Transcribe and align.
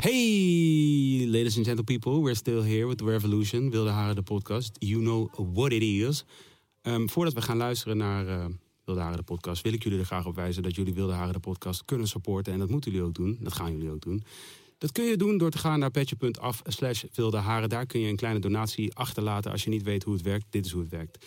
Hey, 0.00 1.26
ladies 1.26 1.56
and 1.56 1.66
gentle 1.66 1.84
people, 1.84 2.22
we're 2.22 2.34
still 2.34 2.62
here 2.62 2.86
with 2.86 2.98
the 2.98 3.04
Revolution, 3.04 3.70
Wilde 3.70 3.90
Haren 3.90 4.14
de 4.14 4.22
podcast. 4.22 4.76
You 4.78 5.00
know 5.00 5.28
what 5.54 5.72
it 5.72 5.82
is. 5.82 6.24
Ehm, 6.82 7.06
voordat 7.08 7.34
we 7.34 7.42
gaan 7.42 7.56
luisteren 7.56 7.96
naar 7.96 8.26
uh, 8.26 8.44
Wilde 8.84 9.00
Haren 9.00 9.16
de 9.16 9.22
podcast, 9.22 9.62
wil 9.62 9.72
ik 9.72 9.82
jullie 9.82 9.98
er 9.98 10.04
graag 10.04 10.26
op 10.26 10.34
wijzen 10.34 10.62
dat 10.62 10.74
jullie 10.74 10.94
Wilde 10.94 11.12
Haren 11.12 11.32
de 11.32 11.40
podcast 11.40 11.84
kunnen 11.84 12.08
supporten. 12.08 12.52
En 12.52 12.58
dat 12.58 12.68
moeten 12.68 12.90
jullie 12.90 13.06
ook 13.06 13.14
doen. 13.14 13.38
Dat 13.40 13.52
gaan 13.52 13.72
jullie 13.72 13.90
ook 13.90 14.00
doen. 14.00 14.22
Dat 14.78 14.92
kun 14.92 15.04
je 15.04 15.16
doen 15.16 15.38
door 15.38 15.50
te 15.50 15.58
gaan 15.58 15.78
naar 15.78 15.90
petje.af 15.90 16.62
slash. 16.64 17.04
Daar 17.66 17.86
kun 17.86 18.00
je 18.00 18.08
een 18.08 18.16
kleine 18.16 18.40
donatie 18.40 18.94
achterlaten 18.94 19.50
als 19.50 19.64
je 19.64 19.70
niet 19.70 19.82
weet 19.82 20.04
hoe 20.04 20.14
het 20.14 20.22
werkt. 20.22 20.46
Dit 20.50 20.64
is 20.64 20.72
hoe 20.72 20.82
het 20.82 20.90
werkt. 20.90 21.26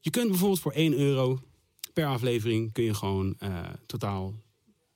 Je 0.00 0.10
kunt 0.10 0.28
bijvoorbeeld 0.28 0.60
voor 0.60 0.72
1 0.72 0.98
euro 0.98 1.38
per 1.92 2.06
aflevering 2.06 2.72
kun 2.72 2.84
je 2.84 2.94
gewoon 2.94 3.36
uh, 3.42 3.58
totaal 3.86 4.34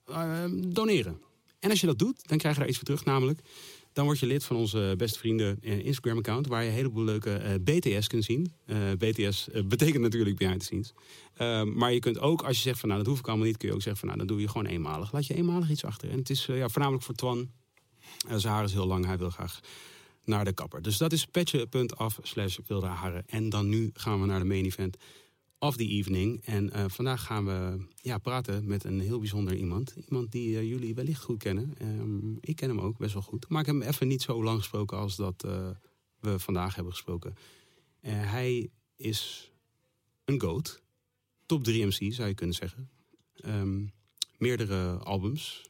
uh, 0.09 0.43
doneren. 0.51 1.27
En 1.59 1.69
als 1.69 1.79
je 1.79 1.85
dat 1.85 1.99
doet, 1.99 2.27
dan 2.27 2.37
krijg 2.37 2.53
je 2.53 2.59
daar 2.59 2.69
iets 2.69 2.77
voor 2.77 2.87
terug. 2.87 3.05
Namelijk, 3.05 3.39
dan 3.93 4.05
word 4.05 4.19
je 4.19 4.25
lid 4.25 4.43
van 4.43 4.55
onze 4.55 4.93
beste 4.97 5.19
vrienden 5.19 5.61
Instagram-account... 5.61 6.47
waar 6.47 6.63
je 6.63 6.69
een 6.69 6.75
heleboel 6.75 7.03
leuke 7.03 7.41
uh, 7.43 7.75
BTS 7.75 8.07
kunt 8.07 8.23
zien. 8.23 8.53
BTS 8.97 9.47
betekent 9.65 10.03
natuurlijk 10.03 10.37
behind 10.37 10.59
the 10.59 10.65
scenes. 10.65 10.93
maar 11.73 11.93
je 11.93 11.99
kunt 11.99 12.19
ook, 12.19 12.41
als 12.41 12.55
je 12.55 12.61
zegt 12.61 12.79
van 12.79 12.89
nou, 12.89 13.01
dat 13.01 13.09
hoef 13.09 13.19
ik 13.19 13.27
allemaal 13.27 13.45
niet... 13.45 13.57
kun 13.57 13.67
je 13.67 13.73
ook 13.73 13.81
zeggen 13.81 13.99
van 13.99 14.07
nou, 14.07 14.19
dan 14.19 14.27
doe 14.27 14.41
je 14.41 14.47
gewoon 14.47 14.65
eenmalig. 14.65 15.11
Laat 15.11 15.27
je 15.27 15.33
eenmalig 15.33 15.69
iets 15.69 15.85
achter. 15.85 16.09
En 16.09 16.17
het 16.17 16.29
is 16.29 16.45
ja, 16.45 16.69
voornamelijk 16.69 17.03
voor 17.05 17.15
Twan. 17.15 17.51
zijn 18.35 18.53
haar 18.53 18.63
is 18.63 18.73
heel 18.73 18.87
lang, 18.87 19.05
hij 19.05 19.17
wil 19.17 19.29
graag 19.29 19.59
naar 20.29 20.45
de 20.45 20.53
kapper. 20.53 20.81
Dus 20.81 20.97
dat 20.97 21.13
is 21.13 21.25
petje.af 21.25 22.19
slash 22.21 22.57
wilde 22.67 22.87
haren. 22.87 23.23
En 23.27 23.49
dan 23.49 23.69
nu 23.69 23.89
gaan 23.93 24.21
we 24.21 24.25
naar 24.25 24.39
de 24.39 24.45
main 24.45 24.65
event 24.65 24.97
of 25.59 25.75
the 25.75 25.87
evening. 25.87 26.45
En 26.45 26.69
uh, 26.75 26.85
vandaag 26.87 27.23
gaan 27.23 27.45
we 27.45 27.85
ja, 27.95 28.17
praten 28.17 28.67
met 28.67 28.83
een 28.83 28.99
heel 28.99 29.19
bijzonder 29.19 29.55
iemand. 29.55 29.95
Iemand 30.09 30.31
die 30.31 30.49
uh, 30.49 30.69
jullie 30.69 30.95
wellicht 30.95 31.23
goed 31.23 31.37
kennen. 31.37 31.73
Um, 31.81 32.37
ik 32.41 32.55
ken 32.55 32.69
hem 32.69 32.79
ook 32.79 32.97
best 32.97 33.13
wel 33.13 33.21
goed. 33.21 33.49
Maar 33.49 33.59
ik 33.59 33.65
heb 33.65 33.75
hem 33.75 33.87
even 33.87 34.07
niet 34.07 34.21
zo 34.21 34.43
lang 34.43 34.57
gesproken 34.57 34.97
als 34.97 35.15
dat 35.15 35.43
uh, 35.45 35.69
we 36.19 36.39
vandaag 36.39 36.75
hebben 36.75 36.93
gesproken. 36.93 37.35
hij 38.07 38.69
is 38.95 39.51
een 40.25 40.41
goat. 40.41 40.81
Top 41.45 41.63
3 41.63 41.85
MC 41.85 42.13
zou 42.13 42.27
je 42.27 42.33
kunnen 42.33 42.55
zeggen. 42.55 42.89
Um, 43.45 43.93
meerdere 44.37 44.97
albums. 44.97 45.69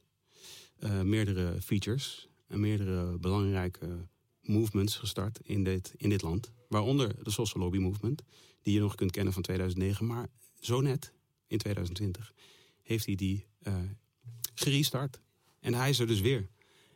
meerdere 1.04 1.62
features. 1.62 2.30
En 2.48 2.60
meerdere 2.60 3.18
belangrijke 3.18 4.08
movements 4.42 4.98
gestart 4.98 5.40
in 5.44 5.64
dit, 5.64 5.94
in 5.98 6.10
dit 6.10 6.22
land. 6.22 6.52
Waaronder 6.68 7.24
de 7.24 7.32
Social 7.32 7.64
Lobby 7.64 7.78
Movement 7.78 8.24
die 8.70 8.78
je 8.78 8.84
nog 8.84 8.96
kunt 8.96 9.12
kennen 9.12 9.34
van 9.34 9.42
2009. 9.42 10.06
Maar 10.06 10.28
zo 10.60 10.82
net, 10.82 11.14
in 11.48 11.58
2020, 11.58 12.34
heeft 12.82 13.06
hij 13.06 13.16
die 13.16 13.46
uh, 13.68 13.74
gerestart. 14.56 15.22
En 15.60 15.74
hij 15.74 15.90
is 15.90 16.00
er 16.00 16.08
dus 16.08 16.22
weer. 16.22 16.50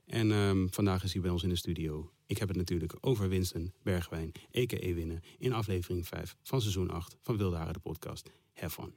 En 0.06 0.32
um, 0.32 0.68
vandaag 0.72 1.04
is 1.04 1.14
hij 1.14 1.22
bij 1.22 1.32
ons 1.32 1.44
in 1.44 1.50
de 1.50 1.56
studio. 1.56 2.12
Ik 2.26 2.38
heb 2.38 2.48
het 2.48 2.58
natuurlijk 2.58 2.96
over 3.00 3.30
Winston 3.30 3.74
Bergwijn, 3.84 4.32
a.k.a. 4.58 4.94
Winnen... 4.94 5.22
in 5.38 5.54
aflevering 5.54 6.08
5 6.08 6.36
van 6.42 6.62
seizoen 6.62 6.90
8 6.90 7.18
van 7.22 7.38
Wilde 7.38 7.56
Haren, 7.56 7.74
de 7.74 7.80
podcast. 7.80 8.32
Have 8.54 8.82
fun. 8.82 8.94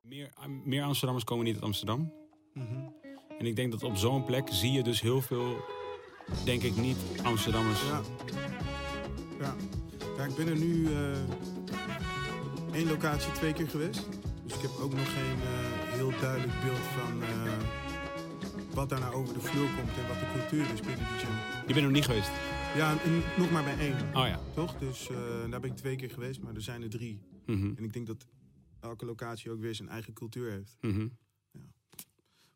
Meer, 0.00 0.32
meer 0.64 0.82
Amsterdammers 0.82 1.24
komen 1.24 1.44
niet 1.44 1.54
uit 1.54 1.64
Amsterdam. 1.64 2.12
Mm 2.54 2.66
-hmm. 2.66 2.94
En 3.38 3.46
ik 3.46 3.56
denk 3.56 3.72
dat 3.72 3.82
op 3.82 3.96
zo'n 3.96 4.24
plek 4.24 4.48
zie 4.50 4.72
je 4.72 4.82
dus 4.82 5.00
heel 5.00 5.20
veel, 5.20 5.56
denk 6.44 6.62
ik 6.62 6.76
niet, 6.76 6.96
Amsterdammers. 7.22 7.80
Ja, 7.82 8.02
ja. 9.40 9.56
ja 10.16 10.24
ik 10.24 10.34
ben 10.36 10.48
er 10.48 10.58
nu... 10.58 10.88
Uh 10.88 11.55
één 12.76 12.86
locatie 12.86 13.32
twee 13.32 13.52
keer 13.52 13.68
geweest. 13.68 14.06
Dus 14.44 14.54
ik 14.54 14.60
heb 14.60 14.70
ook 14.70 14.94
nog 14.94 15.12
geen 15.12 15.38
uh, 15.38 15.92
heel 15.96 16.10
duidelijk 16.20 16.60
beeld 16.60 16.78
van 16.78 17.22
uh, 17.22 17.52
wat 18.74 18.88
daar 18.88 19.00
nou 19.00 19.14
over 19.14 19.34
de 19.34 19.40
vloer 19.40 19.68
komt 19.76 19.96
en 19.98 20.08
wat 20.08 20.20
de 20.20 20.26
cultuur 20.32 20.72
is 20.72 20.80
binnen 20.80 20.98
de 20.98 21.18
gym. 21.18 21.66
Je 21.66 21.72
bent 21.72 21.84
nog 21.84 21.94
niet 21.94 22.04
geweest? 22.04 22.30
Ja, 22.74 23.02
en 23.02 23.22
nog 23.36 23.50
maar 23.50 23.64
bij 23.64 23.78
één. 23.78 23.96
Oh 24.14 24.26
ja. 24.26 24.40
Toch? 24.54 24.78
Dus 24.78 25.08
uh, 25.10 25.18
daar 25.50 25.60
ben 25.60 25.70
ik 25.70 25.76
twee 25.76 25.96
keer 25.96 26.10
geweest, 26.10 26.40
maar 26.40 26.54
er 26.54 26.62
zijn 26.62 26.82
er 26.82 26.90
drie. 26.90 27.20
Mm 27.46 27.60
-hmm. 27.60 27.74
En 27.76 27.84
ik 27.84 27.92
denk 27.92 28.06
dat 28.06 28.26
elke 28.80 29.04
locatie 29.04 29.50
ook 29.50 29.60
weer 29.60 29.74
zijn 29.74 29.88
eigen 29.88 30.12
cultuur 30.12 30.50
heeft. 30.50 30.76
Mm 30.80 30.92
-hmm. 30.92 31.16
ja. 31.52 31.60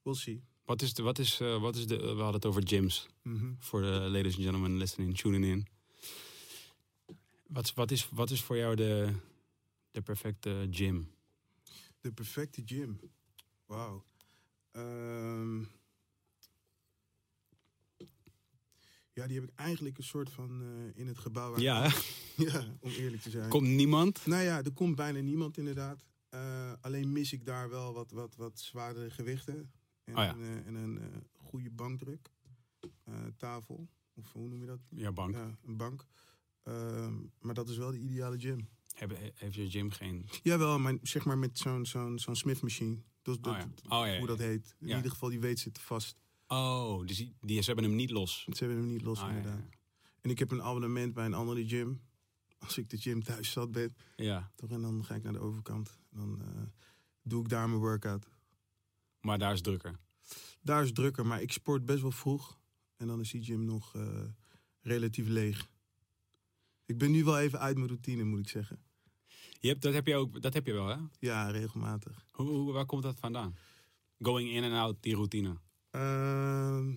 We'll 0.03 0.15
see. 0.15 0.43
Wat 0.65 0.83
is 0.83 0.95
de, 0.95 1.03
wat 1.03 1.19
is, 1.19 1.39
wat 1.39 1.77
is 1.77 1.87
de, 1.87 1.97
we 1.97 2.07
hadden 2.07 2.35
het 2.35 2.47
over 2.47 2.63
gyms. 2.69 3.09
Mm 3.23 3.39
-hmm. 3.39 3.57
Voor 3.59 3.81
de 3.81 3.89
ladies 3.89 4.35
and 4.35 4.45
gentlemen 4.45 4.77
listening, 4.77 5.17
tuning 5.17 5.45
in. 5.45 5.67
Wat, 7.47 7.75
wat, 7.75 7.91
is, 7.91 8.09
wat 8.13 8.31
is 8.31 8.43
voor 8.43 8.57
jou 8.57 8.77
de, 8.77 9.13
de 9.91 10.03
perfecte 10.03 10.67
gym? 10.71 11.15
De 12.01 12.13
perfecte 12.13 12.63
gym? 12.65 13.01
Wauw. 13.67 14.05
Um, 14.73 15.69
ja, 19.13 19.27
die 19.27 19.41
heb 19.41 19.49
ik 19.49 19.55
eigenlijk 19.55 19.99
een 19.99 20.05
soort 20.05 20.31
van 20.31 20.63
uh, 20.63 20.69
in 20.95 21.07
het 21.07 21.19
gebouw. 21.19 21.59
Ja. 21.59 21.83
ja, 22.37 22.77
om 22.81 22.91
eerlijk 22.91 23.23
te 23.23 23.31
zijn. 23.31 23.49
Komt 23.49 23.69
niemand? 23.69 24.27
Nou 24.27 24.43
ja, 24.43 24.63
er 24.63 24.73
komt 24.73 24.97
bijna 24.97 25.21
niemand 25.21 25.57
inderdaad. 25.57 26.05
Uh, 26.31 26.73
alleen 26.81 27.13
mis 27.13 27.33
ik 27.33 27.45
daar 27.45 27.71
wel 27.71 27.93
wat, 27.93 28.11
wat, 28.11 28.37
wat 28.37 28.59
zwaardere 28.59 29.11
gewichten. 29.11 29.73
En, 30.05 30.17
oh 30.17 30.23
ja. 30.25 30.37
uh, 30.37 30.67
en 30.67 30.75
een 30.75 31.25
goede 31.37 31.71
bankdruk. 31.71 32.31
tafel. 33.37 33.89
Of 34.15 34.33
hoe 34.33 34.49
noem 34.49 34.61
je 34.61 34.67
dat? 34.67 34.81
Ja, 34.89 35.13
bank. 35.13 35.35
Ja, 35.35 35.59
een 35.63 35.77
bank. 35.77 36.07
Ehm, 36.63 37.15
maar 37.39 37.55
dat 37.55 37.69
is 37.69 37.77
wel 37.77 37.91
de 37.91 37.99
ideale 37.99 38.39
gym. 38.39 38.69
Heeft 39.35 39.55
je 39.55 39.71
gym 39.71 39.91
geen... 39.91 40.29
Jawel, 40.43 40.79
maar 40.79 40.99
zeg 41.03 41.25
maar 41.25 41.39
met 41.39 41.59
zo'n 41.59 41.87
zo'n 41.87 42.19
zo'n 42.19 42.37
Smith 42.37 42.63
machine. 42.63 42.99
Dus 43.23 43.41
dat, 43.41 43.55
oh 43.55 43.59
ja. 43.59 43.99
Oh, 44.01 44.07
ja, 44.07 44.19
hoe 44.19 44.27
dat 44.27 44.39
heet. 44.39 44.75
In 44.79 44.89
ieder 44.89 45.11
geval, 45.11 45.29
die 45.29 45.41
weet 45.41 45.59
zit 45.59 45.79
vast. 45.79 46.17
Oh, 46.47 47.07
dus 47.07 47.17
die, 47.17 47.37
die, 47.41 47.61
ze 47.61 47.67
hebben 47.67 47.85
hem 47.85 47.95
niet 47.95 48.11
los? 48.11 48.47
Ze 48.53 48.65
hebben 48.65 48.77
hem 48.77 48.87
niet 48.87 49.03
los, 49.03 49.21
oh, 49.21 49.29
inderdaad. 49.29 49.69
En 50.21 50.31
ik 50.31 50.39
heb 50.39 50.51
een 50.51 50.63
abonnement 50.63 51.15
bij 51.15 51.25
een 51.25 51.35
andere 51.35 51.69
gym. 51.69 52.01
Als 52.59 52.79
ik 52.79 52.91
de 52.91 52.97
gym 52.97 53.23
thuis 53.23 53.51
zat 53.51 53.73
ben. 53.73 53.97
Ja. 54.17 54.53
Toch, 54.55 54.71
en 54.71 54.81
dan 54.81 55.05
ga 55.05 55.15
ik 55.15 55.23
naar 55.23 55.33
de 55.33 55.39
overkant. 55.39 55.99
Dan 56.11 56.39
uh, 56.43 56.63
doe 57.23 57.43
ik 57.43 57.49
daar 57.49 57.69
mijn 57.69 57.81
workout. 57.81 58.27
Maar 59.21 59.39
daar 59.39 59.53
is 59.53 59.61
drukker? 59.61 59.99
Daar 60.61 60.83
is 60.83 60.93
drukker, 60.93 61.27
maar 61.27 61.43
ik 61.43 61.53
sport 61.53 61.85
best 61.85 62.01
wel 62.01 62.11
vroeg. 62.11 62.59
En 62.97 63.07
dan 63.07 63.21
is 63.21 63.31
die 63.31 63.43
gym 63.43 63.65
nog 63.65 63.95
uh, 63.95 64.23
relatief 64.81 65.27
leeg. 65.29 65.69
Ik 66.85 66.99
ben 66.99 67.11
nu 67.11 67.25
wel 67.25 67.39
even 67.39 67.59
uit 67.59 67.77
mijn 67.77 67.89
routine, 67.89 68.25
moet 68.25 68.39
ik 68.39 68.49
zeggen. 68.49 68.83
Je 69.61 69.69
hebt, 69.69 69.83
dat, 69.83 69.93
heb 69.93 70.07
je 70.07 70.17
ook, 70.17 70.43
dat 70.43 70.55
heb 70.55 70.67
je 70.67 70.73
wel, 70.73 70.87
hè? 70.87 70.97
Ja, 71.19 71.51
regelmatig. 71.51 72.27
Hoe, 72.31 72.49
hoe, 72.49 72.73
waar 72.73 72.87
komt 72.87 73.03
dat 73.03 73.19
vandaan? 73.19 73.57
Going 74.19 74.51
in 74.51 74.63
en 74.63 74.73
out, 74.73 74.97
die 75.01 75.15
routine? 75.15 75.57
Uh, 75.91 76.95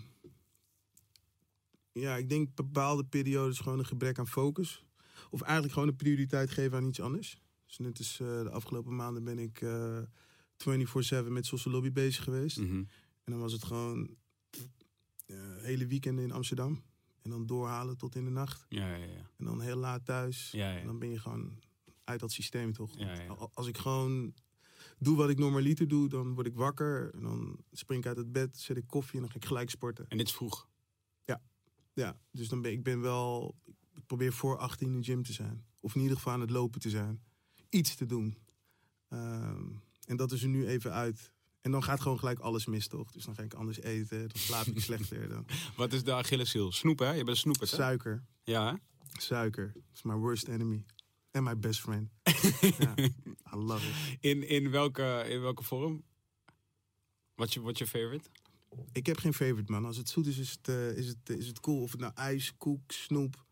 ja, 1.91 2.15
ik 2.15 2.29
denk 2.29 2.55
bepaalde 2.55 3.03
periodes 3.03 3.59
gewoon 3.59 3.79
een 3.79 3.85
gebrek 3.85 4.19
aan 4.19 4.27
focus. 4.27 4.85
Of 5.29 5.41
eigenlijk 5.41 5.73
gewoon 5.73 5.87
een 5.87 5.95
prioriteit 5.95 6.51
geven 6.51 6.77
aan 6.77 6.87
iets 6.87 6.99
anders. 6.99 7.41
Dus 7.65 7.77
net 7.77 7.97
als 7.97 8.19
uh, 8.19 8.27
de 8.27 8.49
afgelopen 8.49 8.95
maanden 8.95 9.23
ben 9.23 9.39
ik 9.39 9.61
uh, 9.61 9.99
24-7 11.23 11.27
met 11.27 11.45
Social 11.45 11.73
Lobby 11.73 11.91
bezig 11.91 12.23
geweest. 12.23 12.57
Mm 12.57 12.67
-hmm. 12.67 12.87
En 13.23 13.31
dan 13.31 13.39
was 13.39 13.51
het 13.51 13.63
gewoon 13.63 14.15
hele 15.61 15.87
weekenden 15.87 16.23
in 16.23 16.31
Amsterdam. 16.31 16.83
En 17.21 17.29
dan 17.29 17.45
doorhalen 17.45 17.97
tot 17.97 18.15
in 18.15 18.23
de 18.23 18.31
nacht. 18.31 18.65
Ja, 18.69 18.95
ja, 18.95 19.05
ja. 19.05 19.29
En 19.37 19.45
dan 19.45 19.61
heel 19.61 19.75
laat 19.75 20.05
thuis. 20.05 20.53
En 20.53 20.85
dan 20.85 20.99
ben 20.99 21.09
je 21.09 21.19
gewoon 21.19 21.59
uit 22.03 22.19
dat 22.19 22.31
systeem 22.31 22.73
toch. 22.73 22.97
Ja, 22.97 23.13
ja. 23.13 23.49
Als 23.53 23.67
ik 23.67 23.77
gewoon 23.77 24.33
doe 24.99 25.15
wat 25.15 25.29
ik 25.29 25.37
normaliter 25.37 25.87
doe, 25.87 26.09
dan 26.09 26.33
word 26.33 26.47
ik 26.47 26.55
wakker. 26.55 27.13
En 27.13 27.21
dan 27.21 27.57
spring 27.71 27.99
ik 28.01 28.07
uit 28.07 28.17
het 28.17 28.31
bed, 28.31 28.57
zet 28.57 28.77
ik 28.77 28.87
koffie 28.87 29.15
en 29.15 29.21
dan 29.21 29.29
ga 29.29 29.37
ik 29.37 29.45
gelijk 29.45 29.69
sporten. 29.69 30.05
En 30.07 30.17
dit 30.17 30.27
is 30.27 30.33
vroeg? 30.33 30.67
Ja, 31.25 31.41
ja. 31.93 32.19
dus 32.31 32.47
dan 32.47 32.61
ben 32.61 32.71
ik 32.71 32.83
ben 32.83 33.01
wel... 33.01 33.55
Ik 33.95 34.05
probeer 34.05 34.33
voor 34.33 34.57
18 34.57 34.87
in 34.87 34.99
de 34.99 35.03
gym 35.03 35.23
te 35.23 35.33
zijn. 35.33 35.65
Of 35.79 35.95
in 35.95 36.01
ieder 36.01 36.17
geval 36.17 36.33
aan 36.33 36.41
het 36.41 36.49
lopen 36.49 36.79
te 36.79 36.89
zijn. 36.89 37.23
Iets 37.69 37.95
te 37.95 38.05
doen. 38.05 38.37
Um, 39.09 39.81
en 40.05 40.15
dat 40.15 40.31
is 40.31 40.43
er 40.43 40.49
nu 40.49 40.67
even 40.67 40.93
uit. 40.93 41.31
En 41.61 41.71
dan 41.71 41.83
gaat 41.83 42.01
gewoon 42.01 42.19
gelijk 42.19 42.39
alles 42.39 42.65
mis, 42.65 42.87
toch? 42.87 43.11
Dus 43.11 43.25
dan 43.25 43.35
ga 43.35 43.43
ik 43.43 43.53
anders 43.53 43.79
eten, 43.81 44.19
dan 44.19 44.29
slaap 44.33 44.65
ik 44.65 44.79
slechter. 44.89 45.29
Dan. 45.29 45.45
Wat 45.75 45.93
is 45.93 46.03
de 46.03 46.13
Achilleshiel? 46.13 46.71
Snoep, 46.71 46.99
hè? 46.99 47.11
Je 47.11 47.23
bent 47.23 47.37
snoeper, 47.37 47.69
hè? 47.69 47.75
Suiker. 47.75 48.23
Ja, 48.43 48.71
hè? 48.71 48.77
Suiker. 49.21 49.71
Dat 49.73 49.83
is 49.93 50.03
my 50.03 50.13
worst 50.13 50.47
enemy. 50.47 50.85
En 51.33 51.43
my 51.43 51.59
best 51.59 51.79
friend. 51.79 52.09
ja, 52.79 52.93
I 53.53 53.55
love 53.55 53.87
it. 53.87 54.17
In, 54.19 54.47
in, 54.47 54.71
welke, 54.71 55.25
in 55.27 55.41
welke 55.41 55.63
vorm? 55.63 56.03
Wat 57.35 57.53
je, 57.53 57.61
wat 57.61 57.77
je 57.77 57.87
favorite? 57.87 58.29
Ik 58.91 59.05
heb 59.05 59.17
geen 59.17 59.33
favorite, 59.33 59.71
man. 59.71 59.85
Als 59.85 59.97
het 59.97 60.09
zoet 60.09 60.27
is, 60.27 60.37
is 60.37 60.51
het, 60.51 60.67
eh, 60.67 60.97
is 60.97 61.07
het, 61.07 61.29
is 61.29 61.47
het 61.47 61.59
cool. 61.59 61.81
Of 61.81 61.91
het 61.91 61.99
nou 61.99 62.11
ijs, 62.15 62.57
koek, 62.57 62.91
snoep. 62.91 63.45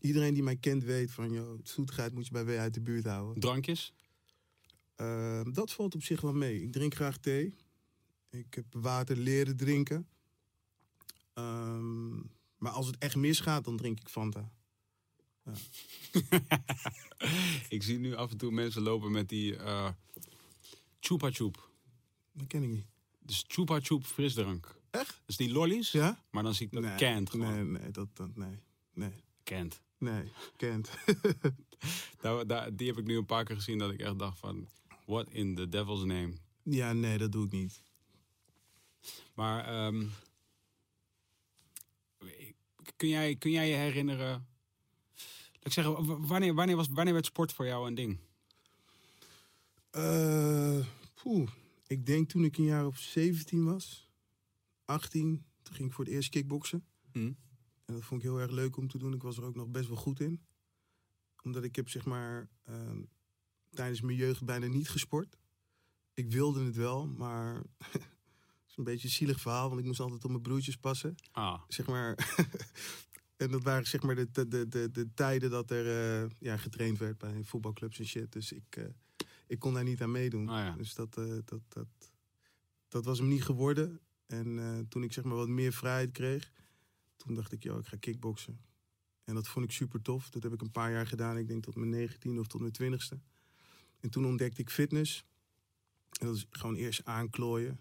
Iedereen 0.00 0.34
die 0.34 0.42
mij 0.42 0.56
kent 0.56 0.84
weet 0.84 1.10
van, 1.10 1.32
joh, 1.32 1.58
zoetigheid 1.62 2.12
moet 2.12 2.26
je 2.26 2.32
bij 2.32 2.44
W 2.44 2.48
uit 2.48 2.74
de 2.74 2.80
buurt 2.80 3.04
houden. 3.04 3.40
Drankjes? 3.40 3.94
Ehm, 4.96 5.52
dat 5.52 5.72
valt 5.72 5.94
op 5.94 6.02
zich 6.02 6.20
wel 6.20 6.34
mee. 6.34 6.62
Ik 6.62 6.72
drink 6.72 6.94
graag 6.94 7.18
thee. 7.18 7.54
Ik 8.30 8.54
heb 8.54 8.64
water 8.70 9.16
leren 9.16 9.56
drinken. 9.56 10.08
Ehm, 11.32 12.16
maar 12.58 12.72
als 12.72 12.86
het 12.86 12.98
echt 12.98 13.16
misgaat, 13.16 13.64
dan 13.64 13.76
drink 13.76 14.00
ik 14.00 14.08
Fanta. 14.08 14.52
ik 17.68 17.82
zie 17.82 17.98
nu 17.98 18.14
af 18.14 18.30
en 18.30 18.36
toe 18.36 18.50
mensen 18.50 18.82
lopen 18.82 19.12
met 19.12 19.28
die 19.28 19.56
eh 19.56 19.90
Chupa 21.00 21.30
Chup. 21.30 21.68
Dat 22.32 22.46
ken 22.46 22.62
ik 22.62 22.68
niet. 22.68 22.86
Dus 23.18 23.44
Chupa 23.48 23.80
Chup 23.80 24.04
frisdrank. 24.04 24.74
Echt? 24.90 25.22
Dus 25.26 25.36
die 25.36 25.52
lollies, 25.52 25.90
Ja? 25.92 26.24
maar 26.30 26.42
dan 26.42 26.54
zie 26.54 26.66
ik 26.66 26.72
dat 26.72 26.82
nee, 26.82 26.96
canned 26.96 27.30
gewoon. 27.30 27.72
Nee, 27.72 27.80
nee, 27.80 27.90
dat, 27.90 28.08
dat, 28.16 28.36
nee. 28.36 28.58
Nee, 28.92 29.12
Canned. 29.44 29.80
nee, 29.98 30.32
kent. 30.56 30.90
Daar, 32.20 32.46
daar, 32.46 32.76
die 32.76 32.86
heb 32.86 32.98
ik 32.98 33.04
nu 33.04 33.16
een 33.16 33.26
paar 33.26 33.44
keer 33.44 33.56
gezien 33.56 33.78
dat 33.78 33.90
ik 33.92 34.00
echt 34.00 34.18
dacht 34.18 34.38
van... 34.38 34.68
What 35.06 35.28
in 35.30 35.54
the 35.54 35.68
devil's 35.68 36.04
name? 36.04 36.32
ja, 36.62 36.92
nee, 36.92 37.18
dat 37.18 37.32
doe 37.32 37.44
ik 37.44 37.52
niet. 37.52 37.82
Maar 39.34 39.64
ehm, 39.66 40.06
kun, 42.96 43.08
jij, 43.08 43.36
kun 43.36 43.50
jij 43.50 43.68
je 43.68 43.74
herinneren... 43.74 44.46
Ik 45.64 45.72
w- 45.72 46.26
wanneer, 46.28 46.54
wanneer, 46.54 46.76
was, 46.76 46.88
wanneer 46.88 47.12
werd 47.14 47.26
sport 47.26 47.52
voor 47.52 47.66
jou 47.66 47.86
een 47.86 47.94
ding? 47.94 48.18
Poeh, 51.14 51.50
ik 51.86 52.06
denk 52.06 52.28
toen 52.28 52.44
ik 52.44 52.56
een 52.56 52.64
jaar 52.64 52.86
of 52.86 52.98
17 52.98 53.64
was, 53.64 54.10
18, 54.84 55.44
toen 55.62 55.74
ging 55.74 55.88
ik 55.88 55.94
voor 55.94 56.04
het 56.04 56.14
eerst 56.14 56.28
kickboksen. 56.30 56.84
Hm? 57.12 57.32
En 57.84 57.94
dat 57.94 58.02
vond 58.04 58.22
ik 58.22 58.26
heel 58.28 58.40
erg 58.40 58.50
leuk 58.50 58.76
om 58.76 58.88
te 58.88 58.98
doen. 58.98 59.14
Ik 59.14 59.22
was 59.22 59.36
er 59.36 59.44
ook 59.44 59.54
nog 59.54 59.68
best 59.68 59.88
wel 59.88 59.96
goed 59.96 60.20
in. 60.20 60.40
Omdat 61.42 61.64
ik 61.64 61.76
heb 61.76 61.88
zeg 61.88 62.04
maar 62.04 62.48
ehm, 62.64 63.02
tijdens 63.70 64.00
mijn 64.00 64.16
jeugd 64.16 64.44
bijna 64.44 64.66
niet 64.66 64.88
gesport. 64.88 65.36
Ik 66.14 66.30
wilde 66.30 66.64
het 66.64 66.76
wel, 66.76 67.06
maar 67.06 67.54
het 67.92 68.02
is 68.68 68.76
een 68.76 68.84
beetje 68.84 69.06
een 69.08 69.14
zielig 69.14 69.40
verhaal. 69.40 69.68
Want 69.68 69.80
ik 69.80 69.86
moest 69.86 70.00
altijd 70.00 70.24
op 70.24 70.30
mijn 70.30 70.42
broertjes 70.42 70.76
passen. 70.76 71.14
Ah, 71.32 71.60
Zeg 71.68 71.86
maar. 71.86 72.14
en 73.44 73.50
dat 73.50 73.62
waren 73.62 73.86
zeg 73.86 74.02
maar 74.02 74.14
de, 74.14 74.30
de, 74.30 74.48
de, 74.48 74.68
de, 74.68 74.90
de 74.90 75.14
tijden 75.14 75.50
dat 75.50 75.70
er 75.70 75.86
eh, 76.22 76.30
ja, 76.38 76.56
getraind 76.56 76.98
werd 76.98 77.18
bij 77.18 77.44
voetbalclubs 77.44 77.98
en 77.98 78.06
shit. 78.06 78.32
Dus 78.32 78.52
ik, 78.52 78.76
eh, 78.76 78.84
ik 79.46 79.58
kon 79.58 79.74
daar 79.74 79.84
niet 79.84 80.02
aan 80.02 80.10
meedoen. 80.10 80.48
Ah, 80.48 80.64
ja. 80.64 80.76
Dus 80.76 80.94
dat, 80.94 81.16
eh, 81.16 81.24
dat, 81.44 81.60
dat, 81.68 81.86
dat 82.88 83.04
was 83.04 83.18
hem 83.18 83.28
niet 83.28 83.44
geworden. 83.44 84.00
En 84.26 84.86
toen 84.88 85.02
ik 85.02 85.12
zeg 85.12 85.24
maar 85.24 85.36
wat 85.36 85.48
meer 85.48 85.72
vrijheid 85.72 86.12
kreeg, 86.12 86.52
toen 87.16 87.34
dacht 87.34 87.52
ik, 87.52 87.62
joh, 87.62 87.78
ik 87.78 87.86
ga 87.86 87.96
kickboksen. 87.96 88.60
En 89.24 89.34
dat 89.34 89.48
vond 89.48 89.64
ik 89.64 89.70
super 89.70 90.02
tof. 90.02 90.30
Dat 90.30 90.42
heb 90.42 90.52
ik 90.52 90.60
een 90.60 90.70
paar 90.70 90.92
jaar 90.92 91.06
gedaan. 91.06 91.36
Ik 91.36 91.48
denk 91.48 91.62
tot 91.62 91.76
mijn 91.76 92.10
19e 92.10 92.38
of 92.38 92.46
tot 92.46 92.60
mijn 92.60 92.98
20ste. 92.98 93.18
En 94.00 94.10
toen 94.10 94.26
ontdekte 94.26 94.60
ik 94.60 94.70
fitness. 94.70 95.24
En 96.20 96.26
dat 96.26 96.36
is 96.36 96.46
gewoon 96.50 96.74
eerst 96.74 97.04
aanklooien. 97.04 97.78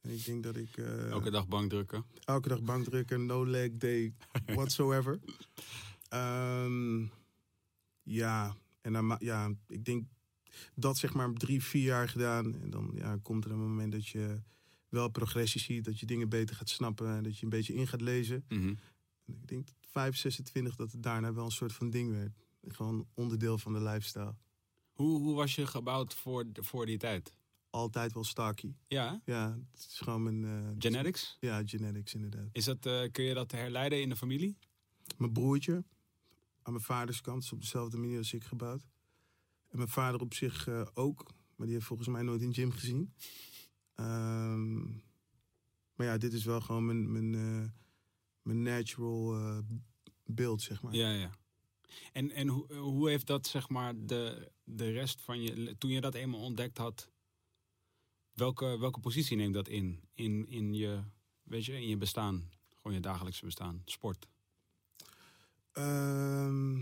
En 0.00 0.10
ik 0.10 0.24
denk 0.24 0.42
dat 0.42 0.56
ik... 0.56 0.76
eh, 0.76 1.10
elke 1.10 1.30
dag 1.30 1.48
bank 1.48 1.70
drukken. 1.70 2.04
Elke 2.24 2.48
dag 2.48 2.62
bankdrukken, 2.62 3.26
no 3.26 3.46
leg 3.46 3.70
day 3.72 4.14
whatsoever. 4.46 5.18
Ehm, 6.08 7.06
ja, 8.02 8.56
en 8.80 8.92
dan, 8.92 9.16
ja, 9.18 9.52
ik 9.68 9.84
denk 9.84 10.04
dat 10.74 10.98
zeg 10.98 11.14
maar 11.14 11.32
drie, 11.32 11.62
vier 11.62 11.82
jaar 11.82 12.08
gedaan. 12.08 12.60
En 12.60 12.70
dan 12.70 12.90
ja, 12.94 13.18
komt 13.22 13.44
er 13.44 13.50
een 13.50 13.58
moment 13.60 13.92
dat 13.92 14.06
je 14.06 14.40
wel 14.88 15.08
progressie 15.08 15.60
ziet. 15.60 15.84
Dat 15.84 16.00
je 16.00 16.06
dingen 16.06 16.28
beter 16.28 16.56
gaat 16.56 16.68
snappen. 16.68 17.16
En 17.16 17.22
dat 17.22 17.38
je 17.38 17.44
een 17.44 17.50
beetje 17.50 17.74
in 17.74 17.86
gaat 17.86 18.00
lezen. 18.00 18.44
Mhm. 18.48 18.74
En 19.26 19.34
ik 19.34 19.48
denk 19.48 19.68
5, 19.80 20.16
26 20.16 20.76
dat 20.76 20.92
het 20.92 21.02
daarna 21.02 21.32
wel 21.32 21.44
een 21.44 21.50
soort 21.50 21.72
van 21.72 21.90
ding 21.90 22.10
werd. 22.10 22.32
Gewoon 22.68 23.06
onderdeel 23.14 23.58
van 23.58 23.72
de 23.72 23.82
lifestyle. 23.82 24.34
Hoe, 24.92 25.20
hoe 25.20 25.34
was 25.34 25.54
je 25.54 25.66
gebouwd 25.66 26.14
voor, 26.14 26.44
voor 26.52 26.86
die 26.86 26.98
tijd? 26.98 27.32
Altijd 27.70 28.12
wel 28.12 28.24
stocky. 28.24 28.74
Ja? 28.86 29.22
Ja, 29.24 29.58
het 29.72 29.86
is 29.90 29.98
gewoon 29.98 30.22
mijn... 30.22 30.44
eh, 30.44 30.74
genetics? 30.78 31.36
Ja, 31.40 31.62
genetics 31.64 32.14
inderdaad. 32.14 32.48
Is 32.52 32.64
dat, 32.64 32.86
eh, 32.86 33.10
kun 33.12 33.24
je 33.24 33.34
dat 33.34 33.50
herleiden 33.52 34.00
in 34.00 34.08
de 34.08 34.16
familie? 34.16 34.56
Mijn 35.16 35.32
broertje, 35.32 35.84
aan 36.62 36.72
mijn 36.72 36.84
vaders 36.84 37.20
kant, 37.20 37.42
is 37.42 37.52
op 37.52 37.60
dezelfde 37.60 37.96
manier 37.96 38.18
als 38.18 38.32
ik 38.32 38.44
gebouwd. 38.44 38.86
En 39.68 39.76
mijn 39.76 39.88
vader 39.88 40.20
op 40.20 40.34
zich 40.34 40.66
eh, 40.66 40.86
ook, 40.94 41.30
maar 41.56 41.66
die 41.66 41.74
heeft 41.74 41.86
volgens 41.86 42.08
mij 42.08 42.22
nooit 42.22 42.42
een 42.42 42.54
gym 42.54 42.70
gezien. 42.72 43.14
Ehm, 43.94 44.82
maar 45.94 46.06
ja, 46.06 46.18
dit 46.18 46.32
is 46.32 46.44
wel 46.44 46.60
gewoon 46.60 46.86
mijn, 46.86 47.12
mijn, 47.12 47.30
mijn 48.42 48.62
natural 48.62 49.62
beeld, 50.24 50.62
zeg 50.62 50.82
maar. 50.82 50.94
Ja, 50.94 51.10
ja. 51.12 51.30
En, 52.12 52.30
en 52.30 52.48
hoe, 52.48 52.74
hoe 52.74 53.08
heeft 53.08 53.26
dat, 53.26 53.46
zeg 53.46 53.68
maar, 53.68 53.94
de, 53.96 54.50
de 54.64 54.90
rest 54.90 55.20
van 55.20 55.42
je... 55.42 55.74
Toen 55.78 55.90
je 55.90 56.00
dat 56.00 56.14
eenmaal 56.14 56.40
ontdekt 56.40 56.78
had... 56.78 57.10
Welke, 58.38 58.78
welke 58.78 59.00
positie 59.00 59.36
neemt 59.36 59.54
dat 59.54 59.68
in? 59.68 60.00
In, 60.14 60.48
in, 60.48 60.74
je, 60.74 61.00
weet 61.42 61.64
je, 61.64 61.72
in 61.72 61.88
je 61.88 61.96
bestaan? 61.96 62.50
Gewoon 62.76 62.92
je 62.96 63.00
dagelijkse 63.02 63.44
bestaan? 63.44 63.82
Sport? 63.84 64.26
Ehm, 65.72 66.80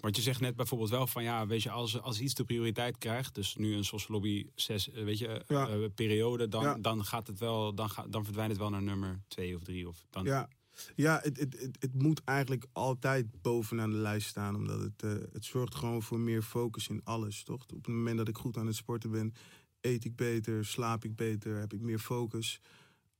Want 0.00 0.16
je 0.16 0.22
zegt 0.22 0.40
net 0.40 0.56
bijvoorbeeld 0.56 0.90
wel 0.90 1.06
van... 1.06 1.22
Ja, 1.22 1.46
weet 1.46 1.62
je, 1.62 1.70
als, 1.70 2.00
als 2.00 2.20
iets 2.20 2.34
de 2.34 2.44
prioriteit 2.44 2.98
krijgt... 2.98 3.34
Dus 3.34 3.56
nu 3.56 3.74
een 3.74 3.84
sociolobby 3.84 4.46
zes, 4.54 4.90
eh, 4.90 5.04
weet 5.04 5.18
je, 5.18 5.44
Ja. 5.46 5.68
eh, 5.68 5.84
periode... 5.94 6.48
Dan, 6.48 6.62
Ja. 6.62 6.74
dan, 6.78 7.04
gaat 7.04 7.26
het 7.26 7.38
wel, 7.38 7.74
dan, 7.74 7.90
dan 8.08 8.24
verdwijnt 8.24 8.50
het 8.50 8.60
wel 8.60 8.70
naar 8.70 8.82
nummer 8.82 9.22
twee 9.28 9.56
of 9.56 9.62
drie. 9.62 9.88
Of 9.88 10.04
dan, 10.10 10.24
ja, 10.24 10.48
ja 10.94 11.20
het, 11.22 11.38
het, 11.38 11.60
het, 11.60 11.76
het 11.80 11.94
moet 12.02 12.24
eigenlijk 12.24 12.66
altijd 12.72 13.42
bovenaan 13.42 13.90
de 13.90 13.96
lijst 13.96 14.28
staan. 14.28 14.54
Omdat 14.54 14.80
het, 14.80 15.02
eh, 15.02 15.32
het 15.32 15.44
zorgt 15.44 15.74
gewoon 15.74 16.02
voor 16.02 16.20
meer 16.20 16.42
focus 16.42 16.88
in 16.88 17.00
alles, 17.04 17.42
toch? 17.44 17.62
Op 17.62 17.84
het 17.84 17.86
moment 17.94 18.16
dat 18.18 18.28
ik 18.28 18.36
goed 18.38 18.56
aan 18.56 18.66
het 18.66 18.76
sporten 18.76 19.10
ben, 19.10 19.34
eet 19.80 20.04
ik 20.04 20.16
beter, 20.16 20.64
slaap 20.64 21.04
ik 21.04 21.16
beter, 21.16 21.56
heb 21.56 21.72
ik 21.72 21.80
meer 21.80 21.98
focus. 21.98 22.60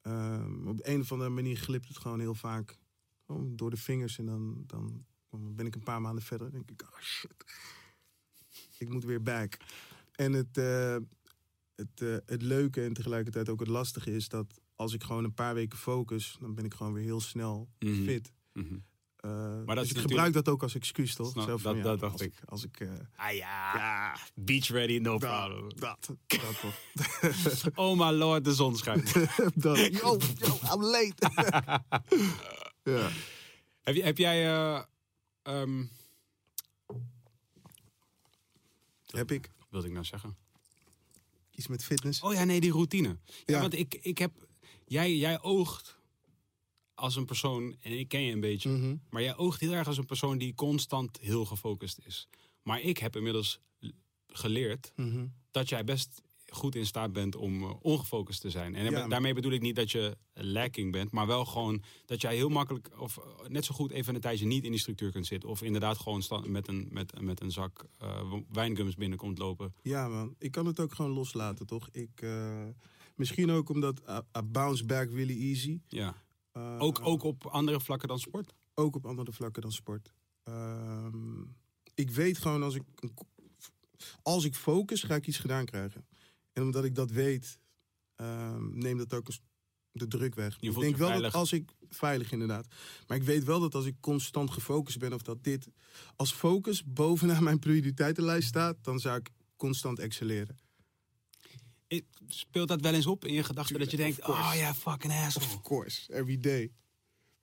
Ehm, 0.02 0.66
op 0.66 0.80
een 0.82 1.00
of 1.00 1.12
andere 1.12 1.30
manier 1.30 1.56
glipt 1.56 1.88
het 1.88 1.98
gewoon 1.98 2.20
heel 2.20 2.34
vaak 2.34 2.78
gewoon 3.26 3.56
door 3.56 3.70
de 3.70 3.76
vingers. 3.76 4.18
En 4.18 4.26
dan, 4.26 4.64
dan, 4.66 5.04
dan 5.30 5.54
ben 5.54 5.66
ik 5.66 5.74
een 5.74 5.82
paar 5.82 6.00
maanden 6.00 6.22
verder 6.24 6.46
en 6.46 6.52
denk 6.52 6.70
ik, 6.70 6.82
oh 6.82 7.00
shit. 7.00 7.44
Ik 8.78 8.88
moet 8.88 9.04
weer 9.04 9.22
back. 9.22 9.56
En 10.12 10.32
het, 10.32 10.56
eh, 10.58 10.96
het, 11.74 12.00
eh, 12.02 12.16
het 12.26 12.42
leuke 12.42 12.84
en 12.84 12.92
tegelijkertijd 12.92 13.48
ook 13.48 13.60
het 13.60 13.68
lastige 13.68 14.14
is 14.14 14.28
dat 14.28 14.60
als 14.74 14.92
ik 14.92 15.02
gewoon 15.04 15.24
een 15.24 15.34
paar 15.34 15.54
weken 15.54 15.78
focus, 15.78 16.36
dan 16.40 16.54
ben 16.54 16.64
ik 16.64 16.74
gewoon 16.74 16.92
weer 16.92 17.02
heel 17.04 17.20
snel 17.20 17.68
Mhm. 17.78 18.04
fit. 18.04 18.32
Eh, 19.18 19.66
dat 19.66 19.76
dus 19.76 19.90
ik 19.90 19.98
gebruik 19.98 20.32
dat 20.32 20.48
ook 20.48 20.62
als 20.62 20.74
excuus, 20.74 21.14
toch? 21.14 21.30
Snap- 21.30 21.48
Zo 21.48 21.56
van, 21.56 21.74
dat- 21.74 21.84
ja, 21.84 21.90
dat 21.90 22.00
dacht 22.00 22.12
als 22.12 22.22
ik. 22.22 22.34
Als 22.44 22.64
ik 22.64 22.80
eh, 22.80 22.90
Ah 23.16 23.32
ja, 23.34 24.16
beach 24.34 24.68
ready, 24.68 24.98
no 24.98 25.18
problem. 25.18 25.68
dat, 25.76 26.08
dat. 26.26 27.70
Oh 27.74 27.98
my 27.98 28.10
lord, 28.16 28.44
de 28.44 28.54
zon 28.54 28.76
schijnt. 28.76 29.12
dat. 29.54 29.76
Yo, 29.78 30.16
yo, 30.34 30.58
I'm 30.74 30.82
late. 30.82 31.14
ja. 32.92 33.10
heb, 33.82 33.96
heb 33.96 34.18
jij... 34.18 34.46
eh, 34.46 34.82
ehm, 35.42 35.84
Heb 39.06 39.30
ik 39.30 39.50
wat 39.58 39.66
wilde 39.70 39.86
ik 39.86 39.92
nou 39.92 40.04
zeggen? 40.04 40.36
iets 41.54 41.66
met 41.66 41.84
fitness? 41.84 42.20
Oh 42.22 42.32
ja, 42.34 42.44
nee, 42.44 42.60
die 42.60 42.72
routine. 42.72 43.08
Ja, 43.08 43.34
Ja. 43.44 43.60
want 43.60 43.74
ik, 43.74 43.94
ik 43.94 44.18
heb... 44.18 44.32
Jij, 44.84 45.16
jij 45.16 45.42
oogt 45.42 45.97
als 46.98 47.16
een 47.16 47.24
persoon, 47.24 47.76
en 47.80 47.98
ik 47.98 48.08
ken 48.08 48.22
je 48.22 48.32
een 48.32 48.40
beetje... 48.40 48.68
Mhm. 48.68 48.96
maar 49.10 49.22
jij 49.22 49.36
oogt 49.36 49.60
heel 49.60 49.72
erg 49.72 49.86
als 49.86 49.98
een 49.98 50.06
persoon 50.06 50.38
die 50.38 50.54
constant 50.54 51.18
heel 51.20 51.44
gefocust 51.44 51.98
is. 52.04 52.28
Maar 52.62 52.80
ik 52.80 52.98
heb 52.98 53.16
inmiddels 53.16 53.60
geleerd 54.26 54.92
Mhm. 54.96 55.26
dat 55.50 55.68
jij 55.68 55.84
best 55.84 56.22
goed 56.50 56.74
in 56.74 56.86
staat 56.86 57.12
bent 57.12 57.36
om 57.36 57.62
eh, 57.62 57.74
ongefocust 57.80 58.40
te 58.40 58.50
zijn. 58.50 58.74
En 58.74 58.84
Ja, 58.84 58.90
maar- 58.90 59.08
daarmee 59.08 59.34
bedoel 59.34 59.52
ik 59.52 59.60
niet 59.60 59.76
dat 59.76 59.90
je 59.90 60.16
lacking 60.32 60.92
bent, 60.92 61.10
maar 61.10 61.26
wel 61.26 61.44
gewoon 61.44 61.82
dat 62.06 62.20
jij 62.20 62.34
heel 62.34 62.48
makkelijk 62.48 62.90
of 62.98 63.16
eh, 63.18 63.48
net 63.48 63.64
zo 63.64 63.74
goed 63.74 63.90
even 63.90 64.14
een 64.14 64.20
tijdje 64.20 64.46
niet 64.46 64.64
in 64.64 64.70
die 64.70 64.80
structuur 64.80 65.10
kunt 65.10 65.26
zitten. 65.26 65.48
Of 65.48 65.62
inderdaad 65.62 65.98
gewoon 65.98 66.22
met, 66.46 66.68
een, 66.68 66.88
met, 66.90 67.20
met 67.20 67.40
een 67.40 67.50
zak 67.50 67.86
eh, 67.98 68.32
wijngums 68.52 68.94
binnenkomt 68.94 69.38
lopen. 69.38 69.74
Ja, 69.82 70.08
man. 70.08 70.34
Ik 70.38 70.50
kan 70.50 70.66
het 70.66 70.80
ook 70.80 70.94
gewoon 70.94 71.10
loslaten, 71.10 71.66
toch? 71.66 71.88
Ik, 71.92 72.26
misschien 73.16 73.50
ook 73.50 73.68
omdat 73.68 74.00
I, 74.08 74.38
I 74.38 74.42
bounce 74.42 74.84
back 74.84 75.10
really 75.10 75.48
easy. 75.48 75.80
Ja. 75.88 76.14
Eh, 76.58 76.76
Ook, 76.78 77.00
ook 77.02 77.22
op 77.22 77.46
andere 77.46 77.80
vlakken 77.80 78.08
dan 78.08 78.18
sport? 78.18 78.54
ook 78.74 78.96
op 78.96 79.06
andere 79.06 79.32
vlakken 79.32 79.62
dan 79.62 79.72
sport. 79.72 80.12
Ehm, 80.42 81.42
ik 81.94 82.10
weet 82.10 82.38
gewoon 82.38 82.62
als 82.62 82.74
ik, 82.74 82.82
een 82.94 83.14
als 84.22 84.44
ik 84.44 84.54
focus, 84.54 85.02
ga 85.02 85.14
ik 85.14 85.26
iets 85.26 85.38
gedaan 85.38 85.64
krijgen. 85.64 86.06
En 86.52 86.62
omdat 86.62 86.84
ik 86.84 86.94
dat 86.94 87.10
weet, 87.10 87.58
ehm 88.14 88.78
neemt 88.78 88.98
dat 88.98 89.14
ook 89.14 89.26
eens 89.26 89.40
de 89.92 90.08
druk 90.08 90.34
weg. 90.34 90.56
Je 90.60 90.70
ik 90.70 90.78
denk 90.78 90.96
wel 90.96 91.08
veilig. 91.08 91.32
dat 91.32 91.40
als 91.40 91.52
ik 91.52 91.70
veilig 91.88 92.32
inderdaad, 92.32 92.66
maar 93.06 93.16
ik 93.16 93.22
weet 93.22 93.44
wel 93.44 93.60
dat 93.60 93.74
als 93.74 93.86
ik 93.86 93.96
constant 94.00 94.50
gefocust 94.50 94.98
ben 94.98 95.12
of 95.12 95.22
dat 95.22 95.44
dit 95.44 95.68
als 96.16 96.32
focus 96.32 96.84
bovenaan 96.84 97.42
mijn 97.42 97.58
prioriteitenlijst 97.58 98.48
staat, 98.48 98.76
dan 98.82 99.00
zou 99.00 99.18
ik 99.18 99.30
constant 99.56 99.98
excelleren. 99.98 100.58
Ik- 101.88 102.06
Speelt 102.28 102.68
dat 102.68 102.80
wel 102.80 102.94
eens 102.94 103.06
op 103.06 103.24
in 103.24 103.32
je 103.32 103.42
gedachten 103.44 103.78
dat 103.78 103.90
je 103.90 103.96
denkt, 103.96 104.26
oh 104.28 104.52
ja, 104.54 104.74
fucking 104.74 105.12
asshole. 105.12 105.46
Of 105.46 105.62
course, 105.62 106.12
every 106.14 106.38
day. 106.40 106.72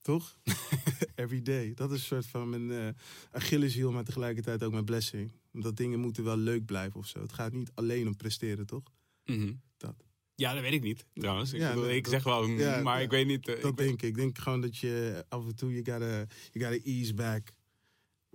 Toch? 0.02 0.40
every 1.16 1.42
day. 1.42 1.74
Dat 1.74 1.92
is 1.92 2.00
een 2.00 2.06
soort 2.06 2.26
van 2.26 2.50
mijn 2.50 2.72
eh 2.72 2.94
Achilleshiel, 3.32 3.92
maar 3.92 4.04
tegelijkertijd 4.04 4.64
ook 4.64 4.72
mijn 4.72 4.86
blessing. 4.86 5.32
Omdat 5.54 5.78
dingen 5.78 6.00
moeten 6.00 6.24
wel 6.24 6.38
leuk 6.38 6.66
blijven 6.66 7.00
of 7.00 7.08
zo. 7.08 7.22
Het 7.22 7.34
gaat 7.34 7.54
niet 7.54 7.72
alleen 7.74 8.08
om 8.08 8.16
presteren, 8.16 8.66
toch? 8.66 8.84
Mhm. 9.26 9.54
Dat. 9.78 9.96
Ja, 10.36 10.54
dat 10.54 10.62
weet 10.62 10.74
ik 10.74 10.84
niet 10.84 11.06
trouwens. 11.14 11.54
Ik, 11.54 11.60
Ja, 11.60 11.70
bedoel, 11.74 11.90
ik 11.90 12.04
dat- 12.04 12.14
zeg 12.14 12.24
wel, 12.24 12.46
ja, 12.48 12.82
maar 12.82 12.98
ja. 12.98 13.04
ik 13.04 13.10
weet 13.10 13.28
niet. 13.28 13.48
eh, 13.48 13.62
Dat 13.62 13.72
ik 13.72 13.78
denk 13.78 13.92
ik. 13.92 14.02
Ik 14.02 14.16
denk 14.16 14.38
gewoon 14.38 14.62
dat 14.62 14.78
je 14.78 15.26
af 15.30 15.46
en 15.46 15.56
toe, 15.56 15.72
je 15.74 15.78
gotta, 15.92 16.26
you 16.52 16.66
gotta 16.66 16.80
ease 16.90 17.14
back. 17.14 17.52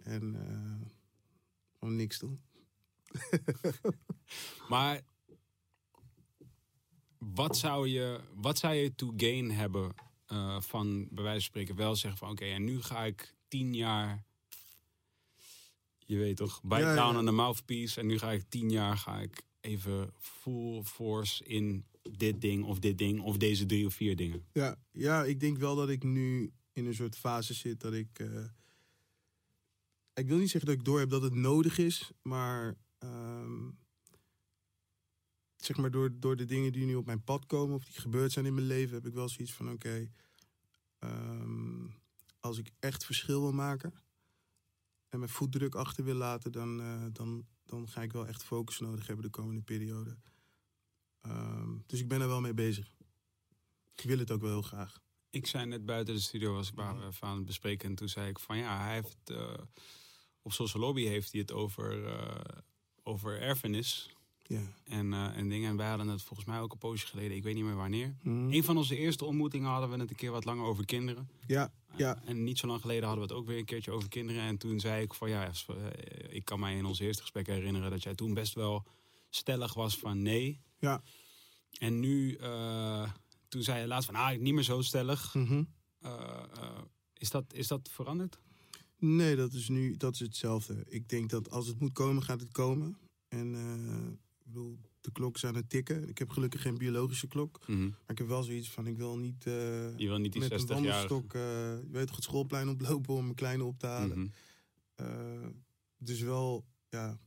En 0.03 0.35
eh 0.35 0.89
gewoon 1.79 1.97
niks 1.97 2.19
doen. 2.19 2.41
Maar 4.69 5.01
wat 7.21 7.57
zou 7.57 7.89
je, 7.89 8.21
wat 8.35 8.59
zou 8.59 8.75
je 8.75 8.95
to 8.95 9.13
gain 9.17 9.51
hebben 9.51 9.95
eh, 10.27 10.61
van 10.61 11.09
bij 11.11 11.23
wijze 11.25 11.41
van 11.41 11.49
spreken 11.49 11.77
wel 11.77 11.97
zeggen 11.97 12.19
van 12.21 12.31
oké, 12.31 12.45
en 12.45 12.65
nu 12.65 12.83
ga 12.83 13.05
ik 13.05 13.35
tien 13.49 13.75
jaar, 13.75 14.25
je 15.99 16.17
weet 16.17 16.37
toch, 16.37 16.63
bite 16.63 16.81
Ja, 16.81 16.89
ja. 16.89 16.95
down 16.95 17.17
on 17.19 17.25
the 17.25 17.31
mouthpiece 17.33 18.01
en 18.01 18.07
nu 18.07 18.19
ga 18.19 18.31
ik 18.31 18.43
tien 18.49 18.71
jaar 18.71 18.97
ga 18.97 19.21
ik 19.21 19.43
even 19.61 20.13
full 20.19 20.83
force 20.83 21.45
in 21.45 21.85
dit 22.11 22.41
ding 22.41 22.65
of 22.65 22.79
dit 22.79 22.99
ding 22.99 23.21
of 23.23 23.37
deze 23.37 23.67
drie 23.67 23.87
of 23.87 23.95
vier 23.95 24.17
dingen. 24.17 24.45
Ja, 24.53 24.77
ja, 24.93 25.25
ik 25.25 25.41
denk 25.41 25.59
wel 25.59 25.75
dat 25.77 25.89
ik 25.89 26.03
nu 26.03 26.53
in 26.73 26.87
een 26.87 26.95
soort 26.95 27.17
fase 27.17 27.55
zit 27.55 27.81
dat 27.81 27.93
ik. 27.93 28.19
eh, 28.19 28.45
ik 30.15 30.27
wil 30.29 30.39
niet 30.39 30.51
zeggen 30.51 30.69
dat 30.71 30.79
ik 30.79 30.85
door 30.85 30.99
heb 30.99 31.11
dat 31.11 31.23
het 31.23 31.35
nodig 31.35 31.79
is, 31.79 32.11
maar. 32.23 32.77
ehm, 32.99 33.69
zeg 35.61 35.77
maar 35.77 35.91
door, 35.91 36.11
door 36.21 36.37
de 36.37 36.45
dingen 36.45 36.73
die 36.73 36.87
nu 36.87 36.95
op 36.95 37.07
mijn 37.07 37.25
pad 37.25 37.47
komen 37.47 37.75
of 37.75 37.85
die 37.85 38.01
gebeurd 38.01 38.33
zijn 38.33 38.47
in 38.47 38.55
mijn 38.55 38.67
leven, 38.67 38.95
heb 38.95 39.07
ik 39.07 39.15
wel 39.15 39.29
zoiets 39.29 39.55
van: 39.55 39.71
oké, 39.71 40.11
ehm, 40.99 41.87
als 42.41 42.59
ik 42.59 42.71
echt 42.79 43.05
verschil 43.05 43.41
wil 43.41 43.53
maken 43.53 43.95
en 45.09 45.19
mijn 45.19 45.31
voetdruk 45.31 45.75
achter 45.75 46.05
wil 46.05 46.15
laten, 46.15 46.53
dan, 46.53 46.81
eh, 46.81 47.05
dan, 47.13 47.47
dan 47.65 47.89
ga 47.89 48.03
ik 48.03 48.13
wel 48.13 48.27
echt 48.27 48.43
focus 48.43 48.79
nodig 48.79 49.07
hebben 49.07 49.25
de 49.25 49.31
komende 49.31 49.63
periode. 49.63 50.17
Ehm, 51.21 51.77
dus 51.87 52.01
ik 52.01 52.09
ben 52.09 52.21
er 52.21 52.29
wel 52.29 52.41
mee 52.41 52.55
bezig. 52.55 52.93
Ik 53.95 54.05
wil 54.05 54.19
het 54.19 54.31
ook 54.31 54.41
wel 54.41 54.51
heel 54.51 54.63
graag. 54.63 55.01
Ik 55.31 55.47
zei 55.47 55.67
net 55.67 55.85
buiten 55.85 56.15
de 56.15 56.21
studio, 56.21 56.53
was 56.53 56.69
ik 56.69 56.75
waar 56.75 56.99
we 56.99 57.07
even 57.07 57.27
aan 57.27 57.37
het 57.37 57.47
bespreken. 57.47 57.89
En 57.89 57.95
toen 57.95 58.09
zei 58.09 58.29
ik 58.29 58.39
van 58.39 58.57
ja, 58.57 58.85
hij 58.85 58.95
heeft 58.95 59.31
eh, 59.31 59.59
op 60.43 60.53
Social 60.53 60.83
Lobby 60.83 61.05
heeft 61.05 61.33
hij 61.33 61.41
het 61.41 61.53
over, 61.53 62.07
eh, 62.07 62.63
over 63.03 63.41
erfenis. 63.41 64.15
Ja. 64.51 64.61
En, 64.85 65.13
eh, 65.13 65.37
en 65.37 65.49
dingen. 65.49 65.71
En 65.71 65.77
wij 65.77 65.89
hadden 65.89 66.09
het 66.09 66.23
volgens 66.23 66.49
mij 66.49 66.61
ook 66.61 66.73
een 66.73 66.79
poosje 66.79 67.07
geleden, 67.07 67.37
ik 67.37 67.43
weet 67.43 67.55
niet 67.55 67.65
meer 67.65 67.77
wanneer. 67.77 68.15
Mhm. 68.23 68.53
Een 68.53 68.65
van 68.65 68.77
onze 68.77 68.97
eerste 68.97 69.25
ontmoetingen 69.25 69.71
hadden 69.71 69.91
we 69.91 69.97
het 69.99 70.11
een 70.11 70.17
keer 70.17 70.31
wat 70.31 70.45
langer 70.45 70.65
over 70.65 70.85
kinderen. 70.85 71.29
Ja, 71.47 71.73
ja. 71.97 72.23
En 72.25 72.45
niet 72.45 72.59
zo 72.59 72.67
lang 72.67 72.81
geleden 72.81 73.05
hadden 73.05 73.27
we 73.27 73.33
het 73.33 73.41
ook 73.43 73.49
weer 73.49 73.59
een 73.59 73.65
keertje 73.65 73.91
over 73.91 74.09
kinderen. 74.09 74.43
En 74.43 74.57
toen 74.57 74.81
zei 74.81 75.03
ik 75.03 75.15
van 75.15 75.31
ja, 75.31 75.47
eh, 75.47 75.75
ik 76.29 76.45
kan 76.45 76.61
mij 76.61 76.77
in 76.77 76.85
ons 76.85 76.99
eerste 76.99 77.23
gesprek 77.23 77.47
herinneren 77.47 77.91
dat 77.91 78.03
jij 78.03 78.15
toen 78.15 78.35
best 78.35 78.55
wel 78.55 78.87
stellig 79.29 79.75
was 79.75 79.97
van 79.97 80.23
nee. 80.23 80.61
Ja. 80.79 81.03
En 81.79 82.01
nu, 82.01 82.35
eh, 82.35 83.11
toen 83.49 83.63
zei 83.63 83.81
je 83.81 83.87
laatst 83.87 84.11
van 84.11 84.21
ah, 84.21 84.39
niet 84.39 84.55
meer 84.55 84.63
zo 84.63 84.83
stellig. 84.83 85.35
Mhm. 85.35 85.63
Eh, 86.01 86.43
eh, 86.53 86.83
is, 87.15 87.31
dat, 87.31 87.45
is 87.53 87.69
dat 87.69 87.89
veranderd? 87.93 88.39
Nee, 88.99 89.37
dat 89.37 89.53
is 89.53 89.69
nu 89.69 89.97
dat 89.97 90.15
is 90.15 90.21
hetzelfde. 90.21 90.85
Ik 90.89 91.09
denk 91.09 91.31
dat 91.31 91.51
als 91.51 91.67
het 91.67 91.81
moet 91.81 91.93
komen, 91.93 92.23
gaat 92.23 92.41
het 92.41 92.53
komen. 92.53 92.97
En 93.29 93.55
eh, 93.55 94.30
bedoel, 94.53 94.79
de 95.01 95.13
klok 95.13 95.35
is 95.37 95.45
aan 95.45 95.55
het 95.55 95.69
tikken. 95.71 96.09
Ik 96.09 96.19
heb 96.19 96.31
gelukkig 96.31 96.63
geen 96.63 96.79
biologische 96.79 97.27
klok. 97.29 97.61
Maar 97.69 97.91
ik 98.07 98.19
heb 98.19 98.27
wel 98.29 98.43
zoiets 98.43 98.71
van, 98.71 98.87
ik 98.87 98.97
wil 98.97 99.19
niet, 99.19 99.47
eh, 99.47 99.53
Je 99.99 100.07
wil 100.09 100.19
niet 100.19 100.33
die 100.33 100.41
met 100.41 100.51
een 100.53 100.59
60 100.59 100.77
jaar. 100.77 100.87
wandelstok, 100.87 101.35
eh, 101.35 101.41
je 101.41 101.89
weet 101.91 102.07
toch, 102.07 102.17
het 102.17 102.25
schoolplein 102.25 102.69
oplopen 102.69 103.15
om 103.15 103.23
mijn 103.23 103.35
kleine 103.35 103.65
op 103.65 103.79
te 103.79 103.87
halen. 103.87 104.33
Eh, 104.95 105.47
dus 105.99 106.21
wel, 106.21 106.65
ja, 106.89 107.19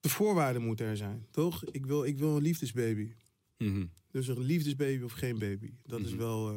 de 0.00 0.08
voorwaarden 0.08 0.62
moeten 0.62 0.86
er 0.86 0.96
zijn, 0.96 1.26
toch? 1.30 1.64
Ik 1.64 1.86
wil, 1.86 2.04
ik 2.04 2.18
wil 2.18 2.36
een 2.36 2.42
liefdesbaby. 2.42 3.12
Mhm. 3.58 3.86
Dus 4.10 4.28
een 4.28 4.38
liefdesbaby 4.40 5.02
of 5.02 5.12
geen 5.12 5.38
baby. 5.38 5.72
Dat 5.82 6.00
is 6.00 6.08
Mhm. 6.10 6.18
wel 6.18 6.54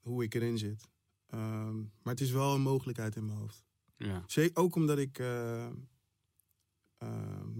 hoe 0.00 0.22
ik 0.22 0.34
erin 0.34 0.58
zit. 0.58 0.88
Ehm, 1.26 1.76
maar 1.78 2.12
het 2.14 2.20
is 2.20 2.30
wel 2.30 2.54
een 2.54 2.60
mogelijkheid 2.60 3.16
in 3.16 3.26
mijn 3.26 3.38
hoofd. 3.38 3.64
Ja. 3.96 4.24
Zeker 4.26 4.62
ook 4.62 4.74
omdat 4.74 4.98
ik 4.98 5.18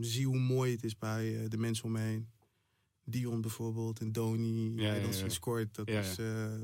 zie 0.00 0.26
hoe 0.26 0.38
mooi 0.38 0.72
het 0.72 0.84
is 0.84 0.98
bij 0.98 1.42
eh, 1.42 1.48
de 1.48 1.58
mensen 1.58 1.84
om 1.84 1.92
me 1.92 2.00
heen. 2.00 2.30
Dion 3.04 3.40
bijvoorbeeld 3.40 4.00
en 4.00 4.12
Doni. 4.12 4.74
Ja, 4.74 4.94
en 4.94 5.02
dan 5.02 5.12
ja. 5.12 5.38
kort. 5.40 5.74
Dat 5.74 5.88
is... 5.88 6.18
eh 6.18 6.54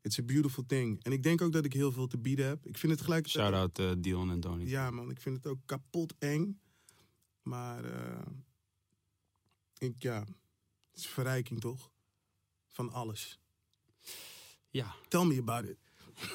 it's 0.00 0.18
a 0.18 0.22
beautiful 0.22 0.66
thing. 0.66 1.04
En 1.04 1.12
ik 1.12 1.22
denk 1.22 1.40
ook 1.40 1.52
dat 1.52 1.64
ik 1.64 1.72
heel 1.72 1.92
veel 1.92 2.06
te 2.06 2.18
bieden 2.18 2.46
heb. 2.46 2.66
Ik 2.66 2.78
vind 2.78 2.92
het 2.92 3.00
tegelijkertijd... 3.00 3.44
Shout-out 3.44 3.78
eh, 3.78 4.02
Dion 4.02 4.30
en 4.30 4.40
Tony. 4.40 4.68
Ja 4.68 4.90
man, 4.90 5.10
ik 5.10 5.20
vind 5.20 5.36
het 5.36 5.46
ook 5.46 5.58
kapot 5.64 6.14
eng. 6.18 6.60
Maar 7.42 7.84
ik, 9.78 10.02
ja, 10.02 10.18
het 10.90 10.98
is 11.00 11.06
verrijking 11.06 11.60
toch? 11.60 11.90
Van 12.68 12.92
alles. 12.92 13.40
Ja. 14.70 14.94
Tell 15.08 15.24
me 15.24 15.38
about 15.38 15.64
it. 15.64 15.78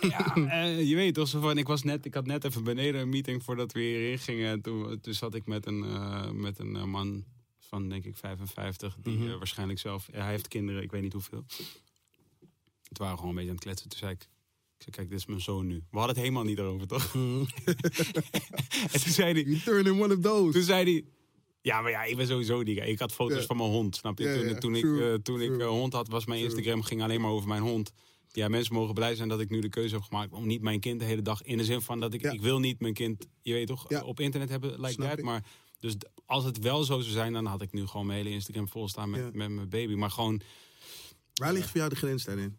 Ja, 0.01 0.35
eh, 0.35 0.87
je 0.89 0.95
weet 0.95 1.13
toch, 1.13 1.27
zo 1.27 1.39
van, 1.39 1.57
ik, 1.57 1.67
was 1.67 1.83
net, 1.83 2.05
ik 2.05 2.13
had 2.13 2.25
net 2.25 2.43
even 2.43 2.63
beneden 2.63 3.01
een 3.01 3.09
meeting 3.09 3.43
voordat 3.43 3.71
we 3.71 3.79
hierin 3.79 4.19
gingen. 4.19 4.49
En 4.51 4.61
toen, 4.61 4.99
toen 5.01 5.13
zat 5.13 5.35
ik 5.35 5.45
met 5.45 5.65
een, 5.65 5.83
eh, 5.83 6.29
met 6.31 6.59
een 6.59 6.75
eh, 6.75 6.83
man 6.83 7.23
van, 7.59 7.89
denk 7.89 8.05
ik, 8.05 8.17
55. 8.17 8.95
Die 9.03 9.17
Mhm. 9.17 9.37
waarschijnlijk 9.37 9.79
zelf, 9.79 10.07
hij 10.11 10.29
heeft 10.29 10.47
kinderen, 10.47 10.81
ik 10.83 10.91
weet 10.91 11.01
niet 11.01 11.13
hoeveel. 11.13 11.45
Het 12.87 12.97
waren 12.97 13.15
gewoon 13.15 13.29
een 13.29 13.35
beetje 13.35 13.49
aan 13.49 13.55
het 13.55 13.65
kletsen. 13.65 13.89
Toen 13.89 13.99
zei 13.99 14.11
ik, 14.11 14.21
ik 14.21 14.83
zei, 14.83 14.95
kijk, 14.95 15.09
dit 15.09 15.17
is 15.19 15.25
mijn 15.25 15.41
zoon 15.41 15.67
nu. 15.67 15.75
We 15.75 15.97
hadden 15.97 16.15
het 16.15 16.17
helemaal 16.23 16.43
niet 16.43 16.57
erover, 16.57 16.87
toch? 16.87 17.15
en 18.93 19.01
toen 19.01 19.11
zei 19.13 19.33
hij, 19.33 19.43
You 19.43 19.59
turn 19.59 19.85
in 19.85 20.01
one 20.01 20.13
of 20.15 20.19
those. 20.21 20.51
toen 20.53 20.63
zei 20.63 20.83
hij, 20.91 21.03
ja, 21.61 21.81
maar 21.81 21.91
ja, 21.91 22.03
ik 22.03 22.15
ben 22.15 22.27
sowieso 22.27 22.63
die. 22.63 22.75
Ik 22.75 22.99
had 22.99 23.13
foto's 23.13 23.45
van 23.45 23.57
mijn 23.57 23.69
hond, 23.69 23.95
snap 23.95 24.19
je? 24.19 24.45
Toen 24.49 24.59
toen, 24.59 24.75
ik, 24.75 25.01
eh, 25.01 25.13
toen 25.13 25.41
ik 25.41 25.61
hond 25.61 25.93
had, 25.93 26.07
was 26.07 26.25
mijn. 26.25 26.41
Instagram 26.41 26.81
ging 26.83 27.01
alleen 27.01 27.21
maar 27.21 27.31
over 27.31 27.47
mijn 27.47 27.61
hond. 27.61 27.91
Ja, 28.37 28.47
mensen 28.47 28.73
mogen 28.73 28.93
blij 28.93 29.15
zijn 29.15 29.27
dat 29.29 29.39
ik 29.39 29.49
nu 29.49 29.59
de 29.59 29.69
keuze 29.69 29.95
heb 29.95 30.03
gemaakt 30.03 30.31
om 30.33 30.47
niet 30.47 30.61
mijn 30.61 30.79
kind 30.79 30.99
de 30.99 31.05
hele 31.05 31.21
dag... 31.21 31.41
In 31.41 31.57
de 31.57 31.65
zin 31.65 31.81
van 31.81 31.99
dat 31.99 32.13
ik, 32.13 32.21
Ja. 32.21 32.31
ik 32.31 32.41
wil 32.41 32.59
niet 32.59 32.79
mijn 32.79 32.93
kind, 32.93 33.27
je 33.41 33.53
weet 33.53 33.67
toch, 33.67 33.89
Ja. 33.89 34.03
op 34.03 34.19
internet 34.19 34.49
hebben 34.49 34.81
that. 34.81 35.17
ik. 35.17 35.23
Maar 35.23 35.45
dus 35.79 35.95
als 36.25 36.43
het 36.43 36.59
wel 36.59 36.83
zo 36.83 36.99
zou 36.99 37.11
zijn, 37.13 37.33
dan 37.33 37.45
had 37.45 37.61
ik 37.61 37.71
nu 37.73 37.85
gewoon 37.87 38.05
mijn 38.05 38.17
hele 38.17 38.29
Instagram 38.35 38.67
vol 38.69 38.87
staan 38.87 39.09
met, 39.09 39.19
Ja. 39.19 39.29
met 39.33 39.49
mijn 39.49 39.69
baby. 39.69 39.93
Maar 39.93 40.11
gewoon... 40.11 40.41
Waar 41.33 41.53
ligt 41.53 41.67
voor 41.69 41.77
jou 41.77 41.89
de 41.89 41.95
grens 41.95 42.23
daarin? 42.23 42.57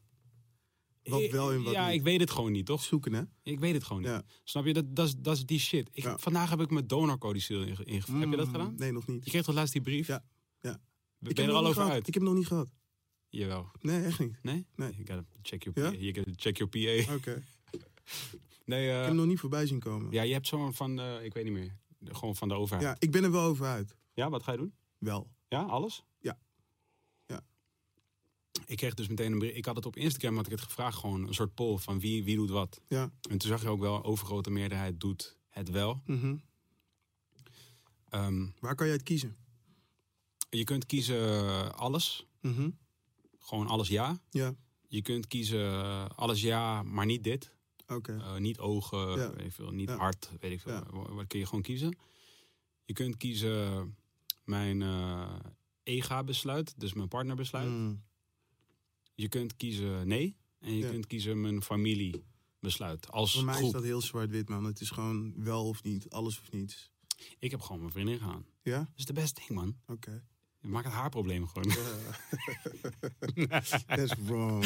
Wat 1.02 1.30
wel 1.30 1.52
en 1.52 1.62
wat 1.62 1.72
Ja, 1.72 1.86
niet? 1.86 1.94
ik 1.96 2.02
weet 2.02 2.20
het 2.20 2.30
gewoon 2.30 2.52
niet, 2.52 2.66
toch? 2.66 2.82
Zoeken, 2.82 3.12
hè? 3.12 3.22
Ik 3.42 3.60
weet 3.60 3.74
het 3.74 3.84
gewoon 3.84 4.02
niet. 4.02 4.10
Ja. 4.10 4.22
Snap 4.44 4.66
je? 4.66 4.72
Dat, 4.72 4.96
dat, 4.96 5.06
is, 5.06 5.14
dat 5.18 5.36
is 5.36 5.44
die 5.46 5.58
shit. 5.58 5.88
Ik, 5.92 6.02
Ja. 6.04 6.18
Vandaag 6.18 6.50
heb 6.50 6.60
ik 6.60 6.70
mijn 6.70 6.86
donorcodicil 6.86 7.62
inge- 7.62 7.84
ingevuld. 7.84 8.20
Heb 8.20 8.30
je 8.30 8.36
dat 8.36 8.46
Mm, 8.46 8.52
gedaan? 8.52 8.74
Nee, 8.76 8.92
nog 8.92 9.06
niet. 9.06 9.24
Je 9.24 9.30
kreeg 9.30 9.44
toch 9.44 9.54
laatst 9.54 9.72
die 9.72 9.82
brief? 9.82 10.06
Ja, 10.06 10.24
ja. 10.60 10.80
Ben 11.18 11.30
Ik 11.30 11.36
heb 11.36 11.46
er 11.46 11.52
al 11.52 11.60
over 11.62 11.74
gehad. 11.74 11.90
uit? 11.90 12.06
Ik 12.06 12.14
heb 12.14 12.22
hem 12.22 12.24
nog 12.32 12.34
niet 12.38 12.46
gehad. 12.46 12.68
Jawel. 13.28 13.70
Nee, 13.80 14.04
echt 14.04 14.18
niet. 14.18 14.36
Nee? 14.42 14.66
Nee. 14.74 14.90
You 14.92 15.06
gotta 15.06 15.24
check 15.42 15.62
your 15.62 15.80
Ja? 15.80 15.90
PA. 15.90 15.96
You 15.96 16.14
gotta 16.14 16.32
check 16.36 16.56
your 16.56 17.04
PA. 17.06 17.14
Oké. 17.14 17.42
Nee, 18.64 18.84
Ik 18.84 18.90
eh, 18.90 18.96
heb 18.96 19.06
hem 19.06 19.16
nog 19.16 19.26
niet 19.26 19.38
voorbij 19.40 19.66
zien 19.66 19.78
komen. 19.80 20.12
ja, 20.12 20.22
je 20.22 20.32
hebt 20.32 20.46
zo'n 20.46 20.74
van, 20.74 21.00
eh, 21.00 21.24
ik 21.24 21.34
weet 21.34 21.44
niet 21.44 21.52
meer, 21.52 21.76
gewoon 22.04 22.36
van 22.36 22.48
de 22.48 22.54
overheid. 22.54 22.86
Ja, 22.86 22.96
ik 22.98 23.10
ben 23.10 23.24
er 23.24 23.30
wel 23.30 23.42
over 23.44 23.66
uit. 23.66 23.96
Ja, 24.14 24.30
wat 24.30 24.42
ga 24.42 24.52
je 24.52 24.58
doen? 24.58 24.74
Wel. 24.98 25.30
Ja, 25.48 25.62
alles? 25.62 26.02
Ja. 26.18 26.38
Ja. 27.26 27.44
Ik 28.66 28.76
kreeg 28.76 28.94
dus 28.94 29.08
meteen 29.08 29.32
een 29.32 29.38
bericht. 29.38 29.56
Ik 29.56 29.64
had 29.64 29.76
het 29.76 29.86
op 29.86 29.96
Instagram 29.96 30.36
had 30.36 30.46
ik 30.46 30.52
het 30.52 30.60
gevraagd, 30.60 30.96
gewoon 30.98 31.26
een 31.26 31.34
soort 31.34 31.54
poll 31.54 31.76
van 31.76 32.00
wie, 32.00 32.24
wie 32.24 32.36
doet 32.36 32.50
wat. 32.50 32.80
Ja. 32.88 33.02
En 33.30 33.38
toen 33.38 33.48
zag 33.48 33.62
je 33.62 33.68
ook 33.68 33.80
wel, 33.80 34.04
overgrote 34.04 34.50
meerderheid 34.50 35.00
doet 35.00 35.38
het 35.48 35.70
wel. 35.70 36.02
Mhm. 36.06 36.36
Ehm, 38.08 38.46
Waar 38.60 38.74
kan 38.74 38.86
jij 38.86 38.94
het 38.96 39.04
kiezen? 39.04 39.36
je 40.50 40.64
kunt 40.64 40.86
kiezen 40.86 41.18
eh, 41.20 41.68
alles, 41.68 42.26
Mhm. 42.40 42.70
Gewoon 43.48 43.66
alles 43.66 43.88
ja. 43.88 44.20
Ja, 44.30 44.54
Je 44.88 45.02
kunt 45.02 45.26
kiezen 45.26 45.60
eh, 45.70 46.06
alles 46.14 46.40
ja, 46.40 46.82
maar 46.82 47.06
niet 47.06 47.24
dit. 47.24 47.54
oké. 47.86 48.16
Eh, 48.16 48.36
niet 48.36 48.58
ogen, 48.58 48.98
Ja. 48.98 49.32
weet 49.34 49.46
ik 49.46 49.52
veel, 49.52 49.70
niet 49.70 49.88
Ja. 49.88 49.96
hart, 49.96 50.30
weet 50.40 50.52
ik 50.52 50.60
veel. 50.60 50.72
Ja. 50.72 50.86
Wat, 50.90 51.26
kun 51.26 51.38
je 51.38 51.44
gewoon 51.46 51.62
kiezen? 51.62 51.98
Je 52.84 52.92
kunt 52.92 53.16
kiezen 53.16 53.96
mijn 54.44 54.82
eh 54.82 55.38
EGA-besluit, 55.82 56.74
dus 56.80 56.92
mijn 56.92 57.08
partnerbesluit. 57.08 57.68
Mm. 57.68 58.02
Je 59.14 59.28
kunt 59.28 59.56
kiezen 59.56 60.08
nee. 60.08 60.36
En 60.60 60.74
je 60.76 60.88
kunt 60.90 61.06
kiezen 61.06 61.40
mijn 61.40 61.62
familiebesluit. 61.62 63.10
Als 63.10 63.32
Voor 63.32 63.44
mij 63.44 63.62
is 63.62 63.70
dat 63.70 63.82
heel 63.82 64.00
zwart-wit, 64.00 64.48
man. 64.48 64.64
Het 64.64 64.80
is 64.80 64.90
gewoon 64.90 65.32
wel 65.44 65.68
of 65.68 65.82
niet, 65.82 66.10
alles 66.10 66.40
of 66.40 66.50
niets. 66.50 66.90
Ik 67.38 67.50
heb 67.50 67.60
gewoon 67.60 67.80
mijn 67.80 67.92
vriendin 67.92 68.18
gegaan. 68.18 68.46
Ja? 68.62 68.78
Dat 68.78 68.88
is 68.96 69.04
de 69.04 69.12
beste 69.12 69.40
ding, 69.46 69.50
man. 69.60 69.76
Oké. 69.86 70.24
Maakt 70.60 70.84
het 70.84 70.94
haar 70.94 71.10
probleem 71.10 71.46
gewoon. 71.46 71.72
Ja. 73.34 73.60
That's 73.86 74.12
wrong. 74.26 74.64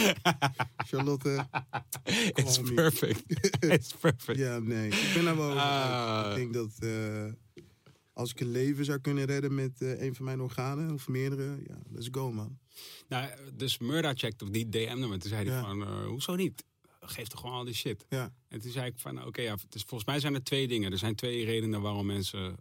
Charlotte. 0.77 1.47
It's 2.35 2.59
perfect. 2.75 3.23
It's 3.75 3.93
perfect. 4.01 4.39
Ja, 4.39 4.59
nee. 4.59 4.89
Ik 4.89 5.11
ben 5.15 5.25
daar 5.25 5.37
wel. 5.37 5.59
Ah. 5.59 6.31
Ik 6.31 6.37
denk 6.37 6.55
dat... 6.55 6.71
eh, 6.79 7.25
Als 8.13 8.31
ik 8.31 8.41
een 8.41 8.51
leven 8.51 8.85
zou 8.85 8.99
kunnen 8.99 9.25
redden 9.25 9.55
met 9.55 9.81
eh, 9.81 10.03
een 10.03 10.15
van 10.15 10.25
mijn 10.25 10.41
organen 10.41 10.95
of 10.95 11.09
meerdere, 11.09 11.59
ja, 11.67 11.79
let's 11.91 12.09
go 12.11 12.33
man. 12.33 12.59
Nou, 13.09 13.31
dus 13.55 13.79
Murda 13.79 14.13
checkte, 14.15 14.45
of 14.45 14.51
die 14.51 14.69
DM'de 14.69 15.07
me. 15.07 15.19
Toen 15.19 15.31
zei 15.31 15.45
hij 15.49 15.55
Ja. 15.57 15.63
van, 15.63 15.83
eh, 15.83 16.07
hoezo 16.07 16.35
niet? 16.35 16.65
Geef 17.05 17.29
toch 17.29 17.41
gewoon 17.41 17.55
al 17.57 17.65
die 17.65 17.75
shit. 17.75 18.07
Ja, 18.09 18.33
En 18.49 18.61
toen 18.61 18.71
zei 18.71 18.87
ik 18.87 18.95
van, 18.97 19.27
oké, 19.27 19.43
ja, 19.43 19.53
het 19.53 19.75
is- 19.75 19.83
volgens 19.83 20.05
mij 20.09 20.21
zijn 20.21 20.35
er 20.35 20.43
twee 20.43 20.69
dingen. 20.69 20.93
Er 20.93 20.99
zijn 20.99 21.15
twee 21.15 21.45
redenen 21.45 21.81
waarom 21.81 22.07
mensen 22.07 22.57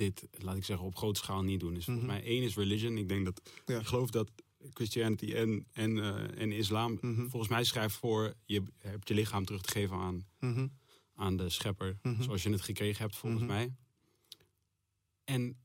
dit, 0.00 0.28
laat 0.38 0.56
ik 0.56 0.64
zeggen, 0.64 0.86
op 0.86 0.96
grote 0.96 1.20
schaal 1.20 1.42
niet 1.42 1.60
doen. 1.60 1.74
Dus 1.74 1.84
volgens 1.84 2.06
Mhm. 2.06 2.14
mij 2.16 2.24
één 2.24 2.42
is 2.42 2.56
religion. 2.56 2.96
Ik 2.98 3.08
denk 3.08 3.24
dat, 3.24 3.40
Ja. 3.66 3.78
ik 3.78 3.86
geloof 3.86 4.10
dat 4.10 4.30
Christianity 4.72 5.32
en, 5.32 5.66
en, 5.72 5.98
eh, 5.98 6.40
en 6.42 6.52
islam, 6.52 6.98
Mhm. 7.00 7.26
volgens 7.28 7.48
mij 7.50 7.64
schrijft 7.64 7.96
voor, 7.96 8.34
je 8.44 8.62
hebt 8.76 9.08
je 9.08 9.14
lichaam 9.14 9.44
terug 9.44 9.62
te 9.62 9.70
geven 9.70 9.96
aan, 9.96 10.26
Mhm. 10.40 10.66
aan 11.14 11.36
de 11.36 11.48
schepper. 11.48 11.98
Zoals 12.20 12.42
je 12.42 12.50
het 12.50 12.60
gekregen 12.60 13.02
hebt, 13.02 13.16
volgens 13.16 13.42
mij. 13.44 13.72
En 15.24 15.56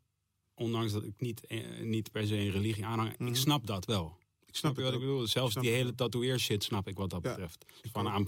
ondanks 0.54 0.92
dat 0.92 1.04
ik 1.04 1.14
niet, 1.22 1.46
eh, 1.46 1.82
niet 1.84 2.12
per 2.12 2.28
se 2.28 2.36
een 2.38 2.52
religie 2.52 2.86
aanhang, 2.86 3.18
ik 3.18 3.36
snap 3.36 3.68
dat 3.68 3.86
wel. 3.86 4.18
ik 4.46 4.56
Snap 4.56 4.74
snap 4.74 4.76
je 4.76 4.82
wat 4.84 4.94
ik 4.94 5.00
bedoel? 5.08 5.28
Zelfs 5.28 5.56
die 5.56 5.70
hele 5.72 5.96
tatoeëer 5.96 6.40
shit 6.40 6.64
snap 6.64 6.88
ik 6.88 6.98
wat 6.98 7.10
dat 7.10 7.22
betreft. 7.22 7.66
Van. 7.92 8.06
I'm- 8.06 8.28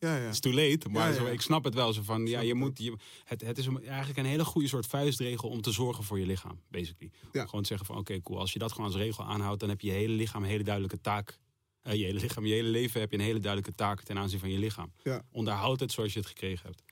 Ja, 0.00 0.16
ja. 0.16 0.28
It's 0.28 0.40
too 0.40 0.52
late, 0.52 0.88
maar 0.88 1.08
Ja, 1.08 1.14
Zo, 1.14 1.26
ik 1.26 1.40
snap 1.40 1.64
het 1.64 1.74
wel. 1.74 1.92
Zo 1.92 2.02
van, 2.02 2.26
ja, 2.26 2.40
je 2.40 2.48
het 2.48 2.56
moet, 2.58 2.78
je, 2.78 2.96
het, 3.24 3.40
het 3.40 3.58
is 3.58 3.66
een, 3.66 3.84
eigenlijk 3.86 4.18
een 4.18 4.24
hele 4.24 4.44
goede 4.44 4.68
soort 4.68 4.86
vuistregel 4.86 5.48
om 5.48 5.60
te 5.60 5.70
zorgen 5.72 6.04
voor 6.04 6.18
je 6.18 6.26
lichaam, 6.26 6.60
basically. 6.70 7.10
Ja. 7.32 7.44
Gewoon 7.46 7.62
te 7.62 7.68
zeggen 7.68 7.86
van, 7.86 7.96
oké, 7.96 8.22
cool. 8.22 8.38
Als 8.38 8.52
je 8.52 8.58
dat 8.58 8.72
gewoon 8.72 8.86
als 8.86 8.96
regel 8.96 9.24
aanhoudt, 9.24 9.60
dan 9.60 9.68
heb 9.68 9.80
je 9.80 9.86
je 9.86 9.92
hele 9.92 10.12
lichaam 10.12 10.42
een 10.42 10.48
hele 10.48 10.62
duidelijke 10.64 11.00
taak. 11.00 11.38
Eh, 11.82 11.94
je 11.94 12.04
hele 12.04 12.20
lichaam, 12.20 12.46
je 12.46 12.52
hele 12.54 12.68
leven 12.68 13.00
heb 13.00 13.10
je 13.10 13.18
een 13.18 13.24
hele 13.24 13.40
duidelijke 13.40 13.76
taak 13.76 14.02
ten 14.02 14.18
aanzien 14.18 14.38
van 14.40 14.50
je 14.50 14.58
lichaam. 14.58 14.92
Onderhoud 15.30 15.80
het 15.80 15.92
zoals 15.92 16.12
je 16.12 16.18
het 16.18 16.28
gekregen 16.28 16.66
hebt. 16.66 16.82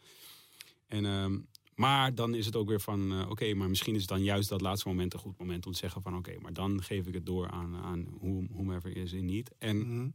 En, 0.86 1.04
ehm, 1.06 1.38
maar 1.74 2.14
dan 2.14 2.34
is 2.34 2.46
het 2.46 2.56
ook 2.56 2.68
weer 2.68 2.80
van, 2.80 3.12
eh, 3.12 3.30
oké, 3.30 3.54
maar 3.54 3.68
misschien 3.68 3.94
is 3.94 4.00
het 4.00 4.08
dan 4.10 4.22
juist 4.22 4.48
dat 4.48 4.60
laatste 4.60 4.88
moment 4.88 5.12
een 5.14 5.20
goed 5.20 5.38
moment 5.38 5.66
om 5.66 5.72
te 5.72 5.78
zeggen 5.78 6.02
van, 6.02 6.16
oké, 6.16 6.38
maar 6.40 6.52
dan 6.52 6.82
geef 6.82 7.06
ik 7.06 7.14
het 7.14 7.26
door 7.26 7.50
aan, 7.50 7.76
aan 7.76 8.06
whom- 8.20 8.48
whomever 8.52 8.96
is 8.96 9.12
in 9.12 9.24
need. 9.24 9.50
En 9.58 9.76
Mhm. 9.76 10.08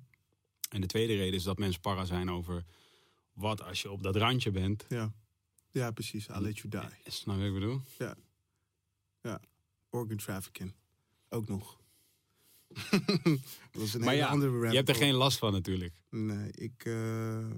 en 0.69 0.81
de 0.81 0.87
tweede 0.87 1.15
reden 1.15 1.33
is 1.33 1.43
dat 1.43 1.57
mensen 1.57 1.81
para 1.81 2.05
zijn 2.05 2.31
over 2.31 2.65
wat 3.33 3.61
als 3.61 3.81
je 3.81 3.91
op 3.91 4.03
dat 4.03 4.15
randje 4.15 4.51
bent. 4.51 4.85
ja. 4.89 5.13
ja, 5.69 5.91
precies. 5.91 6.27
I'll 6.27 6.41
let 6.41 6.57
you 6.57 6.69
die. 6.69 7.11
Snap 7.11 7.35
je 7.35 7.41
wat 7.41 7.49
ik 7.49 7.53
bedoel? 7.53 7.81
Organ 9.91 10.17
trafficking. 10.17 10.73
Ook 11.29 11.47
nog. 11.47 11.79
dat 13.71 13.81
is 13.81 13.93
een 13.93 13.99
Maar 13.99 14.09
hele 14.09 14.23
ja, 14.23 14.27
andere 14.27 14.51
Je 14.51 14.57
rabbit 14.57 14.75
hebt 14.75 14.89
er 14.89 14.95
geen 14.95 15.13
last 15.13 15.37
van 15.37 15.51
natuurlijk. 15.51 16.01
Nee, 16.09 16.51
ik, 16.51 16.85
eh, 16.85 17.49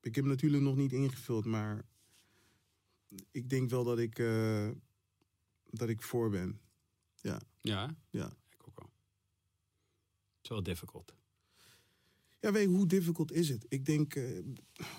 ik 0.00 0.14
heb 0.14 0.24
natuurlijk 0.24 0.62
nog 0.62 0.76
niet 0.76 0.92
ingevuld, 0.92 1.44
maar 1.44 1.84
ik 3.30 3.48
denk 3.48 3.70
wel 3.70 3.84
dat 3.84 3.98
ik, 3.98 4.18
eh, 4.18 4.68
dat 5.70 5.88
ik 5.88 6.02
voor 6.02 6.30
ben. 6.30 6.60
Ja? 7.14 7.40
Ja. 7.60 7.96
Ik 8.48 8.68
ook 8.68 8.78
wel. 8.78 8.90
Het 10.34 10.42
is 10.42 10.48
wel 10.48 10.62
difficult. 10.62 11.14
Ja, 12.40 12.52
weet 12.52 12.62
je, 12.62 12.76
hoe 12.76 12.86
difficult 12.86 13.32
is 13.32 13.48
het? 13.48 13.66
Ik 13.68 13.84
denk, 13.84 14.14
eh, 14.14 14.24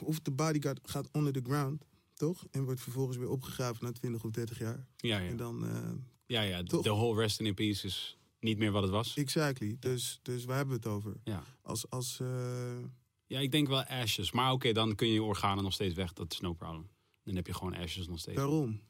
of 0.01 0.19
de 0.19 0.31
bodyguard 0.31 0.79
gaat 0.83 1.09
under 1.15 1.33
the 1.33 1.41
ground, 1.43 1.85
toch? 2.13 2.45
En 2.51 2.63
wordt 2.63 2.81
vervolgens 2.81 3.17
weer 3.17 3.29
opgegraven 3.29 3.85
na 3.85 3.91
20 3.91 4.23
of 4.23 4.31
30 4.31 4.59
jaar. 4.59 4.87
Ja, 4.97 5.17
ja. 5.19 5.29
En 5.29 5.37
dan, 5.37 5.67
eh, 5.67 5.91
ja, 6.25 6.41
ja. 6.41 6.63
Toch? 6.63 6.83
De 6.83 6.89
whole 6.89 7.21
rest 7.21 7.39
in 7.39 7.53
peace 7.53 7.87
is 7.87 8.17
niet 8.39 8.57
meer 8.57 8.71
wat 8.71 8.83
het 8.83 8.91
was. 8.91 9.15
exactly. 9.15 9.77
Dus, 9.79 10.19
dus 10.21 10.45
waar 10.45 10.57
hebben 10.57 10.81
we 10.81 10.89
het 10.89 10.97
over? 10.97 11.13
Ja. 11.23 11.43
Als, 11.61 11.89
als, 11.89 12.19
eh, 12.19 12.77
ja, 13.25 13.39
ik 13.39 13.51
denk 13.51 13.67
wel 13.67 13.83
ashes. 13.83 14.31
Maar 14.31 14.51
oké, 14.51 14.71
dan 14.71 14.95
kun 14.95 15.07
je 15.07 15.13
je 15.13 15.23
organen 15.23 15.63
nog 15.63 15.73
steeds 15.73 15.95
weg. 15.95 16.13
Dat 16.13 16.31
is 16.31 16.39
no 16.39 16.53
problem. 16.53 16.87
Dan 17.23 17.35
heb 17.35 17.47
je 17.47 17.53
gewoon 17.53 17.75
ashes 17.75 18.07
nog 18.07 18.19
steeds. 18.19 18.37
daarom. 18.37 18.81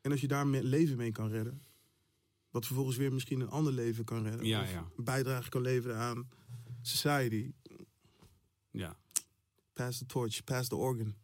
En 0.00 0.10
als 0.10 0.20
je 0.20 0.28
daar 0.28 0.46
leven 0.46 0.96
mee 0.96 1.12
kan 1.12 1.28
redden, 1.28 1.62
wat 2.50 2.66
vervolgens 2.66 2.96
weer 2.96 3.12
misschien 3.12 3.40
een 3.40 3.48
ander 3.48 3.72
leven 3.72 4.04
kan 4.04 4.22
redden. 4.22 4.46
Ja, 4.46 4.62
ja. 4.62 4.90
een 4.96 5.04
bijdrage 5.04 5.48
kan 5.48 5.62
leveren 5.62 5.96
aan 5.96 6.28
society. 6.82 7.50
Ja. 8.70 8.96
Pass 9.72 9.98
the 9.98 10.06
torch, 10.06 10.44
pass 10.44 10.68
the 10.68 10.76
organ. 10.76 11.14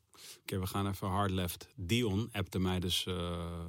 Oké, 0.41 0.59
we 0.59 0.67
gaan 0.67 0.87
even 0.87 1.09
hard 1.09 1.31
left. 1.31 1.69
Dion 1.75 2.29
appte 2.33 2.59
mij 2.59 2.81
dus, 2.81 3.07
eh, 3.07 3.65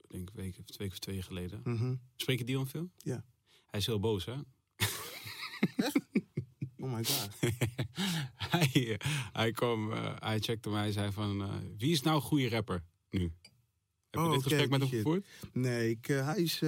ik 0.00 0.10
denk 0.10 0.28
een 0.28 0.34
week, 0.34 0.56
twee 0.64 0.88
of 0.88 0.98
twee 0.98 1.22
geleden. 1.22 1.60
Mhm. 1.64 1.94
Spreek 2.16 2.38
je 2.38 2.44
Dion 2.44 2.66
veel? 2.66 2.90
Ja. 2.96 3.24
Hij 3.66 3.80
is 3.80 3.86
heel 3.86 4.00
boos, 4.00 4.24
hè? 4.24 4.34
Oh 6.78 6.92
my 6.92 7.04
god. 7.04 7.28
hij, 8.50 9.00
hij 9.32 9.52
kwam, 9.52 9.92
eh, 9.92 10.14
hij 10.18 10.40
checkte 10.40 10.68
mij, 10.70 10.80
hij 10.80 10.92
zei 10.92 11.12
van, 11.12 11.42
eh, 11.42 11.54
wie 11.78 11.92
is 11.92 12.02
nou 12.02 12.16
een 12.16 12.22
goede 12.22 12.48
rapper 12.48 12.84
nu? 13.10 13.22
Heb 13.22 13.32
je 14.10 14.18
Oh, 14.18 14.30
dit 14.30 14.38
oké, 14.38 14.48
gesprek 14.48 14.70
met 14.70 14.80
hem 14.80 14.88
shit. 14.88 14.98
gevoerd? 15.02 15.26
Nee, 15.52 15.90
ik, 15.90 16.06
hij 16.06 16.42
is... 16.42 16.58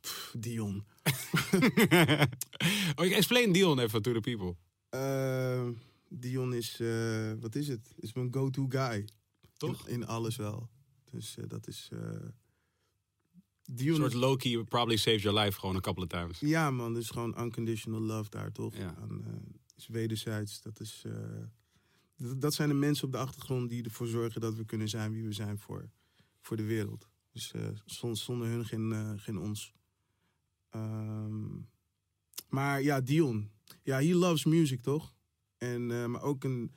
pff, 0.00 0.34
Dion. 0.38 0.84
oh, 2.96 3.04
explain 3.12 3.52
Dion 3.52 3.78
even 3.78 4.02
to 4.02 4.12
the 4.12 4.20
people. 4.20 4.56
Eh, 4.88 5.68
Dion 6.08 6.54
is, 6.54 6.80
eh, 6.80 7.32
wat 7.40 7.54
is 7.54 7.68
het? 7.68 7.92
Is 7.96 8.12
mijn 8.12 8.32
go-to 8.34 8.66
guy. 8.68 9.08
Toch? 9.56 9.88
In, 9.88 9.94
in 9.94 10.06
alles 10.06 10.36
wel. 10.36 10.68
Dus 11.10 11.36
eh, 11.36 11.44
dat 11.48 11.68
is... 11.68 11.88
eh 11.92 11.98
Een 11.98 12.32
Dion 13.64 13.96
soort 13.96 14.12
is- 14.12 14.18
Loki 14.18 14.64
probably 14.64 14.96
saved 14.96 15.20
your 15.22 15.38
life 15.40 15.58
gewoon 15.58 15.74
een 15.74 15.80
couple 15.80 16.02
of 16.04 16.08
times. 16.08 16.40
Ja 16.40 16.70
man, 16.70 16.94
dus 16.94 17.10
gewoon 17.10 17.40
unconditional 17.42 18.00
love 18.00 18.30
daar 18.30 18.52
toch? 18.52 18.76
Ja. 18.76 18.94
Aan, 19.00 19.24
is 19.76 19.86
wederzijds. 19.86 20.62
Dat, 20.62 20.80
is, 20.80 21.04
dat, 22.16 22.54
zijn 22.54 22.68
de 22.68 22.74
mensen 22.74 23.04
op 23.06 23.12
de 23.12 23.18
achtergrond 23.18 23.68
die 23.68 23.82
ervoor 23.84 24.06
zorgen 24.06 24.40
dat 24.40 24.54
we 24.54 24.64
kunnen 24.64 24.88
zijn 24.88 25.12
wie 25.12 25.24
we 25.24 25.32
zijn 25.32 25.58
voor, 25.58 25.90
voor 26.40 26.56
de 26.56 26.62
wereld. 26.64 27.08
Dus 27.32 27.52
zon- 27.84 28.16
zonder 28.16 28.48
hun 28.48 28.64
geen, 28.64 29.18
geen 29.20 29.38
ons. 29.38 29.72
Ehm, 30.70 31.46
maar 32.48 32.82
ja, 32.82 33.00
Dion. 33.00 33.50
Ja, 33.82 33.98
he 34.00 34.14
loves 34.14 34.44
music 34.44 34.80
toch? 34.82 35.12
En, 35.58 35.90
eh, 35.90 36.06
maar 36.06 36.22
ook 36.22 36.44
een 36.44 36.72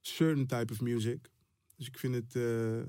certain 0.00 0.46
type 0.46 0.72
of 0.72 0.80
music. 0.80 1.30
Dus 1.76 1.86
ik 1.86 1.98
vind 1.98 2.14
het 2.14 2.34
eh, 2.36 2.82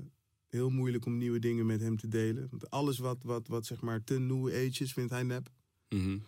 heel 0.48 0.70
moeilijk 0.70 1.06
om 1.06 1.18
nieuwe 1.18 1.38
dingen 1.38 1.66
met 1.66 1.80
hem 1.80 1.96
te 1.96 2.08
delen. 2.08 2.46
Want 2.50 2.70
alles 2.70 2.98
wat, 2.98 3.22
wat, 3.22 3.48
wat 3.48 3.66
zeg 3.66 3.80
maar 3.80 4.04
te 4.04 4.18
new 4.18 4.46
age 4.48 4.82
is, 4.82 4.92
vindt 4.92 5.10
hij 5.10 5.22
nep. 5.22 5.50
Mhm. 5.88 6.18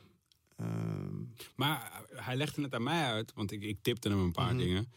Ehm, 0.57 1.15
Maar 1.57 2.03
hij 2.15 2.37
legde 2.37 2.63
het 2.63 2.75
aan 2.75 2.83
mij 2.83 3.05
uit, 3.05 3.33
want 3.35 3.51
ik, 3.53 3.63
ik 3.63 3.79
tipte 3.83 4.09
hem 4.09 4.19
een 4.19 4.33
paar 4.33 4.55
Mhm. 4.55 4.59
dingen. 4.59 4.93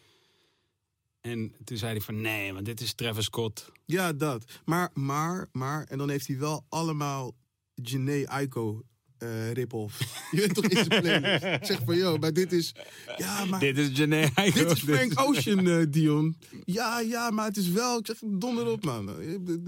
En 1.21 1.56
toen 1.63 1.78
zei 1.78 1.91
hij 1.91 2.02
van, 2.02 2.21
nee, 2.21 2.54
want 2.54 2.65
dit 2.65 2.82
is 2.82 2.93
Travis 2.93 3.26
Scott. 3.26 3.71
ja, 3.86 4.13
dat. 4.13 4.62
Maar, 4.65 4.89
maar, 4.93 5.49
maar, 5.52 5.84
en 5.88 5.97
dan 5.97 6.10
heeft 6.10 6.28
hij 6.28 6.38
wel 6.38 6.65
allemaal 6.69 7.36
Janae 7.73 8.28
Aiko 8.30 8.84
eh 9.23 9.51
rip-off. 9.51 9.99
Je 10.31 10.38
weet 10.38 10.53
toch 10.53 10.65
in 10.65 10.77
zijn 10.86 11.01
playlist. 11.01 11.43
Ik 11.43 11.65
zeg 11.65 11.79
van, 11.86 11.95
yo, 11.97 12.17
maar 12.17 12.33
dit 12.33 12.51
is... 12.51 12.73
Ja, 13.17 13.45
maar 13.45 13.59
dit, 13.59 13.75
dit 13.75 13.89
is 13.91 13.97
Janae 13.97 14.29
Aiko. 14.33 14.65
is 14.71 14.79
Frank 14.79 15.19
Ocean, 15.19 15.67
eh, 15.67 15.86
Dion. 15.89 16.38
Ja, 16.65 16.99
ja, 16.99 17.29
maar 17.29 17.45
het 17.45 17.57
is 17.57 17.67
wel... 17.69 17.97
Ik 17.99 18.05
zeg, 18.05 18.17
donder 18.25 18.67
op, 18.67 18.83
man. 18.86 19.12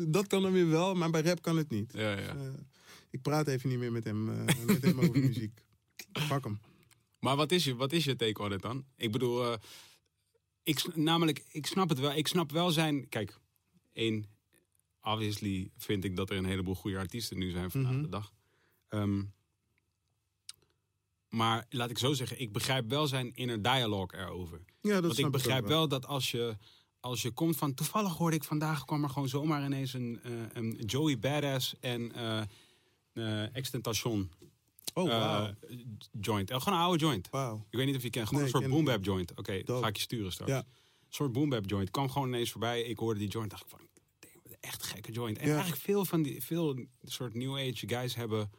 Dat 0.09 0.27
kan 0.27 0.41
dan 0.41 0.51
weer 0.51 0.69
wel, 0.69 0.93
maar 0.95 1.09
bij 1.09 1.21
rap 1.21 1.41
kan 1.41 1.57
het 1.57 1.69
niet. 1.69 1.91
Ja, 1.93 2.11
ja. 2.11 2.17
Eh, 2.35 2.35
ik 3.09 3.21
praat 3.21 3.47
even 3.47 3.69
niet 3.69 3.79
meer 3.79 3.91
met 3.91 4.03
hem, 4.03 4.23
met 4.65 4.81
hem 4.81 4.99
over 4.99 5.19
muziek. 5.19 5.63
Fuck 6.13 6.43
hem. 6.43 6.59
Maar 7.19 7.35
wat 7.35 7.51
is, 7.51 7.63
je, 7.63 7.75
wat 7.75 7.91
is 7.93 8.03
je 8.03 8.15
take 8.15 8.41
on 8.43 8.51
it 8.53 8.61
dan? 8.61 8.85
Ik 8.97 9.11
bedoel, 9.11 9.55
ik, 10.63 10.95
namelijk, 10.95 11.43
ik 11.51 11.65
snap 11.65 11.89
het 11.89 11.99
wel. 11.99 12.15
Ik 12.15 12.27
snap 12.27 12.51
wel 12.51 12.71
zijn... 12.71 13.09
Kijk, 13.09 13.39
één, 13.93 14.25
obviously 15.01 15.69
vind 15.77 16.03
ik 16.03 16.15
dat 16.15 16.29
er 16.29 16.37
een 16.37 16.45
heleboel 16.45 16.75
goede 16.75 16.97
artiesten 16.97 17.37
nu 17.37 17.51
zijn 17.51 17.71
vandaag 17.71 17.91
Mhm. 17.91 18.01
de 18.01 18.09
dag. 18.09 18.31
Ehm, 18.89 19.21
maar 21.35 21.65
laat 21.69 21.89
ik 21.89 21.97
zo 21.97 22.13
zeggen, 22.13 22.39
ik 22.39 22.51
begrijp 22.51 22.89
wel 22.89 23.07
zijn 23.07 23.35
inner 23.35 23.61
dialogue 23.61 24.19
erover. 24.19 24.61
Ja, 24.81 24.93
dat 24.93 25.01
Want 25.03 25.17
ik 25.17 25.31
begrijp 25.31 25.63
ook 25.63 25.67
wel 25.67 25.87
dat 25.87 26.05
als 26.05 26.31
je, 26.31 26.57
als 26.99 27.21
je 27.21 27.31
komt 27.31 27.55
van... 27.57 27.73
Toevallig 27.73 28.13
hoorde 28.17 28.35
ik 28.35 28.43
vandaag, 28.43 28.85
kwam 28.85 29.03
er 29.03 29.09
gewoon 29.09 29.27
zomaar 29.29 29.65
ineens 29.65 29.93
een, 29.93 30.19
eh, 30.23 30.31
een 30.53 30.71
Joey 30.85 31.19
Badass 31.19 31.75
en 31.79 32.11
eh 32.15 32.41
eh 33.13 33.55
Extentation 33.55 34.31
Oh, 34.93 35.07
wauw. 35.09 35.53
joint. 36.21 36.51
Gewoon 36.53 36.79
een 36.79 36.85
oude 36.85 36.99
joint. 37.05 37.29
Wauw. 37.29 37.65
Ik 37.69 37.77
weet 37.77 37.85
niet 37.85 37.95
of 37.95 38.03
je 38.03 38.09
kent. 38.09 38.27
Gewoon 38.27 38.43
Nee, 38.43 38.53
een 38.53 38.59
soort 38.59 38.63
ken 38.71 38.77
ik 38.77 38.85
boom 38.85 38.95
bap 38.95 39.05
joint. 39.05 39.33
Oké, 39.35 39.61
ga 39.65 39.87
ik 39.87 39.95
je 39.95 40.01
sturen 40.01 40.31
straks. 40.31 40.51
Ja. 40.51 40.57
Een 40.57 40.65
soort 41.09 41.31
boom 41.31 41.49
bap 41.49 41.69
joint. 41.69 41.91
Kwam 41.91 42.09
gewoon 42.09 42.27
ineens 42.27 42.51
voorbij. 42.51 42.81
Ik 42.81 42.97
hoorde 42.99 43.19
die 43.19 43.29
joint. 43.29 43.49
Dacht 43.49 43.63
ik 43.63 43.69
van, 43.69 43.79
echt 44.59 44.83
gekke 44.83 45.11
joint. 45.11 45.37
En 45.37 45.47
Ja. 45.47 45.53
eigenlijk 45.53 45.81
veel 45.81 46.05
van 46.05 46.21
die, 46.21 46.43
veel 46.43 46.85
soort 47.03 47.33
new 47.33 47.55
age 47.55 47.87
guys 47.87 48.15
hebben, 48.15 48.51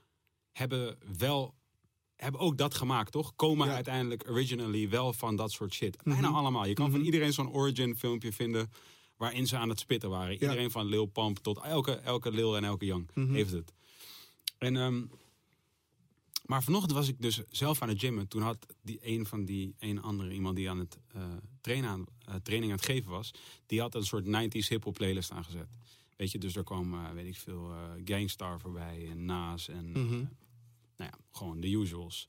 hebben 0.52 0.98
wel, 1.18 1.54
hebben 2.16 2.40
ook 2.40 2.58
dat 2.58 2.74
gemaakt, 2.74 3.12
toch? 3.12 3.36
Komen 3.36 3.66
Ja. 3.68 3.74
uiteindelijk 3.74 4.28
originally 4.30 4.88
wel 4.88 5.12
van 5.12 5.36
dat 5.36 5.52
soort 5.52 5.74
shit. 5.74 6.02
Bijna 6.02 6.28
Mhm. 6.28 6.36
allemaal. 6.38 6.66
Je 6.66 6.72
kan 6.74 6.86
van 6.90 6.96
Mhm. 6.98 7.04
iedereen 7.06 7.32
zo'n 7.32 7.52
origin 7.52 7.96
filmpje 7.96 8.32
vinden 8.32 8.70
waarin 9.16 9.46
ze 9.46 9.56
aan 9.56 9.68
het 9.68 9.78
spitten 9.80 10.10
waren. 10.10 10.32
Iedereen 10.32 10.70
van 10.70 10.86
Lil 10.86 11.06
Pump 11.06 11.38
tot 11.38 11.58
elke, 11.58 11.92
elke 11.92 12.30
Lil 12.30 12.56
en 12.56 12.64
elke 12.64 12.84
Young 12.84 13.08
Mhm. 13.14 13.34
heeft 13.34 13.52
het. 13.52 13.72
En, 14.58 14.76
ehm, 14.76 15.02
maar 16.44 16.62
vanochtend 16.62 16.92
was 16.92 17.08
ik 17.08 17.22
dus 17.22 17.40
zelf 17.50 17.82
aan 17.82 17.88
het 17.88 17.98
gymmen. 18.00 18.28
Toen 18.28 18.42
had 18.42 18.66
die 18.82 18.98
een 19.02 19.26
van 19.26 19.44
die 19.44 19.74
een 19.78 20.02
andere 20.02 20.32
iemand 20.32 20.56
die 20.56 20.70
aan 20.70 20.78
het 20.78 20.98
eh, 21.14 21.22
trainen 21.60 21.90
aan, 21.90 22.04
eh, 22.24 22.34
training 22.42 22.72
aan 22.72 22.78
het 22.78 22.86
geven 22.86 23.10
was, 23.10 23.30
die 23.66 23.80
had 23.80 23.94
een 23.94 24.04
soort 24.06 24.24
90s 24.26 24.68
hip-hop 24.68 24.94
playlist 24.94 25.30
aangezet. 25.30 25.68
Weet 26.16 26.30
je, 26.32 26.38
dus 26.38 26.56
er 26.56 26.64
kwam, 26.64 26.94
eh, 26.94 27.10
weet 27.10 27.26
ik 27.26 27.36
veel, 27.36 27.70
Gangstar 28.04 28.60
voorbij 28.60 29.06
en 29.10 29.24
Nas 29.24 29.68
en 29.68 29.92
nou 30.96 31.10
ja, 31.12 31.18
gewoon 31.30 31.60
de 31.60 31.70
usuals. 31.70 32.28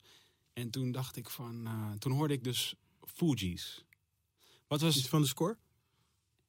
En 0.52 0.70
toen 0.70 0.92
dacht 0.92 1.16
ik 1.16 1.28
van, 1.30 1.66
eh, 1.66 1.92
toen 1.92 2.12
hoorde 2.12 2.34
ik 2.34 2.44
dus 2.44 2.74
Fuji's. 3.00 3.84
Wat 4.66 4.80
was, 4.80 4.96
Iets 4.96 5.08
van 5.08 5.20
de 5.20 5.26
score? 5.26 5.56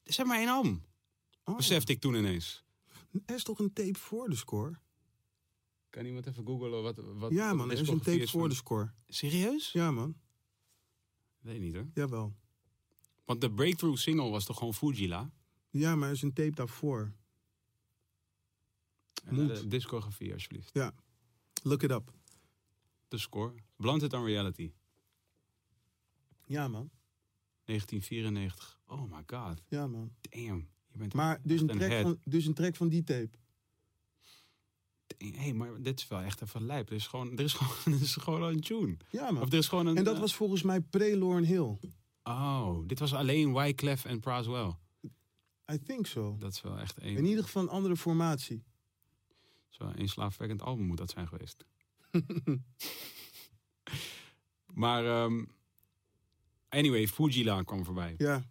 zeg 0.04 0.26
maar 0.26 0.38
één 0.40 0.48
album, 0.48 0.84
Oh. 1.44 1.56
besefte 1.56 1.92
ik 1.92 2.00
toen 2.00 2.14
ineens. 2.16 2.64
Er 3.26 3.36
is 3.36 3.44
toch 3.44 3.60
een 3.60 3.74
tape 3.74 4.00
voor 4.00 4.30
de 4.30 4.36
score? 4.36 4.80
Kan 5.90 6.06
iemand 6.06 6.26
even 6.28 6.46
googlen 6.46 6.84
wat, 6.84 6.96
wat 6.96 7.32
ja 7.32 7.48
wat 7.48 7.56
man, 7.58 7.72
er 7.72 7.80
is 7.80 7.88
een 7.88 7.98
tape 8.02 8.20
is 8.20 8.32
voor 8.32 8.40
van- 8.40 8.50
de 8.50 8.56
score. 8.56 8.94
Serieus? 9.08 9.72
Ja 9.72 9.92
man, 9.92 10.16
Weet 11.40 11.60
niet 11.62 11.74
hoor. 11.76 11.88
jawel. 11.94 12.36
Want 13.26 13.42
de 13.42 13.52
breakthrough 13.52 13.98
single 14.00 14.30
was 14.30 14.46
toch 14.46 14.58
gewoon 14.58 14.74
Fujila? 14.74 15.32
Ja, 15.70 15.96
maar 15.96 16.08
er 16.10 16.16
is 16.16 16.22
een 16.22 16.34
tape 16.34 16.52
daarvoor. 16.56 17.14
Moet. 19.30 19.56
De 19.56 19.68
discografie 19.68 20.34
alsjeblieft. 20.34 20.72
Look 21.64 21.84
it 21.84 21.92
up. 21.92 22.12
De 23.08 23.18
score. 23.18 23.54
Blunted 23.76 24.14
on 24.14 24.26
Reality. 24.26 24.72
Ja 26.46 26.68
man, 26.68 26.90
1994. 27.64 28.80
Oh 28.86 29.12
my 29.12 29.24
god. 29.26 29.64
ja 29.68 29.88
man. 29.88 30.12
Damn. 30.22 30.68
Je 30.92 30.98
bent 30.98 31.14
Maar 31.14 31.40
dus 31.44 31.62
een, 31.62 31.68
track 31.68 31.90
head. 31.90 32.02
van, 32.02 32.20
dus 32.24 32.46
een 32.46 32.54
track 32.54 32.76
van 32.76 32.90
die 32.90 33.04
tape. 33.04 33.30
Hé, 35.18 35.32
hey, 35.32 35.54
maar 35.54 35.82
dit 35.82 36.00
is 36.00 36.08
wel 36.08 36.22
echt 36.22 36.42
even 36.42 36.66
lijp. 36.66 36.90
Er 36.90 36.96
is 36.96 37.08
gewoon, 37.08 37.38
er 37.38 37.44
is 37.44 37.54
gewoon, 37.54 37.76
er 37.96 38.02
is 38.02 38.16
gewoon 38.16 38.44
een 38.44 38.60
tune. 38.62 38.98
Ja 39.12 39.32
man. 39.32 39.42
Of 39.42 39.52
er 39.52 39.58
is 39.58 39.68
gewoon 39.68 39.86
een... 39.86 39.98
En 39.98 40.04
dat 40.04 40.16
eh, 40.16 40.20
was 40.20 40.36
volgens 40.36 40.62
mij 40.62 40.82
pre-Lauren 40.82 41.44
Hill. 41.44 41.78
Oh, 42.24 42.88
dit 42.88 43.00
was 43.00 43.14
alleen 43.14 43.54
Wyclef 43.54 44.06
en 44.06 44.20
Praswell. 44.20 44.76
I 45.72 45.80
think 45.84 46.08
so. 46.08 46.36
Dat 46.40 46.54
is 46.54 46.62
wel 46.62 46.80
echt 46.80 46.98
één... 46.98 47.18
In 47.18 47.26
ieder 47.26 47.44
geval 47.44 47.62
een 47.62 47.70
andere 47.70 47.98
formatie. 47.98 48.64
Wel 49.78 49.92
een 49.96 50.10
slaafwekkend 50.10 50.62
album 50.62 50.86
moet 50.86 50.98
dat 50.98 51.10
zijn 51.10 51.28
geweest. 51.28 51.66
maar... 54.74 55.06
ehm, 55.06 55.44
anyway, 56.70 57.08
Fujila 57.08 57.64
kwam 57.64 57.86
voorbij. 57.86 58.16
Ja, 58.18 58.46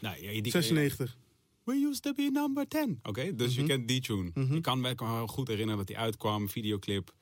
Nou, 0.00 0.22
ja, 0.22 0.42
die, 0.42 0.52
96. 0.52 1.16
We 1.64 1.72
used 1.72 2.02
to 2.02 2.12
be 2.12 2.28
number 2.32 2.68
10. 2.68 2.98
Oké, 3.02 3.34
dus 3.34 3.54
je 3.54 3.60
Mhm. 3.60 3.68
kent 3.70 3.88
die 3.88 4.00
tune. 4.00 4.30
Mhm. 4.34 4.54
Ik 4.54 4.62
kan 4.62 4.80
me 4.80 4.94
wel 4.96 5.26
goed 5.26 5.48
herinneren 5.48 5.78
dat 5.78 5.86
die 5.86 5.98
uitkwam, 5.98 6.48
videoclip, 6.48 7.14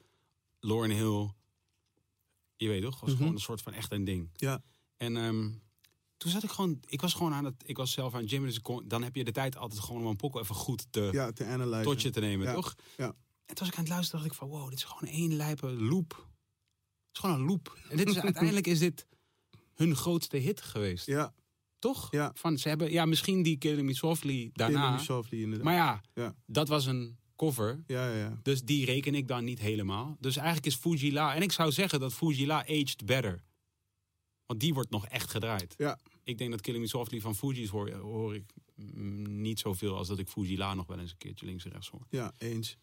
Lauren 0.60 0.90
Hill. 0.90 1.30
Je 2.56 2.68
weet 2.68 2.82
toch, 2.82 3.00
was 3.00 3.08
Mhm. 3.08 3.18
gewoon 3.18 3.34
een 3.34 3.40
soort 3.40 3.62
van 3.62 3.72
echt 3.72 3.92
een 3.92 4.04
ding. 4.04 4.28
Ja. 4.36 4.62
En 4.96 5.16
ehm, 5.16 5.50
toen 6.22 6.30
zat 6.30 6.42
ik 6.42 6.50
gewoon, 6.50 6.80
ik 6.86 7.00
was 7.00 7.14
gewoon 7.14 7.32
aan 7.32 7.44
het, 7.44 7.54
ik 7.66 7.76
was 7.76 7.92
zelf 7.92 8.14
aan 8.14 8.20
het 8.20 8.28
gymmen, 8.30 8.48
dus 8.48 8.60
kon- 8.60 8.88
dan 8.88 9.02
heb 9.02 9.14
je 9.16 9.24
de 9.24 9.32
tijd 9.32 9.56
altijd 9.56 9.80
gewoon 9.80 10.02
om 10.02 10.06
een 10.08 10.16
pokkel 10.16 10.40
even 10.40 10.54
goed 10.54 10.86
te, 10.90 11.08
Ja, 11.12 11.32
te 11.32 11.44
analyzen. 11.44 11.82
tot 11.84 12.02
je 12.02 12.10
te 12.10 12.20
nemen, 12.20 12.46
Ja, 12.46 12.54
toch? 12.54 12.74
ja. 12.96 13.04
En 13.06 13.54
toen 13.54 13.56
was 13.58 13.68
ik 13.68 13.74
aan 13.74 13.84
het 13.84 13.92
luisteren, 13.92 14.20
dacht 14.20 14.32
ik 14.32 14.38
van, 14.38 14.48
wow, 14.48 14.68
dit 14.68 14.78
is 14.78 14.84
gewoon 14.84 15.12
één 15.14 15.34
lijpe 15.36 15.70
loop. 15.70 16.10
Het 16.10 17.12
is 17.12 17.20
gewoon 17.20 17.40
een 17.40 17.46
loop. 17.46 17.78
En 17.88 17.96
dit 17.96 18.08
is 18.08 18.18
uiteindelijk 18.28 18.66
is 18.66 18.78
dit 18.78 19.06
hun 19.74 19.96
grootste 19.96 20.36
hit 20.36 20.60
geweest, 20.60 21.06
Ja, 21.06 21.32
toch? 21.78 22.10
Ja. 22.10 22.30
Van, 22.34 22.58
ze 22.58 22.68
hebben, 22.68 22.90
ja, 22.92 23.04
misschien 23.04 23.42
die 23.42 23.56
Killing 23.58 23.86
Me 23.86 23.94
Softly 23.94 24.50
daarna. 24.52 24.78
Killing 24.80 24.96
Me 24.96 25.02
Softly 25.04 25.38
inderdaad. 25.42 25.64
Maar 25.64 25.74
ja, 25.74 26.00
Ja. 26.14 26.34
dat 26.46 26.68
was 26.68 26.86
een 26.86 27.18
cover. 27.36 27.82
Ja, 27.86 28.08
ja, 28.08 28.16
ja. 28.18 28.38
Dus 28.42 28.62
die 28.62 28.84
reken 28.84 29.14
ik 29.14 29.28
dan 29.28 29.44
niet 29.44 29.58
helemaal. 29.58 30.16
Dus 30.20 30.36
eigenlijk 30.36 30.66
is 30.66 30.74
Fujila... 30.74 31.34
En 31.34 31.42
ik 31.42 31.52
zou 31.52 31.72
zeggen 31.72 32.00
dat 32.00 32.12
Fujila 32.12 32.58
aged 32.66 33.06
better. 33.06 33.42
Want 34.46 34.60
die 34.60 34.74
wordt 34.74 34.90
nog 34.90 35.06
echt 35.06 35.30
gedraaid. 35.30 35.74
Ja. 35.78 35.98
Ik 36.24 36.38
denk 36.38 36.50
dat 36.50 36.60
Killing 36.60 36.82
Me 36.82 36.88
Softly 36.88 37.20
van 37.20 37.34
Fuji's 37.34 37.68
hoor, 37.68 37.90
hoor 37.90 38.34
ik 38.34 38.52
mm, 38.74 39.40
niet 39.40 39.58
zoveel... 39.60 39.96
als 39.96 40.08
dat 40.08 40.18
ik 40.18 40.28
Fujila 40.28 40.74
nog 40.74 40.86
wel 40.86 40.98
eens 40.98 41.10
een 41.10 41.16
keertje 41.16 41.46
links 41.46 41.64
en 41.64 41.70
rechts 41.70 41.88
hoor. 41.88 42.06
Ja, 42.10 42.34
eens. 42.38 42.76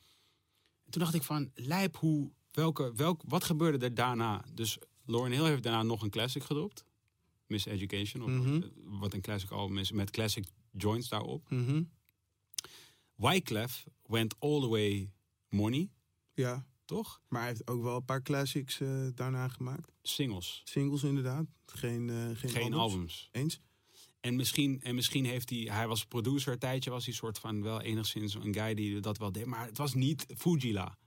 En 0.85 0.91
toen 0.91 1.01
dacht 1.01 1.13
ik 1.13 1.23
van, 1.23 1.51
lijp 1.53 1.95
hoe... 1.97 2.31
Welke, 2.51 2.93
welk, 2.95 3.21
wat 3.25 3.43
gebeurde 3.43 3.85
er 3.85 3.93
daarna? 3.93 4.45
Dus 4.53 4.77
Lauren 5.05 5.31
Hill 5.31 5.45
heeft 5.45 5.63
daarna 5.63 5.83
nog 5.83 6.01
een 6.01 6.09
classic 6.09 6.43
gedropt. 6.43 6.85
Miss 7.47 7.65
Education. 7.65 8.23
Of, 8.23 8.29
Mhm. 8.29 8.61
Wat 8.99 9.13
een 9.13 9.21
classic 9.21 9.51
album 9.51 9.77
is 9.77 9.91
met 9.91 10.09
classic 10.11 10.45
joints 10.71 11.09
daarop. 11.09 11.49
Mhm. 11.49 11.83
Wyclef 13.15 13.85
went 14.05 14.35
all 14.39 14.61
the 14.61 14.67
way 14.67 15.11
money, 15.49 15.89
Ja, 16.33 16.65
toch? 16.89 17.21
maar 17.27 17.39
hij 17.41 17.49
heeft 17.49 17.67
ook 17.67 17.81
wel 17.83 17.95
een 17.95 18.05
paar 18.05 18.21
classics 18.21 18.79
eh, 18.79 19.07
daarna 19.15 19.47
gemaakt. 19.47 19.91
Singles. 20.01 20.61
Singles 20.63 21.03
inderdaad. 21.03 21.45
Geen, 21.65 22.09
eh, 22.09 22.15
geen, 22.15 22.49
Geen 22.49 22.73
albums. 22.73 22.93
albums. 22.93 23.29
Eens? 23.31 23.59
En 24.19 24.35
misschien, 24.35 24.81
en 24.81 24.95
misschien 24.95 25.25
heeft 25.25 25.49
hij, 25.49 25.59
hij 25.59 25.87
was 25.87 26.05
producer 26.05 26.53
een 26.53 26.59
tijdje, 26.59 26.89
was 26.89 27.05
hij 27.05 27.13
soort 27.13 27.39
van 27.39 27.61
wel 27.61 27.81
enigszins 27.81 28.33
een 28.33 28.53
guy 28.53 28.73
die 28.73 28.99
dat 28.99 29.17
wel 29.17 29.31
deed. 29.31 29.45
Maar 29.45 29.65
het 29.65 29.77
was 29.77 29.93
niet 29.93 30.25
Fujila. 30.37 30.97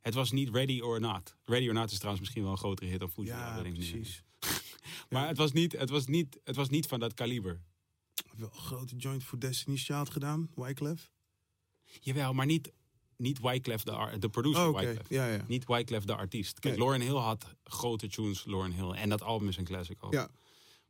Het 0.00 0.14
was 0.14 0.30
niet 0.30 0.48
Ready 0.48 0.80
or 0.80 1.00
Not. 1.00 1.36
Ready 1.44 1.68
or 1.68 1.74
Not 1.74 1.90
is 1.90 1.96
trouwens 1.96 2.20
misschien 2.20 2.42
wel 2.42 2.52
een 2.52 2.58
grotere 2.58 2.90
hit 2.90 3.00
dan 3.00 3.10
Fujila. 3.10 3.56
Ja, 3.56 3.70
precies. 3.70 4.22
Maar 5.08 5.28
het 5.28 5.36
was, 5.36 5.52
niet, 5.52 5.72
het, 5.72 5.90
was 5.90 6.06
niet, 6.06 6.40
het 6.44 6.56
was 6.56 6.68
niet 6.68 6.86
van 6.86 7.00
dat 7.00 7.14
kaliber. 7.14 7.62
Wel 8.36 8.48
een 8.52 8.60
grote 8.60 8.96
joint 8.96 9.24
voor 9.24 9.38
Destiny's 9.38 9.84
Child 9.84 10.10
gedaan, 10.10 10.50
Wyclef. 10.54 11.10
Jawel, 12.00 12.32
maar 12.32 12.46
niet, 12.46 12.72
niet 13.16 13.40
Wyclef, 13.40 13.82
de, 13.82 14.16
de 14.18 14.28
producer 14.28 14.62
Oh, 14.62 14.68
oké. 14.68 14.86
Wyclef. 14.86 15.08
Ja, 15.08 15.26
ja. 15.26 15.44
Niet 15.48 15.66
Wyclef, 15.66 16.04
de 16.04 16.14
artiest. 16.16 16.58
Kijk, 16.58 16.74
Nee. 16.74 16.82
Lauren 16.84 17.00
Hill 17.06 17.16
had 17.20 17.54
grote 17.64 18.08
tunes, 18.08 18.44
Lauren 18.44 18.72
Hill. 18.72 18.90
En 18.90 19.08
dat 19.08 19.22
album 19.22 19.48
is 19.48 19.56
een 19.56 19.64
classic 19.64 20.00
album. 20.00 20.18
Ja. 20.18 20.28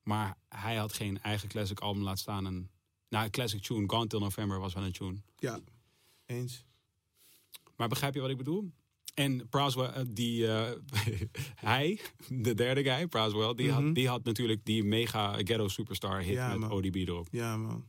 Maar 0.02 0.36
hij 0.48 0.76
had 0.76 0.92
geen 0.92 1.22
eigen 1.22 1.48
classic 1.48 1.80
album 1.80 2.02
laten 2.02 2.18
staan. 2.20 2.68
Nou, 3.08 3.24
een 3.24 3.30
classic 3.30 3.62
tune, 3.62 3.84
Gone 3.88 4.06
Till 4.06 4.18
November 4.18 4.58
was 4.60 4.74
wel 4.74 4.84
een 4.84 4.92
tune. 4.92 5.16
Ja, 5.36 5.60
eens. 6.26 6.64
Maar 7.76 7.88
begrijp 7.88 8.14
je 8.14 8.20
wat 8.20 8.30
ik 8.30 8.36
bedoel? 8.36 8.72
En 9.14 9.48
Praswell, 9.48 9.86
eh, 9.88 10.02
die, 10.08 10.46
eh, 10.52 10.72
hij, 11.54 12.00
de 12.28 12.54
derde 12.54 12.82
guy, 12.84 13.06
Praswell, 13.06 13.54
die, 13.54 13.66
Mhm. 13.70 13.84
had, 13.84 13.94
die 13.94 14.08
had 14.08 14.24
natuurlijk 14.24 14.64
die 14.64 14.84
mega 14.84 15.32
ghetto 15.36 15.68
superstar 15.68 16.20
hit 16.20 16.34
Ja, 16.34 16.48
met 16.48 16.58
man. 16.58 16.70
ODB 16.70 16.94
erop. 16.94 17.28
Ja, 17.30 17.56
man. 17.56 17.86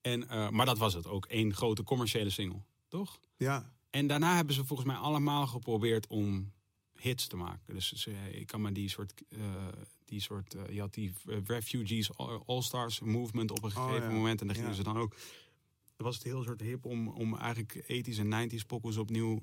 En, 0.00 0.28
eh, 0.28 0.48
maar 0.48 0.66
dat 0.66 0.78
was 0.78 0.94
het 0.94 1.06
ook, 1.06 1.26
één 1.26 1.54
grote 1.54 1.82
commerciële 1.82 2.30
single, 2.30 2.62
toch? 2.92 3.20
Ja, 3.36 3.72
En 3.90 4.06
daarna 4.06 4.36
hebben 4.36 4.54
ze 4.54 4.64
volgens 4.64 4.88
mij 4.88 4.96
allemaal 4.98 5.46
geprobeerd 5.46 6.06
om 6.06 6.52
hits 6.98 7.26
te 7.26 7.36
maken. 7.36 7.74
Dus 7.74 7.92
ze, 7.92 8.10
ik 8.32 8.46
kan 8.46 8.60
me 8.60 8.72
die 8.72 8.88
soort, 8.88 9.22
eh, 9.28 9.38
die 10.04 10.20
soort 10.20 10.54
eh, 10.54 10.74
je 10.74 10.80
had 10.80 10.94
die 10.94 11.12
eh, 11.28 11.36
Refugees 11.44 12.16
All- 12.16 12.42
All-Stars 12.46 13.00
movement 13.00 13.50
op 13.50 13.62
een 13.64 13.70
gegeven 13.70 13.96
Oh, 13.96 14.08
ja. 14.10 14.16
moment. 14.16 14.40
En 14.40 14.46
daar 14.46 14.56
gingen 14.56 14.70
Ja. 14.70 14.76
ze 14.76 14.82
dan 14.82 14.96
ook, 14.98 15.14
was 15.96 16.14
het 16.14 16.24
heel 16.24 16.42
soort 16.42 16.60
hip 16.60 16.84
om, 16.84 17.08
om 17.08 17.36
eigenlijk 17.36 17.74
80s 17.82 18.18
en 18.18 18.50
90s 18.50 18.66
pokkels 18.66 18.96
opnieuw 18.96 19.40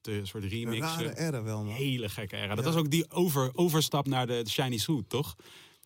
te 0.00 0.20
soort 0.22 0.42
een 0.42 0.48
remixen. 0.48 1.04
rare 1.04 1.18
era 1.18 1.42
wel, 1.42 1.64
man. 1.64 1.74
Hele 1.74 2.08
gekke 2.08 2.36
era. 2.36 2.54
Dat 2.54 2.64
Ja. 2.64 2.70
was 2.70 2.80
ook 2.80 2.90
die 2.90 3.10
over, 3.10 3.50
overstap 3.54 4.06
naar 4.06 4.26
de 4.26 4.42
Shiny 4.48 4.76
Suit, 4.78 5.08
toch? 5.08 5.36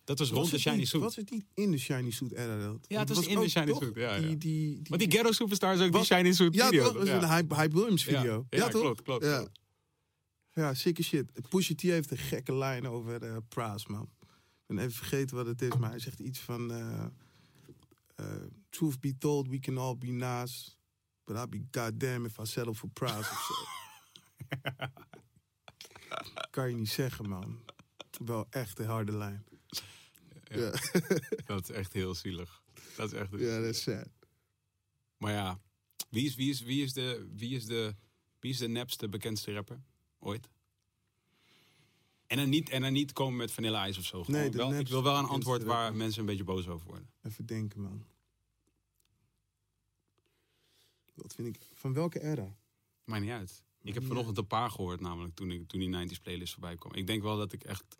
Dat 0.05 0.19
was 0.19 0.29
rond 0.31 0.51
de 0.51 0.59
Shiny 0.59 0.75
niet- 0.77 0.87
Suit. 0.87 1.03
Was 1.03 1.15
het 1.15 1.29
niet 1.31 1.45
in 1.53 1.71
de 1.71 1.77
Shiny 1.77 2.11
Suit 2.11 2.31
era? 2.31 2.57
Dat? 2.57 2.85
Ja, 2.87 2.99
het 2.99 3.09
was 3.09 3.27
in 3.27 3.39
de 3.39 3.49
Shiny 3.49 3.73
Suit, 3.73 3.95
ja, 3.95 4.15
ja. 4.15 4.19
Die, 4.21 4.37
die, 4.37 4.69
die, 4.75 4.81
Want 4.89 5.01
die 5.01 5.11
Ghetto 5.11 5.31
Superstar 5.31 5.73
is 5.73 5.81
ook 5.81 5.91
Was- 5.91 6.07
die 6.07 6.17
Shiny 6.17 6.33
Suit 6.33 6.53
ja, 6.55 6.65
video. 6.65 6.83
toch? 6.83 6.93
Dat 6.93 7.01
was 7.01 7.11
ja. 7.11 7.21
een 7.21 7.29
Hype, 7.29 7.55
Hype 7.55 7.75
Williams 7.75 8.05
Ja. 8.05 8.17
video. 8.19 8.45
Ja, 8.49 8.67
toch? 8.67 8.81
klopt, 8.81 9.01
klopt, 9.01 9.25
Ja. 9.25 9.47
Ja, 10.53 10.73
sikke 10.73 11.03
shit. 11.03 11.49
Pusha 11.49 11.73
T 11.75 11.81
heeft 11.81 12.11
een 12.11 12.17
gekke 12.17 12.53
lijn 12.55 12.87
over 12.87 13.23
eh 13.23 13.37
Praas, 13.47 13.87
man. 13.87 14.09
Ik 14.21 14.75
ben 14.75 14.77
even 14.77 14.91
vergeten 14.93 15.35
wat 15.35 15.45
het 15.45 15.61
is, 15.61 15.77
maar 15.77 15.89
hij 15.89 15.99
zegt 15.99 16.19
iets 16.19 16.39
van... 16.39 16.71
eh, 16.71 17.05
eh, 18.15 18.25
Truth 18.69 18.99
be 18.99 19.17
told, 19.17 19.47
we 19.47 19.59
can 19.59 19.77
all 19.77 19.97
be 19.97 20.07
nice. 20.07 20.69
But 21.23 21.35
I'll 21.37 21.47
be 21.49 21.63
goddamn 21.71 22.25
if 22.25 22.37
I 22.37 22.45
settle 22.45 22.73
for 22.75 22.89
Praas 22.89 23.19
of 23.31 23.45
zo. 23.47 23.53
kan 26.51 26.69
je 26.69 26.75
niet 26.75 26.89
zeggen, 26.89 27.29
man. 27.29 27.59
Wel 28.25 28.47
echt 28.49 28.79
een 28.79 28.85
harde 28.87 29.11
lijn. 29.17 29.45
Ja, 30.59 30.71
Dat 31.55 31.69
is 31.69 31.75
echt 31.75 31.93
heel 31.93 32.15
zielig. 32.15 32.61
Dat 32.95 33.11
is 33.11 33.19
echt 33.19 33.31
ja 33.31 33.59
dat 33.59 33.69
is 33.69 33.81
sad. 33.81 34.09
Maar 35.17 35.31
ja, 35.31 35.59
wie 36.09 36.25
is, 36.25 36.35
wie, 36.35 36.49
is, 36.49 36.61
wie, 36.61 36.83
is 36.83 36.93
de, 36.93 37.27
wie, 37.35 37.55
is 37.55 37.65
de, 37.65 37.95
wie 38.39 38.51
is 38.51 38.57
de 38.57 38.67
nepste, 38.67 39.09
bekendste 39.09 39.53
rapper 39.53 39.81
ooit? 40.19 40.49
En 42.27 42.37
dan 42.37 42.49
niet, 42.49 42.69
en 42.69 42.81
dan 42.81 42.93
niet 42.93 43.13
komen 43.13 43.35
met 43.35 43.51
Vanilla 43.51 43.87
Ice 43.87 43.99
of 43.99 44.05
zo. 44.05 44.23
Gewoon 44.23 44.41
Nee, 44.41 44.51
wel, 44.51 44.73
ik 44.73 44.87
wil 44.87 45.03
wel 45.03 45.17
een 45.17 45.25
antwoord 45.25 45.63
waar 45.63 45.81
rapper. 45.81 45.97
mensen 45.97 46.19
een 46.19 46.25
beetje 46.25 46.43
boos 46.43 46.67
over 46.67 46.87
worden. 46.87 47.09
Even 47.21 47.45
denken, 47.45 47.81
man. 47.81 48.05
Wat 51.13 51.33
vind 51.33 51.55
ik... 51.55 51.61
Van 51.73 51.93
welke 51.93 52.21
era? 52.21 52.55
Maakt 53.03 53.21
niet 53.21 53.31
uit. 53.31 53.63
Ik 53.81 53.93
heb 53.93 54.05
vanochtend 54.05 54.37
een 54.37 54.47
paar 54.47 54.71
gehoord 54.71 54.99
namelijk 54.99 55.35
toen, 55.35 55.51
ik, 55.51 55.67
toen 55.67 55.79
die 55.79 56.09
90s 56.09 56.21
playlist 56.21 56.53
voorbij 56.53 56.75
kwam. 56.75 56.93
Ik 56.93 57.07
denk 57.07 57.21
wel 57.21 57.37
dat 57.37 57.53
ik 57.53 57.63
echt 57.63 57.97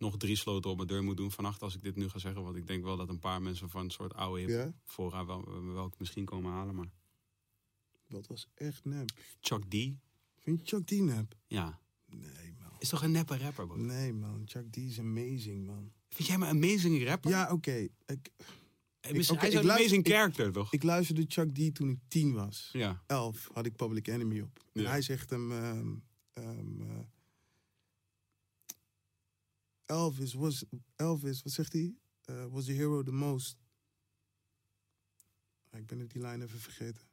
nog 0.00 0.16
drie 0.16 0.36
sloten 0.36 0.70
op 0.70 0.76
mijn 0.76 0.88
deur 0.88 1.02
moet 1.02 1.16
doen 1.16 1.30
vannacht 1.30 1.62
als 1.62 1.74
ik 1.74 1.82
dit 1.82 1.96
nu 1.96 2.08
ga 2.08 2.18
zeggen. 2.18 2.42
Want 2.42 2.56
ik 2.56 2.66
denk 2.66 2.84
wel 2.84 2.96
dat 2.96 3.08
een 3.08 3.18
paar 3.18 3.42
mensen 3.42 3.70
van 3.70 3.84
een 3.84 3.90
soort 3.90 4.14
oude 4.14 4.46
Ja? 4.52 4.72
voorraad 4.84 5.26
wel, 5.26 5.72
wel 5.74 5.92
misschien 5.98 6.24
komen 6.24 6.52
halen. 6.52 6.74
Maar 6.74 6.90
Dat 8.08 8.26
was 8.26 8.46
echt 8.54 8.84
nep. 8.84 9.10
Chuck 9.40 9.64
D, 9.64 9.74
Vind 10.38 10.60
je 10.60 10.76
Chuck 10.76 10.86
D 10.86 10.90
nep? 10.90 11.34
Ja. 11.46 11.80
Nee, 12.06 12.54
man. 12.58 12.70
Is 12.78 12.88
toch 12.88 13.02
een 13.02 13.10
neppe 13.10 13.36
rapper, 13.38 13.66
bro? 13.66 13.76
Nee, 13.76 14.12
man. 14.12 14.42
Chuck 14.46 14.72
D 14.72 14.76
is 14.76 14.98
amazing, 14.98 15.66
man. 15.66 15.92
Vind 16.08 16.28
jij 16.28 16.38
me 16.38 16.46
een 16.46 16.62
amazing 16.64 17.04
rapper? 17.06 17.30
Ja, 17.30 17.52
oké. 17.52 17.72
Ik, 18.06 18.30
hij 19.00 19.12
is 19.12 19.30
ik 19.30 19.42
een 19.42 19.50
luister- 19.52 19.70
amazing 19.70 20.04
ik- 20.06 20.12
character, 20.12 20.52
toch? 20.52 20.72
ik 20.72 20.82
luisterde 20.82 21.24
Chuck 21.28 21.54
D 21.54 21.74
toen 21.74 21.88
ik 21.90 21.98
tien 22.08 22.32
was. 22.32 22.68
ja. 22.72 23.02
Elf 23.06 23.48
had 23.52 23.66
ik 23.66 23.76
Public 23.76 24.06
Enemy 24.06 24.40
op. 24.40 24.64
En 24.72 24.82
Ja. 24.82 24.88
hij 24.90 25.02
zegt 25.02 25.30
hem... 25.30 25.52
ehm, 25.52 25.94
ehm, 26.32 26.80
eh, 26.80 26.98
Elvis 29.90 30.32
was... 30.34 30.64
Elvis, 30.96 31.42
wat 31.42 31.52
zegt 31.52 31.72
hij? 31.72 31.94
Eh, 32.24 32.46
was 32.46 32.64
the 32.64 32.72
hero 32.72 33.02
the 33.02 33.12
most... 33.12 33.56
Ah, 35.70 35.80
Ik 35.80 35.86
ben 35.86 35.98
het 35.98 36.10
die 36.10 36.20
lijn 36.22 36.42
even 36.42 36.58
vergeten. 36.60 37.06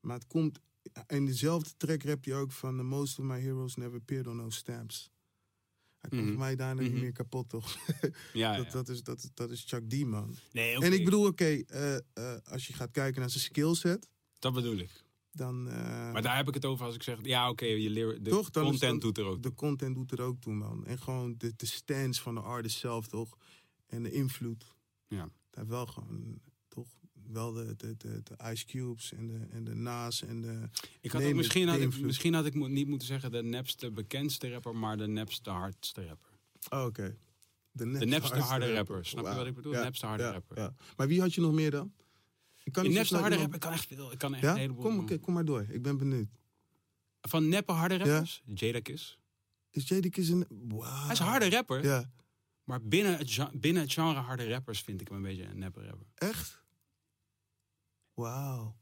Maar 0.00 0.16
het 0.16 0.26
komt... 0.26 0.58
In 1.06 1.26
dezelfde 1.26 1.70
track 1.76 2.02
rap 2.02 2.24
je 2.24 2.34
ook 2.34 2.52
van... 2.52 2.76
The 2.76 2.82
most 2.82 3.18
of 3.18 3.24
my 3.24 3.40
heroes 3.40 3.76
never 3.76 3.98
appeared 3.98 4.26
on 4.26 4.36
no 4.36 4.50
stamps. 4.50 5.10
Hij 5.98 6.10
komt 6.10 6.22
Mhm. 6.22 6.30
voor 6.30 6.38
mij 6.40 6.56
daarna 6.56 6.82
Mhm. 6.82 6.92
niet 6.92 7.00
meer 7.02 7.12
kapot, 7.12 7.48
toch? 7.48 7.76
Ja, 8.32 8.56
dat, 8.56 8.66
ja. 8.66 8.72
dat, 8.72 8.88
is, 8.88 9.02
dat, 9.02 9.22
is- 9.22 9.30
dat 9.34 9.50
is 9.50 9.64
Chuck 9.64 9.88
D, 9.90 10.04
man. 10.04 10.36
Nee. 10.52 10.74
En 10.82 10.92
ik 10.92 11.04
bedoel, 11.04 11.26
oké, 11.26 11.44
eh, 11.44 11.96
eh, 11.96 12.02
als 12.44 12.66
je 12.66 12.72
gaat 12.72 12.90
kijken 12.90 13.20
naar 13.20 13.30
zijn 13.30 13.42
skillset... 13.44 14.08
Dat 14.38 14.52
bedoel 14.54 14.76
ik. 14.76 15.04
Dan... 15.32 15.68
eh, 15.68 16.12
Maar 16.12 16.22
daar 16.22 16.36
heb 16.36 16.48
ik 16.48 16.54
het 16.54 16.64
over 16.64 16.86
als 16.86 16.94
ik 16.94 17.02
zeg... 17.02 17.18
Ja, 17.22 17.50
oké, 17.50 17.64
je 17.64 17.90
leert... 17.90 18.24
De 18.24 18.30
Toch, 18.30 18.50
content 18.50 18.80
dan- 18.80 18.98
doet 18.98 19.18
er 19.18 19.24
ook. 19.24 19.42
De 19.42 19.54
content 19.54 19.94
doet 19.94 20.12
er 20.12 20.20
ook 20.20 20.40
toe, 20.40 20.52
man. 20.54 20.86
En 20.86 20.98
gewoon 20.98 21.34
de, 21.38 21.52
de 21.56 21.66
stance 21.66 22.22
van 22.22 22.34
de 22.34 22.40
artist 22.40 22.78
zelf, 22.78 23.06
toch? 23.06 23.36
En 23.86 24.02
de 24.02 24.10
invloed. 24.12 24.74
Ja. 25.08 25.28
Heeft 25.50 25.68
wel 25.68 25.86
gewoon, 25.86 26.40
toch? 26.68 26.88
Wel 27.26 27.52
de, 27.52 27.74
de, 27.76 27.96
de, 27.96 28.20
de 28.22 28.36
Ice 28.52 28.66
Cubes 28.66 29.12
en 29.12 29.26
de, 29.26 29.46
en 29.50 29.64
de 29.64 29.74
Nas 29.74 30.22
en 30.22 30.40
de... 30.40 30.68
Ik 31.00 31.10
had 31.12 31.22
ook, 31.22 31.34
misschien, 31.34 31.68
had 31.68 31.78
ik, 31.80 32.00
misschien 32.00 32.34
had 32.34 32.46
ik 32.46 32.54
niet 32.54 32.86
moeten 32.88 33.06
zeggen 33.08 33.30
de 33.32 33.42
nepste 33.42 33.90
bekendste 33.90 34.50
rapper, 34.50 34.76
maar 34.76 34.96
de 34.96 35.06
nepste 35.08 35.50
hardste 35.50 36.06
rapper. 36.06 36.30
Oh, 36.70 36.84
oké. 36.84 37.16
De 37.72 37.86
nepste 37.86 38.38
harde 38.38 38.74
rapper. 38.74 39.04
Snap 39.06 39.26
je 39.26 39.34
wat 39.34 39.46
ik 39.46 39.54
bedoel? 39.54 39.72
Ja, 39.72 39.82
nepste 39.82 40.06
harde 40.06 40.22
ja, 40.22 40.30
rapper. 40.32 40.58
ja. 40.58 40.74
Maar 40.96 41.06
wie 41.08 41.20
had 41.20 41.34
je 41.34 41.40
nog 41.40 41.52
meer 41.52 41.70
dan? 41.70 41.92
Ik 42.70 42.76
kan 42.76 42.84
niet 42.84 42.94
nepste 42.94 43.14
harde 43.16 43.30
iemand- 43.36 43.52
rapper 43.52 43.68
kan 43.68 43.78
echt 43.78 43.86
veel. 43.86 44.12
Ik 44.12 44.18
kan 44.18 44.34
echt 44.34 44.42
Ja? 44.42 44.50
een 44.52 44.58
heleboel. 44.58 44.82
Kom, 44.82 44.98
oké, 44.98 45.18
kom 45.18 45.34
maar 45.34 45.44
door. 45.44 45.66
Ik 45.68 45.82
ben 45.82 45.96
benieuwd. 45.98 46.28
Van 47.20 47.48
neppe 47.48 47.72
harde 47.72 47.96
rappers? 47.98 48.42
Jadakiss. 48.54 49.18
Is 49.70 49.88
Jadakiss 49.88 50.28
een... 50.28 50.46
Wow. 50.48 51.02
Hij 51.02 51.12
is 51.12 51.18
een 51.18 51.26
harde 51.26 51.50
rapper, 51.50 51.84
Ja. 51.84 52.10
maar 52.64 52.82
binnen 52.82 53.18
het, 53.18 53.60
binnen 53.60 53.82
het 53.82 53.92
genre 53.92 54.20
harde 54.20 54.48
rappers 54.48 54.80
vind 54.80 55.00
ik 55.00 55.08
hem 55.08 55.16
een 55.16 55.22
beetje 55.22 55.44
een 55.44 55.58
neppe 55.58 55.84
rapper. 55.84 56.06
Echt? 56.14 56.62
Wauw. 58.14 58.76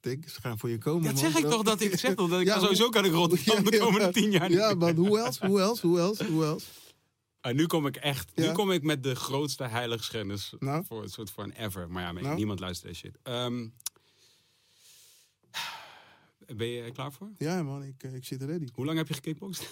Denk, 0.00 0.28
ze 0.28 0.40
gaan 0.40 0.58
voor 0.58 0.68
je 0.70 0.78
komen, 0.78 1.02
Dat 1.04 1.22
man. 1.22 1.32
zeg 1.32 1.42
ik 1.42 1.50
toch 1.50 1.62
dat 1.62 1.80
ik 1.80 1.98
zeg 1.98 2.14
toch 2.14 2.30
dat 2.30 2.40
ik 2.40 2.46
Ja, 2.52 2.58
sowieso 2.58 2.88
kan 2.88 3.04
ik 3.04 3.12
Rotterdam 3.12 3.64
de 3.70 3.78
komende 3.78 4.12
tien 4.12 4.30
jaar 4.30 4.50
Ja, 4.50 4.74
maar 4.74 4.94
hoe 4.94 5.18
else? 5.18 5.46
Hoe 5.46 5.60
else? 5.60 5.86
Hoe 5.86 5.98
else? 5.98 6.24
Hoe 6.24 6.44
else? 6.44 6.66
En 7.42 7.56
nu 7.56 7.66
kom 7.66 7.86
ik 7.86 7.96
echt, 7.96 8.30
nu 8.34 8.52
kom 8.52 8.70
ik 8.70 8.82
met 8.82 9.02
de 9.02 9.14
grootste 9.14 9.64
heiligschennis 9.64 10.52
Nou? 10.58 10.84
voor 10.84 11.02
een 11.02 11.08
soort 11.08 11.30
van 11.30 11.50
ever. 11.50 11.90
Maar 11.90 12.02
ja, 12.02 12.12
Nou? 12.12 12.36
niemand 12.36 12.60
luistert 12.60 12.88
deze 12.88 13.00
shit. 13.06 13.18
Ehm, 13.22 13.68
ben 16.46 16.66
je 16.66 16.82
er 16.82 16.92
klaar 16.92 17.12
voor? 17.12 17.30
Ja, 17.38 17.62
man, 17.62 17.82
ik, 17.82 18.02
eh, 18.02 18.14
ik 18.14 18.24
zit 18.24 18.42
ready. 18.42 18.66
Hoe 18.72 18.84
lang 18.84 18.98
heb 18.98 19.08
je 19.08 19.14
gekickboxd? 19.14 19.68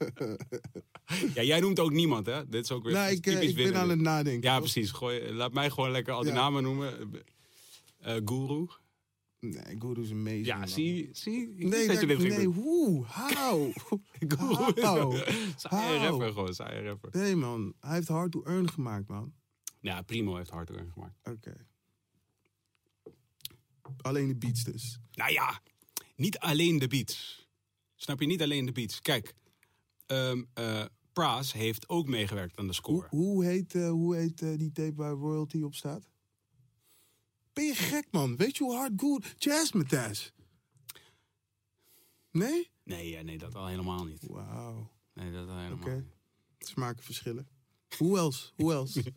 ja, 1.34 1.42
jij 1.42 1.60
noemt 1.60 1.78
ook 1.80 1.90
niemand, 1.90 2.26
hè? 2.26 2.48
Dit 2.48 2.64
is 2.64 2.70
ook 2.72 2.84
weer 2.84 2.92
nou, 2.92 3.10
ik, 3.10 3.26
eh, 3.26 3.32
typisch 3.34 3.48
ik 3.50 3.56
ben 3.56 3.76
aan 3.76 3.90
het 3.90 4.00
nadenken. 4.00 4.48
Ja, 4.48 4.54
toch? 4.58 4.62
precies. 4.70 4.90
Gooi, 4.90 5.32
laat 5.32 5.52
mij 5.52 5.70
gewoon 5.70 5.90
lekker 5.90 6.12
al 6.12 6.22
die 6.22 6.32
Ja. 6.32 6.38
namen 6.38 6.62
noemen. 6.62 7.12
Eh 8.00 8.16
Guru. 8.24 8.66
Nee, 9.40 9.76
Guru 9.78 10.02
is 10.02 10.10
amazing. 10.10 10.46
Ja, 10.46 10.58
man. 10.58 10.68
zie, 10.68 11.08
zie. 11.12 11.54
Ik 11.56 11.68
Nee, 11.68 11.86
dat 11.86 12.00
je 12.00 12.06
nee, 12.06 12.46
hoe? 12.46 13.04
How? 13.06 13.72
Guru. 14.28 14.80
How? 14.82 15.28
Saaie 15.56 15.98
rapper 15.98 16.32
gewoon, 16.32 16.54
saaie 16.54 16.82
rapper. 16.82 17.10
Nee, 17.12 17.36
man. 17.36 17.74
Hij 17.80 17.94
heeft 17.94 18.08
hard 18.08 18.32
to 18.32 18.42
earn 18.42 18.70
gemaakt, 18.70 19.08
man. 19.08 19.32
Ja, 19.80 20.02
Primo 20.02 20.36
heeft 20.36 20.50
hard 20.50 20.68
werk 20.68 20.92
gemaakt. 20.92 21.18
Oké. 21.24 21.66
Alleen 23.96 24.28
de 24.28 24.36
beats 24.36 24.64
dus. 24.64 24.98
Nou 25.12 25.32
ja, 25.32 25.60
niet 26.16 26.38
alleen 26.38 26.78
de 26.78 26.88
beats. 26.88 27.48
Snap 27.94 28.20
je? 28.20 28.26
Niet 28.26 28.42
alleen 28.42 28.66
de 28.66 28.72
beats. 28.72 29.00
Kijk, 29.00 29.34
ehm 30.06 30.42
eh 30.54 30.84
Pras 31.12 31.52
heeft 31.52 31.88
ook 31.88 32.08
meegewerkt 32.08 32.56
aan 32.56 32.66
de 32.66 32.74
Hoe, 32.82 32.94
score. 33.02 33.06
hoe 33.08 33.44
heet, 33.44 33.74
eh, 33.74 33.90
hoe 33.90 34.16
heet 34.16 34.42
eh, 34.42 34.58
die 34.58 34.72
tape 34.72 34.94
waar 34.94 35.12
royalty 35.12 35.62
op 35.62 35.74
staat? 35.74 36.09
Ben 37.52 37.64
je 37.64 37.74
gek, 37.74 38.06
man? 38.10 38.36
Weet 38.36 38.56
je 38.56 38.64
hoe 38.64 38.74
hard 38.74 38.92
goed 38.96 39.34
Jazzmatazz? 39.38 40.10
is? 40.10 40.32
Nee? 42.30 42.70
Nee, 42.84 43.08
ja, 43.10 43.22
nee, 43.22 43.38
dat 43.38 43.54
al 43.54 43.66
helemaal 43.66 44.04
niet. 44.04 44.26
Wauw. 44.26 44.90
Nee, 45.14 45.32
dat 45.32 45.48
al 45.48 45.56
helemaal 45.58 45.78
Oké. 45.78 45.94
niet. 45.94 46.68
Smaken 46.68 47.04
verschillen. 47.04 47.48
Hoe 47.96 48.18
else? 48.18 48.50
Hoe 48.56 48.72
else? 48.72 49.02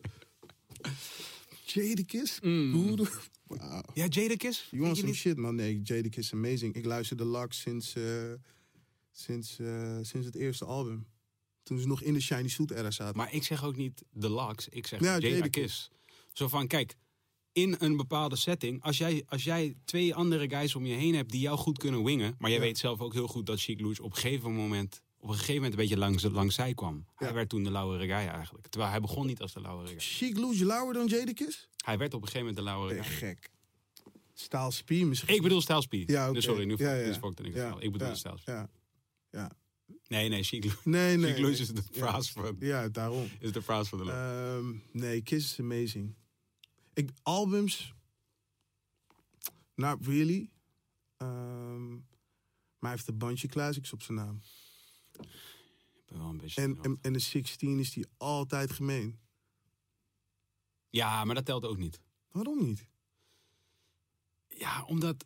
Jadakiss? 1.64 2.40
Mm. 2.40 2.96
Wauw. 3.46 3.82
Ja, 3.94 4.06
Jadakiss? 4.06 4.68
You 4.70 4.82
want 4.82 4.96
some 4.96 5.08
niet? 5.08 5.16
shit, 5.16 5.36
man? 5.36 5.54
Nee, 5.54 5.80
Jadakiss 5.82 6.26
is 6.26 6.32
amazing. 6.32 6.74
Ik 6.74 6.84
luister 6.84 7.16
de 7.16 7.26
Lux 7.26 7.60
sinds, 7.60 7.94
eh, 7.94 8.32
sinds, 9.10 9.58
eh, 9.58 9.98
sinds 10.02 10.26
het 10.26 10.34
eerste 10.34 10.64
album. 10.64 11.06
Toen 11.62 11.78
ze 11.78 11.86
nog 11.86 12.02
in 12.02 12.14
de 12.14 12.20
Shiny 12.20 12.48
Suit 12.48 12.70
era 12.70 12.90
zaten. 12.90 13.16
Maar 13.16 13.32
ik 13.32 13.42
zeg 13.44 13.64
ook 13.64 13.76
niet 13.76 14.04
de 14.10 14.30
Lux, 14.34 14.68
ik 14.68 14.86
zeg 14.86 15.00
Ja, 15.00 15.06
Jadakiss. 15.06 15.34
Jadakiss. 15.36 15.90
Zo 16.32 16.48
van, 16.48 16.66
kijk, 16.66 16.96
in 17.54 17.76
een 17.78 17.96
bepaalde 17.96 18.36
setting, 18.36 18.82
als 18.82 18.98
jij, 18.98 19.24
als 19.28 19.44
jij 19.44 19.76
twee 19.84 20.14
andere 20.14 20.48
guys 20.48 20.74
om 20.74 20.86
je 20.86 20.94
heen 20.94 21.14
hebt 21.14 21.30
die 21.30 21.40
jou 21.40 21.58
goed 21.58 21.78
kunnen 21.78 22.04
wingen, 22.04 22.34
maar 22.38 22.50
jij 22.50 22.58
Ja. 22.58 22.64
weet 22.64 22.78
zelf 22.78 23.00
ook 23.00 23.12
heel 23.12 23.26
goed 23.26 23.46
dat 23.46 23.60
Chic 23.60 23.80
Louch 23.80 23.98
op 24.00 24.10
een 24.10 24.16
gegeven 24.16 24.54
moment, 24.54 25.00
op 25.18 25.28
een 25.28 25.34
gegeven 25.34 25.54
moment 25.54 25.72
een 25.72 25.78
beetje 25.78 25.96
langs, 25.96 26.22
langs 26.22 26.54
zij 26.54 26.74
kwam. 26.74 27.06
Hij 27.14 27.32
werd 27.34 27.48
toen 27.48 27.64
de 27.64 27.70
lauwe 27.70 27.98
guy 27.98 28.10
eigenlijk. 28.10 28.66
Terwijl 28.68 28.90
hij 28.92 29.00
begon 29.00 29.26
niet 29.26 29.40
als 29.40 29.52
de 29.52 29.60
lauwe 29.60 29.86
guy. 29.86 29.94
Chic 29.98 30.36
Luge 30.38 30.64
lauwer 30.64 30.94
dan 30.94 31.06
Jadakiss? 31.06 31.68
Hij 31.84 31.98
werd 31.98 32.14
op 32.14 32.20
een 32.22 32.28
gegeven 32.28 32.46
moment 32.46 32.56
de 32.56 32.62
lauwe 32.72 32.88
Ben 32.88 32.96
je 32.96 33.02
guy. 33.02 33.28
gek. 33.28 33.50
Staal 34.34 34.70
Spie 34.70 35.06
misschien. 35.06 35.34
Ik 35.34 35.42
bedoel 35.42 35.60
P. 35.88 35.92
Ja, 36.06 36.24
oké. 36.24 36.34
Dus 36.34 36.44
sorry, 36.44 36.64
nu 36.64 36.74
Ja, 36.76 36.94
ja. 36.94 37.04
dus 37.06 37.16
ik 37.16 37.54
Ja, 37.54 37.74
Ik 37.78 37.92
bedoel 37.92 38.08
ja, 38.08 38.14
P. 38.34 38.40
Ja, 38.44 38.68
ja. 39.30 39.50
Nee, 40.08 40.28
nee, 40.28 40.42
Chic. 40.42 40.64
Nee, 40.84 41.16
nee. 41.16 41.32
Chic 41.34 41.42
nee. 41.42 41.50
is 41.50 41.68
de 41.68 41.82
fraas 41.92 42.30
van, 42.30 42.56
Ja, 42.58 42.88
daarom. 42.88 43.28
is 43.40 43.52
de 43.52 43.62
fraas 43.62 43.88
van 43.88 43.98
de. 44.04 44.10
Ehm, 44.10 44.98
nee, 45.04 45.22
Kiss 45.22 45.50
is 45.52 45.60
amazing. 45.60 46.14
Ik, 46.94 47.10
albums... 47.22 47.94
Not 49.74 50.06
really. 50.06 50.50
Ehm, 51.16 51.92
maar 51.92 52.00
hij 52.80 52.90
heeft 52.90 53.08
een 53.08 53.18
bandje 53.18 53.48
classics 53.48 53.92
op 53.92 54.02
zijn 54.02 54.18
naam. 54.18 54.40
Ik 55.94 56.04
ben 56.06 56.18
wel 56.18 56.28
een 56.28 56.36
beetje... 56.36 56.60
En, 56.62 56.78
en, 56.82 56.98
en 57.02 57.12
de 57.12 57.18
16 57.18 57.78
is 57.78 57.92
die 57.92 58.06
altijd 58.16 58.72
gemeen. 58.72 59.18
Ja, 60.90 61.24
maar 61.24 61.34
dat 61.34 61.44
telt 61.44 61.64
ook 61.64 61.76
niet. 61.78 62.00
Waarom 62.30 62.64
niet? 62.64 62.86
Ja, 64.48 64.84
omdat. 64.84 65.24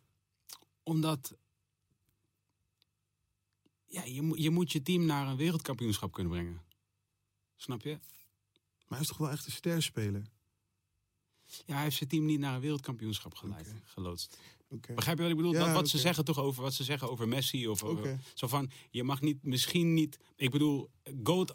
Omdat. 0.83 1.37
Ja, 3.85 4.03
je, 4.03 4.21
moet- 4.21 4.37
je 4.41 4.49
moet 4.49 4.71
je 4.71 4.81
team 4.81 5.05
naar 5.05 5.27
een 5.27 5.37
wereldkampioenschap 5.37 6.11
kunnen 6.13 6.31
brengen. 6.31 6.61
Snap 7.55 7.81
je? 7.81 7.99
Maar 8.87 8.97
hij 8.97 8.99
is 8.99 9.07
toch 9.07 9.17
wel 9.17 9.29
echt 9.29 9.45
een 9.45 9.51
sterspeler? 9.51 10.29
Ja, 11.65 11.73
hij 11.73 11.83
heeft 11.83 11.95
zijn 11.95 12.09
team 12.09 12.25
niet 12.25 12.39
naar 12.39 12.55
een 12.55 12.61
wereldkampioenschap 12.61 13.35
geleid, 13.35 13.67
Oké. 13.67 13.81
geloodst. 13.83 14.37
Begrijp 14.95 15.17
je 15.17 15.23
wat 15.23 15.31
ik 15.31 15.37
bedoel? 15.37 15.53
Ja, 15.53 15.65
dat, 15.65 15.73
wat 15.73 15.87
ze 15.87 15.97
zeggen 15.97 16.25
toch 16.25 16.39
over 16.39 16.63
wat 16.63 16.73
ze 16.73 16.83
zeggen 16.83 17.09
over 17.09 17.27
Messi 17.27 17.67
of 17.67 17.83
over, 17.83 18.19
zo 18.33 18.47
van 18.47 18.71
je 18.89 19.03
mag 19.03 19.21
niet 19.21 19.43
misschien 19.43 19.93
niet. 19.93 20.19
Ik 20.35 20.49
bedoel, 20.49 20.89
goat, 21.23 21.53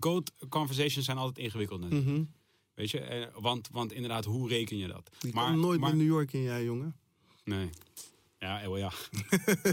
goat 0.00 0.32
conversations 0.48 1.04
zijn 1.04 1.16
altijd 1.16 1.38
ingewikkeld. 1.38 1.90
Mhm. 1.90 2.22
Weet 2.74 2.90
je? 2.90 3.30
Want, 3.38 3.68
want 3.72 3.92
inderdaad, 3.92 4.24
hoe 4.24 4.48
reken 4.48 4.76
je 4.76 4.86
dat? 4.86 5.10
Ik 5.20 5.32
kom 5.32 5.60
nooit 5.60 5.80
maar, 5.80 5.96
New 5.96 6.06
York 6.06 6.32
in 6.32 6.42
jij, 6.42 6.64
jongen. 6.64 6.96
Nee. 7.44 7.70
Ja, 8.38 8.62
eh, 8.62 8.68
well, 8.68 8.78
ja. 8.78 8.92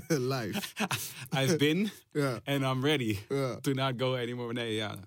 Live. 0.36 0.62
I've 1.44 1.58
been 1.58 1.92
and 2.54 2.64
I'm 2.64 2.84
ready. 2.84 3.18
ja. 3.30 3.60
to 3.60 3.74
not 3.74 3.94
go 3.98 4.16
anymore. 4.16 4.54
Nee, 4.54 4.74
ja. 4.74 5.00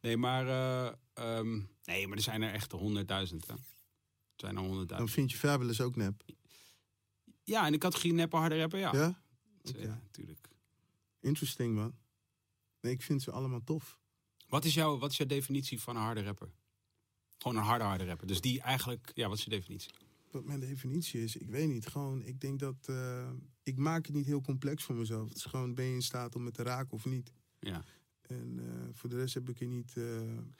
Nee, 0.00 0.16
maar, 0.16 0.48
eh, 0.48 0.92
ehm, 1.14 1.60
nee, 1.84 2.06
maar 2.06 2.16
er 2.16 2.22
zijn 2.22 2.42
er 2.42 2.52
echt 2.52 2.72
honderdduizend. 2.72 3.46
Er 4.36 4.42
zijn 4.42 4.54
er 4.54 4.56
Dan 4.60 4.64
honderdduizend. 4.68 5.12
vind 5.12 5.30
je 5.30 5.36
Fabulous 5.36 5.80
ook 5.80 5.96
nep. 5.96 6.22
Ja, 7.44 7.66
in 7.66 7.72
de 7.72 7.78
categorie 7.78 8.12
neppe 8.12 8.36
harde 8.36 8.58
rapper, 8.58 8.78
ja. 8.78 8.92
Ja? 8.92 9.00
Ja, 9.62 9.70
Oké. 9.70 9.86
natuurlijk. 10.02 10.48
Interesting, 11.20 11.74
man. 11.74 11.94
Nee, 12.80 12.92
ik 12.92 13.02
vind 13.02 13.22
ze 13.22 13.30
allemaal 13.30 13.64
tof. 13.64 13.98
Wat 14.48 14.64
is, 14.64 14.74
jouw, 14.74 14.98
wat 14.98 15.10
is 15.10 15.16
jouw 15.16 15.26
definitie 15.26 15.80
van 15.80 15.96
een 15.96 16.02
harde 16.02 16.22
rapper? 16.22 16.50
Gewoon 17.38 17.56
een 17.56 17.62
harde 17.62 17.84
harde 17.84 18.04
rapper. 18.04 18.26
Dus 18.26 18.40
die 18.40 18.60
eigenlijk, 18.60 19.10
ja, 19.14 19.28
wat 19.28 19.38
is 19.38 19.44
je 19.44 19.50
definitie? 19.50 19.90
Wat 20.30 20.44
mijn 20.44 20.60
definitie 20.60 21.22
is, 21.22 21.36
ik 21.36 21.50
weet 21.50 21.68
niet. 21.68 21.86
Gewoon, 21.86 22.22
ik 22.24 22.40
denk 22.40 22.58
dat... 22.60 22.76
eh, 22.88 23.30
ik 23.62 23.76
maak 23.76 24.06
het 24.06 24.14
niet 24.14 24.26
heel 24.26 24.40
complex 24.40 24.84
voor 24.84 24.94
mezelf. 24.94 25.28
Het 25.28 25.36
is 25.36 25.44
gewoon, 25.44 25.74
ben 25.74 25.84
je 25.84 25.94
in 25.94 26.02
staat 26.02 26.34
om 26.34 26.44
het 26.44 26.54
te 26.54 26.62
raken 26.62 26.92
of 26.92 27.04
niet? 27.04 27.32
Ja. 27.60 27.84
En 28.28 28.54
eh, 28.58 28.88
voor 28.92 29.08
de 29.08 29.16
rest 29.16 29.34
heb 29.34 29.48
ik 29.48 29.60
er 29.60 29.66
niet... 29.66 29.92
eh, 29.96 30.04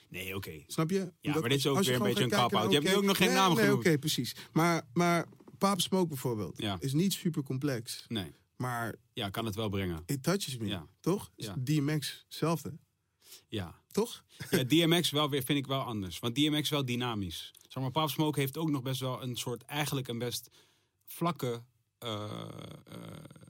Nee, 0.09 0.37
oké. 0.37 0.63
Snap 0.67 0.91
je? 0.91 1.13
Omdat 1.23 1.41
maar 1.41 1.49
dit 1.51 1.59
is 1.59 1.67
ook 1.67 1.83
je 1.83 1.91
weer 1.91 1.95
een 2.01 2.03
beetje 2.07 2.23
een 2.23 2.29
naar, 2.29 2.69
Je 2.69 2.75
hebt 2.75 2.85
nu 2.89 2.95
ook 2.95 3.03
nog 3.05 3.17
geen 3.17 3.27
nee, 3.29 3.37
naam 3.37 3.55
nee, 3.55 3.65
genoemd. 3.65 3.87
Oké, 3.87 3.99
precies. 3.99 4.37
Maar, 4.53 4.83
maar 4.93 5.27
Paap 5.59 5.81
Smoke 5.81 6.07
bijvoorbeeld 6.09 6.59
Ja. 6.63 6.77
is 6.81 6.93
niet 6.93 7.13
super 7.13 7.43
complex. 7.43 8.05
Nee. 8.09 8.33
Maar 8.57 8.95
Ja, 9.13 9.31
kan 9.31 9.45
het 9.45 9.55
wel 9.55 9.69
brengen. 9.69 10.03
it 10.07 10.23
touches 10.23 10.57
me, 10.57 10.67
Ja. 10.67 10.87
toch? 11.01 11.31
Ja. 11.37 11.55
DMX, 11.59 12.23
hetzelfde, 12.25 12.79
Ja. 13.49 13.81
toch? 13.91 14.25
ja 14.51 14.65
DMX 14.65 15.11
wel 15.11 15.31
weer, 15.31 15.43
vind 15.43 15.59
ik 15.59 15.67
wel 15.67 15.81
anders. 15.83 16.19
Want 16.19 16.35
DMX 16.35 16.61
is 16.61 16.69
wel 16.71 16.85
dynamisch. 16.85 17.53
Zeg 17.69 17.83
maar, 17.83 17.91
Pop 17.93 18.09
Smoke 18.11 18.41
heeft 18.41 18.57
ook 18.57 18.71
nog 18.71 18.83
best 18.83 19.01
wel 19.01 19.23
een 19.23 19.37
soort, 19.37 19.63
eigenlijk 19.63 20.09
een 20.09 20.19
best 20.19 20.51
vlakke 21.05 21.63
eh, 21.99 22.49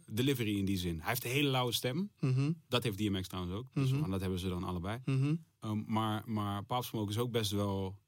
delivery 0.07 0.59
in 0.59 0.65
die 0.65 0.79
zin. 0.79 0.99
Hij 1.01 1.09
heeft 1.09 1.25
een 1.25 1.31
hele 1.31 1.49
lauwe 1.49 1.73
stem. 1.73 2.11
Mhm, 2.21 2.53
Dat 2.69 2.83
heeft 2.83 2.99
DMX 2.99 3.29
trouwens 3.29 3.55
ook. 3.57 3.67
Dus 3.75 3.91
Mhm. 3.91 4.11
dat 4.11 4.21
hebben 4.21 4.39
ze 4.39 4.49
dan 4.49 4.65
allebei. 4.65 5.01
mhm. 5.05 5.35
Um, 5.61 5.85
maar, 5.87 6.23
maar 6.27 6.65
Pop 6.65 6.85
Smoke 6.85 7.11
is 7.11 7.19
ook 7.19 7.31
best 7.31 7.51
wel... 7.51 7.99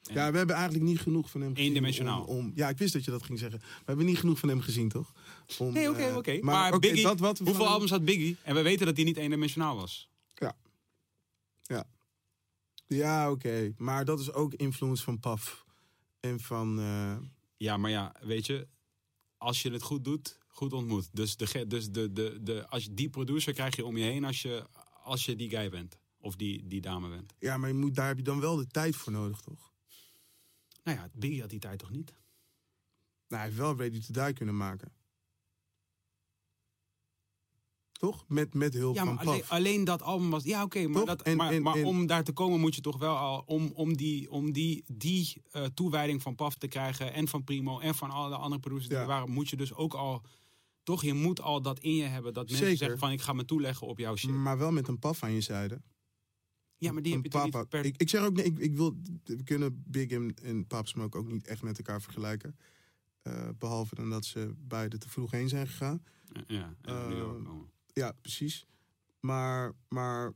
Ja, 0.00 0.30
we 0.30 0.36
hebben 0.36 0.54
eigenlijk 0.56 0.84
niet 0.84 1.00
genoeg 1.00 1.30
van 1.30 1.40
hem 1.40 1.50
gezien. 1.54 1.66
Eendimensionaal. 1.68 2.24
Om, 2.24 2.36
om- 2.38 2.52
ja, 2.54 2.68
ik 2.68 2.78
wist 2.78 2.92
dat 2.92 3.04
je 3.04 3.10
dat 3.10 3.22
ging 3.22 3.38
zeggen. 3.38 3.58
We 3.60 3.82
hebben 3.84 4.06
niet 4.06 4.18
genoeg 4.18 4.38
van 4.38 4.48
hem 4.48 4.60
gezien, 4.60 4.88
toch? 4.88 5.12
Om, 5.58 5.72
Nee, 5.72 5.90
oké, 5.90 5.98
eh, 6.02 6.16
oké. 6.16 6.32
Maar, 6.32 6.42
Maar, 6.42 6.68
oké, 6.68 6.78
Biggie, 6.78 7.02
dat 7.02 7.18
wat 7.20 7.38
hoeveel 7.38 7.66
albums 7.68 7.90
had 7.90 8.04
Biggie? 8.04 8.36
En 8.42 8.54
we 8.54 8.62
weten 8.62 8.86
dat 8.86 8.96
hij 8.96 9.04
niet 9.04 9.16
eendimensionaal 9.16 9.76
was. 9.76 10.08
Ja, 12.88 13.30
oké. 13.30 13.72
Maar 13.76 14.04
dat 14.04 14.20
is 14.20 14.32
ook 14.32 14.54
influence 14.54 15.02
van 15.04 15.20
Paf. 15.20 15.64
En 16.20 16.40
van... 16.40 16.78
eh, 16.80 17.16
Ja, 17.56 17.76
maar 17.76 17.90
ja, 17.90 18.14
weet 18.20 18.46
je, 18.46 18.68
als 19.36 19.62
je 19.62 19.70
het 19.70 19.82
goed 19.82 20.04
doet, 20.04 20.38
goed 20.56 20.72
ontmoet. 20.72 21.08
Dus, 21.12 21.36
de, 21.36 21.66
dus 21.66 21.90
de, 21.90 22.12
de, 22.12 22.38
de, 22.42 22.68
als 22.68 22.84
je 22.84 22.94
die 22.94 23.08
producer 23.10 23.52
krijg 23.52 23.76
je 23.76 23.84
om 23.84 23.96
je 23.96 24.04
heen 24.04 24.24
als 24.24 24.42
je, 24.42 24.66
als 25.02 25.24
je 25.24 25.36
die 25.36 25.50
guy 25.50 25.70
bent. 25.70 25.98
Of 26.18 26.36
die, 26.36 26.66
die 26.66 26.80
dame 26.80 27.08
bent. 27.08 27.34
ja, 27.38 27.56
maar 27.56 27.68
je 27.68 27.74
moet, 27.74 27.94
daar 27.94 28.06
heb 28.06 28.16
je 28.16 28.22
dan 28.22 28.40
wel 28.40 28.56
de 28.56 28.66
tijd 28.66 28.96
voor 28.96 29.12
nodig, 29.12 29.40
toch? 29.40 29.72
Nou 30.84 30.98
ja, 30.98 31.08
Biggie 31.12 31.40
had 31.40 31.50
die 31.50 31.58
tijd 31.58 31.78
toch 31.78 31.90
niet? 31.90 32.14
Nou, 33.28 33.42
hij 33.42 33.44
heeft 33.44 33.56
wel 33.56 33.76
Ready 33.76 34.00
to 34.00 34.24
Die 34.24 34.32
kunnen 34.32 34.56
maken. 34.56 34.92
Toch? 37.92 38.24
Met, 38.28 38.54
met 38.54 38.74
hulp 38.74 38.94
Ja, 38.94 39.04
van 39.04 39.18
alleen, 39.18 39.42
alleen 39.48 39.84
dat 39.84 40.02
album 40.02 40.30
was. 40.30 40.44
Ja, 40.44 40.62
oké, 40.62 40.86
maar, 40.86 41.04
dat, 41.04 41.22
En- 41.22 41.36
maar, 41.36 41.52
en- 41.52 41.62
maar 41.62 41.76
en- 41.76 41.84
om 41.84 42.06
daar 42.06 42.24
te 42.24 42.32
komen 42.32 42.60
moet 42.60 42.74
je 42.74 42.80
toch 42.80 42.98
wel 42.98 43.16
al. 43.16 43.42
Om, 43.46 43.70
om 43.74 43.96
die, 43.96 44.30
om 44.30 44.52
die, 44.52 44.84
die 44.86 45.42
eh, 45.50 45.64
toewijding 45.64 46.22
van 46.22 46.34
Paf 46.34 46.54
te 46.54 46.68
krijgen. 46.68 47.12
En 47.12 47.28
van 47.28 47.44
Primo 47.44 47.78
en 47.78 47.94
van 47.94 48.10
alle 48.10 48.36
andere 48.36 48.60
producers 48.60 48.88
die 48.88 48.98
er 48.98 49.06
waren. 49.06 49.30
Moet 49.30 49.48
je 49.48 49.56
dus 49.56 49.74
ook 49.74 49.94
al. 49.94 50.22
Toch, 50.86 51.02
je 51.02 51.14
moet 51.14 51.40
al 51.40 51.62
dat 51.62 51.78
in 51.78 51.94
je 51.94 52.04
hebben. 52.04 52.34
Dat 52.34 52.44
mensen 52.44 52.64
Zeker. 52.66 52.78
zeggen 52.78 52.98
van 52.98 53.10
ik 53.10 53.20
ga 53.20 53.32
me 53.32 53.44
toeleggen 53.44 53.86
op 53.86 53.98
jouw 53.98 54.16
shit. 54.16 54.30
Maar 54.30 54.58
wel 54.58 54.72
met 54.72 54.88
een 54.88 54.98
Paf 54.98 55.22
aan 55.22 55.32
je 55.32 55.40
zijde. 55.40 55.82
ja, 56.76 56.92
maar 56.92 57.02
die 57.02 57.12
heb 57.14 57.22
je 57.22 57.28
Papa- 57.30 57.58
niet 57.58 57.68
per... 57.68 57.84
ik, 57.84 57.96
ik 57.96 58.08
zeg 58.08 58.22
ook, 58.24 58.32
nee, 58.34 58.44
ik, 58.44 58.58
ik 58.58 58.76
wil, 58.76 58.96
we 59.24 59.42
kunnen 59.42 59.82
Big 59.86 60.10
en, 60.10 60.34
en 60.42 60.66
Pop 60.66 60.86
Smoke 60.88 61.18
ook 61.18 61.26
niet 61.26 61.46
echt 61.46 61.62
met 61.62 61.78
elkaar 61.78 62.02
vergelijken. 62.02 62.56
Eh, 63.22 63.48
behalve 63.58 63.94
dan 63.94 64.10
dat 64.10 64.24
ze 64.24 64.54
beide 64.58 64.98
te 64.98 65.08
vroeg 65.08 65.30
heen 65.30 65.48
zijn 65.48 65.66
gegaan. 65.66 66.02
Ja, 66.46 66.74
York. 67.08 67.46
Ehm. 67.46 67.58
Ja, 67.92 68.12
precies. 68.20 68.66
Maar, 69.20 69.72
maar 69.88 70.32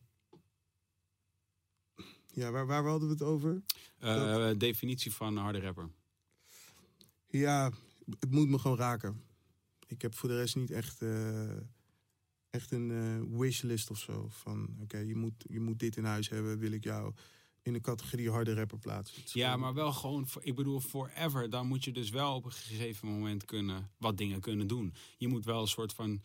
ja, 2.26 2.50
waar, 2.50 2.66
waar 2.66 2.84
hadden 2.84 3.08
we 3.08 3.14
het 3.14 3.22
over? 3.22 3.62
Eh, 3.98 4.50
definitie 4.56 5.12
van 5.12 5.36
harde 5.36 5.60
rapper. 5.60 5.90
Ja, 7.26 7.70
het 8.18 8.30
moet 8.30 8.48
me 8.48 8.58
gewoon 8.58 8.76
raken. 8.76 9.28
Ik 9.90 10.02
heb 10.02 10.14
voor 10.14 10.28
de 10.28 10.36
rest 10.36 10.56
niet 10.56 10.70
echt, 10.70 11.02
eh, 11.02 11.56
echt 12.50 12.70
een 12.70 12.90
eh, 12.90 13.38
wishlist 13.38 13.90
of 13.90 13.98
zo. 13.98 14.26
Van 14.30 14.76
oké, 14.80 14.98
je, 14.98 15.14
moet, 15.16 15.44
je 15.48 15.60
moet 15.60 15.78
dit 15.78 15.96
in 15.96 16.04
huis 16.04 16.28
hebben, 16.28 16.58
wil 16.58 16.72
ik 16.72 16.84
jou 16.84 17.14
in 17.62 17.72
de 17.72 17.80
categorie 17.80 18.30
harde 18.30 18.54
rapper 18.54 18.78
plaatsen. 18.78 19.22
Ja, 19.32 19.44
gewoon- 19.46 19.60
maar 19.60 19.74
wel 19.74 19.92
gewoon, 19.92 20.26
ik 20.40 20.54
bedoel, 20.54 20.80
forever. 20.80 21.50
Dan 21.50 21.66
moet 21.66 21.84
je 21.84 21.92
dus 21.92 22.10
wel 22.10 22.34
op 22.34 22.44
een 22.44 22.52
gegeven 22.52 23.08
moment 23.08 23.44
kunnen, 23.44 23.90
wat 23.98 24.18
dingen 24.18 24.40
kunnen 24.40 24.66
doen. 24.66 24.94
Je 25.18 25.28
moet 25.28 25.44
wel 25.44 25.60
een 25.60 25.66
soort 25.68 25.92
van 25.92 26.22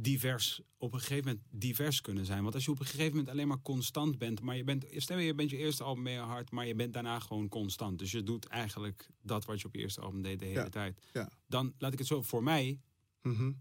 divers, 0.00 0.60
op 0.76 0.92
een 0.92 0.98
gegeven 1.00 1.24
moment 1.24 1.44
divers 1.50 2.00
kunnen 2.00 2.24
zijn. 2.24 2.42
Want 2.42 2.54
als 2.54 2.64
je 2.64 2.70
op 2.70 2.80
een 2.80 2.86
gegeven 2.86 3.10
moment 3.10 3.28
alleen 3.28 3.48
maar 3.48 3.62
constant 3.62 4.18
bent, 4.18 4.40
maar 4.40 4.56
je 4.56 4.64
bent, 4.64 4.84
stel 4.96 5.18
je 5.18 5.34
bent 5.34 5.50
je 5.50 5.56
eerste 5.56 5.82
album 5.84 6.02
mee 6.02 6.18
hard, 6.18 6.50
maar 6.50 6.66
je 6.66 6.74
bent 6.74 6.92
daarna 6.92 7.18
gewoon 7.18 7.48
constant. 7.48 7.98
Dus 7.98 8.10
je 8.10 8.22
doet 8.22 8.46
eigenlijk 8.46 9.08
dat 9.22 9.44
wat 9.44 9.60
je 9.60 9.66
op 9.66 9.74
je 9.74 9.80
eerste 9.80 10.00
album 10.00 10.22
deed 10.22 10.38
de 10.38 10.44
hele 10.44 10.58
Ja, 10.60 10.68
tijd. 10.68 11.00
ja. 11.12 11.30
Dan 11.46 11.74
laat 11.78 11.92
ik 11.92 11.98
het 11.98 12.08
zo, 12.08 12.22
voor 12.22 12.42
mij, 12.42 12.80
Mhm. 13.22 13.52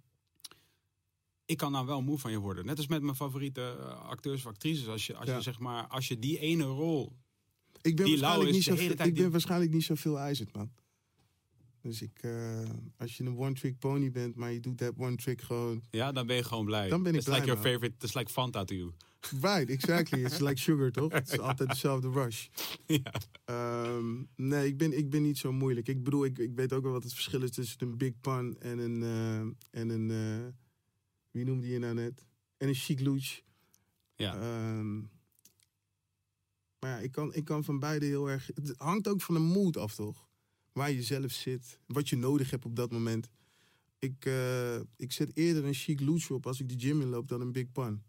ik 1.45 1.57
kan 1.57 1.71
nou 1.71 1.85
wel 1.85 2.01
moe 2.01 2.17
van 2.19 2.31
je 2.31 2.39
worden. 2.39 2.65
Net 2.65 2.77
als 2.77 2.87
met 2.87 3.01
mijn 3.01 3.15
favoriete 3.15 3.61
eh, 3.79 4.01
acteurs 4.01 4.39
of 4.45 4.51
actrices. 4.51 4.87
Als 4.87 5.05
je, 5.05 5.15
als 5.15 5.27
Ja. 5.29 5.35
je 5.35 5.41
zeg 5.41 5.59
maar, 5.59 5.87
als 5.87 6.07
je 6.07 6.19
die 6.19 6.39
ene 6.39 6.63
rol 6.63 7.15
Ik 7.81 7.95
ben, 7.95 8.07
waarschijnlijk 8.09 8.51
niet, 8.51 8.63
zo, 8.63 8.75
veel- 8.75 8.89
ik 8.91 8.97
ben 8.97 9.13
die- 9.13 9.29
waarschijnlijk 9.29 9.71
niet 9.71 9.83
zoveel 9.83 10.19
eisend, 10.19 10.53
man. 10.55 10.71
Dus 11.87 12.01
ik, 12.01 12.19
eh, 12.21 12.69
als 12.97 13.17
je 13.17 13.23
een 13.23 13.37
one-trick 13.37 13.79
pony 13.79 14.11
bent, 14.11 14.35
maar 14.35 14.51
je 14.51 14.59
doet 14.59 14.77
dat 14.77 14.93
one-trick 14.97 15.41
gewoon... 15.41 15.83
Ja, 15.89 16.11
dan 16.11 16.27
ben 16.27 16.35
je 16.35 16.43
gewoon 16.43 16.65
blij. 16.65 16.89
Dan 16.89 17.03
ben 17.03 17.13
ik 17.13 17.17
It's 17.17 17.27
like 17.27 17.41
blij, 17.41 17.53
your 17.55 17.63
man. 17.63 17.73
favorite, 17.73 18.05
it's 18.05 18.13
like 18.15 18.31
Fanta 18.31 18.63
to 18.63 18.75
you. 18.75 18.91
Right, 19.41 19.69
exactly. 19.69 20.23
It's 20.23 20.39
like 20.39 20.57
sugar, 20.59 20.91
toch? 20.91 21.11
Het 21.21 21.31
is 21.31 21.39
altijd 21.39 21.69
dezelfde 21.69 22.09
rush. 22.09 22.47
ja. 23.03 23.13
Ehm, 23.45 24.23
nee, 24.35 24.67
ik 24.67 24.77
ben, 24.77 24.97
ik 24.97 25.09
ben 25.09 25.21
niet 25.21 25.37
zo 25.37 25.51
moeilijk. 25.51 25.87
Ik 25.87 26.03
bedoel, 26.03 26.25
ik, 26.25 26.37
ik 26.37 26.55
weet 26.55 26.73
ook 26.73 26.83
wel 26.83 26.91
wat 26.91 27.03
het 27.03 27.13
verschil 27.13 27.41
is 27.41 27.51
tussen 27.51 27.77
een 27.81 27.97
big 27.97 28.19
pun 28.21 28.55
en 28.59 28.77
een... 28.77 29.03
eh, 29.03 29.79
en 29.81 29.89
een 29.89 30.11
eh, 30.11 30.47
wie 31.31 31.45
noemde 31.45 31.67
je 31.67 31.79
nou 31.79 31.93
net? 31.93 32.25
En 32.57 32.67
een 32.67 32.75
chic 32.75 32.99
louche. 32.99 33.41
Ja. 34.15 34.33
Ehm, 34.35 34.99
maar 36.79 36.89
ja, 36.89 36.97
ik 36.97 37.11
kan, 37.11 37.33
ik 37.33 37.45
kan 37.45 37.63
van 37.63 37.79
beide 37.79 38.05
heel 38.05 38.29
erg... 38.29 38.49
Het 38.53 38.73
hangt 38.77 39.07
ook 39.07 39.21
van 39.21 39.33
de 39.33 39.41
mood 39.41 39.77
af, 39.77 39.95
toch? 39.95 40.26
Waar 40.77 40.91
je 40.91 41.03
zelf 41.03 41.31
zit. 41.31 41.79
Wat 41.87 42.09
je 42.09 42.15
nodig 42.15 42.49
hebt 42.49 42.65
op 42.65 42.75
dat 42.75 42.91
moment. 42.91 43.29
Ik, 43.99 44.25
eh, 44.25 44.75
ik 44.95 45.11
zet 45.11 45.31
eerder 45.37 45.65
een 45.65 45.73
chic 45.73 45.99
louche 45.99 46.33
op 46.33 46.45
als 46.47 46.59
ik 46.59 46.69
de 46.69 46.75
gym 46.87 47.01
inloop 47.01 47.27
dan 47.27 47.41
een 47.41 47.51
big 47.51 47.71
pun. 47.71 48.03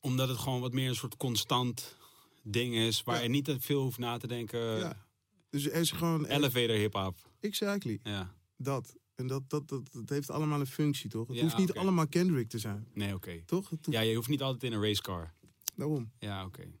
Omdat 0.00 0.28
het 0.28 0.38
gewoon 0.38 0.60
wat 0.60 0.72
meer 0.72 0.88
een 0.88 0.94
soort 0.94 1.16
constant 1.16 1.96
ding 2.42 2.74
is. 2.74 3.02
Waar 3.02 3.16
Ja. 3.16 3.22
je 3.22 3.28
niet 3.28 3.44
te 3.44 3.60
veel 3.60 3.82
hoeft 3.82 3.98
na 3.98 4.16
te 4.16 4.26
denken. 4.26 4.60
Ja. 4.78 5.06
Dus 5.50 5.64
er 5.66 5.72
is 5.80 5.90
gewoon... 5.90 6.24
Elevator 6.24 6.76
hip-hop. 6.76 7.16
Exactly. 7.40 7.98
Ja. 8.02 8.34
Dat. 8.56 8.96
En 9.14 9.26
dat, 9.26 9.50
dat, 9.50 9.68
dat, 9.68 9.92
dat 9.92 10.08
heeft 10.08 10.30
allemaal 10.30 10.60
een 10.60 10.66
functie, 10.66 11.10
toch? 11.10 11.26
Het 11.28 11.36
Ja, 11.36 11.42
hoeft 11.42 11.56
niet 11.56 11.72
allemaal 11.72 12.08
Kendrick 12.08 12.48
te 12.48 12.58
zijn, 12.58 12.86
Nee, 12.94 13.14
oké. 13.14 13.42
toch? 13.46 13.68
Hoeft- 13.68 13.86
Ja, 13.90 14.00
je 14.00 14.14
hoeft 14.14 14.28
niet 14.28 14.42
altijd 14.42 14.62
in 14.62 14.72
een 14.78 14.82
racecar. 14.84 15.34
Daarom. 15.74 16.10
Ja, 16.18 16.44
oké. 16.44 16.72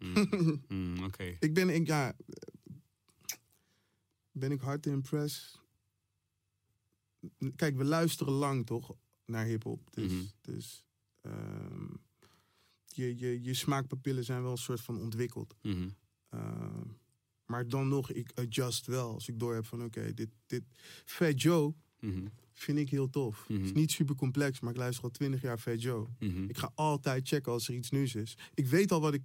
Mm, 0.00 0.62
mm, 0.68 1.04
oké. 1.04 1.36
Ik 1.40 1.54
ben, 1.54 1.68
ik, 1.68 1.86
ja... 1.86 2.16
Ben 4.32 4.52
ik 4.52 4.60
hard 4.60 4.86
impress? 4.86 5.58
Kijk, 7.56 7.76
we 7.76 7.84
luisteren 7.84 8.32
lang, 8.32 8.66
toch? 8.66 8.94
Naar 9.24 9.44
hiphop. 9.44 9.88
Dus, 9.94 10.12
Mhm. 10.12 10.22
dus 10.40 10.84
ehm, 11.20 11.86
je, 12.84 13.18
je, 13.18 13.42
je 13.42 13.54
smaakpapillen 13.54 14.24
zijn 14.24 14.42
wel 14.42 14.50
een 14.50 14.56
soort 14.58 14.80
van 14.80 14.98
ontwikkeld. 14.98 15.54
Mhm. 15.62 15.88
Ehm, 16.28 16.86
maar 17.46 17.68
dan 17.68 17.88
nog, 17.88 18.10
ik 18.12 18.30
adjust 18.34 18.86
wel. 18.86 19.12
Als 19.12 19.28
ik 19.28 19.38
door 19.38 19.54
heb 19.54 19.66
van, 19.66 19.84
oké, 19.84 20.14
dit, 20.14 20.28
dit... 20.46 20.62
Fat 21.04 21.42
Joe 21.42 21.74
Mhm. 22.00 22.26
vind 22.52 22.78
ik 22.78 22.90
heel 22.90 23.10
tof. 23.10 23.44
Het 23.48 23.60
is 23.60 23.72
niet 23.72 23.90
super 23.90 24.14
complex, 24.14 24.60
maar 24.60 24.70
ik 24.70 24.76
luister 24.76 25.04
al 25.04 25.10
twintig 25.10 25.42
jaar 25.42 25.58
Fat 25.58 25.82
Joe. 25.82 26.08
Ik 26.48 26.58
ga 26.58 26.72
altijd 26.74 27.28
checken 27.28 27.52
als 27.52 27.68
er 27.68 27.74
iets 27.74 27.90
nieuws 27.90 28.14
is. 28.14 28.36
Ik 28.54 28.66
weet 28.66 28.92
al 28.92 29.00
wat 29.00 29.14
ik 29.14 29.22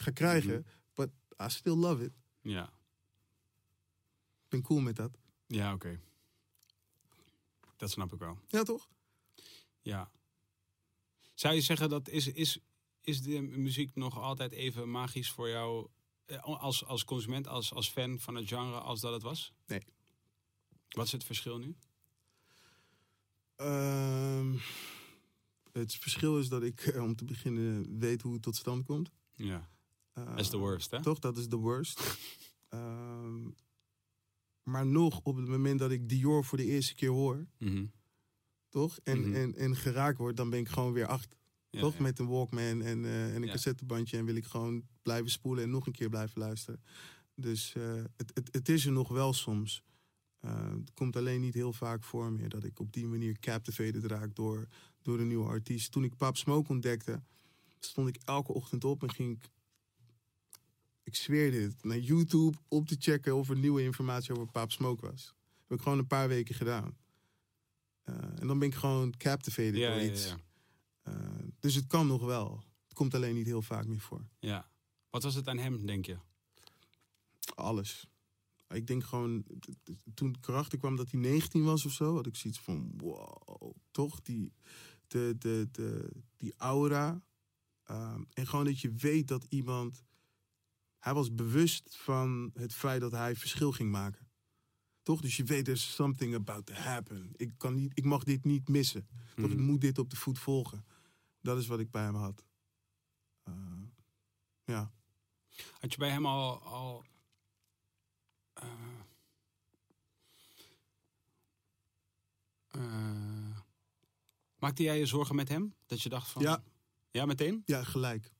ga 0.00 0.10
krijgen, 0.10 0.50
Mhm. 0.60 0.68
but 0.94 1.10
I 1.42 1.48
still 1.48 1.76
love 1.76 2.04
it. 2.04 2.12
Ja, 2.40 2.72
Ik 4.42 4.48
ben 4.48 4.62
cool 4.62 4.80
met 4.80 4.96
dat. 4.96 5.18
ja 5.46 5.72
oké. 5.72 6.00
Dat 7.76 7.90
snap 7.90 8.12
ik 8.12 8.18
wel. 8.18 8.38
Ja, 8.48 8.62
toch? 8.62 8.88
Ja. 9.80 10.10
Zou 11.34 11.54
je 11.54 11.60
zeggen 11.60 11.88
dat 11.88 12.08
is, 12.08 12.26
is, 12.26 12.58
is 13.00 13.22
de 13.22 13.40
muziek 13.40 13.94
nog 13.94 14.18
altijd 14.18 14.52
even 14.52 14.90
magisch 14.90 15.30
voor 15.30 15.48
jou 15.48 15.88
eh, 16.24 16.42
als, 16.42 16.84
als 16.84 17.04
consument, 17.04 17.46
als, 17.46 17.72
als 17.72 17.88
fan 17.90 18.18
van 18.18 18.34
het 18.34 18.48
genre 18.48 18.80
als 18.80 19.00
dat 19.00 19.12
het 19.12 19.22
was? 19.22 19.52
Nee. 19.66 19.82
Wat 20.88 21.06
is 21.06 21.12
het 21.12 21.24
verschil 21.24 21.58
nu? 21.58 21.76
Ehm, 23.56 24.56
het 25.72 25.94
verschil 25.94 26.38
is 26.38 26.48
dat 26.48 26.62
ik, 26.62 26.80
eh, 26.80 27.02
om 27.02 27.16
te 27.16 27.24
beginnen, 27.24 27.98
weet 27.98 28.22
hoe 28.22 28.32
het 28.32 28.42
tot 28.42 28.56
stand 28.56 28.84
komt. 28.86 29.10
Ja, 29.34 29.68
dat 30.24 30.40
is 30.40 30.48
the 30.48 30.56
worst, 30.58 30.90
hè? 30.90 31.02
Toch, 31.02 31.18
dat 31.18 31.36
is 31.36 31.48
de 31.48 31.56
worst. 31.56 32.00
Ehm, 32.68 33.48
maar 34.62 34.86
nog, 34.86 35.20
op 35.22 35.36
het 35.36 35.48
moment 35.48 35.78
dat 35.78 35.90
ik 35.90 36.08
Dior 36.08 36.44
voor 36.44 36.58
de 36.58 36.64
eerste 36.64 36.94
keer 36.94 37.08
hoor, 37.10 37.46
Mhm. 37.58 37.84
toch? 38.68 38.98
En, 39.04 39.20
Mhm. 39.20 39.34
en, 39.34 39.54
en 39.54 39.76
geraakt 39.76 40.18
word, 40.18 40.36
dan 40.36 40.50
ben 40.50 40.58
ik 40.58 40.68
gewoon 40.68 40.92
weer 40.92 41.06
acht. 41.06 41.36
Ja, 41.70 41.80
toch? 41.80 41.94
ja. 41.96 42.02
Met 42.02 42.18
een 42.18 42.26
Walkman 42.26 42.82
en, 42.82 43.04
eh, 43.04 43.34
en 43.34 43.42
een 43.42 43.48
cassettebandje. 43.48 44.16
En 44.16 44.24
wil 44.24 44.34
ik 44.34 44.44
gewoon 44.44 44.82
blijven 45.02 45.30
spoelen 45.30 45.64
en 45.64 45.70
nog 45.70 45.86
een 45.86 45.92
keer 45.92 46.08
blijven 46.08 46.40
luisteren. 46.40 46.82
Dus 47.34 47.74
eh, 47.74 47.94
het, 48.16 48.30
het, 48.34 48.48
het 48.52 48.68
is 48.68 48.86
er 48.86 48.92
nog 48.92 49.08
wel 49.08 49.32
soms. 49.32 49.82
Eh, 50.40 50.70
het 50.70 50.92
komt 50.94 51.16
alleen 51.16 51.40
niet 51.40 51.54
heel 51.54 51.72
vaak 51.72 52.04
voor 52.04 52.32
meer 52.32 52.48
dat 52.48 52.64
ik 52.64 52.80
op 52.80 52.92
die 52.92 53.06
manier 53.06 53.38
captivated 53.38 54.04
raak 54.04 54.34
door, 54.34 54.68
door 55.02 55.20
een 55.20 55.26
nieuwe 55.28 55.48
artiest. 55.48 55.92
Toen 55.92 56.04
ik 56.04 56.16
Pap 56.16 56.36
Smoke 56.36 56.68
ontdekte, 56.72 57.22
stond 57.78 58.08
ik 58.08 58.16
elke 58.24 58.52
ochtend 58.52 58.84
op 58.84 59.02
en 59.02 59.10
ging 59.12 59.36
ik. 59.36 59.50
Ik 61.08 61.16
zweer 61.16 61.50
dit, 61.50 61.84
naar 61.84 61.98
YouTube 61.98 62.56
op 62.68 62.86
te 62.86 62.96
checken 62.98 63.36
of 63.36 63.48
er 63.50 63.56
nieuwe 63.58 63.82
informatie 63.82 64.32
over 64.32 64.46
Paap 64.46 64.72
Smoke 64.72 65.06
was. 65.10 65.34
heb 65.66 65.76
ik 65.78 65.82
gewoon 65.82 65.98
een 65.98 66.06
paar 66.06 66.28
weken 66.28 66.54
gedaan. 66.54 66.96
Eh, 68.02 68.14
en 68.40 68.46
dan 68.46 68.58
ben 68.58 68.68
ik 68.68 68.74
gewoon 68.74 69.16
captivated 69.16 69.76
Ja, 69.76 69.94
door 69.94 70.02
iets. 70.02 70.26
ja. 70.26 70.38
Eh, 71.02 71.14
dus 71.58 71.74
het 71.74 71.86
kan 71.86 72.06
nog 72.06 72.24
wel. 72.24 72.62
Het 72.84 72.94
komt 72.94 73.14
alleen 73.14 73.34
niet 73.34 73.46
heel 73.46 73.62
vaak 73.62 73.86
meer 73.86 74.00
voor. 74.00 74.28
ja. 74.38 74.70
Wat 75.10 75.22
was 75.22 75.34
het 75.34 75.48
aan 75.48 75.58
hem, 75.58 75.86
denk 75.86 76.06
je? 76.06 76.16
Alles. 77.54 78.06
Ik 78.68 78.86
denk 78.86 79.04
gewoon, 79.04 79.44
toen 80.14 80.28
ik 80.28 80.48
erachter 80.48 80.78
kwam 80.78 80.96
dat 80.96 81.10
hij 81.10 81.20
19 81.20 81.64
was 81.64 81.84
of 81.86 81.92
zo, 81.92 82.14
had 82.14 82.26
ik 82.26 82.36
zoiets 82.36 82.60
van, 82.60 82.92
wow, 82.96 83.72
toch? 83.90 84.20
Die, 84.20 84.52
de, 85.06 85.34
de, 85.38 85.68
de, 85.72 86.10
die 86.36 86.54
aura. 86.56 87.22
Ehm, 87.84 88.22
en 88.32 88.46
gewoon 88.46 88.64
dat 88.64 88.80
je 88.80 88.92
weet 88.92 89.28
dat 89.28 89.46
iemand, 89.48 90.02
hij 90.98 91.14
was 91.14 91.34
bewust 91.34 91.96
van 91.96 92.50
het 92.54 92.74
feit 92.74 93.00
dat 93.00 93.12
hij 93.12 93.36
verschil 93.36 93.72
ging 93.72 93.90
maken. 93.90 94.26
Toch? 95.02 95.20
Dus 95.20 95.36
je 95.36 95.44
weet, 95.44 95.64
there's 95.64 95.94
something 95.94 96.34
about 96.34 96.66
to 96.66 96.74
happen. 96.74 97.32
Ik, 97.36 97.50
kan 97.56 97.74
niet, 97.74 97.92
ik 97.94 98.04
mag 98.04 98.24
dit 98.24 98.44
niet 98.44 98.68
missen. 98.68 99.08
Toch? 99.36 99.50
Ik 99.50 99.56
Mhm. 99.56 99.64
moet 99.64 99.80
dit 99.80 99.98
op 99.98 100.10
de 100.10 100.16
voet 100.16 100.38
volgen. 100.38 100.84
Dat 101.40 101.58
is 101.58 101.66
wat 101.66 101.80
ik 101.80 101.90
bij 101.90 102.02
hem 102.02 102.14
had. 102.14 102.44
Eh, 103.42 103.54
ja. 104.64 104.92
Had 105.80 105.92
je 105.92 105.98
bij 105.98 106.10
hem 106.10 106.26
al. 106.26 106.62
al 106.62 107.04
eh, 108.52 108.66
eh, 112.68 113.58
maakte 114.58 114.82
jij 114.82 114.98
je 114.98 115.06
zorgen 115.06 115.34
met 115.34 115.48
hem? 115.48 115.74
Dat 115.86 116.02
je 116.02 116.08
dacht 116.08 116.30
van. 116.30 116.42
Ja. 116.42 116.62
Ja, 117.10 117.26
meteen? 117.26 117.62
Ja, 117.64 117.84
gelijk. 117.84 118.32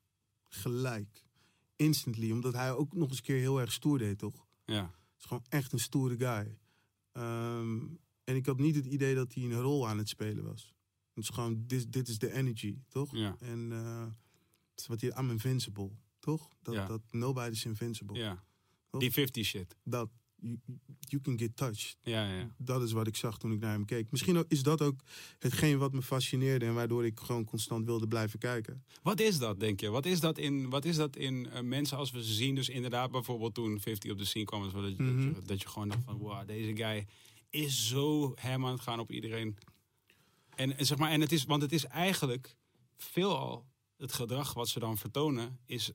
Gelijk. 0.43 1.27
Instantly. 1.79 2.31
Omdat 2.31 2.53
hij 2.55 2.73
ook 2.73 2.95
nog 2.95 3.09
eens 3.09 3.17
een 3.19 3.25
keer 3.25 3.39
heel 3.39 3.61
erg 3.61 3.73
stoer 3.73 3.99
deed, 3.99 4.19
toch? 4.19 4.47
Ja. 4.65 4.83
Het 4.83 5.19
is 5.19 5.25
gewoon 5.25 5.45
echt 5.49 5.73
een 5.73 5.79
stoere 5.79 6.17
guy. 6.17 6.59
Ehm, 7.13 7.79
en 8.25 8.37
ik 8.37 8.47
had 8.47 8.59
niet 8.59 8.75
het 8.75 8.87
idee 8.87 9.15
dat 9.15 9.35
hij 9.35 9.43
een 9.45 9.61
rol 9.61 9.89
aan 9.89 9.99
het 9.99 10.09
spelen 10.09 10.45
was. 10.45 10.75
Het 11.15 11.25
is 11.25 11.29
gewoon, 11.31 11.65
dit, 11.67 11.93
dit 11.93 12.09
is 12.09 12.19
de 12.19 12.33
energy, 12.33 12.79
toch? 12.89 13.17
Ja. 13.17 13.37
En 13.41 13.73
eh, 13.73 14.07
het 14.71 14.81
is 14.81 14.87
wat 14.87 15.01
hij, 15.01 15.11
I'm 15.19 15.31
invincible, 15.31 15.91
toch? 16.19 16.49
Dat, 16.63 16.75
Ja. 16.75 16.87
dat 16.87 17.03
nobody's 17.11 17.65
invincible. 17.65 18.19
ja. 18.19 18.45
Toch? 18.91 19.01
Die 19.01 19.13
50 19.13 19.45
shit. 19.45 19.77
Dat, 19.83 20.11
you, 20.41 20.59
you 21.01 21.23
can 21.23 21.39
get 21.39 21.57
touched. 21.57 21.97
Ja, 22.03 22.33
ja. 22.35 22.51
Dat 22.57 22.83
is 22.83 22.93
wat 22.93 23.07
ik 23.07 23.17
zag 23.17 23.39
toen 23.39 23.53
ik 23.53 23.61
naar 23.61 23.73
hem 23.73 23.85
keek. 23.85 24.11
Misschien 24.11 24.45
is 24.49 24.63
dat 24.63 24.83
ook 24.83 25.01
hetgeen 25.39 25.79
wat 25.79 25.93
me 25.93 26.03
fascineerde 26.03 26.67
en 26.67 26.75
waardoor 26.75 27.05
ik 27.05 27.21
gewoon 27.21 27.45
constant 27.45 27.85
wilde 27.85 28.09
blijven 28.09 28.39
kijken. 28.39 28.85
Wat 29.03 29.21
is 29.21 29.39
dat, 29.39 29.61
denk 29.61 29.81
je? 29.81 29.89
Wat 29.89 30.07
is 30.07 30.21
dat 30.21 30.39
in, 30.39 30.69
wat 30.71 30.85
is 30.85 30.97
dat 30.97 31.17
in 31.17 31.51
eh, 31.51 31.63
mensen 31.63 31.97
als 31.97 32.11
we 32.11 32.25
ze 32.25 32.33
zien? 32.33 32.55
Dus 32.55 32.69
inderdaad, 32.69 33.11
bijvoorbeeld 33.11 33.55
toen 33.55 33.81
50 33.81 34.11
op 34.11 34.19
de 34.19 34.25
scene 34.25 34.45
kwam, 34.45 34.63
dat, 34.73 34.73
je, 34.97 35.03
Mhm. 35.03 35.27
dat, 35.27 35.37
je, 35.37 35.47
dat 35.47 35.63
je 35.63 35.69
gewoon 35.69 35.89
dacht 35.89 36.05
van, 36.05 36.17
wow, 36.19 36.47
deze 36.47 36.77
guy 36.77 37.07
is 37.51 37.89
zo 37.89 38.33
hem 38.35 38.67
aan 38.67 38.73
het 38.73 38.81
gaan 38.81 39.01
op 39.01 39.11
iedereen. 39.13 39.57
En, 40.55 40.77
en 40.79 40.87
zeg 40.87 40.99
maar, 40.99 41.11
en 41.11 41.21
het 41.21 41.33
is, 41.33 41.45
want 41.45 41.63
het 41.63 41.73
is 41.73 41.85
eigenlijk 41.85 42.57
veelal 42.97 43.67
het 43.97 44.13
gedrag 44.13 44.55
wat 44.55 44.69
ze 44.69 44.79
dan 44.79 44.97
vertonen, 44.99 45.59
is 45.67 45.91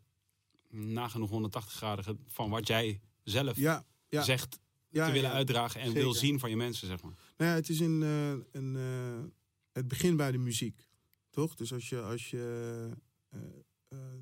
nagenoeg 0.70 1.30
180 1.30 1.74
graden 1.74 2.20
van 2.28 2.50
wat 2.50 2.68
jij 2.68 3.00
zelf 3.24 3.58
Ja, 3.58 3.86
ja. 4.14 4.24
zegt 4.24 4.60
ja, 4.90 5.06
te 5.06 5.12
willen 5.12 5.32
uitdragen 5.32 5.80
en 5.82 5.88
Zeker. 5.88 6.02
wil 6.02 6.14
zien 6.14 6.40
van 6.40 6.50
je 6.50 6.56
mensen, 6.56 6.88
zeg 6.88 7.02
maar. 7.02 7.14
Nou 7.38 7.50
ja, 7.50 7.56
het 7.56 7.70
is 7.70 7.80
een, 7.80 8.04
eh, 8.04 8.62
een, 8.62 8.76
eh, 8.76 9.24
het 9.72 9.88
begint 9.88 10.18
bij 10.18 10.32
de 10.32 10.38
muziek, 10.38 10.88
toch? 11.30 11.56
Dus 11.56 11.74
als 11.74 11.90
je, 11.90 12.02
als 12.02 12.30
je 12.30 12.90
eh, 13.30 13.40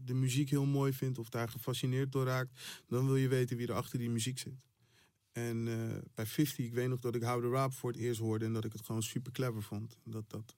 de 0.03 0.13
muziek 0.13 0.49
heel 0.49 0.65
mooi 0.65 0.93
vindt 0.93 1.17
of 1.17 1.29
daar 1.29 1.49
gefascineerd 1.49 2.11
door 2.11 2.25
raakt, 2.25 2.81
dan 2.87 3.05
wil 3.05 3.15
je 3.15 3.27
weten 3.27 3.57
wie 3.57 3.67
er 3.67 3.73
achter 3.73 3.99
die 3.99 4.09
muziek 4.09 4.39
zit. 4.39 4.65
En 5.31 5.63
bij 6.13 6.25
50, 6.25 6.65
ik 6.65 6.73
weet 6.73 6.89
nog 6.89 6.99
dat 6.99 7.15
ik 7.15 7.21
How 7.23 7.41
the 7.41 7.49
Rap 7.49 7.73
voor 7.73 7.91
het 7.91 7.99
eerst 7.99 8.19
hoorde 8.19 8.45
en 8.45 8.53
dat 8.53 8.65
ik 8.65 8.73
het 8.73 8.81
gewoon 8.81 9.03
super 9.03 9.31
clever 9.31 9.63
vond. 9.63 9.97
Dat, 10.03 10.29
dat, 10.29 10.55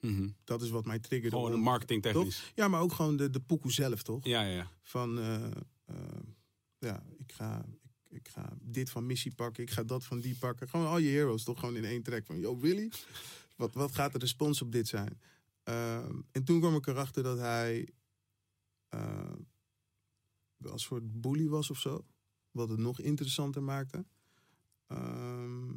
Mhm. 0.00 0.28
dat 0.44 0.62
is 0.62 0.70
wat 0.70 0.84
mij 0.84 0.98
triggerde. 0.98 1.36
Gewoon 1.36 1.60
marketingtechnisch. 1.60 2.52
Ja, 2.54 2.68
maar 2.68 2.80
ook 2.80 2.92
gewoon 2.92 3.16
de, 3.16 3.30
de 3.30 3.40
pokoe 3.40 3.72
zelf, 3.72 4.02
toch? 4.02 4.24
Ja, 4.24 4.42
ja. 4.42 4.70
Van, 4.82 5.18
ja, 6.78 7.02
ik 7.18 7.32
ga, 7.32 7.64
ik, 8.16 8.28
ga 8.28 8.56
dit 8.62 8.90
van 8.90 9.06
Missie 9.06 9.34
pakken, 9.34 9.62
ik 9.62 9.70
ga 9.70 9.82
dat 9.82 10.04
van 10.04 10.20
die 10.20 10.36
pakken. 10.38 10.68
Gewoon 10.68 10.86
al 10.86 10.98
je 10.98 11.08
heroes 11.08 11.44
toch 11.44 11.58
gewoon 11.58 11.76
in 11.76 11.84
één 11.84 12.02
track. 12.02 12.26
Van, 12.26 12.38
yo, 12.38 12.58
really? 12.60 12.90
Wat, 13.56 13.74
wat 13.74 13.94
gaat 13.94 14.12
de 14.12 14.18
respons 14.18 14.62
op 14.62 14.72
dit 14.72 14.88
zijn? 14.88 15.20
Ehm, 15.62 16.20
en 16.32 16.44
toen 16.44 16.60
kwam 16.60 16.74
ik 16.74 16.86
erachter 16.86 17.22
dat 17.22 17.38
hij 17.38 17.88
eh, 18.88 19.32
wel 20.56 20.72
een 20.72 20.78
soort 20.78 21.20
bully 21.20 21.48
was 21.48 21.70
of 21.70 21.78
zo. 21.78 22.06
Wat 22.50 22.68
het 22.68 22.78
nog 22.78 23.00
interessanter 23.00 23.62
maakte. 23.62 24.04
Ehm, 24.86 25.72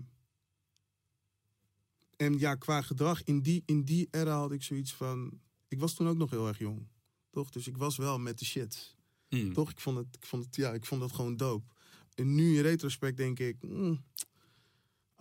en 2.15 2.37
ja, 2.37 2.55
qua 2.55 2.81
gedrag, 2.81 3.23
in 3.23 3.41
die, 3.41 3.63
in 3.65 3.83
die 3.83 4.07
era 4.11 4.37
had 4.37 4.51
ik 4.51 4.63
zoiets 4.63 4.93
van... 4.93 5.39
Ik 5.67 5.79
was 5.79 5.93
toen 5.93 6.07
ook 6.07 6.17
nog 6.17 6.29
heel 6.29 6.47
erg 6.47 6.59
jong, 6.59 6.87
toch? 7.29 7.49
Dus 7.49 7.67
ik 7.67 7.77
was 7.77 7.97
wel 7.97 8.19
met 8.19 8.39
de 8.39 8.45
shit. 8.45 8.95
Mhm. 9.29 9.53
Toch? 9.53 9.69
Ik 9.69 9.79
vond, 9.79 9.97
het, 9.97 10.15
ik, 10.15 10.25
vond 10.25 10.45
het, 10.45 10.55
ja, 10.55 10.73
ik 10.73 10.85
vond 10.85 11.01
dat 11.01 11.11
gewoon 11.11 11.37
dope. 11.37 11.73
En 12.15 12.35
nu 12.35 12.55
in 12.55 12.61
retrospect 12.61 13.17
denk 13.17 13.39
ik... 13.39 13.55
mm, 13.61 14.03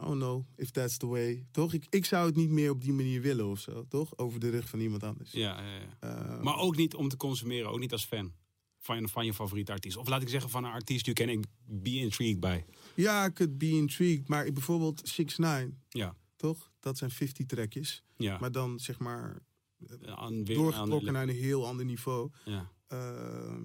I 0.01 0.05
don't 0.05 0.19
know 0.21 0.47
if 0.57 0.71
that's 0.71 0.97
the 0.97 1.07
way. 1.07 1.47
Toch? 1.51 1.73
Ik, 1.73 1.87
ik 1.91 2.05
zou 2.05 2.27
het 2.27 2.37
niet 2.37 2.51
meer 2.51 2.71
op 2.71 2.81
die 2.83 2.93
manier 2.93 3.21
willen 3.21 3.47
of 3.47 3.61
zo. 3.61 3.85
Toch? 3.89 4.19
Over 4.19 4.41
de 4.41 4.51
rug 4.51 4.69
van 4.69 4.81
iemand 4.81 5.03
anders. 5.03 5.33
Ja, 5.33 5.61
ja, 5.63 5.77
ja. 5.77 5.97
Eh, 6.01 6.41
Maar 6.43 6.57
ook 6.59 6.77
niet 6.77 6.95
om 6.95 7.09
te 7.09 7.17
consumeren, 7.17 7.71
ook 7.71 7.79
niet 7.79 7.93
als 7.93 8.05
fan 8.05 8.33
van, 8.79 9.09
van 9.09 9.25
je 9.25 9.35
favoriete 9.35 9.73
artiest. 9.73 9.97
Of 9.97 10.09
laat 10.09 10.23
ik 10.23 10.29
zeggen 10.29 10.51
van 10.51 10.65
een 10.65 10.71
artiest, 10.73 11.07
you 11.07 11.17
can 11.27 11.45
be 11.65 11.91
intrigued 11.95 12.41
by. 12.41 12.63
Ja, 12.95 13.25
ik 13.25 13.35
could 13.35 13.59
be 13.59 13.69
intrigued. 13.69 14.29
Maar 14.29 14.47
ik, 14.47 14.55
bijvoorbeeld 14.55 15.01
6 15.09 15.37
9 15.37 15.83
Ja, 15.89 16.17
toch? 16.37 16.71
Dat 16.81 16.99
zijn 16.99 17.11
50 17.11 17.47
trekjes. 17.47 18.03
ja. 18.17 18.39
Maar 18.39 18.53
dan 18.53 18.79
zeg 18.79 18.99
maar 18.99 19.39
doorgetrokken 20.45 21.13
naar 21.13 21.23
een 21.29 21.35
heel 21.35 21.67
ander 21.67 21.85
niveau. 21.85 22.31
ja, 22.45 22.71
Eh, 22.87 23.57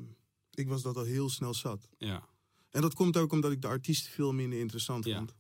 ik 0.51 0.67
was 0.67 0.82
dat 0.82 0.97
al 0.97 1.03
heel 1.03 1.30
snel 1.30 1.53
zat. 1.53 1.89
ja, 1.97 2.28
En 2.74 2.82
dat 2.82 2.93
komt 2.93 3.17
ook 3.17 3.32
omdat 3.32 3.51
ik 3.51 3.61
de 3.61 3.67
artiest 3.67 4.07
veel 4.07 4.34
minder 4.34 4.59
interessant 4.59 5.05
Ja. 5.05 5.17
vond. 5.17 5.36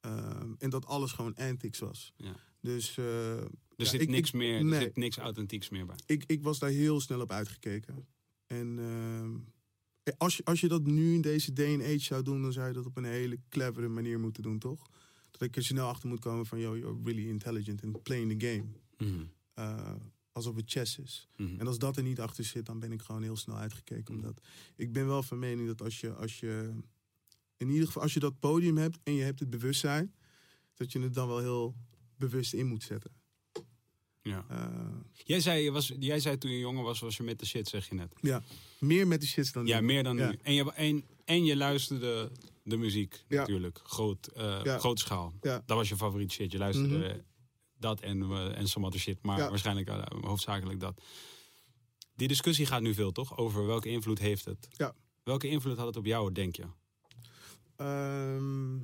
Ehm, 0.00 0.52
en 0.58 0.70
dat 0.70 0.86
alles 0.86 1.12
gewoon 1.12 1.34
antics 1.34 1.78
was. 1.78 2.12
ja. 2.16 2.34
Dus 2.60 2.96
eh, 2.98 3.36
Er 3.36 3.50
Ja, 3.76 3.84
zit 3.84 4.00
ik- 4.00 4.08
niks 4.08 4.28
ik- 4.28 4.34
meer, 4.34 4.72
er 4.72 4.80
zit 4.80 4.96
niks 4.96 5.16
authentieks 5.16 5.68
meer 5.68 5.86
bij. 5.86 5.96
ik, 6.06 6.24
ik 6.26 6.42
was 6.42 6.58
daar 6.58 6.70
heel 6.70 7.00
snel 7.00 7.20
op 7.20 7.30
uitgekeken. 7.32 8.06
En 8.46 8.78
ehm, 8.78 10.14
als, 10.16 10.36
je, 10.36 10.44
als 10.44 10.60
je 10.60 10.68
dat 10.68 10.86
nu 10.86 11.14
in 11.14 11.20
deze 11.20 11.52
day 11.52 11.72
and 11.74 11.82
age 11.82 11.98
zou 11.98 12.22
doen, 12.22 12.42
dan 12.42 12.52
zou 12.52 12.68
je 12.68 12.72
dat 12.74 12.86
op 12.86 12.96
een 12.96 13.04
hele 13.04 13.38
clevere 13.48 13.88
manier 13.88 14.20
moeten 14.20 14.42
doen, 14.42 14.58
toch? 14.58 14.86
Dat 15.30 15.42
ik 15.42 15.56
er 15.56 15.64
snel 15.64 15.88
achter 15.88 16.08
moet 16.08 16.20
komen 16.20 16.46
van, 16.46 16.58
yo, 16.58 16.76
you're 16.78 16.98
really 17.04 17.28
intelligent 17.28 17.82
and 17.84 18.02
playing 18.02 18.38
the 18.40 18.46
game. 18.46 18.64
Eh, 19.54 19.94
alsof 20.38 20.56
het 20.56 20.70
chess 20.70 20.98
is. 20.98 21.28
mhm. 21.36 21.60
En 21.60 21.66
als 21.66 21.78
dat 21.78 21.96
er 21.96 22.02
niet 22.02 22.20
achter 22.20 22.44
zit, 22.44 22.66
dan 22.66 22.78
ben 22.78 22.92
ik 22.92 23.02
gewoon 23.02 23.22
heel 23.22 23.36
snel 23.36 23.56
uitgekeken. 23.56 24.14
Mm. 24.14 24.20
Omdat 24.20 24.40
ik 24.76 24.92
ben 24.92 25.06
wel 25.06 25.22
van 25.22 25.38
mening 25.38 25.66
dat 25.68 25.82
als 25.82 26.00
je, 26.00 26.12
als 26.14 26.40
je, 26.40 26.72
in 27.56 27.68
ieder 27.70 27.86
geval, 27.86 28.02
als 28.02 28.14
je 28.14 28.20
dat 28.20 28.38
podium 28.38 28.76
hebt 28.76 28.98
en 29.02 29.12
je 29.14 29.22
hebt 29.22 29.40
het 29.40 29.50
bewustzijn, 29.50 30.14
dat 30.74 30.92
je 30.92 31.00
het 31.00 31.14
dan 31.14 31.28
wel 31.28 31.38
heel 31.38 31.74
bewust 32.16 32.52
in 32.52 32.66
moet 32.66 32.82
zetten. 32.82 33.10
ja. 34.22 34.44
Eh, 34.48 34.66
Jij, 35.24 35.40
zei, 35.40 35.70
was, 35.70 35.92
jij 35.98 36.20
zei 36.20 36.38
toen 36.38 36.50
je 36.50 36.58
jonger 36.58 36.82
was, 36.84 37.00
was 37.00 37.16
je 37.16 37.22
met 37.22 37.38
de 37.38 37.46
shit, 37.46 37.68
zeg 37.68 37.88
je 37.88 37.94
net. 37.94 38.12
ja, 38.20 38.42
meer 38.80 39.06
met 39.06 39.20
de 39.20 39.26
shits 39.26 39.52
dan 39.52 39.66
Ja, 39.66 39.80
nu. 39.80 39.86
meer 39.86 40.02
dan 40.02 40.16
Ja. 40.16 40.30
nu. 40.30 40.38
En 40.42 40.54
je, 40.54 40.72
en, 40.72 41.04
en 41.24 41.44
je 41.44 41.56
luisterde 41.56 42.30
de 42.62 42.76
muziek 42.76 43.24
Ja. 43.28 43.38
natuurlijk, 43.38 43.80
groot, 43.82 44.26
eh, 44.26 44.60
Ja. 44.62 44.80
schaal. 44.94 45.32
Ja. 45.40 45.62
Dat 45.66 45.76
was 45.76 45.88
je 45.88 45.96
favoriete 45.96 46.34
shit. 46.34 46.52
Je 46.52 46.58
luisterde 46.58 46.98
Mhm. 46.98 47.18
Dat 47.78 48.00
en, 48.00 48.22
eh, 48.22 48.58
en 48.58 48.68
some 48.68 48.86
other 48.86 49.00
shit, 49.00 49.22
maar 49.22 49.38
Ja. 49.38 49.48
waarschijnlijk 49.48 49.88
eh, 49.88 50.02
hoofdzakelijk 50.20 50.80
dat. 50.80 51.02
Die 52.14 52.28
discussie 52.28 52.66
gaat 52.66 52.82
nu 52.82 52.94
veel, 52.94 53.12
toch? 53.12 53.36
Over 53.36 53.66
welke 53.66 53.88
invloed 53.88 54.18
heeft 54.18 54.44
het? 54.44 54.68
Ja. 54.70 54.94
Welke 55.22 55.48
invloed 55.48 55.76
had 55.76 55.86
het 55.86 55.96
op 55.96 56.04
jou, 56.06 56.32
denk 56.32 56.56
je? 56.56 56.66
Ehm, 57.76 58.76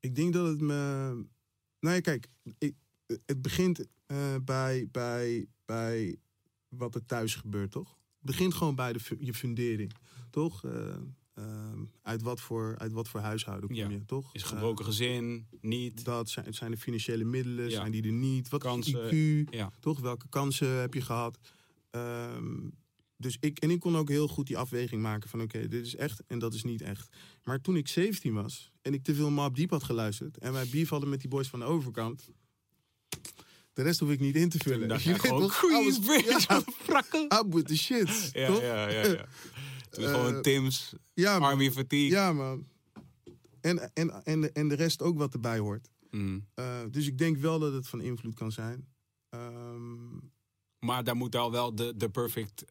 ik 0.00 0.14
denk 0.14 0.32
dat 0.32 0.46
het 0.46 0.60
me. 0.60 0.74
Nou 1.80 1.94
ja, 1.94 2.00
kijk, 2.00 2.28
ik, 2.58 2.74
het 3.26 3.42
begint 3.42 3.86
eh, 4.06 4.34
bij, 4.44 4.88
bij, 4.90 5.46
bij 5.64 6.16
wat 6.68 6.94
er 6.94 7.06
thuis 7.06 7.34
gebeurt, 7.34 7.70
toch? 7.70 7.88
Het 7.88 8.26
begint 8.26 8.54
gewoon 8.54 8.74
bij 8.74 8.92
de, 8.92 9.00
je 9.18 9.34
fundering, 9.34 9.92
toch? 10.30 10.64
Eh, 10.64 10.96
ehm, 11.38 11.84
uit, 12.02 12.22
wat 12.22 12.40
voor, 12.40 12.74
uit 12.78 12.92
wat 12.92 13.08
voor 13.08 13.20
huishouden 13.20 13.68
kom 13.68 13.78
Ja. 13.78 13.88
je, 13.88 14.04
toch? 14.04 14.34
Is 14.34 14.42
Eh, 14.42 14.48
gebroken 14.48 14.84
gezin, 14.84 15.46
niet? 15.60 16.04
dat 16.04 16.28
zijn, 16.28 16.46
het 16.46 16.54
zijn 16.54 16.70
de 16.70 16.76
financiële 16.76 17.24
middelen, 17.24 17.64
Ja. 17.70 17.76
zijn 17.76 17.90
die 17.90 18.02
er 18.02 18.12
niet? 18.12 18.48
Wat 18.48 18.60
Kansen, 18.62 19.02
is 19.10 19.44
IQ? 19.44 19.50
Ja. 19.50 19.70
Toch? 19.80 20.00
Welke 20.00 20.28
kansen 20.28 20.68
heb 20.80 20.94
je 20.94 21.00
gehad? 21.00 21.38
Ehm, 21.90 22.68
dus 23.16 23.36
ik, 23.40 23.58
en 23.58 23.70
ik 23.70 23.80
kon 23.80 23.96
ook 23.96 24.08
heel 24.08 24.28
goed 24.28 24.46
die 24.46 24.58
afweging 24.58 25.02
maken 25.02 25.28
van 25.28 25.40
oké, 25.40 25.68
dit 25.68 25.86
is 25.86 25.96
echt 25.96 26.22
en 26.26 26.38
dat 26.38 26.54
is 26.54 26.62
niet 26.64 26.80
echt. 26.82 27.16
Maar 27.44 27.60
toen 27.60 27.76
ik 27.76 27.88
17 27.88 28.32
was 28.34 28.70
en 28.82 28.94
ik 28.94 29.02
te 29.02 29.14
veel 29.14 29.30
Mob 29.30 29.56
Deep 29.56 29.70
had 29.70 29.82
geluisterd 29.82 30.38
en 30.38 30.52
wij 30.52 30.66
beef 30.70 30.88
hadden 30.88 31.08
met 31.08 31.20
die 31.20 31.28
boys 31.28 31.48
van 31.48 31.58
de 31.58 31.64
overkant, 31.64 32.28
De 33.72 33.82
rest 33.84 34.00
hoef 34.00 34.10
ik 34.10 34.20
niet 34.20 34.36
in 34.36 34.48
te 34.48 34.58
vullen. 34.58 34.78
Toen 34.78 34.88
dacht 34.88 35.02
Je 35.10 35.18
gewoon, 35.18 35.48
Queensbridge, 35.48 36.44
Ja, 36.48 36.62
frakken. 36.82 37.26
I'm 37.44 37.50
with 37.54 37.66
the 37.66 37.76
shit. 37.76 38.30
Ja, 38.32 38.46
toch? 38.46 38.60
ja, 38.60 38.88
ja. 38.88 39.06
ja. 39.06 39.26
Toen 39.90 40.04
Eh, 40.04 40.10
gewoon 40.10 40.42
Tim's 40.42 40.94
Ja, 41.14 41.38
man. 41.38 41.48
Army 41.50 41.70
Fatigue. 41.70 42.08
Ja, 42.10 42.32
man. 42.32 42.66
En, 43.60 43.94
en, 43.94 44.24
en, 44.24 44.40
de, 44.40 44.52
en 44.52 44.68
de 44.68 44.74
rest 44.74 45.02
ook 45.02 45.18
wat 45.18 45.32
erbij 45.34 45.58
hoort. 45.58 45.88
Mm. 46.10 46.46
Eh, 46.54 46.80
dus 46.90 47.06
ik 47.06 47.18
denk 47.18 47.36
wel 47.36 47.58
dat 47.58 47.72
het 47.72 47.88
van 47.88 48.00
invloed 48.00 48.34
kan 48.34 48.52
zijn. 48.52 48.88
Ehm, 49.28 50.16
Maar 50.78 51.04
daar 51.04 51.16
moet 51.16 51.36
al 51.36 51.50
wel 51.50 51.74
de, 51.74 51.96
de 51.96 52.08
perfect 52.10 52.64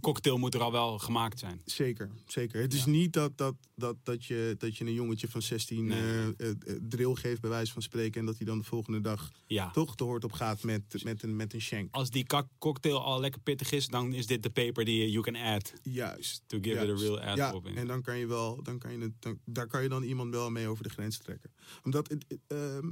cocktail 0.00 0.38
moet 0.38 0.54
er 0.54 0.60
al 0.60 0.72
wel 0.72 0.98
gemaakt 0.98 1.38
zijn. 1.38 1.60
zeker, 1.64 2.10
zeker. 2.26 2.60
Het 2.60 2.72
is 2.74 2.84
niet 2.84 3.12
dat, 3.12 3.36
dat, 3.38 3.54
dat, 3.74 3.96
dat, 4.02 4.24
je, 4.24 4.54
dat 4.58 4.76
je 4.76 4.84
een 4.84 4.92
jongetje 4.92 5.28
van 5.28 5.42
16 5.42 5.84
Nee. 5.86 6.00
eh, 6.00 6.28
eh, 6.28 6.48
eh, 6.66 6.76
drill 6.88 7.14
geeft, 7.14 7.40
bij 7.40 7.50
wijze 7.50 7.72
van 7.72 7.82
spreken. 7.82 8.20
En 8.20 8.26
dat 8.26 8.36
hij 8.36 8.46
dan 8.46 8.58
de 8.58 8.64
volgende 8.64 9.00
dag 9.00 9.30
Ja. 9.46 9.70
toch 9.70 9.96
te 9.96 10.04
hoort 10.04 10.24
op 10.24 10.32
gaat 10.32 10.62
met, 10.62 11.04
met, 11.04 11.22
een, 11.22 11.36
met 11.36 11.54
een 11.54 11.60
shank. 11.60 11.88
Als 11.94 12.10
die 12.10 12.26
cocktail 12.58 13.02
al 13.02 13.20
lekker 13.20 13.40
pittig 13.40 13.72
is, 13.72 13.86
dan 13.88 14.12
is 14.12 14.26
dit 14.26 14.42
de 14.42 14.50
paper 14.50 14.84
die 14.84 15.00
je 15.00 15.10
you 15.10 15.24
can 15.24 15.36
add 15.36 15.72
Juist. 15.82 16.42
to 16.46 16.58
give 16.60 16.74
it 16.84 16.90
a 16.90 16.94
real 17.02 17.20
add 17.20 17.36
Ja, 17.36 17.60
en 17.74 17.86
dan 17.86 18.02
kan 18.02 18.18
je 18.18 18.26
wel, 18.26 18.62
dan 18.62 18.78
kan 18.78 18.92
je 18.92 18.98
het, 18.98 19.12
dan, 19.18 19.38
daar 19.44 19.66
kan 19.66 19.82
je 19.82 19.88
dan 19.88 20.02
iemand 20.02 20.30
wel 20.34 20.50
mee 20.50 20.68
over 20.68 20.82
de 20.84 20.90
grens 20.90 21.18
trekken. 21.18 21.50
Omdat 21.82 22.08
het, 22.08 22.24
het, 22.28 22.38
ehm, 22.46 22.90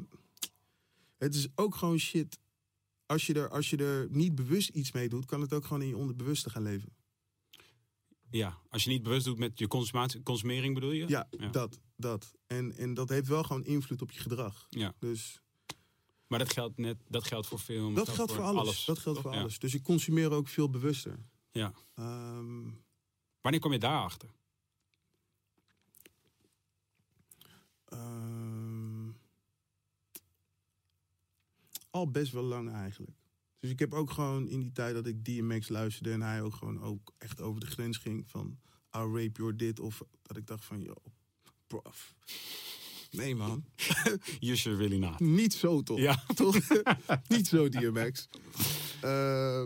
het 1.18 1.34
is 1.34 1.46
ook 1.54 1.74
gewoon 1.74 1.98
shit. 1.98 2.38
Als 3.10 3.26
je, 3.26 3.34
er, 3.34 3.48
als 3.50 3.70
je 3.70 3.76
er 3.76 4.06
niet 4.10 4.34
bewust 4.34 4.68
iets 4.68 4.92
mee 4.92 5.08
doet, 5.08 5.24
kan 5.24 5.40
het 5.40 5.52
ook 5.52 5.64
gewoon 5.64 5.82
in 5.82 5.88
je 5.88 5.96
onderbewuste 5.96 6.50
gaan 6.50 6.62
leven. 6.62 6.92
Ja, 8.30 8.58
als 8.68 8.84
je 8.84 8.90
niet 8.90 9.02
bewust 9.02 9.24
doet 9.24 9.38
met 9.38 9.58
je 9.58 9.66
consumatie, 9.66 10.22
consumering 10.22 10.74
bedoel 10.74 10.90
je? 10.90 11.08
Ja, 11.08 11.28
Ja. 11.30 11.48
dat. 11.48 11.80
dat. 11.96 12.32
En, 12.46 12.76
en 12.76 12.94
dat 12.94 13.08
heeft 13.08 13.28
wel 13.28 13.42
gewoon 13.42 13.64
invloed 13.64 14.02
op 14.02 14.10
je 14.10 14.20
gedrag. 14.20 14.66
Ja. 14.68 14.94
Dus 14.98 15.40
Maar 16.26 16.38
dat 16.38 16.52
geldt, 16.52 16.76
net, 16.78 16.96
dat 17.08 17.24
geldt 17.26 17.46
voor 17.46 17.58
film. 17.58 17.94
dat 17.94 18.08
geldt 18.08 18.32
voor 18.32 18.42
alles. 18.44 18.84
Dat 18.84 18.98
geldt 18.98 19.20
voor 19.20 19.32
Ja. 19.32 19.40
alles. 19.40 19.58
Dus 19.58 19.74
ik 19.74 19.82
consumeer 19.82 20.30
ook 20.30 20.48
veel 20.48 20.70
bewuster. 20.70 21.18
Ja. 21.52 21.72
Ehm, 21.94 22.68
Wanneer 23.40 23.60
kom 23.60 23.72
je 23.72 23.78
daarachter? 23.78 24.28
Ehm, 27.84 28.39
al 31.90 32.10
best 32.10 32.32
wel 32.32 32.42
lang 32.42 32.72
eigenlijk. 32.72 33.16
Dus 33.58 33.70
ik 33.70 33.78
heb 33.78 33.94
ook 33.94 34.10
gewoon 34.10 34.48
in 34.48 34.60
die 34.60 34.72
tijd 34.72 34.94
dat 34.94 35.06
ik 35.06 35.24
DMX 35.24 35.68
luisterde 35.68 36.12
en 36.12 36.22
hij 36.22 36.42
ook 36.42 36.54
gewoon 36.54 36.80
ook 36.80 37.12
echt 37.18 37.40
over 37.40 37.60
de 37.60 37.66
grens 37.66 37.96
ging 37.96 38.28
van 38.28 38.58
I'll 38.90 39.12
rape 39.12 39.32
your 39.32 39.56
dit 39.56 39.80
of 39.80 40.02
dat 40.22 40.36
ik 40.36 40.46
dacht 40.46 40.64
van 40.64 40.80
yo, 40.80 40.94
prof. 41.66 42.14
Nee 43.10 43.34
man, 43.34 43.64
You 44.38 44.56
should 44.56 44.78
really 44.80 44.98
not. 44.98 45.20
niet 45.20 45.54
zo 45.54 45.82
toch? 45.82 45.98
Ja. 45.98 46.24
toch? 46.34 46.56
niet 47.28 47.46
zo 47.46 47.68
DMX. 47.68 48.28
Eh, 49.00 49.64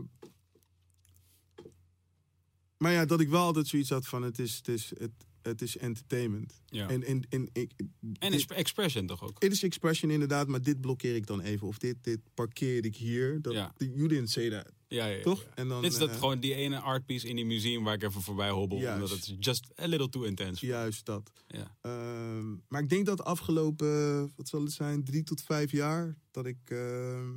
maar 2.77 2.93
ja, 2.93 3.05
dat 3.05 3.21
ik 3.21 3.29
wel 3.29 3.43
altijd 3.43 3.67
zoiets 3.67 3.91
had 3.91 4.07
van 4.07 4.23
het 4.23 4.39
is, 4.39 4.57
het 4.57 4.69
is, 4.69 4.93
het, 4.99 5.27
het 5.45 5.63
is 5.63 5.77
entertainment. 5.77 6.61
Ja. 6.67 6.89
En, 6.89 7.05
en, 7.05 7.23
en 7.29 7.49
ik, 7.53 7.73
En 8.19 8.31
dit- 8.31 8.51
expression 8.51 9.07
toch 9.07 9.23
ook? 9.23 9.43
het 9.43 9.53
is 9.53 9.63
expression 9.63 10.11
inderdaad, 10.11 10.47
maar 10.49 10.63
dit 10.63 10.81
blokkeer 10.81 11.15
ik 11.15 11.27
dan 11.27 11.41
even. 11.41 11.67
Of 11.67 11.79
dit, 11.79 11.97
dit 12.01 12.21
parkeer 12.35 12.85
ik 12.85 12.97
hier. 12.97 13.43
Dat, 13.43 13.53
Ja. 13.53 13.75
You 13.79 14.09
didn't 14.09 14.31
say 14.31 14.51
that. 14.51 14.73
Ja, 14.89 15.07
ja, 15.07 15.17
ja, 15.17 15.23
Toch? 15.23 15.45
En 15.55 15.69
dan, 15.69 15.83
Dit 15.83 15.93
is 15.93 15.99
dat 15.99 16.09
eh, 16.11 16.19
gewoon 16.19 16.41
die 16.41 16.55
ene 16.55 16.79
art 16.81 17.07
piece 17.07 17.29
in 17.29 17.37
die 17.37 17.45
museum 17.45 17.85
waar 17.85 17.95
ik 17.95 18.03
even 18.03 18.23
voorbij 18.23 18.51
hobbel. 18.51 18.79
Juist. 18.79 18.95
Omdat 19.03 19.11
het 19.19 19.29
is 19.29 19.37
just 19.39 19.81
a 19.81 19.87
little 19.87 20.09
too 20.09 20.23
intense. 20.23 20.67
Juist 20.67 21.05
dat. 21.07 21.31
Ja. 21.47 21.77
Ehm, 21.81 22.51
maar 22.69 22.83
ik 22.83 22.89
denk 22.89 23.07
dat 23.07 23.17
de 23.17 23.23
afgelopen, 23.23 24.33
wat 24.37 24.49
zal 24.49 24.63
het 24.63 24.73
zijn, 24.73 25.05
drie 25.05 25.23
tot 25.23 25.43
vijf 25.43 25.71
jaar, 25.71 26.17
dat 26.31 26.47
ik, 26.47 26.59
ehm, 26.65 27.33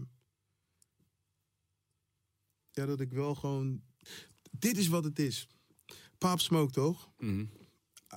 ja, 2.72 2.86
dat 2.86 3.00
ik 3.00 3.12
wel 3.12 3.36
gewoon, 3.36 3.82
dit 4.52 4.78
is 4.78 4.88
wat 4.88 5.04
het 5.04 5.20
is. 5.20 5.48
Paap 6.18 6.40
Smoke 6.40 6.72
toch? 6.72 7.10
Mhm. 7.18 7.46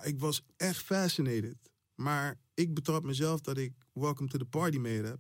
Ik 0.03 0.18
was 0.18 0.43
echt 0.57 0.82
fascinated. 0.82 1.57
Maar 1.95 2.38
ik 2.55 2.74
betrap 2.74 3.05
mezelf 3.05 3.41
dat 3.41 3.57
ik 3.59 3.72
Welcome 3.93 4.28
to 4.28 4.38
the 4.38 4.45
Party 4.45 4.76
mee 4.78 5.03
heb. 5.03 5.18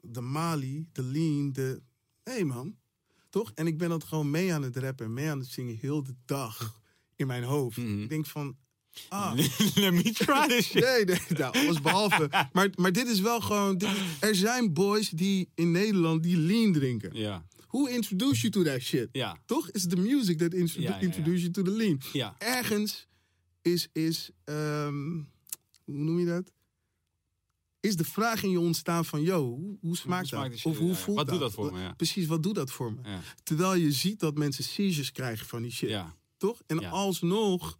De 0.00 0.20
Mali, 0.20 0.86
de 0.92 1.02
Lean, 1.02 1.52
de... 1.52 1.82
Hé 2.22 2.32
hey 2.32 2.44
man, 2.44 2.76
toch? 3.30 3.52
En 3.54 3.66
ik 3.66 3.78
ben 3.78 3.88
dat 3.88 4.04
gewoon 4.04 4.30
mee 4.30 4.54
aan 4.54 4.62
het 4.62 4.76
rappen, 4.76 5.12
mee 5.12 5.30
aan 5.30 5.38
het 5.38 5.48
zingen, 5.48 5.76
heel 5.76 6.02
de 6.02 6.14
dag 6.24 6.80
in 7.16 7.26
mijn 7.26 7.42
hoofd. 7.42 7.76
Mhm. 7.76 8.02
Ik 8.02 8.08
denk 8.08 8.26
van, 8.26 8.56
ah, 9.08 9.32
Let 9.74 9.92
me 9.92 10.02
try 10.02 10.46
this 10.48 10.66
shit. 10.66 10.82
nee, 10.82 11.04
nee, 11.04 11.18
nou, 11.38 11.58
alles 11.58 11.80
behalve. 11.80 12.48
Maar, 12.52 12.70
maar 12.74 12.92
dit 12.92 13.06
is 13.08 13.20
wel 13.20 13.40
gewoon, 13.40 13.78
dit 13.78 13.88
er 14.20 14.34
zijn 14.34 14.72
boys 14.72 15.08
die 15.10 15.48
in 15.54 15.70
Nederland 15.70 16.22
die 16.22 16.36
Lean 16.36 16.72
drinken. 16.72 17.14
Ja, 17.16 17.46
Who 17.68 17.86
introduced 17.86 18.40
you 18.40 18.52
to 18.52 18.62
that 18.62 18.80
shit? 18.80 19.08
ja, 19.12 19.38
Toch? 19.46 19.70
Is 19.70 19.86
the 19.86 19.96
music 19.96 20.38
that 20.38 20.54
intro- 20.54 20.80
Ja, 20.80 20.88
ja, 20.90 20.94
ja. 20.96 21.00
introduced 21.02 21.40
you 21.40 21.50
to 21.50 21.62
the 21.62 21.70
Lean. 21.70 22.00
ja. 22.12 22.34
ergens 22.38 23.08
is, 23.62 23.88
is 23.92 24.30
ehm, 24.44 25.12
hoe 25.84 25.98
noem 25.98 26.18
je 26.18 26.26
dat? 26.26 26.52
Is 27.80 27.96
de 27.96 28.04
vraag 28.04 28.42
in 28.42 28.50
je 28.50 28.60
ontstaan 28.60 29.04
van, 29.04 29.22
yo, 29.22 29.44
hoe, 29.46 29.76
hoe 29.80 29.96
smaakt 29.96 30.30
dat? 30.30 30.64
Of 30.64 30.78
hoe 30.78 30.88
Ja, 30.88 30.94
voelt 30.94 31.16
Wat 31.16 31.26
dat? 31.26 31.34
doet 31.34 31.44
dat 31.44 31.52
voor 31.52 31.72
me, 31.72 31.80
ja. 31.80 31.92
Precies, 31.92 32.26
wat 32.26 32.42
doet 32.42 32.54
dat 32.54 32.70
voor 32.70 32.92
me? 32.92 33.08
Ja, 33.08 33.20
Terwijl 33.42 33.74
je 33.74 33.92
ziet 33.92 34.20
dat 34.20 34.38
mensen 34.38 34.64
seizures 34.64 35.12
krijgen 35.12 35.46
van 35.46 35.62
die 35.62 35.72
shit, 35.72 36.04
toch? 36.36 36.62
En 36.66 36.84
alsnog 36.84 37.78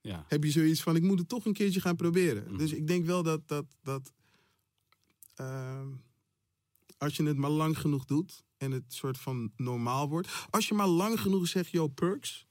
ja. 0.00 0.24
heb 0.28 0.44
je 0.44 0.50
zoiets 0.50 0.82
van, 0.82 0.96
ik 0.96 1.02
moet 1.02 1.18
het 1.18 1.28
toch 1.28 1.44
een 1.44 1.52
keertje 1.52 1.80
gaan 1.80 1.96
proberen. 1.96 2.44
Mhm. 2.44 2.56
Dus 2.56 2.72
ik 2.72 2.86
denk 2.86 3.06
wel 3.06 3.22
dat, 3.22 3.48
dat, 3.48 3.64
dat 3.82 4.12
ehm, 5.34 5.88
als 6.98 7.16
je 7.16 7.22
het 7.22 7.36
maar 7.36 7.50
lang 7.50 7.78
genoeg 7.78 8.04
doet 8.04 8.44
en 8.56 8.70
het 8.70 8.84
soort 8.88 9.18
van 9.18 9.52
normaal 9.56 10.08
wordt. 10.08 10.46
Als 10.50 10.68
je 10.68 10.74
maar 10.74 10.88
lang 10.88 11.20
genoeg 11.20 11.48
zegt, 11.48 11.70
yo, 11.70 11.88
perks 11.88 12.46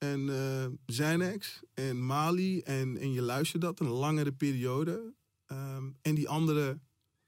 en 0.00 0.28
eh 0.28 0.66
Xanax 0.86 1.62
en 1.74 2.06
Mali 2.06 2.60
en, 2.60 2.96
en 2.96 3.12
je 3.12 3.22
luistert 3.22 3.62
dat 3.62 3.80
een 3.80 3.88
langere 3.88 4.32
periode. 4.32 5.14
ehm, 5.46 5.90
en 6.02 6.14
die 6.14 6.28
andere, 6.28 6.80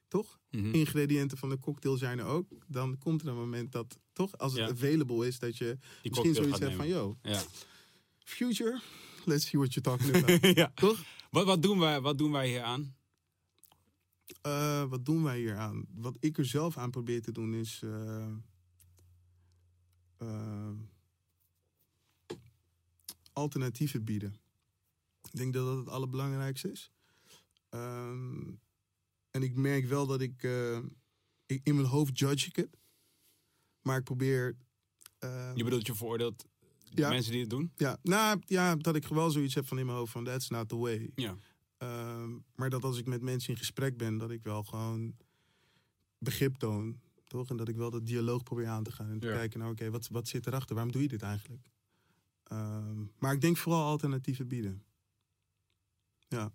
toch? 0.08 0.40
Mhm. 0.50 0.74
Ingrediënten 0.74 1.38
van 1.38 1.48
de 1.48 1.58
cocktail 1.58 1.96
zijn 1.96 2.18
er 2.18 2.24
ook. 2.24 2.48
Dan 2.66 2.98
komt 2.98 3.22
er 3.22 3.28
een 3.28 3.34
moment 3.34 3.72
dat, 3.72 3.98
toch? 4.12 4.38
Als 4.38 4.52
het 4.52 4.60
Ja. 4.60 4.68
available 4.68 5.26
is, 5.26 5.38
dat 5.38 5.56
je 5.58 5.78
Die 6.02 6.10
misschien 6.10 6.34
zoiets 6.34 6.58
hebt 6.58 6.74
van, 6.74 6.88
yo, 6.88 7.18
Ja. 7.22 7.42
future, 8.18 8.80
let's 9.24 9.46
see 9.46 9.60
what 9.60 9.74
you're 9.74 9.80
talking 9.98 10.14
about. 10.16 10.56
ja. 10.56 10.72
toch? 10.74 11.04
Wat, 11.30 11.44
wat, 11.44 11.62
doen 11.62 11.78
wij, 11.78 12.00
wat 12.00 12.18
doen 12.18 12.32
wij 12.32 12.48
hier 12.48 12.62
aan? 12.62 12.96
Eh, 14.42 14.84
wat 14.84 15.04
doen 15.04 15.22
wij 15.22 15.38
hier 15.38 15.56
aan? 15.56 15.84
Wat 15.94 16.16
ik 16.20 16.38
er 16.38 16.44
zelf 16.46 16.76
aan 16.76 16.90
probeer 16.90 17.22
te 17.22 17.32
doen 17.32 17.54
is. 17.54 17.80
eh, 17.84 18.26
alternatieven 23.32 24.04
bieden. 24.04 24.34
Ik 25.22 25.36
denk 25.36 25.52
dat 25.52 25.66
dat 25.66 25.76
het 25.76 25.88
allerbelangrijkste 25.88 26.70
is. 26.70 26.90
Ehm, 27.68 28.48
en 29.30 29.42
ik 29.42 29.54
merk 29.56 29.84
wel 29.86 30.06
dat 30.06 30.20
ik, 30.20 30.42
eh, 30.42 30.78
ik. 31.46 31.60
In 31.64 31.74
mijn 31.74 31.86
hoofd 31.86 32.18
judge 32.18 32.46
ik 32.48 32.56
het. 32.56 32.76
Maar 33.82 33.98
ik 33.98 34.04
probeer. 34.04 34.56
eh, 35.18 35.50
Je 35.54 35.64
bedoelt 35.64 35.86
je 35.86 35.94
veroordeelt 35.94 36.44
Ja. 36.84 37.08
mensen 37.08 37.32
die 37.32 37.40
het 37.40 37.50
doen? 37.50 37.72
ja, 37.76 37.98
nou, 38.02 38.40
ja, 38.46 38.76
dat 38.76 38.96
ik 38.96 39.06
wel 39.06 39.30
zoiets 39.30 39.54
heb 39.54 39.66
van 39.66 39.78
in 39.78 39.86
mijn 39.86 39.98
hoofd 39.98 40.12
van 40.12 40.24
that's 40.24 40.48
not 40.48 40.68
the 40.68 40.76
way. 40.76 41.10
Ja. 41.14 41.36
Ehm, 41.76 42.30
maar 42.54 42.70
dat 42.70 42.84
als 42.84 42.98
ik 42.98 43.06
met 43.06 43.22
mensen 43.22 43.50
in 43.52 43.58
gesprek 43.58 43.96
ben, 43.96 44.18
dat 44.18 44.30
ik 44.30 44.42
wel 44.42 44.62
gewoon 44.62 45.16
begrip 46.18 46.54
toon. 46.56 47.00
Toch? 47.26 47.48
En 47.50 47.56
dat 47.56 47.68
ik 47.68 47.76
wel 47.76 47.90
dat 47.90 48.06
dialoog 48.06 48.42
probeer 48.42 48.66
aan 48.66 48.82
te 48.82 48.92
gaan. 48.92 49.10
En 49.10 49.18
te 49.20 49.26
Ja. 49.26 49.32
kijken 49.32 49.58
naar, 49.60 49.70
oké, 49.70 49.90
wat, 49.90 50.08
wat 50.08 50.28
zit 50.28 50.46
erachter? 50.46 50.74
Waarom 50.74 50.92
doe 50.92 51.02
je 51.02 51.08
dit 51.08 51.22
eigenlijk? 51.22 51.70
Ehm, 52.52 53.02
maar 53.18 53.32
ik 53.32 53.40
denk 53.40 53.56
vooral 53.56 53.84
alternatieven 53.84 54.48
bieden. 54.48 54.82
Ja. 56.28 56.52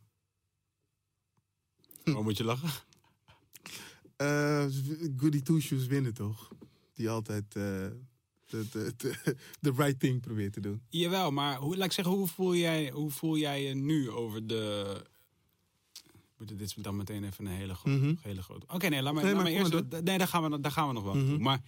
Waarom 2.03 2.23
moet 2.23 2.37
je 2.37 2.43
lachen? 2.43 2.69
Eh, 4.15 4.65
goody 5.17 5.41
two 5.41 5.59
shoes 5.59 5.85
winnen 5.87 6.13
toch? 6.13 6.51
Die 6.93 7.09
altijd 7.09 7.43
eh, 7.55 7.61
de, 8.45 8.67
de, 8.71 8.93
de, 8.97 9.35
de 9.59 9.71
right 9.75 9.99
thing 9.99 10.21
probeert 10.21 10.53
te 10.53 10.59
doen. 10.59 10.81
Jawel, 10.89 11.31
maar 11.31 11.57
hoe, 11.57 11.77
laat 11.77 11.85
ik 11.85 11.91
zeggen, 11.91 12.13
hoe 12.13 12.27
voel 12.27 12.55
jij, 12.55 12.91
hoe 12.91 13.11
voel 13.11 13.37
jij 13.37 13.63
je 13.63 13.73
nu 13.75 14.09
over 14.11 14.47
de... 14.47 15.01
Dit 16.37 16.61
is 16.61 16.73
dan 16.73 16.95
meteen 16.95 17.23
even 17.23 17.45
een 17.45 17.51
hele, 17.51 17.75
Mhm. 17.83 18.13
hele 18.21 18.41
grote... 18.41 18.65
Oké, 18.73 18.87
nee, 18.87 19.01
laat 19.01 19.13
me, 19.13 19.21
Nee, 19.21 19.33
laat 19.33 19.43
maar 19.43 19.51
eerst... 19.51 19.73
maar 19.73 20.03
Nee, 20.03 20.17
daar 20.17 20.27
gaan 20.27 20.51
we, 20.51 20.59
daar 20.59 20.71
gaan 20.71 20.87
we 20.87 20.93
nog 20.93 21.03
wel 21.03 21.13
toe. 21.13 21.37
Maar 21.37 21.61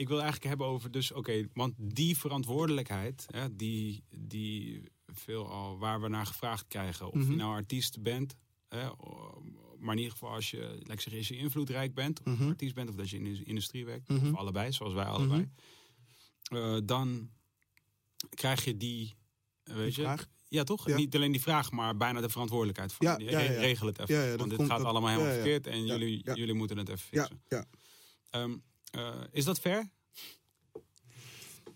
ik 0.00 0.08
wil 0.08 0.16
eigenlijk 0.16 0.48
hebben 0.48 0.66
over 0.66 0.90
dus... 0.90 1.12
Oké, 1.12 1.46
want 1.54 1.74
die 1.76 2.16
verantwoordelijkheid, 2.18 3.26
hè, 3.30 3.56
die, 3.56 4.04
die 4.16 4.82
veel 5.06 5.48
al... 5.50 5.78
Waar 5.78 6.00
we 6.00 6.08
naar 6.08 6.26
gevraagd 6.26 6.66
krijgen, 6.68 7.06
of 7.08 7.14
Mhm. 7.14 7.30
je 7.30 7.36
nou 7.36 7.52
artiest 7.54 8.02
bent... 8.02 8.34
Hè, 8.68 8.88
maar 9.78 9.92
in 9.94 9.98
ieder 10.00 10.12
geval 10.12 10.30
als 10.30 10.50
je, 10.50 10.58
laat 10.58 10.92
ik 10.92 11.00
zeggen, 11.00 11.16
als 11.16 11.28
je 11.28 11.36
invloedrijk 11.36 11.94
bent... 11.94 12.20
of 12.20 12.26
Mhm. 12.38 12.48
artiest 12.48 12.74
bent, 12.74 12.88
of 12.88 12.94
dat 12.94 13.10
je 13.10 13.16
in 13.16 13.24
de 13.24 13.44
industrie 13.44 13.84
werkt... 13.84 14.08
Mhm. 14.08 14.26
of 14.26 14.34
allebei, 14.36 14.72
zoals 14.72 14.92
wij 14.92 15.04
allebei... 15.04 15.48
eh, 16.42 16.76
dan 16.84 17.30
krijg 18.34 18.64
je 18.64 18.76
die, 18.76 19.14
eh, 19.62 19.74
weet 19.74 19.84
Die 19.94 19.94
je, 19.96 20.02
vraag? 20.02 20.26
Ja, 20.48 20.64
toch? 20.64 20.86
Ja. 20.88 20.96
Niet 20.96 21.14
alleen 21.14 21.32
die 21.32 21.40
vraag, 21.40 21.70
maar 21.70 21.96
bijna 21.96 22.20
de 22.20 22.28
verantwoordelijkheid 22.28 22.92
van. 22.92 23.06
Ja, 23.06 23.18
ja, 23.30 23.40
ja. 23.40 23.60
Regel 23.60 23.86
het 23.86 23.98
even. 23.98 24.14
Ja, 24.14 24.22
ja, 24.24 24.36
want 24.36 24.48
dit 24.48 24.58
komt- 24.58 24.70
gaat 24.70 24.84
allemaal 24.84 25.10
helemaal 25.10 25.30
ja, 25.30 25.36
ja. 25.36 25.42
verkeerd 25.42 25.66
en 25.66 25.86
Ja, 25.86 25.96
jullie, 25.96 26.20
ja. 26.24 26.34
jullie 26.34 26.54
moeten 26.54 26.78
het 26.78 26.88
even 26.88 27.08
Ja, 27.10 27.20
fixen. 27.22 27.42
ja. 27.48 27.64
Ehm, 28.30 28.50
eh, 28.50 28.56
is 29.32 29.44
dat 29.44 29.60
fair? 29.60 29.88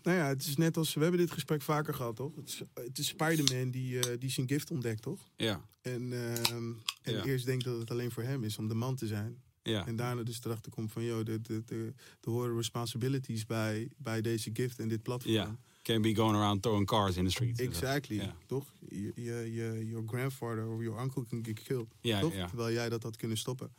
Nou 0.03 0.17
ja, 0.17 0.27
het 0.27 0.45
is 0.45 0.55
net 0.57 0.77
als... 0.77 0.93
We 0.93 1.01
hebben 1.01 1.19
dit 1.19 1.31
gesprek 1.31 1.61
vaker 1.61 1.93
gehad, 1.93 2.15
toch? 2.15 2.35
Het 2.35 2.47
is, 2.49 2.61
het 2.73 2.97
is 2.97 3.07
Spider-Man 3.07 3.71
die, 3.71 3.99
eh, 3.99 4.19
die 4.19 4.29
zijn 4.29 4.47
gift 4.47 4.71
ontdekt, 4.71 5.01
toch? 5.01 5.29
Ja. 5.35 5.61
En, 5.81 6.13
ehm, 6.13 6.71
en 7.01 7.13
Ja. 7.13 7.23
eerst 7.23 7.45
denkt 7.45 7.63
dat 7.63 7.79
het 7.79 7.91
alleen 7.91 8.11
voor 8.11 8.23
hem 8.23 8.43
is 8.43 8.57
om 8.57 8.67
de 8.67 8.73
man 8.73 8.95
te 8.95 9.07
zijn. 9.07 9.43
ja. 9.63 9.87
En 9.87 9.95
daarna 9.95 10.23
dus 10.23 10.39
erachter 10.43 10.71
komt 10.71 10.91
van... 10.91 11.03
joh, 11.03 11.25
de, 11.25 11.41
de, 11.41 11.63
de, 11.65 11.93
de 12.19 12.29
horen 12.29 12.55
responsibilities 12.55 13.45
bij, 13.45 13.89
bij 13.97 14.21
deze 14.21 14.49
gift 14.53 14.79
en 14.79 14.87
dit 14.87 15.01
platform. 15.03 15.33
Ja. 15.33 15.57
Can't 15.81 16.01
be 16.01 16.15
going 16.15 16.35
around 16.35 16.61
throwing 16.61 16.85
cars 16.87 17.15
in 17.17 17.25
the 17.25 17.31
street. 17.31 17.59
Exactly, 17.59 18.15
Ja. 18.15 18.35
toch? 18.45 18.73
Je, 18.89 19.11
je, 19.15 19.85
your 19.89 20.07
grandfather 20.07 20.67
of 20.67 20.81
your 20.81 21.01
uncle 21.01 21.25
can 21.25 21.45
get 21.45 21.63
killed. 21.63 21.87
Ja, 22.01 22.19
toch? 22.19 22.33
ja. 22.33 22.47
Terwijl 22.47 22.73
jij 22.73 22.89
dat 22.89 23.03
had 23.03 23.15
kunnen 23.15 23.37
stoppen. 23.37 23.73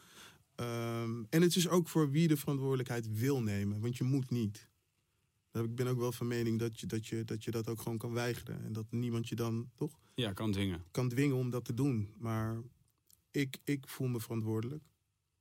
Ehm, 0.57 1.25
en 1.31 1.43
het 1.43 1.57
is 1.57 1.69
ook 1.69 1.89
voor 1.89 2.11
wie 2.11 2.29
de 2.29 2.37
verantwoordelijkheid 2.37 3.19
wil 3.19 3.43
nemen. 3.43 3.81
Want 3.81 3.97
je 3.97 4.05
moet 4.05 4.31
niet. 4.31 4.69
Ik 5.53 5.75
ben 5.75 5.87
ook 5.87 5.99
wel 5.99 6.13
van 6.13 6.27
mening 6.27 6.59
dat 6.59 6.81
je 6.81 6.87
dat, 6.87 7.07
je, 7.07 7.25
dat, 7.25 7.45
je 7.45 7.51
dat 7.51 7.69
ook 7.69 7.81
gewoon 7.81 7.99
kan 7.99 8.13
weigeren. 8.13 8.65
En 8.65 8.73
dat 8.73 8.87
niemand 8.91 9.29
je 9.29 9.35
dan 9.35 9.71
toch 9.75 10.01
Ja, 10.15 10.33
kan 10.33 10.53
dwingen. 10.53 10.85
kan 10.91 11.09
dwingen 11.09 11.37
om 11.37 11.51
dat 11.51 11.65
te 11.65 11.75
doen. 11.75 12.15
Maar 12.19 12.63
ik, 13.31 13.59
ik 13.65 13.89
voel 13.89 14.09
me 14.09 14.21
verantwoordelijk. 14.21 14.85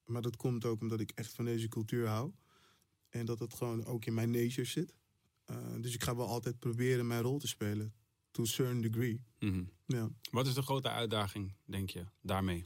Maar 0.05 0.21
dat 0.21 0.35
komt 0.35 0.65
ook 0.65 0.81
omdat 0.81 0.99
ik 0.99 1.11
echt 1.15 1.33
van 1.33 1.45
deze 1.45 1.67
cultuur 1.67 2.07
hou. 2.07 2.31
En 3.09 3.25
dat 3.25 3.39
het 3.39 3.53
gewoon 3.53 3.85
ook 3.85 4.05
in 4.05 4.13
mijn 4.13 4.31
nature 4.31 4.63
zit. 4.67 4.93
Eh, 5.45 5.57
dus 5.81 5.93
ik 5.93 6.03
ga 6.03 6.15
wel 6.15 6.27
altijd 6.27 6.59
proberen 6.59 7.07
mijn 7.07 7.21
rol 7.21 7.39
te 7.39 7.47
spelen. 7.47 7.93
To 8.31 8.43
a 8.43 8.45
certain 8.45 8.81
degree. 8.81 9.21
Mhm. 9.39 9.63
Ja. 9.85 10.09
Wat 10.31 10.47
is 10.47 10.53
de 10.53 10.61
grote 10.61 10.89
uitdaging, 10.89 11.53
denk 11.65 11.89
je, 11.89 12.05
daarmee? 12.21 12.65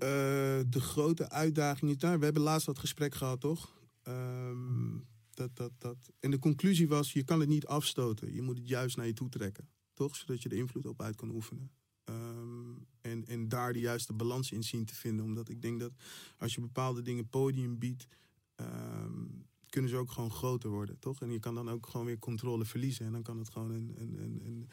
Eh, 0.00 0.60
de 0.66 0.80
grote 0.80 1.30
uitdaging 1.30 1.90
is 1.90 1.98
daar. 1.98 2.18
We 2.18 2.24
hebben 2.24 2.42
laatst 2.42 2.66
dat 2.66 2.78
gesprek 2.78 3.14
gehad, 3.14 3.40
toch? 3.40 3.74
Ehm, 4.02 4.98
dat, 5.30 5.56
dat, 5.56 5.72
dat. 5.78 6.10
En 6.20 6.30
de 6.30 6.38
conclusie 6.38 6.88
was: 6.88 7.12
je 7.12 7.24
kan 7.24 7.40
het 7.40 7.48
niet 7.48 7.66
afstoten. 7.66 8.34
Je 8.34 8.42
moet 8.42 8.58
het 8.58 8.68
juist 8.68 8.96
naar 8.96 9.06
je 9.06 9.12
toe 9.12 9.28
trekken. 9.28 9.68
Toch? 9.94 10.16
Zodat 10.16 10.42
je 10.42 10.48
er 10.48 10.56
invloed 10.56 10.86
op 10.86 11.02
uit 11.02 11.16
kan 11.16 11.30
oefenen. 11.30 11.70
Ehm, 12.04 12.74
en, 13.00 13.26
en 13.26 13.48
daar 13.48 13.72
de 13.72 13.80
juiste 13.80 14.12
balans 14.12 14.52
in 14.52 14.62
zien 14.62 14.84
te 14.84 14.94
vinden. 14.94 15.24
Omdat 15.24 15.48
ik 15.48 15.62
denk 15.62 15.80
dat 15.80 15.92
als 16.38 16.54
je 16.54 16.60
bepaalde 16.60 17.02
dingen 17.02 17.28
podium 17.28 17.78
biedt. 17.78 18.06
ehm, 18.54 19.24
kunnen 19.68 19.90
ze 19.90 19.96
ook 19.96 20.10
gewoon 20.10 20.30
groter 20.30 20.70
worden, 20.70 20.98
toch? 20.98 21.20
En 21.20 21.30
je 21.32 21.38
kan 21.38 21.54
dan 21.54 21.70
ook 21.70 21.86
gewoon 21.86 22.06
weer 22.06 22.18
controle 22.18 22.64
verliezen. 22.64 23.06
En 23.06 23.12
dan 23.12 23.22
kan 23.22 23.38
het 23.38 23.50
gewoon 23.50 23.70
een, 23.70 23.94
een, 23.96 24.18
een, 24.24 24.68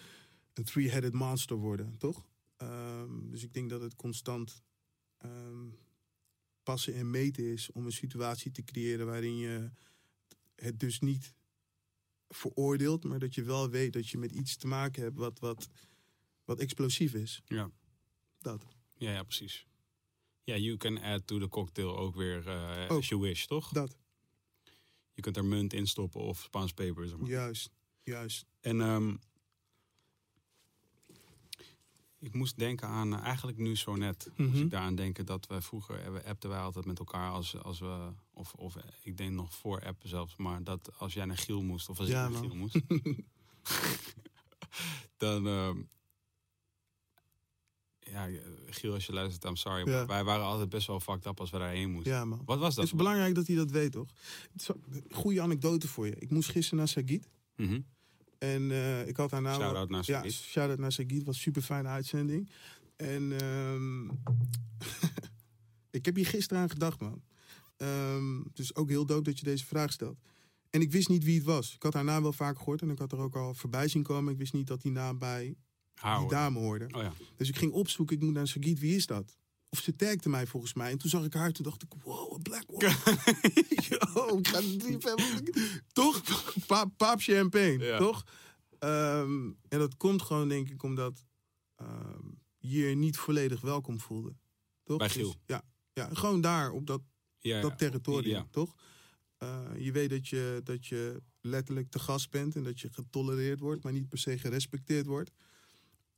een, 0.54 0.64
three-headed 0.64 1.14
monster 1.14 1.58
worden, 1.58 1.98
toch? 1.98 2.28
Dus 3.30 3.44
ik 3.44 3.54
denk 3.54 3.70
dat 3.70 3.82
het 3.82 3.96
constant 3.96 4.62
ehm, 5.18 5.70
passen 6.63 6.93
en 6.93 7.09
meten 7.09 7.43
is 7.43 7.72
om 7.72 7.86
een 7.86 7.91
situatie 7.91 8.51
te 8.51 8.63
creëren 8.63 9.05
waarin 9.05 9.38
je 9.38 9.70
het 10.55 10.80
dus 10.80 10.99
niet 10.99 11.34
veroordeelt, 12.30 13.03
maar 13.03 13.20
dat 13.20 13.36
je 13.36 13.43
wel 13.43 13.70
weet 13.70 13.93
dat 13.93 14.09
je 14.09 14.18
met 14.18 14.32
iets 14.32 14.55
te 14.55 14.68
maken 14.68 15.03
hebt 15.03 15.18
wat, 15.18 15.39
wat, 15.39 15.70
wat 16.45 16.59
explosief 16.59 17.13
is. 17.13 17.41
Ja. 17.45 17.72
Dat. 18.39 18.65
Ja, 18.97 19.11
ja, 19.11 19.24
precies. 19.24 19.65
Ja, 20.43 20.55
you 20.55 20.78
can 20.78 21.01
add 21.01 21.28
to 21.28 21.39
the 21.39 21.47
cocktail 21.47 21.97
ook 21.97 22.15
weer 22.15 22.47
eh 22.47 22.86
Ook. 22.89 22.99
as 22.99 23.07
you 23.07 23.22
wish, 23.22 23.45
toch? 23.45 23.70
Dat. 23.70 23.97
Je 25.13 25.22
kunt 25.22 25.38
er 25.38 25.45
munt 25.45 25.74
in 25.74 25.88
stoppen 25.88 26.22
of 26.22 26.41
Spaans 26.41 26.74
peper. 26.74 27.07
Zeg 27.07 27.18
maar. 27.18 27.30
Juist. 27.30 27.70
Juist. 28.03 28.45
En 28.59 28.82
ehm, 28.82 29.15
ik 32.20 32.34
moest 32.34 32.57
denken 32.57 32.88
aan, 32.88 33.13
eh, 33.13 33.24
eigenlijk 33.24 33.57
nu 33.57 33.76
zo 33.76 33.95
net, 33.95 34.30
moest 34.38 34.53
Mhm. 34.53 34.63
ik 34.63 34.70
daaraan 34.70 34.95
denken 34.95 35.26
dat 35.26 35.47
we 35.47 35.61
vroeger, 35.61 35.99
eh, 35.99 36.11
we 36.13 36.26
appten 36.26 36.49
wij 36.49 36.59
altijd 36.59 36.86
met 36.86 36.99
elkaar 36.99 37.32
als, 37.32 37.57
als 37.63 37.80
we, 37.80 38.09
of, 38.34 38.53
of 38.53 38.76
eh, 38.76 38.84
ik 39.01 39.18
denk 39.18 39.32
nog 39.32 39.53
voor 39.53 39.86
appen 39.86 40.09
zelfs, 40.09 40.36
maar 40.36 40.63
dat 40.63 40.99
als 40.99 41.13
jij 41.13 41.26
naar 41.26 41.38
Giel 41.38 41.63
moest, 41.63 41.89
of 41.89 41.99
als 41.99 42.07
Ja, 42.09 42.26
ik 42.26 42.32
naar. 42.32 42.41
Giel 42.41 42.55
moest, 42.55 42.76
dan, 45.18 45.47
ehm, 45.47 45.78
ja, 47.99 48.30
Giel 48.65 48.93
als 48.93 49.05
je 49.05 49.13
luistert, 49.13 49.43
I'm 49.43 49.55
sorry, 49.55 49.89
Ja. 49.89 49.97
maar 49.97 50.07
wij 50.07 50.24
waren 50.24 50.45
altijd 50.45 50.70
best 50.70 50.88
wel 50.88 50.99
fucked 50.99 51.26
up 51.26 51.39
als 51.39 51.49
we 51.49 51.57
daarheen 51.57 51.91
moesten. 51.91 52.11
Ja, 52.13 52.26
man. 52.26 52.41
Wat 52.45 52.57
was 52.59 52.68
Het 52.68 52.76
dat? 52.76 52.86
is 52.86 52.93
belangrijk 52.93 53.36
dat 53.36 53.47
hij 53.47 53.55
dat 53.55 53.72
weet, 53.72 53.91
toch? 53.91 54.07
Goede 55.11 55.41
anekdote 55.41 55.88
voor 55.88 56.05
je. 56.05 56.15
Ik 56.15 56.30
moest 56.30 56.49
gisteren 56.49 56.78
naar 56.80 56.88
Sagit. 56.88 57.30
Mhm. 57.55 57.82
En 58.40 58.72
eh, 58.72 59.08
ik 59.08 59.16
had 59.16 59.30
daarna... 59.30 59.54
Shout-out 59.54 59.90
naar 59.90 60.04
Ja, 60.06 60.30
shout-out 60.30 60.80
naar 60.80 60.92
Sagit. 60.92 61.24
was 61.24 61.36
een 61.36 61.42
super 61.42 61.62
fijne 61.62 61.88
uitzending. 61.88 62.50
En 62.96 63.40
ehm, 63.40 64.06
ik 65.98 66.06
heb 66.06 66.16
hier 66.16 66.26
gisteren 66.26 66.64
aan 66.64 66.70
gedacht, 66.70 67.00
man. 67.00 67.22
Is 68.54 68.76
ook 68.76 68.90
heel 68.90 69.06
dope 69.06 69.24
dat 69.24 69.40
je 69.40 69.46
deze 69.46 69.66
vraag 69.66 69.92
stelt. 69.92 70.18
En 70.70 70.82
ik 70.82 70.92
wist 70.92 71.10
niet 71.10 71.24
wie 71.24 71.36
het 71.36 71.44
was. 71.44 71.74
Ik 71.76 71.84
had 71.84 71.94
haar 71.94 72.04
naam 72.04 72.22
wel 72.22 72.34
vaak 72.34 72.58
gehoord 72.58 72.82
en 72.82 72.90
ik 72.90 73.00
had 73.00 73.12
er 73.12 73.20
ook 73.20 73.36
al 73.36 73.54
voorbij 73.54 73.88
zien 73.88 74.04
komen. 74.04 74.32
Ik 74.32 74.38
wist 74.38 74.54
niet 74.54 74.68
dat 74.68 74.82
die 74.82 74.92
naam 74.92 75.18
bij 75.18 75.56
Haar 75.94 76.20
die 76.20 76.30
dame 76.30 76.60
hoorde. 76.60 76.86
Oh 76.92 77.02
ja. 77.02 77.14
Dus 77.36 77.50
ik 77.50 77.58
ging 77.58 77.72
opzoeken, 77.72 78.16
ik 78.16 78.22
moet 78.22 78.34
naar 78.34 78.48
Sagit, 78.48 78.80
wie 78.80 78.96
is 78.96 79.06
dat? 79.06 79.38
Of 79.78 79.84
ze 79.84 79.96
tagde 79.96 80.30
mij 80.30 80.48
volgens 80.48 80.74
mij. 80.74 80.92
En 80.92 80.98
toen 80.98 81.10
zag 81.10 81.24
ik 81.26 81.34
haar, 81.34 81.52
toen 81.52 81.64
dacht 81.66 81.84
ik, 81.84 81.94
wow, 82.04 82.34
een 82.34 82.42
black 82.42 82.64
woman. 82.68 82.90
Yo, 83.90 84.38
ik 84.38 84.48
ga 84.48 84.62
diep 84.62 85.04
hebben. 85.04 85.52
Toch? 85.94 86.22
Pa 86.68 86.86
paap 86.86 87.20
champagne, 87.22 87.86
Ja. 87.86 87.98
toch? 87.98 88.24
Ehm, 88.80 89.46
en 89.70 89.80
dat 89.80 89.98
komt 89.98 90.22
gewoon, 90.22 90.48
denk 90.50 90.70
ik, 90.70 90.84
omdat 90.84 91.26
ehm, 91.76 92.26
je 92.58 92.80
je 92.80 92.96
niet 92.96 93.18
volledig 93.18 93.62
welkom 93.62 94.00
voelde. 94.00 94.36
Toch? 94.84 94.98
Bij 94.98 95.08
Dus, 95.08 95.16
Giel. 95.16 95.36
ja, 95.46 95.62
ja, 95.94 96.10
gewoon 96.14 96.42
daar, 96.42 96.72
op 96.72 96.88
dat, 96.88 97.02
Ja, 97.40 97.62
dat 97.62 97.78
territorium, 97.78 98.48
toch? 98.52 98.74
Eh, 99.38 99.70
je 99.78 99.92
weet 99.92 100.10
dat 100.10 100.28
je, 100.28 100.62
dat 100.64 100.86
je 100.86 101.22
letterlijk 101.42 101.90
te 101.90 102.00
gast 102.00 102.30
bent 102.30 102.56
en 102.56 102.64
dat 102.64 102.80
je 102.80 102.90
getolereerd 102.94 103.60
wordt, 103.60 103.84
maar 103.84 103.94
niet 103.94 104.10
per 104.10 104.18
se 104.18 104.38
gerespecteerd 104.38 105.06
wordt. 105.06 105.32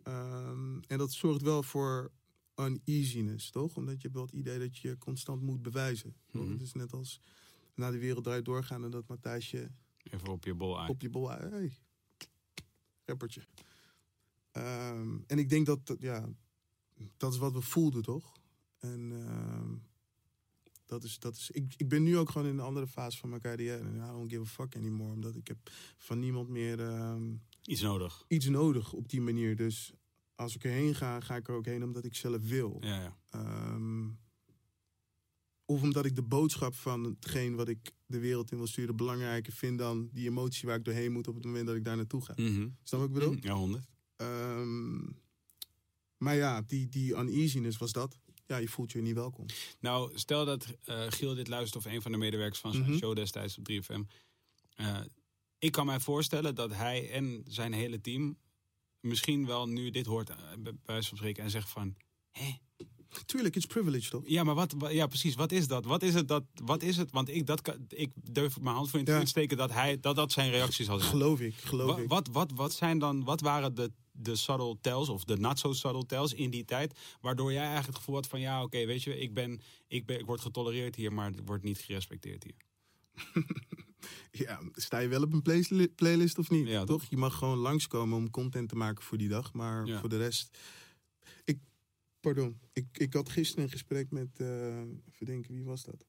Ehm, 0.03 0.79
en 0.87 0.97
dat 0.97 1.11
zorgt 1.11 1.41
wel 1.41 1.63
voor 1.63 2.11
uneasiness, 2.59 3.49
toch? 3.51 3.75
Omdat 3.75 3.95
je 3.95 4.01
hebt 4.01 4.13
wel 4.13 4.23
het 4.25 4.33
idee 4.33 4.59
dat 4.59 4.77
je 4.77 4.97
constant 4.97 5.41
moet 5.41 5.61
bewijzen. 5.61 6.15
Mhm. 6.31 6.51
Het 6.51 6.61
is 6.61 6.73
net 6.73 6.93
als 6.93 7.19
naar 7.75 7.91
de 7.91 7.97
wereld 7.97 8.23
draait 8.23 8.45
doorgaan 8.45 8.83
en 8.83 8.91
dat 8.91 9.07
Matthijsje 9.07 9.71
Even 10.03 10.27
op 10.27 10.43
je 10.45 10.53
bol 10.53 10.79
uit. 10.79 10.89
op 10.89 11.01
je 11.01 11.09
bol... 11.09 11.29
Hey, 11.29 11.71
rappertje. 13.05 13.41
Ehm, 14.51 15.17
en 15.27 15.39
ik 15.39 15.49
denk 15.49 15.65
dat, 15.65 15.87
dat, 15.87 16.01
ja, 16.01 16.29
dat 17.17 17.33
is 17.33 17.37
wat 17.39 17.53
we 17.53 17.61
voelden, 17.61 18.01
toch? 18.01 18.33
En 18.79 19.11
ehm, 19.11 19.73
dat 20.85 21.03
is, 21.03 21.19
dat 21.19 21.35
is, 21.35 21.51
ik, 21.51 21.73
ik 21.77 21.89
ben 21.89 22.03
nu 22.03 22.17
ook 22.17 22.29
gewoon 22.29 22.47
in 22.47 22.53
een 22.53 22.59
andere 22.65 22.87
fase 22.87 23.17
van 23.17 23.29
mijn 23.29 23.41
carrière. 23.41 23.83
En 23.83 23.95
I 23.95 23.99
don't 23.99 24.29
give 24.31 24.41
a 24.41 24.45
fuck 24.45 24.75
anymore. 24.75 25.11
Omdat 25.11 25.35
ik 25.35 25.47
heb 25.47 25.57
van 25.97 26.19
niemand 26.19 26.49
meer 26.49 26.79
ehm, 26.79 27.33
Iets 27.63 27.81
nodig. 27.81 28.25
iets 28.27 28.45
nodig 28.47 28.93
op 28.93 29.09
die 29.09 29.21
manier. 29.21 29.55
Dus 29.55 29.93
als 30.39 30.55
ik 30.55 30.63
erheen 30.63 30.95
ga, 30.95 31.19
ga 31.19 31.35
ik 31.35 31.47
er 31.47 31.53
ook 31.55 31.65
heen 31.65 31.83
omdat 31.83 32.05
ik 32.05 32.15
zelf 32.15 32.41
wil. 32.47 32.77
Ja, 32.81 33.01
ja. 33.01 33.17
Ehm, 33.29 34.07
of 35.65 35.81
omdat 35.81 36.05
ik 36.05 36.15
de 36.15 36.21
boodschap 36.23 36.75
van 36.75 37.03
hetgeen 37.03 37.55
wat 37.55 37.67
ik 37.67 37.91
de 38.05 38.19
wereld 38.19 38.51
in 38.51 38.57
wil 38.57 38.67
sturen 38.67 38.95
belangrijker 38.95 39.53
vind 39.53 39.77
dan 39.77 40.09
die 40.13 40.27
emotie 40.27 40.67
waar 40.67 40.77
ik 40.77 40.85
doorheen 40.85 41.11
moet 41.11 41.27
op 41.27 41.35
het 41.35 41.45
moment 41.45 41.67
dat 41.67 41.75
ik 41.75 41.83
daar 41.83 41.95
naartoe 41.95 42.21
ga. 42.25 42.33
Mhm. 42.35 42.67
Snap 42.83 42.99
wat 42.99 43.09
ik 43.09 43.13
bedoel? 43.13 43.35
Ja, 43.41 43.53
honderd. 43.53 43.85
Ehm, 44.15 44.97
maar 46.17 46.35
ja, 46.35 46.61
die, 46.61 46.89
die 46.89 47.15
uneasiness 47.17 47.77
was 47.77 47.91
dat. 47.91 48.17
Ja, 48.45 48.57
je 48.57 48.67
voelt 48.67 48.91
je 48.91 49.01
niet 49.01 49.13
welkom. 49.15 49.45
Nou, 49.79 50.17
stel 50.17 50.45
dat 50.45 50.65
eh, 50.83 51.05
Giel 51.09 51.35
dit 51.35 51.47
luistert 51.47 51.85
of 51.85 51.91
een 51.91 52.01
van 52.01 52.11
de 52.11 52.17
medewerkers 52.17 52.59
van 52.59 52.71
zijn 52.73 52.83
Mhm. 52.89 52.97
show 52.97 53.15
destijds 53.15 53.57
op 53.57 53.63
3FM. 53.63 54.01
Eh, 54.75 54.99
ik 55.59 55.71
kan 55.71 55.85
mij 55.85 55.99
voorstellen 55.99 56.55
dat 56.55 56.73
hij 56.73 57.11
en 57.11 57.43
zijn 57.47 57.73
hele 57.73 58.01
team 58.01 58.37
misschien 58.99 59.45
wel 59.45 59.67
nu 59.67 59.89
dit 59.89 60.05
hoort, 60.05 60.29
eh, 60.29 60.35
bij 60.59 60.73
wijze 60.85 61.07
van 61.07 61.17
spreken, 61.17 61.43
en 61.43 61.49
zegt 61.49 61.69
van... 61.69 61.95
Hé, 62.31 62.57
Tuurlijk, 63.25 63.55
it's 63.55 63.65
privilege 63.65 64.09
toch? 64.09 64.23
ja, 64.25 64.43
maar 64.43 64.55
wat, 64.55 64.73
wa- 64.77 64.89
ja, 64.89 65.07
precies, 65.07 65.35
wat 65.35 65.51
is 65.51 65.67
dat? 65.67 65.85
Wat 65.85 66.03
is 66.03 66.13
het? 66.13 66.27
Dat, 66.27 66.43
wat 66.63 66.81
is 66.83 66.97
het? 66.97 67.11
Want 67.11 67.29
ik, 67.29 67.45
dat, 67.45 67.77
ik 67.87 68.11
durf 68.15 68.59
mijn 68.59 68.75
hand 68.75 68.89
voor 68.89 68.99
in 68.99 69.05
Ja. 69.05 69.19
te 69.19 69.25
steken 69.25 69.57
dat, 69.57 69.71
hij, 69.71 69.99
dat 69.99 70.15
dat 70.15 70.31
zijn 70.31 70.51
reactie 70.51 70.85
zal 70.85 70.97
zijn. 70.99 71.09
Geloof 71.11 71.39
ik, 71.39 71.55
geloof 71.55 71.97
ik. 71.97 72.07
Wat, 72.07 72.27
wat, 72.27 72.51
wat, 72.51 72.73
zijn 72.73 72.99
dan, 72.99 73.23
wat 73.23 73.41
waren 73.41 73.75
de, 73.75 73.91
de 74.11 74.35
subtle 74.35 74.77
tells 74.81 75.09
of 75.09 75.23
de 75.23 75.37
not 75.37 75.59
so 75.59 75.73
subtle 75.73 76.05
tells 76.05 76.33
in 76.33 76.49
die 76.49 76.65
tijd, 76.65 76.99
waardoor 77.21 77.51
jij 77.51 77.59
eigenlijk 77.63 77.87
het 77.87 77.97
gevoel 77.97 78.15
had 78.15 78.27
van 78.27 78.39
ja, 78.39 78.63
oké, 78.63 78.85
weet 78.85 79.03
je, 79.03 79.19
ik, 79.19 79.33
ben, 79.33 79.61
ik, 79.87 80.05
ben, 80.05 80.19
ik 80.19 80.25
word 80.25 80.41
getolereerd 80.41 80.95
hier, 80.95 81.13
maar 81.13 81.31
het 81.31 81.41
wordt 81.45 81.63
niet 81.63 81.77
gerespecteerd 81.79 82.43
hier. 82.43 82.55
Ja, 84.31 84.61
sta 84.73 84.97
je 84.99 85.07
wel 85.07 85.21
op 85.23 85.33
een 85.33 85.41
playlist, 85.41 85.95
playlist 85.95 86.37
of 86.37 86.49
niet? 86.49 86.67
Ja, 86.67 86.83
toch? 86.83 87.03
Je 87.03 87.17
mag 87.17 87.35
gewoon 87.37 87.57
langskomen 87.57 88.17
om 88.17 88.29
content 88.29 88.69
te 88.69 88.75
maken 88.75 89.03
voor 89.03 89.17
die 89.17 89.29
dag. 89.29 89.53
Maar 89.53 89.85
Ja. 89.85 89.99
voor 89.99 90.09
de 90.09 90.17
rest... 90.17 90.57
Ik, 91.43 91.59
pardon. 92.19 92.59
Ik, 92.73 92.85
ik 92.91 93.13
had 93.13 93.29
gisteren 93.29 93.63
een 93.63 93.69
gesprek 93.69 94.11
met... 94.11 94.39
eh 94.39 94.79
even 95.11 95.25
denken, 95.25 95.53
wie 95.53 95.63
was 95.63 95.83
dat? 95.83 96.05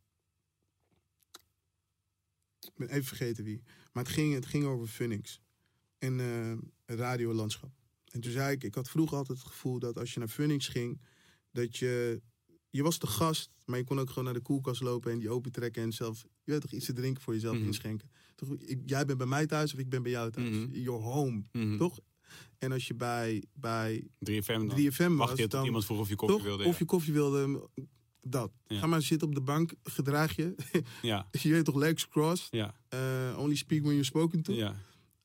Ik 2.60 2.72
ben 2.76 2.88
even 2.88 3.04
vergeten 3.04 3.44
wie. 3.44 3.62
Maar 3.92 4.04
het 4.04 4.12
ging, 4.12 4.34
het 4.34 4.46
ging 4.46 4.64
over 4.64 4.86
Phoenix. 4.86 5.40
En 5.98 6.20
eh, 6.20 6.68
het 6.84 6.98
radiolandschap. 6.98 7.70
En 8.04 8.20
toen 8.20 8.32
zei 8.32 8.52
ik, 8.54 8.64
ik 8.64 8.74
had 8.74 8.88
vroeger 8.88 9.16
altijd 9.16 9.38
het 9.38 9.46
gevoel 9.46 9.78
dat 9.78 9.98
als 9.98 10.12
je 10.12 10.18
naar 10.18 10.28
Funnings 10.28 10.68
ging, 10.68 11.00
dat 11.52 11.76
je, 11.76 12.22
je 12.70 12.82
was 12.82 12.98
de 12.98 13.06
gast, 13.06 13.50
maar 13.64 13.78
je 13.78 13.84
kon 13.84 13.98
ook 14.00 14.08
gewoon 14.08 14.24
naar 14.24 14.34
de 14.34 14.40
koelkast 14.40 14.80
lopen 14.80 15.12
en 15.12 15.18
die 15.18 15.30
opentrekken 15.30 15.82
en 15.82 15.92
zelf, 15.92 16.26
je 16.50 16.58
weet 16.60 16.70
toch, 16.70 16.78
iets 16.78 16.86
te 16.86 16.92
drinken 16.92 17.22
voor 17.22 17.34
jezelf 17.34 17.56
Mhm. 17.56 17.66
inschenken. 17.66 18.10
Toch, 18.34 18.48
ik- 18.58 18.80
jij 18.86 19.04
bent 19.04 19.18
bij 19.18 19.26
mij 19.26 19.46
thuis 19.46 19.72
of 19.72 19.78
ik 19.78 19.88
ben 19.88 20.02
bij 20.02 20.10
jou 20.12 20.30
thuis. 20.30 20.48
Mhm. 20.56 20.78
Your 20.80 21.02
home, 21.02 21.42
Mhm. 21.52 21.76
toch? 21.76 21.98
En 22.58 22.72
als 22.72 22.86
je 22.86 22.94
bij, 22.94 23.44
bij 23.54 24.08
3FM 24.18 24.58
dan 24.58 24.68
3FM 24.68 25.08
was, 25.16 25.26
wacht 25.26 25.36
je 25.36 25.42
tot 25.42 25.50
dan, 25.50 25.64
iemand 25.64 25.84
vroeg 25.84 25.98
of 25.98 26.08
je 26.08 26.14
koffie 26.14 26.36
toch? 26.36 26.46
wilde. 26.46 26.64
of 26.64 26.78
je 26.78 26.84
koffie 26.84 27.12
wilde, 27.12 27.68
dat. 28.20 28.52
Ja. 28.66 28.78
Ga 28.78 28.86
maar 28.86 29.02
zitten 29.02 29.28
op 29.28 29.34
de 29.34 29.40
bank, 29.40 29.72
gedraag 29.82 30.36
je. 30.36 30.54
Ja, 31.02 31.28
je 31.42 31.48
weet 31.50 31.64
toch, 31.64 31.74
legs 31.74 32.08
crossed, 32.08 32.48
ja, 32.50 32.74
eh, 32.88 33.36
only 33.38 33.54
speak 33.56 33.80
when 33.80 33.90
you're 33.92 34.04
spoken 34.04 34.42
to. 34.42 34.52
ja. 34.52 34.76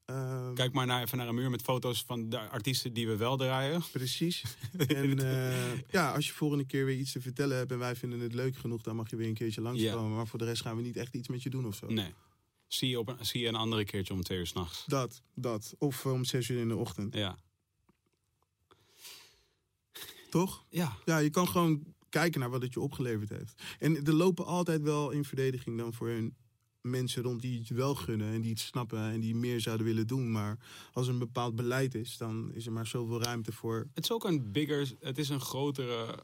Ehm, 0.06 0.54
Kijk 0.54 0.74
maar 0.74 0.86
naar, 0.86 1.02
even 1.02 1.18
naar 1.18 1.28
een 1.28 1.36
muur 1.36 1.50
met 1.50 1.62
foto's 1.62 2.04
van 2.04 2.30
de 2.30 2.40
artiesten 2.40 2.94
die 2.94 3.08
we 3.08 3.16
wel 3.16 3.38
draaien. 3.38 3.84
Precies. 3.92 4.44
En 4.88 5.20
eh, 5.20 5.80
ja, 5.92 6.14
als 6.14 6.28
je 6.28 6.34
volgende 6.34 6.66
keer 6.66 6.86
weer 6.86 6.98
iets 6.98 7.12
te 7.12 7.22
vertellen 7.22 7.58
hebt 7.58 7.72
en 7.72 7.80
wij 7.80 7.96
vinden 7.96 8.20
het 8.20 8.34
leuk 8.34 8.58
genoeg, 8.58 8.82
dan 8.82 8.96
mag 8.96 9.10
je 9.10 9.16
weer 9.16 9.28
een 9.28 9.34
keertje 9.34 9.62
langskomen. 9.62 10.16
Maar 10.16 10.28
voor 10.28 10.40
de 10.40 10.46
rest 10.46 10.62
gaan 10.62 10.76
we 10.76 10.82
niet 10.82 10.98
echt 10.98 11.14
iets 11.14 11.28
met 11.28 11.44
je 11.44 11.50
doen 11.50 11.66
of 11.66 11.76
zo. 11.76 11.88
Nee. 11.88 12.14
Zie 12.68 12.90
je, 12.90 13.00
op 13.00 13.08
een, 13.08 13.26
zie 13.26 13.42
je 13.42 13.48
een 13.48 13.56
andere 13.56 13.86
keertje 13.86 14.14
om 14.14 14.22
twee 14.22 14.38
uur 14.38 14.48
s'nachts. 14.48 14.84
Dat, 14.88 15.22
dat. 15.34 15.76
Of 15.78 16.06
om 16.06 16.26
zes 16.26 16.50
uur 16.50 16.60
in 16.60 16.68
de 16.68 16.76
ochtend. 16.76 17.14
Ja. 17.14 17.38
Toch? 20.30 20.66
Ja. 20.70 20.98
Ja, 21.06 21.18
je 21.18 21.30
kan 21.30 21.48
gewoon 21.48 21.84
kijken 22.10 22.40
naar 22.40 22.50
wat 22.50 22.62
het 22.62 22.74
je 22.74 22.80
opgeleverd 22.80 23.30
heeft. 23.30 23.62
En 23.80 24.06
er 24.06 24.14
lopen 24.14 24.46
altijd 24.46 24.82
wel 24.82 25.12
in 25.12 25.26
verdediging 25.26 25.78
dan 25.78 25.94
voor 25.94 26.08
hun 26.08 26.36
mensen 26.86 27.24
rond 27.24 27.42
die 27.42 27.60
het 27.60 27.70
wel 27.70 27.96
gunnen 27.96 28.34
en 28.34 28.42
die 28.42 28.50
het 28.52 28.60
snappen 28.60 29.00
en 29.12 29.20
die 29.20 29.36
meer 29.36 29.62
zouden 29.62 29.86
willen 29.86 30.08
doen. 30.08 30.32
Maar 30.32 30.58
als 30.94 31.08
er 31.08 31.14
een 31.14 31.20
bepaald 31.20 31.56
beleid 31.56 31.96
is, 31.96 32.18
dan 32.18 32.52
is 32.54 32.66
er 32.66 32.72
maar 32.72 32.88
zoveel 32.88 33.22
ruimte 33.22 33.52
voor. 33.52 33.88
Het 33.94 34.04
is 34.04 34.12
ook 34.12 34.24
een 34.24 34.52
bigger, 34.52 34.92
het 35.00 35.18
is 35.18 35.30
een 35.30 35.40
grotere, 35.42 36.20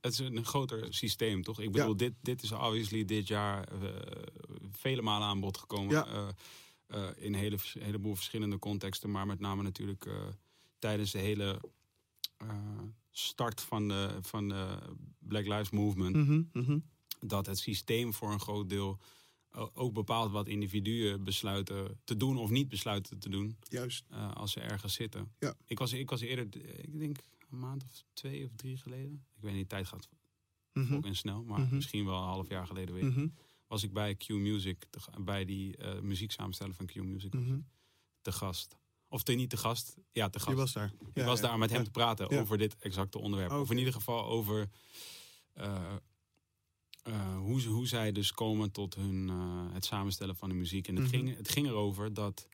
het 0.00 0.12
is 0.12 0.18
een 0.18 0.44
groter 0.44 0.86
systeem, 0.94 1.42
toch? 1.42 1.60
Ik 1.60 1.72
bedoel, 1.72 1.88
Ja. 1.88 1.94
dit, 1.94 2.12
dit 2.22 2.42
is 2.42 2.52
obviously 2.52 3.04
dit 3.04 3.28
jaar 3.28 3.68
eh, 3.68 3.88
vele 4.70 5.02
malen 5.02 5.28
aan 5.28 5.40
bod 5.40 5.58
gekomen. 5.58 5.94
Ja. 5.94 6.06
eh, 6.06 6.28
eh, 6.86 7.08
in 7.16 7.34
een 7.34 7.40
hele, 7.40 7.56
heleboel 7.78 8.14
verschillende 8.14 8.58
contexten, 8.58 9.10
maar 9.10 9.26
met 9.26 9.40
name 9.40 9.62
natuurlijk 9.62 10.08
tijdens 10.78 11.10
de 11.10 11.18
hele 11.18 11.60
start 13.10 13.60
van 13.60 13.88
de, 13.88 14.18
van 14.20 14.48
de 14.48 14.78
Black 15.18 15.46
Lives 15.46 15.70
Movement. 15.70 16.16
Mhm, 16.16 16.42
mhm. 16.52 16.78
dat 17.20 17.46
het 17.46 17.58
systeem 17.58 18.14
voor 18.14 18.32
een 18.32 18.40
groot 18.40 18.68
deel 18.68 18.98
ook 19.52 19.92
bepaalt 19.92 20.30
wat 20.30 20.48
individuen 20.48 21.24
besluiten 21.24 22.00
te 22.04 22.16
doen 22.16 22.36
of 22.36 22.50
niet 22.50 22.68
besluiten 22.68 23.18
te 23.18 23.28
doen 23.28 23.56
Juist. 23.68 24.04
eh, 24.10 24.32
als 24.32 24.52
ze 24.52 24.60
ergens 24.60 24.94
zitten. 24.94 25.32
Ja. 25.38 25.54
Ik, 25.66 25.78
was, 25.78 25.92
ik 25.92 26.10
was 26.10 26.20
eerder, 26.20 26.64
eh, 26.64 26.78
ik 26.78 26.98
denk 26.98 27.16
een 27.50 27.58
maand 27.58 27.84
of 27.84 28.04
twee 28.12 28.44
of 28.44 28.50
drie 28.56 28.76
geleden. 28.76 29.24
Ik 29.36 29.42
weet 29.42 29.54
niet, 29.54 29.68
tijd 29.68 29.86
gaat 29.86 30.08
Mhm, 30.72 30.94
ook 30.94 31.04
en 31.06 31.16
snel, 31.16 31.42
maar 31.44 31.60
Mhm. 31.60 31.74
misschien 31.74 32.04
wel 32.04 32.16
een 32.16 32.28
half 32.28 32.48
jaar 32.48 32.66
geleden 32.66 32.94
weer. 32.94 33.04
mhm, 33.04 33.26
Was 33.66 33.82
ik 33.82 33.92
bij 33.92 34.14
Q 34.14 34.28
Music, 34.28 34.84
te 34.90 34.98
bij 35.20 35.44
die 35.44 35.76
eh 35.76 36.00
muzieksamensteller 36.00 36.74
van 36.74 36.86
Q 36.86 36.94
Music, 36.94 37.34
mhm. 37.34 37.58
te 38.22 38.32
gast. 38.32 38.76
Of 39.08 39.22
te, 39.22 39.32
niet 39.32 39.50
te 39.50 39.56
gast, 39.56 39.96
ja 40.12 40.28
te 40.28 40.38
gast. 40.38 40.50
Je 40.50 40.56
was 40.56 40.72
daar. 40.72 40.92
Ik 41.12 41.24
was 41.24 41.40
daar 41.40 41.58
met 41.58 41.70
hem 41.70 41.84
te 41.84 41.90
praten 41.90 42.30
over 42.30 42.58
dit 42.58 42.76
exacte 42.78 43.18
onderwerp. 43.18 43.50
Of 43.52 43.70
in 43.70 43.78
ieder 43.78 43.92
geval 43.92 44.24
over 44.24 44.68
eh, 47.02 47.36
hoe, 47.38 47.62
hoe 47.62 47.86
zij 47.86 48.12
dus 48.12 48.32
komen 48.32 48.70
tot 48.70 48.94
hun, 48.94 49.28
eh, 49.28 49.72
het 49.74 49.84
samenstellen 49.84 50.36
van 50.36 50.48
de 50.48 50.54
muziek. 50.54 50.88
En 50.88 50.94
het, 50.94 51.04
Mhm. 51.04 51.12
ging, 51.14 51.36
het 51.36 51.48
ging 51.48 51.66
erover 51.66 52.14
dat 52.14 52.48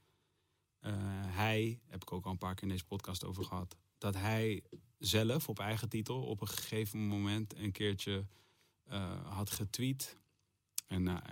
eh, 0.81 0.93
hij, 1.27 1.81
heb 1.87 2.03
ik 2.03 2.13
ook 2.13 2.25
al 2.25 2.31
een 2.31 2.39
paar 2.39 2.55
keer 2.55 2.63
in 2.63 2.69
deze 2.69 2.85
podcast 2.85 3.25
over 3.25 3.45
gehad, 3.45 3.77
dat 3.99 4.15
hij 4.15 4.63
zelf 4.99 5.49
op 5.49 5.59
eigen 5.59 5.89
titel 5.89 6.23
op 6.23 6.41
een 6.41 6.49
gegeven 6.49 6.99
moment 7.07 7.57
een 7.57 7.73
keertje 7.73 8.27
had 9.25 9.51
getweet. 9.51 10.19
En 10.87 11.23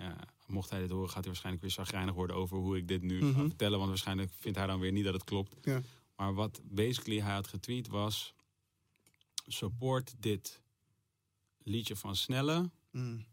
mocht 0.47 0.69
hij 0.69 0.79
dit 0.79 0.89
horen, 0.89 1.07
gaat 1.07 1.15
hij 1.15 1.25
waarschijnlijk 1.25 1.63
weer 1.63 1.71
zagrijnig 1.73 2.13
worden 2.13 2.35
over 2.35 2.57
hoe 2.57 2.77
ik 2.77 2.87
dit 2.87 3.01
nu 3.01 3.19
ga 3.19 3.25
Mhm. 3.25 3.47
vertellen. 3.47 3.77
Want 3.77 3.89
waarschijnlijk 3.89 4.31
vindt 4.39 4.57
hij 4.57 4.67
dan 4.67 4.79
weer 4.79 4.91
niet 4.91 5.03
dat 5.03 5.13
het 5.13 5.23
klopt. 5.23 5.55
Ja. 5.61 5.81
Maar 6.15 6.33
wat 6.33 6.61
basically 6.63 7.19
hij 7.21 7.33
had 7.33 7.47
getweet 7.47 7.87
was: 7.87 8.33
support 9.47 10.13
dit 10.19 10.61
liedje 11.63 11.95
van 11.95 12.15
Snelle. 12.15 12.69
Mm. 12.95 13.25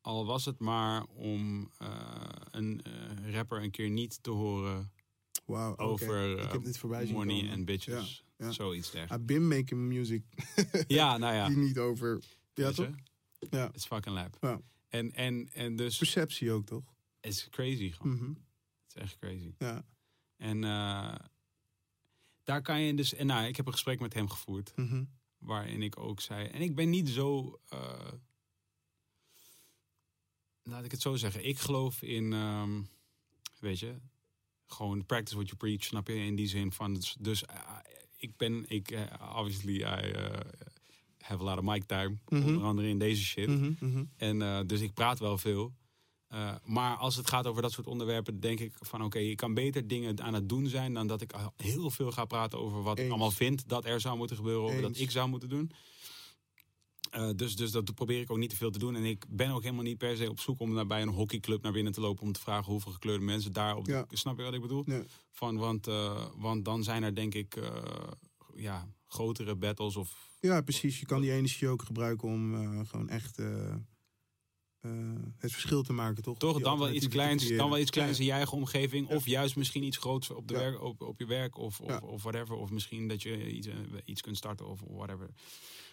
Al 0.00 0.26
was 0.26 0.44
het 0.44 0.58
maar 0.58 1.04
om 1.04 1.70
eh, 1.78 2.28
een 2.50 2.82
eh, 2.82 3.32
rapper 3.32 3.62
een 3.62 3.70
keer 3.70 3.90
niet 3.90 4.22
te 4.22 4.30
horen 4.30 4.92
Wauw. 5.44 5.72
oké. 5.72 5.82
over 5.82 6.30
Ik 6.30 6.38
eh, 6.38 6.52
heb 6.52 6.64
dit 6.64 6.78
voorbij 6.78 7.06
zien 7.06 7.14
money 7.14 7.50
en 7.50 7.64
bitches. 7.64 8.24
Ja, 8.36 8.46
ja. 8.46 8.52
Zoiets 8.52 8.90
dergelijks. 8.90 9.24
I've 9.24 9.38
been 9.38 9.48
making 9.48 9.80
music 9.80 10.24
Ja, 10.98 11.16
nou 11.16 11.34
ja. 11.34 11.48
die 11.54 11.56
niet 11.56 11.78
over. 11.78 12.22
Ja, 12.54 12.70
toch? 12.70 12.94
Ja. 13.50 13.72
It's 13.72 13.86
fucking 13.86 14.14
lab. 14.14 14.36
Ja. 14.40 14.60
En, 14.88 15.12
en, 15.12 15.48
en 15.52 15.76
dus, 15.76 15.98
Perceptie 15.98 16.52
ook, 16.52 16.66
toch? 16.66 16.94
is 17.20 17.48
crazy 17.48 17.90
gewoon. 17.90 18.14
Mhm. 18.16 18.28
Het 18.28 18.94
is 18.94 19.02
echt 19.02 19.18
crazy. 19.18 19.54
Ja. 19.58 19.84
En 20.36 20.60
daar 22.42 22.62
kan 22.62 22.80
je 22.80 22.94
dus, 22.94 23.14
en 23.14 23.26
nou, 23.26 23.46
ik 23.46 23.56
heb 23.56 23.66
een 23.66 23.72
gesprek 23.72 24.00
met 24.00 24.14
hem 24.14 24.28
gevoerd. 24.28 24.72
Mhm. 24.76 25.04
waarin 25.38 25.82
ik 25.82 25.98
ook 25.98 26.20
zei. 26.20 26.46
En 26.46 26.60
ik 26.60 26.74
ben 26.74 26.90
niet 26.90 27.08
zo. 27.08 27.60
Laat 30.66 30.84
ik 30.84 30.90
het 30.90 31.00
zo 31.02 31.16
zeggen. 31.16 31.46
Ik 31.46 31.58
geloof 31.58 32.02
in. 32.02 32.32
ehm, 32.32 32.80
weet 33.60 33.78
je. 33.78 33.94
Gewoon 34.66 35.06
practice 35.06 35.34
what 35.34 35.46
you 35.46 35.56
preach. 35.58 35.84
Snap 35.84 36.08
je? 36.08 36.14
In 36.14 36.34
die 36.34 36.46
zin 36.48 36.72
van. 36.72 36.94
Dus, 36.94 37.16
dus 37.18 37.44
eh, 37.44 37.56
ik 38.16 38.36
ben. 38.36 38.64
Ik, 38.68 38.90
eh, 38.90 39.36
obviously, 39.36 39.74
I 39.74 39.82
eh, 39.82 40.40
have 41.20 41.42
a 41.42 41.44
lot 41.44 41.58
of 41.58 41.64
mic 41.64 41.84
time. 41.84 42.16
Mhm. 42.28 42.46
Onder 42.46 42.64
andere 42.64 42.88
in 42.88 42.98
deze 42.98 43.24
shit. 43.24 43.48
Mhm, 43.48 43.72
mhm. 43.80 44.04
En 44.16 44.42
eh, 44.42 44.60
dus 44.66 44.80
ik 44.80 44.94
praat 44.94 45.18
wel 45.18 45.38
veel. 45.38 45.74
Eh, 46.26 46.54
maar 46.64 46.96
als 46.96 47.16
het 47.16 47.28
gaat 47.28 47.46
over 47.46 47.62
dat 47.62 47.72
soort 47.72 47.86
onderwerpen, 47.86 48.40
denk 48.40 48.60
ik 48.60 48.72
van 48.80 49.04
oké, 49.04 49.18
ik 49.18 49.36
kan 49.36 49.54
beter 49.54 49.86
dingen 49.86 50.22
aan 50.22 50.34
het 50.34 50.48
doen 50.48 50.68
zijn 50.68 50.94
dan 50.94 51.06
dat 51.06 51.20
ik 51.20 51.32
heel 51.56 51.90
veel 51.90 52.12
ga 52.12 52.24
praten 52.24 52.58
over 52.58 52.82
wat 52.82 52.98
ik 52.98 53.08
allemaal 53.08 53.30
vind 53.30 53.68
dat 53.68 53.84
er 53.84 54.00
zou 54.00 54.16
moeten 54.16 54.36
gebeuren, 54.36 54.64
of 54.64 54.80
dat 54.80 54.98
ik 54.98 55.10
zou 55.10 55.28
moeten 55.28 55.48
doen. 55.48 55.70
Eh, 57.10 57.30
dus, 57.36 57.56
dus 57.56 57.70
dat 57.70 57.94
probeer 57.94 58.20
ik 58.20 58.30
ook 58.30 58.38
niet 58.38 58.50
te 58.50 58.56
veel 58.56 58.70
te 58.70 58.78
doen. 58.78 58.96
En 58.96 59.04
ik 59.04 59.24
ben 59.28 59.50
ook 59.50 59.62
helemaal 59.62 59.84
niet 59.84 59.98
per 59.98 60.16
se 60.16 60.30
op 60.30 60.40
zoek 60.40 60.60
om 60.60 60.72
naar 60.72 60.86
bij 60.86 61.02
een 61.02 61.08
hockeyclub 61.08 61.62
naar 61.62 61.72
binnen 61.72 61.92
te 61.92 62.00
lopen 62.00 62.22
om 62.22 62.32
te 62.32 62.40
vragen 62.40 62.72
hoeveel 62.72 62.92
gekleurde 62.92 63.24
mensen 63.24 63.52
daar 63.52 63.76
op. 63.76 63.86
Ja. 63.86 64.06
Snap 64.10 64.36
je 64.38 64.42
wat 64.44 64.54
ik 64.54 64.60
bedoel? 64.60 64.82
Ja. 64.86 65.02
Van, 65.30 65.56
want, 65.56 65.86
eh, 65.86 66.26
want 66.36 66.64
dan 66.64 66.82
zijn 66.84 67.02
er 67.02 67.14
denk 67.14 67.34
ik 67.34 67.56
eh, 67.56 67.82
ja, 68.54 68.88
grotere 69.06 69.54
battles 69.56 69.96
of 69.96 70.30
Ja, 70.40 70.60
precies. 70.60 71.00
Je 71.00 71.06
kan 71.06 71.20
die 71.20 71.32
energie 71.32 71.68
ook 71.68 71.82
gebruiken 71.82 72.28
om 72.28 72.54
gewoon 72.86 73.08
echt 73.08 73.36
het 75.38 75.52
verschil 75.52 75.82
te 75.82 75.92
maken, 75.92 76.22
toch? 76.22 76.38
Toch, 76.38 76.60
dan 76.60 76.78
wel 76.78 76.90
iets 76.90 77.08
kleins, 77.08 77.48
dan 77.48 77.68
wel 77.70 77.78
iets 77.78 77.90
kleins 77.90 78.18
in 78.18 78.24
je 78.24 78.30
eigen 78.32 78.56
omgeving. 78.56 79.08
Ja. 79.08 79.14
Of 79.16 79.26
juist 79.26 79.56
misschien 79.56 79.82
iets 79.82 79.96
groots 79.96 80.30
op, 80.30 80.48
de 80.48 80.54
Ja. 80.54 80.60
werk, 80.60 80.82
op, 80.82 81.00
op 81.02 81.18
je 81.18 81.26
werk 81.26 81.58
of, 81.58 81.80
of, 81.80 81.88
Ja. 81.88 81.98
of 81.98 82.22
whatever. 82.22 82.54
Of 82.56 82.70
misschien 82.70 83.08
dat 83.08 83.22
je 83.22 83.50
iets, 83.52 83.68
iets 84.04 84.20
kunt 84.20 84.36
starten 84.36 84.66
of 84.66 84.80
whatever. 84.86 85.30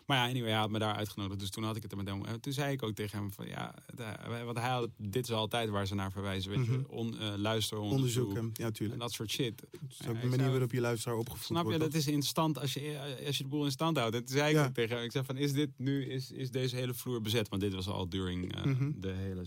Maar 0.05 0.17
ja, 0.17 0.23
anyway, 0.29 0.49
hij 0.49 0.59
had 0.59 0.69
me 0.69 0.79
daar 0.79 0.95
uitgenodigd. 0.95 1.39
Dus 1.39 1.49
toen 1.49 1.63
had 1.63 1.75
ik 1.75 1.81
het 1.81 1.91
er 1.91 1.97
met 1.97 2.07
hem. 2.07 2.25
En 2.25 2.39
toen 2.41 2.53
zei 2.53 2.71
ik 2.71 2.83
ook 2.83 2.93
tegen 2.95 3.17
hem 3.17 3.31
van 3.31 3.47
ja, 3.47 3.73
het- 3.95 4.43
want 4.43 4.57
hij 4.57 4.69
had, 4.69 4.89
dit 4.97 5.23
is 5.27 5.31
altijd 5.31 5.69
waar 5.69 5.87
ze 5.87 5.95
naar 5.95 6.11
verwijzen. 6.11 6.51
Weet 6.51 6.65
je, 6.65 6.71
Mhm. 6.71 6.83
On, 6.87 7.19
eh, 7.19 7.33
luister, 7.37 7.77
onderzoek. 7.77 8.27
Onderzoeken, 8.27 8.63
ja, 8.65 8.71
tuurlijk. 8.71 8.93
En 8.93 9.05
dat 9.05 9.11
soort 9.11 9.31
shit. 9.31 9.63
Ja, 9.71 9.77
ook 10.09 10.15
ik 10.15 10.21
de 10.21 10.27
manier 10.27 10.37
zou- 10.39 10.49
waarop 10.51 10.71
je 10.71 10.79
luisteraar 10.81 11.17
opgevoed 11.17 11.45
Snap 11.45 11.71
je, 11.71 11.77
dat 11.77 11.93
is 11.93 12.07
in 12.07 12.21
stand 12.21 12.59
als 12.59 12.73
je, 12.73 13.17
als 13.25 13.37
je 13.37 13.43
de 13.43 13.49
boel 13.49 13.65
in 13.65 13.71
stand 13.71 13.97
houdt. 13.97 14.15
En 14.15 14.25
toen 14.25 14.35
zei 14.37 14.49
ik 14.49 14.55
Ja. 14.55 14.71
tegen 14.71 14.95
hem, 14.95 15.05
ik 15.05 15.11
zei 15.11 15.25
van, 15.25 15.37
is 15.37 15.53
dit 15.53 15.69
nu, 15.77 16.05
is, 16.05 16.31
is 16.31 16.51
deze 16.51 16.75
hele 16.75 16.93
vloer 16.93 17.21
bezet? 17.21 17.49
Want 17.49 17.61
dit 17.61 17.73
was 17.73 17.87
al 17.87 18.09
during 18.09 18.55
eh, 18.55 18.63
Mhm. 18.63 18.91
de 18.95 19.11
hele 19.11 19.43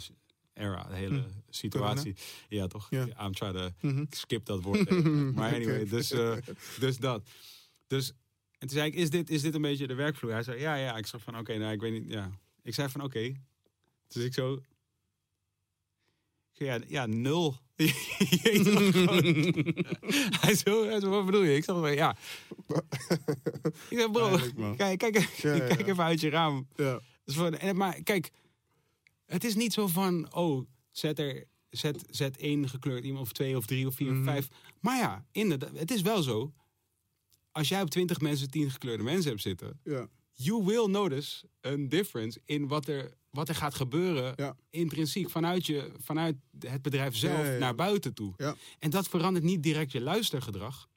era, 0.55 0.85
de 0.89 0.95
hele 0.95 1.17
Mhm. 1.19 1.29
situatie. 1.51 2.15
Ja, 2.49 2.67
toch? 2.67 2.87
Ja. 2.91 3.07
I'm 3.27 3.33
trying 3.33 3.73
to 3.79 4.05
skip 4.11 4.45
dat 4.47 4.63
woord. 4.63 4.91
maar 5.35 5.55
anyway, 5.55 5.85
dus, 5.89 6.11
eh, 6.11 6.37
dus 6.81 6.97
dat. 6.99 7.29
Dus, 7.87 8.13
en 8.59 8.69
toen 8.69 8.77
zei 8.77 8.87
ik, 8.89 8.95
is 8.95 9.11
dit, 9.11 9.31
is 9.31 9.43
dit 9.43 9.55
een 9.55 9.63
beetje 9.63 9.87
de 9.87 9.95
werkvloer? 9.95 10.33
Hij 10.33 10.43
zei, 10.43 10.61
ja, 10.61 10.75
ja. 10.75 10.97
Ik 10.97 11.07
zei 11.07 11.23
van, 11.23 11.39
oké, 11.39 11.57
nou, 11.59 11.73
ik 11.73 11.81
weet 11.81 11.93
niet, 11.93 12.13
ja. 12.13 12.31
Ik 12.63 12.75
zei 12.75 12.89
van, 12.89 13.01
oké. 13.03 13.33
Dus 14.09 14.25
ik 14.25 14.35
zo... 14.35 14.61
Ja, 16.53 16.79
ja 16.87 17.07
nul. 17.07 17.57
Hij, 20.41 20.55
zo, 20.55 21.01
wat 21.11 21.25
bedoel 21.27 21.43
je? 21.43 21.57
Ik 21.57 21.65
zeg 21.65 21.77
van, 21.77 21.95
ja. 21.95 22.17
Ik 23.91 23.99
zeg, 23.99 24.11
bro, 24.11 24.39
kijk, 24.77 24.99
kijk, 24.99 25.19
Ja, 25.19 25.55
ja, 25.55 25.67
kijk 25.67 25.87
even 25.87 26.05
uit 26.05 26.21
je 26.21 26.29
raam. 26.29 26.69
Ja. 26.77 27.01
Dus 27.25 27.37
en, 27.37 27.77
maar 27.77 28.03
kijk, 28.03 28.31
het 29.27 29.45
is 29.45 29.55
niet 29.55 29.73
zo 29.73 29.87
van, 29.87 30.35
oh, 30.35 30.67
zet 30.91 31.19
er, 31.19 31.45
zet, 31.71 32.05
zet 32.11 32.37
één 32.37 32.69
gekleurd 32.69 33.05
iemand 33.05 33.25
of 33.27 33.33
twee 33.33 33.57
of 33.57 33.67
drie 33.67 33.87
of 33.87 33.95
vier 33.95 34.11
Mhm. 34.13 34.19
of 34.19 34.25
vijf. 34.25 34.49
Maar 34.81 34.99
ja, 34.99 35.25
inderdaad, 35.33 35.79
het 35.79 35.91
is 35.91 36.03
wel 36.03 36.23
zo. 36.23 36.53
Als 37.57 37.69
jij 37.69 37.83
op 37.83 37.91
twintig 37.91 38.21
mensen 38.21 38.51
tien 38.51 38.71
gekleurde 38.71 39.03
mensen 39.03 39.31
hebt 39.31 39.43
zitten, 39.43 39.81
Ja. 39.85 40.09
you 40.33 40.65
will 40.65 40.87
notice 40.87 41.47
een 41.61 41.89
difference 41.89 42.41
in 42.45 42.69
wat 42.69 42.87
er, 42.89 43.13
wat 43.31 43.49
er 43.49 43.55
gaat 43.55 43.75
gebeuren. 43.75 44.33
Ja. 44.37 44.57
Intrinsiek 44.71 45.31
vanuit, 45.31 45.67
je, 45.67 45.93
vanuit 46.01 46.37
het 46.59 46.83
bedrijf 46.83 47.17
zelf 47.17 47.47
Ja, 47.47 47.59
naar 47.59 47.75
buiten 47.75 48.15
toe. 48.15 48.35
Ja. 48.37 48.55
En 48.79 48.91
dat 48.91 49.09
verandert 49.09 49.45
niet 49.45 49.63
direct 49.63 49.93
je 49.93 50.01
luistergedrag. 50.01 50.89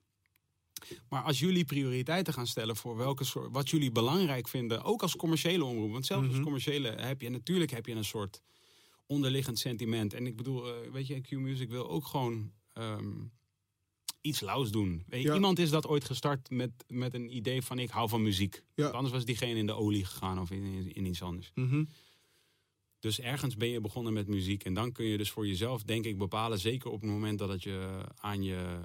Maar 1.10 1.24
als 1.24 1.40
jullie 1.40 1.66
prioriteiten 1.66 2.34
gaan 2.34 2.48
stellen 2.48 2.76
voor 2.76 2.98
welke 2.98 3.24
soort, 3.24 3.52
wat 3.52 3.70
jullie 3.70 3.92
belangrijk 3.92 4.48
vinden, 4.48 4.84
ook 4.84 5.02
als 5.02 5.16
commerciële 5.16 5.64
omroep. 5.64 5.92
Want 5.92 6.06
zelfs 6.06 6.26
als 6.26 6.34
Mhm. 6.36 6.44
commerciële 6.44 6.90
heb 6.90 7.22
je 7.22 7.30
natuurlijk 7.30 7.72
heb 7.72 7.86
je 7.86 7.94
een 7.96 8.06
soort 8.06 8.42
onderliggend 9.06 9.60
sentiment. 9.60 10.14
En 10.14 10.26
ik 10.28 10.36
bedoel, 10.36 10.68
eh, 10.68 10.92
weet 10.92 11.08
je, 11.08 11.22
Q-Music 11.22 11.70
wil 11.70 11.90
ook 11.90 12.06
gewoon 12.06 12.52
ehm, 12.74 13.12
iets 14.22 14.40
lauws 14.40 14.72
doen. 14.72 15.04
Ja. 15.10 15.34
Iemand 15.34 15.60
is 15.60 15.70
dat 15.70 15.88
ooit 15.88 16.04
gestart 16.06 16.50
met, 16.50 16.72
met 16.88 17.14
een 17.14 17.36
idee 17.36 17.62
van 17.62 17.80
ik 17.80 17.90
hou 17.90 18.10
van 18.10 18.22
muziek. 18.24 18.64
Ja. 18.76 18.88
Anders 18.88 19.14
was 19.14 19.26
diegene 19.26 19.60
in 19.60 19.66
de 19.66 19.74
olie 19.74 20.06
gegaan 20.06 20.40
of 20.40 20.52
in, 20.52 20.64
in, 20.64 20.94
in 20.94 21.06
iets 21.06 21.22
anders. 21.22 21.52
Mhm. 21.56 21.84
Dus 23.00 23.20
ergens 23.20 23.56
ben 23.56 23.68
je 23.70 23.82
begonnen 23.82 24.14
met 24.14 24.28
muziek. 24.28 24.64
En 24.64 24.74
dan 24.74 24.92
kun 24.92 25.06
je 25.06 25.18
dus 25.18 25.30
voor 25.32 25.48
jezelf, 25.48 25.84
denk 25.84 26.06
ik, 26.06 26.18
bepalen. 26.18 26.60
Zeker 26.60 26.92
op 26.92 27.02
het 27.02 27.10
moment 27.10 27.40
dat 27.40 27.50
het 27.50 27.64
je 27.64 28.06
aan 28.16 28.44
je. 28.44 28.80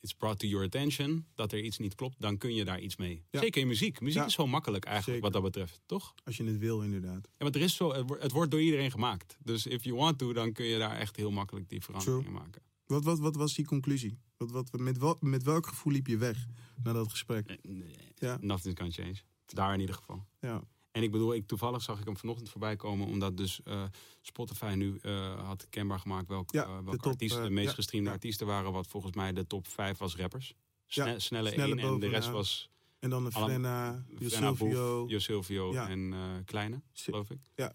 It's 0.00 0.14
brought 0.14 0.38
to 0.40 0.46
your 0.46 0.64
attention. 0.66 1.26
Dat 1.34 1.52
er 1.52 1.60
iets 1.60 1.78
niet 1.78 1.94
klopt. 1.94 2.16
Dan 2.20 2.38
kun 2.38 2.54
je 2.54 2.64
daar 2.64 2.80
iets 2.80 2.96
mee. 2.96 3.24
Ja. 3.30 3.40
Zeker 3.40 3.60
in 3.60 3.66
muziek. 3.68 4.00
Muziek 4.00 4.20
Ja. 4.20 4.26
is 4.26 4.32
zo 4.34 4.46
makkelijk 4.46 4.84
eigenlijk 4.84 5.22
Zeker. 5.22 5.32
wat 5.32 5.42
dat 5.42 5.52
betreft. 5.52 5.80
Toch? 5.86 6.14
Als 6.24 6.36
je 6.36 6.44
het 6.44 6.58
wil, 6.58 6.82
inderdaad. 6.82 7.28
Ja, 7.30 7.36
want 7.38 7.54
er 7.54 7.60
is 7.60 7.74
zo, 7.76 7.92
het 7.92 8.06
wordt- 8.06 8.22
het 8.22 8.32
wordt 8.32 8.50
door 8.50 8.60
iedereen 8.62 8.90
gemaakt. 8.90 9.36
Dus 9.42 9.66
if 9.66 9.84
you 9.84 9.96
want 9.96 10.18
to, 10.18 10.32
dan 10.32 10.52
kun 10.52 10.64
je 10.64 10.78
daar 10.78 10.96
echt 10.96 11.16
heel 11.16 11.30
makkelijk 11.30 11.68
die 11.68 11.82
verandering 11.82 12.24
in 12.26 12.32
maken. 12.32 12.62
Wat, 12.90 13.04
wat, 13.04 13.18
wat 13.18 13.36
was 13.36 13.54
die 13.54 13.64
conclusie? 13.66 14.18
Wat, 14.36 14.50
wat, 14.50 14.72
met, 14.78 15.20
met 15.20 15.42
welk 15.42 15.66
gevoel 15.66 15.92
liep 15.92 16.06
je 16.06 16.16
weg 16.16 16.46
na 16.82 16.92
dat 16.92 17.10
gesprek? 17.10 17.46
Eh, 17.48 17.56
nee, 17.62 17.96
Ja. 18.14 18.38
Nothing 18.40 18.74
can 18.74 18.92
change. 18.92 19.14
Daar 19.46 19.74
in 19.74 19.80
ieder 19.80 19.94
geval. 19.94 20.26
Ja. 20.40 20.62
En 20.90 21.02
ik 21.02 21.10
bedoel, 21.10 21.34
ik, 21.34 21.46
toevallig 21.46 21.82
zag 21.82 21.98
ik 21.98 22.04
hem 22.04 22.16
vanochtend 22.16 22.50
voorbij 22.50 22.76
komen. 22.76 23.06
Omdat 23.06 23.36
dus 23.36 23.62
eh, 23.62 23.84
Spotify 24.20 24.72
nu 24.76 24.98
eh, 25.02 25.46
had 25.46 25.66
kenbaar 25.68 25.98
gemaakt 25.98 26.28
welke, 26.28 26.56
Ja, 26.56 26.64
de 26.64 26.84
welke 26.84 26.96
top, 26.98 27.12
artiesten 27.12 27.42
de 27.42 27.50
meest 27.50 27.68
ja, 27.68 27.74
gestreamde 27.74 28.08
ja. 28.08 28.14
artiesten 28.14 28.46
waren. 28.46 28.72
Wat 28.72 28.86
volgens 28.86 29.14
mij 29.14 29.32
de 29.32 29.46
top 29.46 29.66
5 29.68 29.98
was 29.98 30.16
rappers. 30.16 30.54
Sne- 30.86 31.18
snelle 31.18 31.50
1 31.50 31.78
en 31.78 31.98
de 32.00 32.08
rest 32.08 32.30
was 32.30 32.70
En 32.98 33.10
dan 33.10 33.24
de 33.24 33.30
Frenna, 33.30 34.04
Jo 34.18 34.28
Frenna 34.28 34.48
Boef, 34.48 34.58
Silvio. 34.58 35.04
Jo 35.08 35.18
Silvio 35.18 35.72
Ja. 35.72 35.88
en 35.88 36.14
Kleine, 36.44 36.82
geloof 36.92 37.30
ik. 37.30 37.40
Ja. 37.54 37.74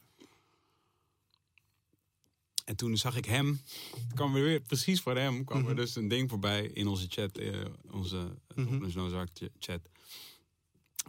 En 2.65 2.75
toen 2.75 2.97
zag 2.97 3.15
ik 3.17 3.25
hem, 3.25 3.59
kwam 4.13 4.35
er 4.35 4.43
weer 4.43 4.59
precies 4.61 5.01
voor 5.01 5.17
hem, 5.17 5.43
kwam 5.43 5.57
er 5.59 5.63
Mhm. 5.65 5.75
dus 5.75 5.95
een 5.95 6.07
ding 6.07 6.29
voorbij 6.29 6.65
in 6.65 6.87
onze 6.87 7.05
chat, 7.09 7.37
eh, 7.37 7.65
onze 7.91 8.35
mm 8.55 8.91
Noozak 8.93 9.27
chat. 9.59 9.81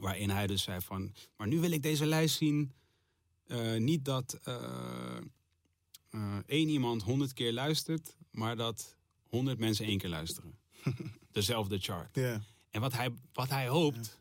Waarin 0.00 0.30
hij 0.30 0.46
dus 0.46 0.62
zei 0.62 0.80
van, 0.80 1.14
maar 1.36 1.46
nu 1.48 1.60
wil 1.60 1.70
ik 1.70 1.82
deze 1.82 2.06
lijst 2.06 2.36
zien. 2.36 2.72
eh, 3.46 3.76
niet 3.76 4.04
dat 4.04 4.38
één 6.46 6.68
iemand 6.68 7.02
honderd 7.02 7.32
keer 7.32 7.52
luistert, 7.52 8.16
maar 8.30 8.56
dat 8.56 8.96
honderd 9.28 9.58
mensen 9.58 9.86
één 9.86 9.98
keer 9.98 10.08
luisteren. 10.08 10.58
Dezelfde 11.32 11.78
chart. 11.78 12.14
Ja. 12.16 12.42
En 12.70 12.80
wat 12.80 12.92
hij, 12.92 13.10
wat 13.32 13.48
hij 13.48 13.68
hoopt. 13.68 14.18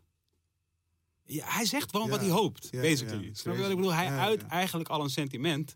Ja, 1.27 1.45
hij 1.47 1.65
zegt 1.65 1.91
gewoon 1.91 2.09
wat 2.09 2.19
hij 2.19 2.29
hoopt, 2.29 2.67
Ja, 2.71 2.81
basically. 2.81 3.25
ja. 3.25 3.33
Snap 3.33 3.55
je 3.55 3.61
wat 3.61 3.69
ik 3.69 3.75
bedoel? 3.75 3.93
Hij 3.93 4.07
uit 4.09 4.41
eigenlijk 4.45 4.89
al 4.89 5.03
een 5.03 5.09
sentiment. 5.09 5.73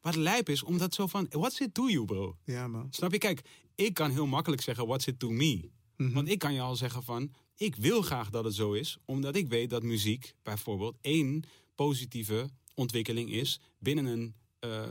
Wat 0.00 0.14
lijp 0.14 0.48
is, 0.48 0.62
omdat 0.62 0.94
zo 0.94 1.06
van, 1.06 1.26
what's 1.30 1.60
it 1.60 1.74
to 1.74 1.88
you, 1.88 2.04
bro? 2.04 2.36
ja, 2.44 2.68
man. 2.68 2.86
Snap 2.90 3.12
je? 3.12 3.18
Kijk, 3.18 3.42
ik 3.74 3.94
kan 3.94 4.10
heel 4.10 4.26
makkelijk 4.26 4.62
zeggen, 4.62 4.86
what's 4.86 5.06
it 5.06 5.18
to 5.18 5.30
me? 5.30 5.70
Mhm. 5.96 6.12
Want 6.12 6.28
ik 6.28 6.38
kan 6.38 6.54
je 6.54 6.60
al 6.60 6.76
zeggen 6.76 7.02
van, 7.02 7.32
ik 7.56 7.76
wil 7.76 8.02
graag 8.02 8.30
dat 8.30 8.44
het 8.44 8.54
zo 8.54 8.72
is. 8.72 8.98
Omdat 9.04 9.36
ik 9.36 9.48
weet 9.48 9.70
dat 9.70 9.82
muziek 9.82 10.34
bijvoorbeeld 10.42 10.96
één 11.00 11.42
positieve 11.74 12.48
ontwikkeling 12.74 13.30
is 13.30 13.60
binnen 13.78 14.04
een 14.06 14.34
eh, 14.58 14.82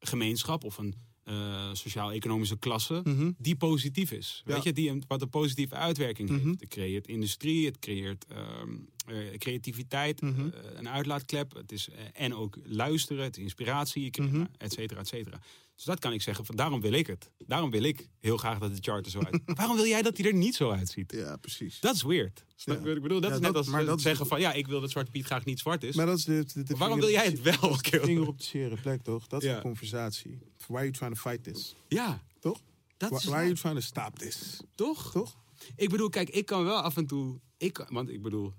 gemeenschap 0.00 0.64
of 0.64 0.78
een 0.78 0.94
eh, 1.30 1.68
sociaal-economische 1.72 2.58
klasse 2.58 3.00
Mhm. 3.04 3.30
die 3.38 3.56
positief 3.56 4.12
is. 4.12 4.42
Ja. 4.46 4.54
Weet 4.54 4.62
je, 4.62 4.72
die 4.72 5.02
wat 5.08 5.22
een 5.22 5.28
positieve 5.30 5.74
uitwerking 5.74 6.28
Mhm. 6.28 6.46
heeft. 6.46 6.60
Het 6.60 6.68
creëert 6.68 7.06
industrie, 7.06 7.66
het 7.66 7.78
creëert 7.78 8.26
ehm, 8.28 8.70
eh, 9.06 9.38
creativiteit, 9.38 10.20
Mhm. 10.20 10.40
eh, 10.40 10.48
een 10.74 10.88
uitlaatklep. 10.88 11.54
Het 11.54 11.72
is, 11.72 11.88
en 12.12 12.34
ook 12.34 12.56
luisteren, 12.64 13.24
het 13.24 13.36
is 13.36 13.42
inspiratie, 13.42 14.10
et 14.58 14.72
cetera, 14.72 15.00
et 15.00 15.08
cetera. 15.08 15.40
Dus 15.80 15.88
dat 15.88 15.98
kan 15.98 16.12
ik 16.12 16.22
zeggen, 16.22 16.44
van, 16.44 16.56
daarom 16.56 16.80
wil 16.80 16.92
ik 16.92 17.06
het. 17.06 17.30
Daarom 17.46 17.70
wil 17.70 17.82
ik 17.82 18.08
heel 18.18 18.36
graag 18.36 18.58
dat 18.58 18.74
de 18.76 18.82
chart 18.82 19.04
er 19.06 19.10
zo 19.12 19.20
uit 19.20 19.42
Waarom 19.58 19.76
wil 19.76 19.86
jij 19.86 20.02
dat 20.02 20.16
hij 20.16 20.26
er 20.26 20.34
niet 20.34 20.54
zo 20.54 20.70
uitziet? 20.70 21.12
Ja, 21.12 21.36
precies. 21.36 21.80
Dat 21.80 21.94
is 21.94 22.02
weird. 22.02 22.44
Snap 22.56 22.76
je 22.76 22.82
Ja. 22.82 22.88
wat 22.88 22.96
ik 22.96 23.02
bedoel? 23.02 23.20
Dat 23.20 23.30
Ja, 23.30 23.36
is 23.36 23.42
net 23.42 23.52
dat- 23.52 23.62
als 23.62 23.68
maar 23.72 23.80
eh, 23.80 23.86
dat 23.86 24.00
zeggen 24.00 24.26
van... 24.26 24.40
ja, 24.40 24.52
ik 24.52 24.66
wil 24.66 24.80
dat 24.80 24.90
Zwarte 24.90 25.10
Piet 25.10 25.24
graag 25.24 25.44
niet 25.44 25.58
zwart 25.58 25.82
is. 25.82 25.94
Maar 25.96 26.06
dat 26.06 26.18
is 26.18 26.24
de, 26.24 26.44
de, 26.54 26.62
de 26.62 26.76
Waarom 26.76 27.00
wil 27.00 27.08
jij 27.10 27.24
het 27.24 27.42
wel? 27.42 27.74
Vinger 27.82 28.26
op 28.26 28.38
de 28.38 28.44
zere 28.44 28.76
plek, 28.80 29.02
toch? 29.02 29.26
Dat 29.26 29.42
is 29.42 29.48
Ja. 29.48 29.56
de 29.56 29.62
conversatie. 29.62 30.38
Why 30.66 30.74
are 30.74 30.80
you 30.84 30.90
trying 30.92 31.14
to 31.14 31.20
fight 31.30 31.42
this? 31.44 31.74
Ja, 31.88 32.22
Toch? 32.40 32.60
dat 32.96 33.10
Why, 33.10 33.16
is 33.18 33.24
why 33.24 33.34
are 33.34 33.42
you 33.44 33.54
trying 33.54 33.78
to 33.78 33.84
stop 33.84 34.18
this? 34.18 34.60
toch? 34.74 35.10
Toch? 35.12 35.36
Ik 35.76 35.88
bedoel, 35.88 36.08
kijk, 36.08 36.30
ik 36.30 36.46
kan 36.46 36.64
wel 36.64 36.80
af 36.80 36.96
en 36.96 37.06
toe... 37.06 37.40
Ik, 37.56 37.86
want 37.88 38.08
ik 38.08 38.22
bedoel, 38.22 38.52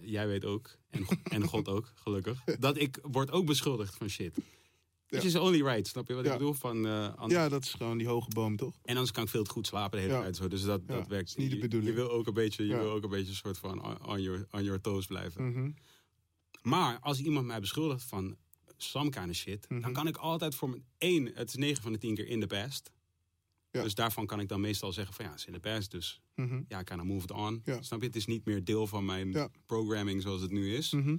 jij 0.00 0.26
weet 0.26 0.44
ook, 0.44 0.76
en, 0.90 1.06
en 1.24 1.42
God 1.42 1.68
ook, 1.68 1.92
gelukkig... 1.94 2.44
dat 2.58 2.76
ik 2.76 2.98
word 3.02 3.30
ook 3.30 3.46
beschuldigd 3.46 3.94
van 3.96 4.08
shit. 4.08 4.36
Ja. 5.20 5.22
is 5.22 5.36
only 5.36 5.62
right, 5.62 5.86
snap 5.86 6.08
je 6.08 6.14
wat 6.14 6.24
ik 6.26 6.32
bedoel? 6.32 6.52
Van, 6.52 6.86
eh, 6.86 7.12
Ja, 7.26 7.48
dat 7.48 7.62
is 7.64 7.72
gewoon 7.72 7.98
die 7.98 8.06
hoge 8.06 8.28
boom, 8.28 8.56
toch? 8.56 8.74
En 8.82 8.92
anders 8.94 9.10
kan 9.12 9.22
ik 9.22 9.28
veel 9.28 9.44
te 9.44 9.50
goed 9.50 9.66
slapen 9.66 9.98
de 10.00 10.04
hele 10.06 10.20
tijd. 10.20 10.36
Zo. 10.36 10.48
Dus 10.48 10.62
dat, 10.62 10.88
dat 10.88 11.06
werkt 11.06 11.28
is 11.28 11.34
niet 11.36 11.50
de 11.50 11.54
Je- 11.56 11.60
bedoeling. 11.62 11.90
Je 11.90 11.96
wil 11.96 12.10
ook 12.10 12.26
een 12.26 12.34
beetje, 12.34 12.66
je 12.66 12.76
wil 12.76 12.90
ook 12.90 13.02
een 13.02 13.10
beetje 13.10 13.28
een 13.30 13.34
soort 13.36 13.58
van 13.58 14.04
on- 14.06 14.22
your, 14.22 14.46
on 14.50 14.64
your 14.64 14.80
toes 14.80 15.06
blijven. 15.06 15.48
Mhm. 15.50 15.70
Maar 16.62 16.98
als 17.00 17.20
iemand 17.20 17.46
mij 17.46 17.60
beschuldigt 17.60 18.02
van 18.04 18.36
some 18.76 19.10
kind 19.10 19.28
of 19.28 19.34
shit, 19.36 19.68
Mhm. 19.68 19.80
dan 19.80 19.92
kan 19.92 20.06
ik 20.06 20.16
altijd 20.16 20.54
voor 20.54 20.68
mijn 20.70 20.84
één, 20.98 21.30
het 21.34 21.48
is 21.48 21.54
9 21.54 21.82
van 21.82 21.92
de 21.92 21.98
10 21.98 22.14
keer 22.14 22.26
in 22.26 22.40
de 22.40 22.46
past. 22.46 22.90
Ja. 23.70 23.82
Dus 23.82 23.94
daarvan 23.94 24.26
kan 24.26 24.40
ik 24.40 24.48
dan 24.48 24.60
meestal 24.60 24.92
zeggen 24.92 25.14
van 25.14 25.24
ja, 25.24 25.30
het 25.30 25.40
is 25.40 25.46
in 25.46 25.52
de 25.52 25.60
past, 25.60 25.90
dus 25.90 26.20
Mhm. 26.34 26.62
ja, 26.68 26.78
ik 26.78 26.84
kan 26.84 27.06
move 27.06 27.22
it 27.22 27.30
on. 27.30 27.62
Ja. 27.64 27.82
Snap 27.82 28.00
je? 28.00 28.06
Het 28.06 28.16
is 28.16 28.26
niet 28.26 28.44
meer 28.44 28.64
deel 28.64 28.86
van 28.86 29.04
mijn 29.04 29.30
Ja. 29.32 29.48
programming 29.66 30.22
zoals 30.22 30.40
het 30.40 30.50
nu 30.50 30.74
is. 30.74 30.90
Mhm. 30.92 31.16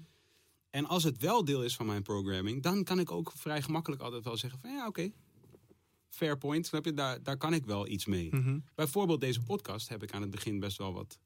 En 0.73 0.85
als 0.85 1.03
het 1.03 1.17
wel 1.17 1.45
deel 1.45 1.63
is 1.63 1.75
van 1.75 1.85
mijn 1.85 2.01
programming, 2.03 2.61
dan 2.63 2.83
kan 2.83 2.99
ik 2.99 3.11
ook 3.11 3.31
vrij 3.35 3.61
gemakkelijk 3.61 4.01
altijd 4.01 4.23
wel 4.23 4.37
zeggen 4.37 4.59
van 4.59 4.69
ja, 4.71 4.87
oké. 4.87 5.11
Fair 6.09 6.37
point, 6.37 6.65
snap 6.65 6.85
je? 6.85 6.93
Daar, 6.93 7.23
daar 7.23 7.37
kan 7.37 7.53
ik 7.53 7.65
wel 7.65 7.87
iets 7.87 8.05
mee. 8.05 8.35
Mhm. 8.35 8.59
Bijvoorbeeld 8.75 9.21
deze 9.21 9.41
podcast 9.43 9.89
heb 9.89 10.03
ik 10.03 10.13
aan 10.13 10.21
het 10.21 10.31
begin 10.31 10.59
best 10.59 10.77
wel 10.77 10.93
wat... 10.93 11.19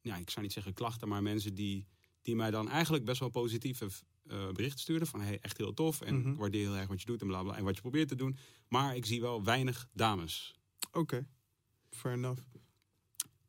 Ja, 0.00 0.16
ik 0.16 0.30
zou 0.30 0.42
niet 0.44 0.52
zeggen 0.52 0.72
klachten, 0.72 1.08
maar 1.08 1.22
mensen 1.22 1.54
die, 1.54 1.86
die 2.22 2.36
mij 2.36 2.50
dan 2.50 2.68
eigenlijk 2.68 3.04
best 3.04 3.20
wel 3.20 3.28
positieve 3.28 3.88
eh, 4.26 4.48
berichten 4.50 4.80
stuurden. 4.80 5.08
Van 5.08 5.20
hey, 5.20 5.38
echt 5.40 5.56
heel 5.56 5.74
tof 5.74 6.00
en 6.00 6.18
Mhm. 6.20 6.30
ik 6.30 6.38
waardeer 6.38 6.66
heel 6.66 6.76
erg 6.76 6.88
wat 6.88 7.00
je 7.00 7.06
doet 7.06 7.20
en 7.20 7.26
bla 7.26 7.42
bla. 7.42 7.56
En 7.56 7.64
wat 7.64 7.74
je 7.74 7.80
probeert 7.80 8.08
te 8.08 8.14
doen. 8.16 8.36
Maar 8.68 8.96
ik 8.96 9.06
zie 9.06 9.20
wel 9.20 9.44
weinig 9.44 9.88
dames. 9.92 10.54
Oké. 10.92 11.26
Fair 11.90 12.14
enough. 12.14 12.42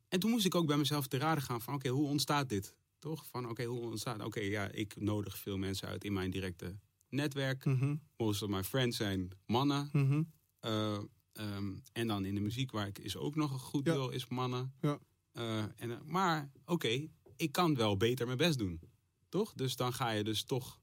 En 0.08 0.20
toen 0.20 0.30
moest 0.30 0.44
ik 0.46 0.54
ook 0.54 0.66
bij 0.66 0.76
mezelf 0.76 1.06
te 1.06 1.18
raden 1.18 1.42
gaan 1.42 1.60
van 1.60 1.74
oké, 1.74 1.88
hoe 1.88 2.06
ontstaat 2.08 2.48
dit? 2.48 2.74
Toch? 3.02 3.26
Van 3.26 3.48
oké, 3.48 3.64
hoe 3.64 3.80
ontstaat... 3.80 4.24
Oké, 4.24 4.40
ja, 4.40 4.68
ik 4.70 5.00
nodig 5.00 5.38
veel 5.38 5.56
mensen 5.56 5.88
uit 5.88 6.04
in 6.04 6.12
mijn 6.12 6.30
directe 6.30 6.78
netwerk. 7.08 7.64
Mhm. 7.64 7.96
Most 8.16 8.42
of 8.42 8.48
my 8.48 8.64
friends 8.64 8.96
zijn 8.96 9.30
mannen. 9.46 9.88
Mhm. 9.92 10.22
Eh, 10.60 10.98
ehm, 11.32 11.76
en 11.92 12.06
dan 12.06 12.24
in 12.24 12.34
de 12.34 12.40
muziek, 12.40 12.70
waar 12.70 12.86
ik 12.86 12.98
is 12.98 13.16
ook 13.16 13.34
nog 13.34 13.52
een 13.52 13.58
goed 13.58 13.86
Ja. 13.86 13.92
deel, 13.92 14.10
is 14.10 14.26
mannen. 14.28 14.74
Ja. 14.80 14.98
Eh, 15.32 15.64
en, 15.76 16.00
maar 16.04 16.50
oké, 16.64 17.08
ik 17.36 17.52
kan 17.52 17.74
wel 17.74 17.96
beter 17.96 18.26
mijn 18.26 18.38
best 18.38 18.58
doen. 18.58 18.80
Toch? 19.28 19.52
Dus 19.54 19.76
dan 19.76 19.92
ga 19.92 20.10
je 20.10 20.24
dus 20.24 20.42
toch 20.44 20.80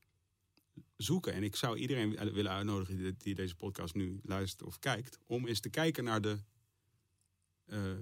zoeken. 0.95 1.33
En 1.33 1.43
ik 1.43 1.55
zou 1.55 1.77
iedereen 1.77 2.09
wi- 2.09 2.31
willen 2.31 2.51
uitnodigen 2.51 2.97
die, 2.97 3.15
die 3.17 3.35
deze 3.35 3.55
podcast 3.55 3.93
nu 3.93 4.19
luistert 4.23 4.63
of 4.63 4.79
kijkt. 4.79 5.19
Om 5.25 5.47
eens 5.47 5.59
te 5.59 5.69
kijken 5.69 6.03
naar 6.03 6.21
de 6.21 6.39
eh, 7.65 7.93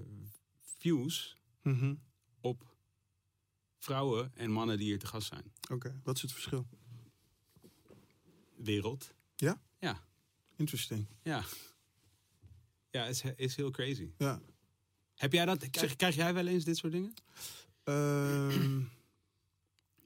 views 0.78 1.36
Mhm. 1.62 1.94
op 2.40 2.76
vrouwen 3.78 4.32
en 4.34 4.50
mannen 4.50 4.78
die 4.78 4.86
hier 4.86 4.98
te 4.98 5.06
gast 5.06 5.28
zijn. 5.28 5.52
Oké. 5.70 6.00
Wat 6.04 6.16
is 6.16 6.22
het 6.22 6.32
verschil? 6.32 6.66
Wereld. 8.56 9.14
Ja? 9.36 9.60
Ja. 9.78 10.02
Interesting. 10.56 11.06
Ja. 11.22 11.44
Ja, 12.90 13.04
is, 13.04 13.22
is 13.36 13.56
heel 13.56 13.70
crazy. 13.70 14.10
Ja. 14.18 14.40
Heb 15.14 15.32
jij 15.32 15.44
dat? 15.44 15.70
Krijg, 15.70 15.96
krijg 15.96 16.14
jij 16.14 16.34
wel 16.34 16.46
eens 16.46 16.64
dit 16.64 16.76
soort 16.76 16.92
dingen? 16.92 17.14
Ehm, 17.84 18.80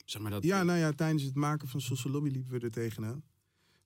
Zeg 0.04 0.22
maar 0.22 0.30
dat. 0.30 0.42
ja, 0.42 0.62
nou 0.62 0.78
ja, 0.78 0.92
tijdens 0.92 1.22
het 1.22 1.34
maken 1.34 1.68
van 1.68 1.80
Social 1.80 2.12
Lobby 2.12 2.28
liepen 2.28 2.52
we 2.52 2.60
er 2.60 2.70
tegenaan. 2.70 3.24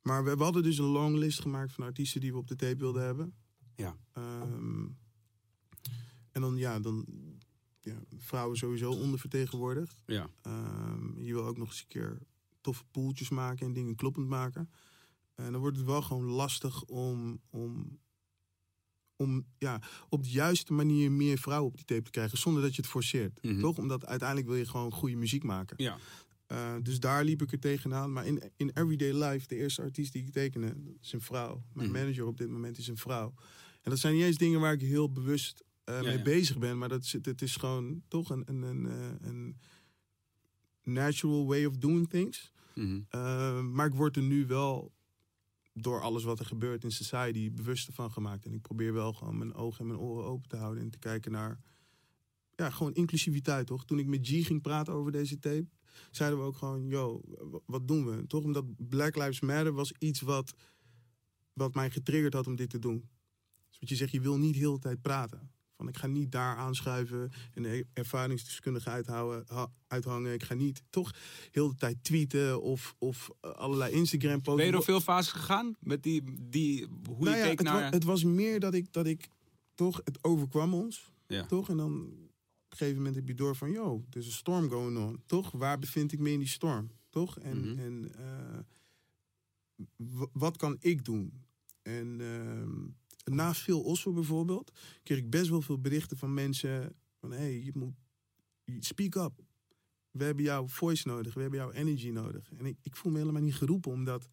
Maar 0.03 0.25
we, 0.25 0.37
we 0.37 0.43
hadden 0.43 0.63
dus 0.63 0.79
een 0.79 0.85
longlist 0.85 1.41
gemaakt 1.41 1.73
van 1.73 1.85
artiesten 1.85 2.21
die 2.21 2.33
we 2.33 2.39
op 2.39 2.49
de 2.49 2.57
tape 2.57 2.77
wilden 2.77 3.03
hebben. 3.03 3.35
Ja. 3.77 3.97
Ehm, 4.13 4.87
en 6.33 6.41
dan, 6.41 6.57
ja, 6.57 6.81
dan 6.81 7.05
ja, 7.87 7.99
vrouwen 8.19 8.57
sowieso 8.57 8.91
ondervertegenwoordigd. 8.93 9.97
Ja. 10.07 10.31
Ehm, 10.43 11.19
je 11.21 11.33
wil 11.33 11.45
ook 11.45 11.57
nog 11.57 11.69
eens 11.69 11.81
een 11.81 11.87
keer 11.87 12.19
toffe 12.61 12.85
poeltjes 12.91 13.29
maken 13.29 13.67
en 13.67 13.73
dingen 13.73 13.95
kloppend 13.95 14.29
maken. 14.29 14.71
En 15.35 15.53
dan 15.53 15.61
wordt 15.61 15.77
het 15.77 15.87
wel 15.87 16.03
gewoon 16.03 16.25
lastig 16.25 16.83
om, 16.85 17.41
om, 17.51 17.99
om 19.17 19.47
ja, 19.59 19.83
op 20.09 20.23
de 20.23 20.31
juiste 20.31 20.73
manier 20.73 21.13
meer 21.13 21.39
vrouwen 21.39 21.71
op 21.71 21.77
die 21.77 21.85
tape 21.85 22.03
te 22.03 22.11
krijgen. 22.11 22.39
Zonder 22.39 22.63
dat 22.63 22.75
je 22.75 22.83
het 22.83 22.91
forceert. 22.91 23.43
Mhm. 23.43 23.61
Toch? 23.61 23.79
Omdat 23.79 24.07
uiteindelijk 24.07 24.49
wil 24.49 24.57
je 24.59 24.67
gewoon 24.67 24.93
goede 24.93 25.17
muziek 25.17 25.43
maken. 25.43 25.77
Ja. 25.83 25.99
Eh, 26.47 26.75
dus 26.83 27.01
daar 27.01 27.25
liep 27.25 27.43
ik 27.43 27.53
er 27.53 27.59
tegenaan. 27.61 28.13
Maar 28.13 28.27
in, 28.27 28.43
in 28.57 28.71
Everyday 28.75 29.13
Life, 29.31 29.47
de 29.47 29.57
eerste 29.57 29.83
artiest 29.83 30.13
die 30.13 30.23
ik 30.23 30.33
tekende, 30.33 30.67
dat 30.85 30.95
is 31.03 31.13
een 31.13 31.21
vrouw. 31.21 31.63
Mijn 31.73 31.91
Mhm. 31.91 31.99
manager 31.99 32.27
op 32.27 32.37
dit 32.39 32.49
moment 32.49 32.79
is 32.79 32.89
een 32.89 32.97
vrouw. 32.97 33.35
En 33.83 33.91
dat 33.91 33.99
zijn 34.01 34.15
niet 34.15 34.23
eens 34.25 34.37
dingen 34.37 34.61
waar 34.61 34.73
ik 34.73 34.81
heel 34.81 35.13
bewust 35.13 35.65
eh, 35.87 36.03
mee 36.03 36.23
bezig 36.23 36.59
ben. 36.59 36.79
Maar 36.79 36.89
dat 36.89 37.03
is, 37.03 37.13
het 37.13 37.43
is 37.43 37.57
gewoon 37.57 38.03
toch 38.09 38.31
een, 38.31 38.43
een, 38.47 38.63
een, 38.63 38.87
eh, 38.87 39.29
een 39.29 39.57
natural 40.83 41.47
way 41.47 41.65
of 41.65 41.77
doing 41.77 42.09
things. 42.09 42.53
Mhm. 42.75 43.01
Uh, 43.11 43.61
maar 43.61 43.87
ik 43.87 43.95
word 43.95 44.17
er 44.17 44.23
nu 44.23 44.47
wel 44.47 44.93
door 45.73 46.01
alles 46.01 46.25
wat 46.25 46.39
er 46.39 46.47
gebeurt 46.47 46.85
in 46.85 46.91
society 46.91 47.53
bewuster 47.53 47.93
van 47.93 48.11
gemaakt. 48.11 48.45
En 48.45 48.53
ik 48.53 48.63
probeer 48.63 48.93
wel 48.93 49.13
gewoon 49.13 49.39
mijn 49.39 49.55
ogen 49.55 49.81
en 49.81 49.87
mijn 49.87 49.99
oren 49.99 50.25
open 50.25 50.49
te 50.49 50.57
houden 50.57 50.83
en 50.83 50.91
te 50.91 50.99
kijken 50.99 51.33
naar 51.33 51.61
ja, 52.55 52.71
gewoon 52.71 52.95
inclusiviteit, 52.95 53.67
toch? 53.67 53.85
Toen 53.85 53.99
ik 53.99 54.07
met 54.07 54.27
G 54.29 54.47
ging 54.47 54.63
praten 54.63 54.93
over 54.93 55.13
deze 55.13 55.39
tape, 55.39 55.67
zeiden 56.11 56.39
we 56.39 56.45
ook 56.45 56.57
gewoon, 56.57 56.89
yo, 56.89 57.21
wat 57.67 57.89
doen 57.89 58.07
we? 58.07 58.27
Toch 58.27 58.45
omdat 58.45 58.89
Black 58.89 59.17
Lives 59.17 59.41
Matter 59.41 59.73
was 59.73 59.93
iets 59.99 60.21
wat, 60.21 60.55
wat 61.53 61.75
mij 61.75 61.91
getriggerd 61.91 62.33
had 62.33 62.47
om 62.47 62.57
dit 62.57 62.71
te 62.71 62.79
doen. 62.79 63.09
Dus 63.69 63.79
wat 63.79 63.89
je 63.89 63.97
zegt, 63.97 64.13
je 64.13 64.21
wil 64.21 64.39
niet 64.39 64.57
heel 64.57 64.73
de 64.73 64.79
tijd 64.79 65.03
praten. 65.03 65.51
Van 65.77 65.89
ik 65.89 65.97
ga 65.97 66.07
niet 66.07 66.33
daar 66.33 66.57
aanschuiven 66.57 67.31
en 67.55 67.63
de 67.63 67.87
ervaringsdeskundige 67.93 68.91
uithouden, 68.91 69.45
ha- 69.57 69.73
uithangen. 69.87 70.33
Ik 70.33 70.43
ga 70.43 70.55
niet 70.55 70.83
toch 70.91 71.15
heel 71.51 71.69
de 71.69 71.75
tijd 71.75 71.97
tweeten 72.05 72.63
of, 72.63 72.95
of 72.99 73.31
eh, 73.41 73.51
allerlei 73.51 73.93
Instagram 73.93 74.41
posts. 74.43 74.57
Ben 74.57 74.67
je 74.67 74.73
door 74.73 74.83
veel 74.85 75.01
fases 75.01 75.33
gegaan? 75.33 75.77
Met 75.81 76.03
die, 76.03 76.23
die, 76.49 76.87
hoe 77.07 77.25
Nou 77.25 77.31
je 77.31 77.37
ja, 77.37 77.49
keek 77.49 77.59
het, 77.59 77.67
naar... 77.69 77.93
het 77.93 78.05
was 78.05 78.25
meer 78.25 78.61
dat 78.61 78.75
ik, 78.75 78.93
dat 78.93 79.07
ik 79.07 79.29
toch, 79.75 80.01
het 80.05 80.25
overkwam 80.25 80.75
ons. 80.75 81.13
Ja. 81.27 81.47
Toch? 81.47 81.69
En 81.69 81.77
dan 81.77 81.93
op 82.03 82.73
een 82.73 82.77
gegeven 82.77 82.97
moment 82.97 83.15
heb 83.17 83.29
je 83.29 83.35
door 83.35 83.57
van, 83.57 83.71
yo, 83.71 84.05
er 84.11 84.17
is 84.19 84.27
een 84.27 84.33
storm 84.33 84.69
going 84.71 84.99
on. 84.99 85.23
Toch? 85.27 85.51
Waar 85.53 85.79
bevind 85.79 86.13
ik 86.13 86.19
me 86.19 86.31
in 86.33 86.39
die 86.39 86.49
storm? 86.49 86.91
Toch? 87.11 87.39
En, 87.39 87.59
Mhm. 87.71 87.79
en 87.79 88.13
eh, 88.19 88.59
wat 90.33 90.57
kan 90.57 90.77
ik 90.81 91.05
doen? 91.05 91.45
En 91.83 92.17
ehm, 92.21 92.87
na 93.31 93.55
Phil 93.55 93.81
Osso 93.81 94.13
bijvoorbeeld, 94.13 94.73
kreeg 95.03 95.19
ik 95.19 95.31
best 95.31 95.49
wel 95.49 95.63
veel 95.63 95.81
berichten 95.81 96.17
van 96.17 96.35
mensen 96.35 96.95
van, 97.21 97.31
hé, 97.31 97.39
hey, 97.39 97.63
je 97.63 97.73
moet 97.75 97.95
speak 98.85 99.15
up. 99.15 99.45
We 100.11 100.25
hebben 100.25 100.45
jouw 100.45 100.69
voice 100.69 101.09
nodig, 101.09 101.35
we 101.35 101.41
hebben 101.41 101.59
jouw 101.59 101.71
energy 101.71 102.11
nodig. 102.11 102.53
En 102.59 102.67
ik, 102.67 102.77
ik 102.83 102.97
voel 102.97 103.13
me 103.13 103.19
helemaal 103.19 103.43
niet 103.43 103.55
geroepen 103.55 103.93
om 103.93 104.05
dat 104.05 104.29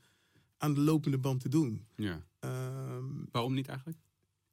aan 0.58 0.74
de 0.74 0.82
lopende 0.82 1.18
band 1.18 1.40
te 1.40 1.50
doen. 1.50 1.86
ja. 1.96 2.26
Ehm, 2.40 3.06
Waarom 3.32 3.54
niet 3.54 3.68
eigenlijk? 3.68 3.98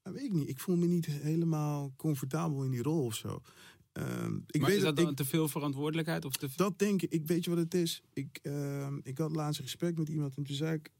nou, 0.03 0.16
weet 0.16 0.24
ik 0.24 0.32
niet. 0.32 0.49
Ik 0.49 0.61
voel 0.61 0.76
me 0.76 0.86
niet 0.86 1.07
helemaal 1.07 1.93
comfortabel 1.97 2.64
in 2.64 2.70
die 2.70 2.82
rol 2.82 3.05
of 3.05 3.14
zo. 3.14 3.43
Ehm, 3.93 4.36
ik 4.47 4.61
maar 4.61 4.68
weet 4.68 4.78
is 4.78 4.84
dat 4.84 4.97
dat, 4.97 5.05
dan 5.05 5.11
ik, 5.11 5.16
te 5.16 5.24
veel 5.24 5.49
verantwoordelijkheid? 5.49 6.24
Of 6.24 6.36
te 6.36 6.49
veel... 6.49 6.68
dat 6.68 6.78
denk 6.78 7.03
ik. 7.03 7.12
Ik 7.12 7.26
weet 7.26 7.45
je 7.45 7.51
wat 7.51 7.59
het 7.59 7.74
is. 7.74 8.03
Ik, 8.12 8.38
ehm, 8.43 8.99
ik 9.03 9.18
had 9.18 9.32
laatst 9.36 9.59
een 9.59 9.64
gesprek 9.64 9.99
met 9.99 10.09
iemand 10.09 10.36
en 10.36 10.43
toen 10.43 10.57
zei 10.57 10.74
ik. 10.74 10.91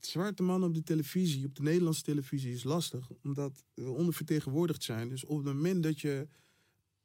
Zwarte 0.00 0.42
man 0.42 0.64
op 0.64 0.74
de 0.74 0.82
televisie, 0.82 1.44
op 1.46 1.54
de 1.54 1.62
Nederlandse 1.62 2.02
televisie, 2.02 2.52
is 2.52 2.64
lastig. 2.64 3.08
Omdat 3.22 3.64
we 3.74 3.90
ondervertegenwoordigd 3.90 4.82
zijn. 4.82 5.08
Dus 5.08 5.24
op 5.24 5.36
het 5.36 5.46
moment 5.54 5.82
dat 5.82 6.00
je 6.00 6.28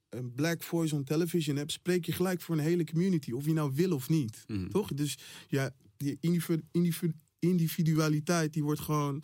een 0.10 0.34
black 0.34 0.64
voice 0.64 0.96
on 0.96 1.04
television 1.04 1.56
hebt, 1.56 1.72
spreek 1.72 2.06
je 2.06 2.12
gelijk 2.12 2.42
voor 2.42 2.56
een 2.56 2.62
hele 2.64 2.84
community. 2.84 3.32
Of 3.32 3.46
je 3.46 3.54
nou 3.54 3.72
wil 3.74 3.92
of 3.94 4.10
niet. 4.10 4.44
Mhm. 4.48 4.70
Toch? 4.70 4.94
Dus 4.94 5.18
ja, 5.48 5.72
die 5.98 6.18
individu- 6.20 6.64
individu- 6.72 7.14
individualiteit, 7.40 8.54
die 8.54 8.64
wordt 8.64 8.80
gewoon. 8.82 9.24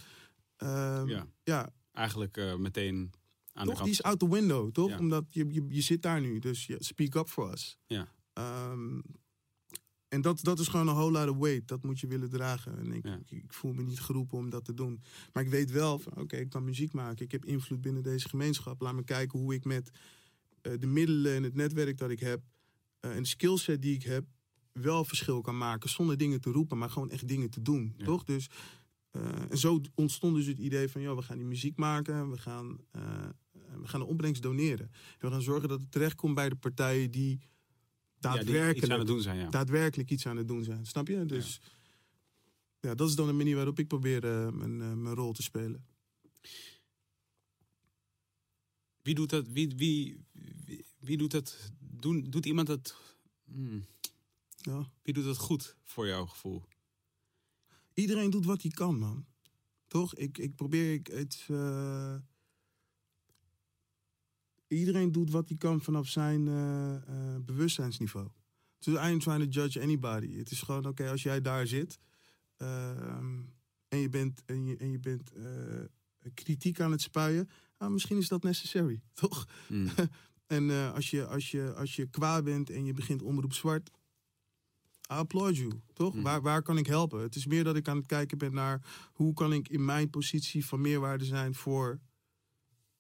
ehm, 0.58 1.08
Ja. 1.08 1.28
ja, 1.44 1.70
Eigenlijk 1.92 2.38
eh, 2.38 2.56
meteen 2.56 3.12
aan 3.54 3.66
toch, 3.68 3.78
de 3.78 3.84
die 3.84 3.92
is 3.92 4.04
out 4.04 4.20
the 4.20 4.30
window, 4.30 4.72
toch? 4.72 4.90
Ja. 4.90 4.98
Omdat 5.00 5.26
je, 5.30 5.46
je, 5.52 5.66
je 5.70 5.82
zit 5.82 6.02
daar 6.02 6.22
nu, 6.22 6.40
dus 6.40 6.66
je, 6.66 6.76
speak 6.80 7.16
up 7.16 7.28
for 7.30 7.52
us. 7.52 7.78
Ja. 7.88 8.14
Ehm, 8.34 9.00
en 10.10 10.22
dat, 10.22 10.44
dat 10.44 10.60
is 10.60 10.68
gewoon 10.68 10.88
een 10.88 10.96
whole 10.96 11.12
lot 11.20 11.30
of 11.30 11.38
weight. 11.38 11.68
Dat 11.68 11.84
moet 11.84 12.00
je 12.00 12.08
willen 12.08 12.30
dragen. 12.30 12.78
En 12.80 12.92
ik, 12.94 13.06
Ja. 13.06 13.16
ik, 13.26 13.32
ik 13.32 13.54
voel 13.54 13.74
me 13.74 13.84
niet 13.84 14.00
geroepen 14.00 14.38
om 14.38 14.50
dat 14.50 14.66
te 14.66 14.74
doen. 14.74 15.02
Maar 15.34 15.44
ik 15.44 15.50
weet 15.50 15.72
wel 15.72 16.00
van, 16.00 16.16
oké, 16.18 16.38
ik 16.38 16.50
kan 16.50 16.64
muziek 16.64 16.94
maken. 16.94 17.26
Ik 17.26 17.32
heb 17.32 17.46
invloed 17.46 17.82
binnen 17.82 18.04
deze 18.04 18.30
gemeenschap. 18.30 18.82
Laat 18.82 18.94
me 18.94 19.04
kijken 19.04 19.40
hoe 19.40 19.54
ik 19.54 19.66
met 19.66 19.92
eh, 20.62 20.74
de 20.80 20.88
middelen 20.88 21.36
en 21.36 21.44
het 21.44 21.54
netwerk 21.56 21.98
dat 21.98 22.10
ik 22.10 22.20
heb... 22.20 22.42
eh, 23.00 23.16
en 23.16 23.22
de 23.22 23.28
skillset 23.28 23.82
die 23.82 23.96
ik 23.96 24.04
heb, 24.04 24.26
wel 24.72 25.06
verschil 25.06 25.42
kan 25.42 25.58
maken. 25.58 25.90
Zonder 25.90 26.18
dingen 26.18 26.42
te 26.42 26.52
roepen, 26.52 26.78
maar 26.78 26.90
gewoon 26.90 27.10
echt 27.10 27.28
dingen 27.28 27.50
te 27.50 27.62
doen. 27.62 27.94
Ja. 27.98 28.06
Toch? 28.06 28.24
Dus, 28.24 28.50
eh, 29.12 29.52
en 29.52 29.58
zo 29.58 29.82
ontstond 29.96 30.36
dus 30.36 30.46
het 30.46 30.58
idee 30.58 30.88
van, 30.90 31.02
joh, 31.02 31.16
we 31.16 31.22
gaan 31.22 31.38
die 31.38 31.48
muziek 31.48 31.78
maken. 31.78 32.30
We 32.30 32.38
gaan, 32.38 32.78
we 33.82 33.88
gaan 33.88 34.00
de 34.00 34.06
opbrengst 34.06 34.42
doneren. 34.42 34.86
En 35.20 35.28
we 35.28 35.32
gaan 35.32 35.42
zorgen 35.42 35.70
dat 35.70 35.82
het 35.82 35.92
terechtkomt 35.92 36.36
bij 36.36 36.50
de 36.50 36.56
partijen 36.56 37.12
die 37.12 37.40
Ja, 38.20 38.34
daadwerkelijk, 38.34 38.78
iets 38.78 38.90
aan 38.92 39.00
het 39.00 39.08
doen 39.08 39.22
zijn, 39.22 39.38
ja. 39.38 39.50
daadwerkelijk 39.50 40.10
iets 40.10 40.26
aan 40.26 40.38
het 40.38 40.48
doen 40.48 40.64
zijn. 40.64 40.86
Snap 40.86 41.08
je? 41.08 41.26
Dus 41.26 41.62
ja. 42.80 42.96
dat 42.96 43.10
is 43.10 43.16
dan 43.16 43.28
de 43.28 43.34
manier 43.34 43.56
waarop 43.56 43.80
ik 43.80 43.88
probeer 43.88 44.24
eh, 44.24 44.52
mijn, 44.52 44.82
eh, 44.82 44.94
mijn 44.94 45.16
rol 45.16 45.34
te 45.34 45.42
spelen. 45.44 45.86
Wie 49.02 49.16
doet 49.16 49.30
dat? 49.30 49.48
Wie, 49.48 49.74
wie, 49.76 50.26
wie, 50.66 50.86
wie 51.00 51.18
doet 51.18 51.32
dat? 51.32 51.72
Doen, 51.80 52.30
doet 52.30 52.46
iemand 52.46 52.68
dat? 52.68 52.96
Hmm. 53.46 53.86
Ja. 54.62 54.90
Wie 55.02 55.14
doet 55.14 55.26
dat 55.26 55.38
goed 55.38 55.76
voor 55.84 56.08
jouw 56.08 56.26
gevoel? 56.26 56.64
Iedereen 57.94 58.30
doet 58.30 58.46
wat 58.46 58.62
hij 58.62 58.72
kan, 58.72 59.00
man. 59.00 59.26
Toch? 59.88 60.16
Ik, 60.16 60.38
ik 60.38 60.56
probeer 60.56 60.94
ik 60.94 61.08
het. 61.08 61.46
eh, 61.48 62.16
iedereen 64.70 65.12
doet 65.12 65.32
wat 65.32 65.48
hij 65.48 65.58
kan 65.58 65.82
vanaf 65.82 66.08
zijn 66.08 66.48
eh, 66.48 66.96
eh, 66.96 67.42
bewustzijnsniveau. 67.42 68.28
Dus 68.80 68.94
I 68.94 68.98
ain't 68.98 69.22
trying 69.22 69.44
to 69.44 69.62
judge 69.62 69.82
anybody. 69.82 70.38
Het 70.38 70.52
is 70.52 70.62
gewoon, 70.62 70.86
oké, 70.86 71.10
als 71.10 71.24
jij 71.24 71.42
daar 71.42 71.68
zit 71.68 72.00
ehm, 72.58 73.40
en 73.88 73.98
je 73.98 74.10
bent, 74.10 74.44
en 74.46 74.66
je, 74.66 74.78
en 74.78 74.92
je 74.92 75.00
bent 75.00 75.34
eh, 75.34 75.44
kritiek 76.34 76.80
aan 76.80 76.92
het 76.92 77.02
spuien, 77.02 77.50
ah, 77.78 77.92
misschien 77.92 78.18
is 78.18 78.28
dat 78.28 78.44
necessary, 78.44 79.02
toch? 79.14 79.48
Hmm. 79.68 79.88
En 80.50 80.94
als, 80.94 81.10
je, 81.10 81.26
als, 81.26 81.52
je, 81.52 81.74
als 81.74 81.96
je 81.96 82.06
kwaad 82.06 82.44
bent 82.44 82.70
en 82.70 82.86
je 82.86 82.94
begint 82.94 83.22
omroep 83.22 83.54
zwart, 83.54 83.90
I 85.12 85.14
applaud 85.14 85.58
you, 85.58 85.82
toch? 85.94 86.14
Mhm. 86.14 86.24
Waar, 86.24 86.42
waar 86.42 86.62
kan 86.62 86.78
ik 86.78 86.88
helpen? 86.88 87.22
Het 87.22 87.36
is 87.36 87.46
meer 87.46 87.64
dat 87.64 87.76
ik 87.76 87.88
aan 87.88 87.98
het 87.98 88.06
kijken 88.06 88.38
ben 88.38 88.54
naar 88.54 89.10
hoe 89.14 89.34
kan 89.34 89.54
ik 89.54 89.70
in 89.70 89.86
mijn 89.86 90.10
positie 90.10 90.66
van 90.66 90.82
meerwaarde 90.82 91.26
zijn 91.26 91.56
voor 91.56 92.00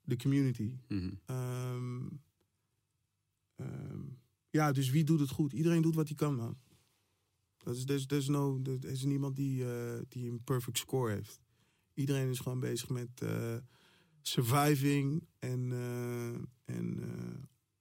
de 0.09 0.17
community. 0.17 0.71
Mhm. 0.87 1.09
Ehm, 1.25 2.07
ehm, 3.55 4.01
ja, 4.49 4.71
dus 4.71 4.89
wie 4.89 5.03
doet 5.03 5.19
het 5.19 5.29
goed? 5.29 5.53
Iedereen 5.53 5.81
doet 5.81 5.95
wat 5.95 6.07
hij 6.07 6.15
kan, 6.15 6.35
man. 6.35 6.57
Dat 7.57 7.75
is, 7.75 7.85
there's, 7.85 8.05
there's 8.05 8.27
no, 8.27 8.61
er 8.63 8.89
is 8.89 9.03
niemand 9.03 9.35
die, 9.35 9.73
eh, 9.73 9.99
die 10.07 10.29
een 10.29 10.43
perfect 10.43 10.77
score 10.77 11.13
heeft. 11.13 11.39
Iedereen 11.93 12.29
is 12.29 12.39
gewoon 12.39 12.59
bezig 12.59 12.89
met 12.89 13.21
eh, 13.21 13.57
surviving 14.21 15.27
en, 15.39 15.71
eh, 15.71 16.75
en 16.75 16.99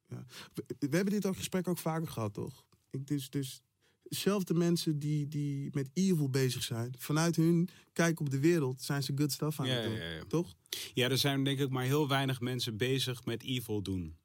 ja. 0.06 0.26
we, 0.54 0.64
we 0.78 0.96
hebben 0.96 1.14
dit 1.14 1.26
ook 1.26 1.36
gesprek 1.36 1.68
ook 1.68 1.78
vaker 1.78 2.08
gehad, 2.08 2.34
toch? 2.34 2.64
Ik, 2.90 3.06
dus, 3.06 3.30
dus 3.30 3.62
zelfde 4.08 4.54
mensen 4.54 4.98
die, 4.98 5.28
die 5.28 5.68
met 5.72 5.90
evil 5.92 6.28
bezig 6.30 6.62
zijn, 6.62 6.94
vanuit 6.98 7.36
hun 7.36 7.68
kijk 7.92 8.20
op 8.20 8.30
de 8.30 8.38
wereld, 8.40 8.82
zijn 8.82 9.02
ze 9.02 9.12
good 9.16 9.32
stuff 9.32 9.60
aan 9.60 9.66
Ja, 9.66 9.72
het 9.74 9.84
doen, 9.84 9.94
ja, 9.94 10.10
ja. 10.10 10.24
toch? 10.28 10.54
Ja, 10.94 11.08
er 11.08 11.18
zijn 11.18 11.44
denk 11.44 11.58
ik 11.58 11.70
maar 11.70 11.84
heel 11.84 12.08
weinig 12.08 12.40
mensen 12.40 12.76
bezig 12.76 13.24
met 13.24 13.42
evil 13.42 13.82
doen. 13.82 14.16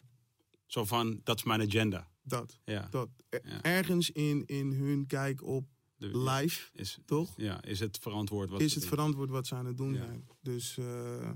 Zo 0.66 0.86
van, 0.86 1.20
dat 1.24 1.38
is 1.38 1.44
mijn 1.44 1.62
agenda. 1.62 2.12
Dat. 2.22 2.60
Ja. 2.66 2.88
dat. 2.90 3.10
Ja. 3.30 3.62
Ergens 3.62 4.12
in, 4.12 4.46
in 4.46 4.72
hun 4.72 5.06
kijk 5.08 5.44
op 5.44 5.68
De- 5.96 6.18
life, 6.18 6.70
is, 6.74 6.98
toch? 7.06 7.34
ja, 7.38 7.64
is 7.64 7.80
het 7.80 7.98
verantwoord 7.98 8.50
wat 8.50 8.62
is 8.62 8.74
ze 8.74 8.80
het 8.80 8.88
verantwoord 8.88 9.30
wat 9.30 9.48
ze 9.48 9.56
aan 9.56 9.66
het 9.66 9.78
doen 9.78 9.94
Ja. 9.94 10.00
zijn. 10.00 10.28
Dus 10.42 10.78
eh, 10.78 11.32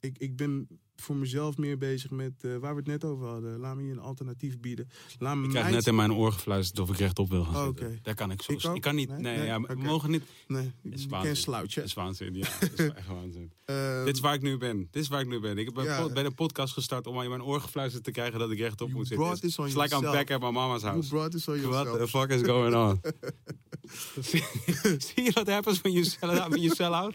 ik, 0.00 0.18
ik 0.18 0.36
ben 0.36 0.68
voor 1.00 1.16
mezelf 1.16 1.56
meer 1.56 1.78
bezig 1.78 2.10
met 2.10 2.32
eh, 2.40 2.56
waar 2.56 2.70
we 2.72 2.78
het 2.78 2.86
net 2.86 3.04
over 3.04 3.26
hadden. 3.26 3.58
Laat 3.58 3.76
me 3.76 3.82
je 3.86 3.92
een 3.92 3.98
alternatief 4.00 4.60
bieden. 4.60 4.88
Laat 5.18 5.36
me 5.36 5.44
Ik 5.44 5.50
krijg 5.50 5.70
net 5.70 5.86
in 5.86 5.94
mijn 5.94 6.12
oor 6.12 6.32
gefluisterd 6.32 6.78
of 6.78 6.90
ik 6.90 6.96
rechtop 6.96 7.28
wil 7.30 7.44
gaan 7.44 7.68
Oh. 7.68 7.76
Daar 8.02 8.14
kan 8.14 8.30
ik 8.30 8.42
zo. 8.42 8.74
Ik 8.74 8.80
kan 8.80 8.94
niet. 8.94 9.08
Nee? 9.08 9.18
Nee, 9.20 9.36
Nee? 9.36 9.46
ja, 9.46 9.60
we 9.60 9.74
mogen 9.74 10.10
niet. 10.10 10.22
Nee, 10.46 10.72
is 10.82 11.02
je 11.02 11.08
waanzin. 11.08 11.52
Dat 11.52 11.84
is 11.84 11.94
waanzin. 11.94 12.34
Ja, 12.34 12.46
is 12.76 12.88
echt 12.92 13.06
waanzin. 13.06 13.52
Eh, 13.64 14.04
Dit 14.04 14.14
is 14.14 14.20
waar 14.20 14.34
ik 14.34 14.42
nu 14.42 14.56
ben. 14.58 14.88
Dit 14.90 15.02
is 15.02 15.08
waar 15.08 15.20
ik 15.20 15.26
nu 15.28 15.40
ben. 15.40 15.58
Ik 15.58 15.70
heb 15.74 15.84
Ja. 15.84 16.08
bij 16.08 16.22
de 16.22 16.30
podcast 16.30 16.72
gestart 16.72 17.06
om 17.06 17.20
in 17.22 17.28
mijn 17.28 17.42
oor 17.42 17.60
gefluisterd 17.60 18.04
te 18.04 18.10
krijgen 18.10 18.38
dat 18.38 18.50
ik 18.50 18.58
rechtop 18.58 18.86
You 18.86 18.98
moet 18.98 19.06
zitten. 19.06 19.26
on 19.26 19.32
It's 19.34 19.56
like 19.56 19.70
I'm 19.74 19.78
yourself. 19.88 20.14
back 20.14 20.30
at 20.30 20.40
my 20.40 20.50
mama's 20.50 20.80
you 20.82 20.92
house. 20.92 21.08
brought 21.08 21.30
this 21.30 21.48
on 21.48 21.60
What 21.60 21.98
the 21.98 22.08
fuck 22.08 22.30
is 22.30 22.42
going 22.42 22.74
on? 22.74 23.00
zie, 24.20 24.44
zie 24.98 25.22
je 25.24 25.30
wat 25.32 25.46
happens 25.46 25.80
when 25.80 25.92
you 25.92 26.04
sell 26.04 26.28
out? 26.30 26.48
When 26.48 26.60
you 26.60 26.74
sell 26.74 26.92
out? 26.92 27.14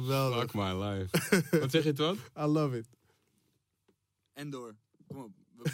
Geweldig. 0.00 0.40
Fuck 0.40 0.54
my 0.54 0.72
life. 0.84 1.08
Wat 1.60 1.70
zeg 1.70 1.82
je 1.82 1.88
het 1.88 1.98
wat? 1.98 2.16
I 2.38 2.42
love 2.42 2.78
it. 2.78 2.88
En 4.32 4.50
door. 4.50 4.74
Kom 5.06 5.16
op. 5.16 5.30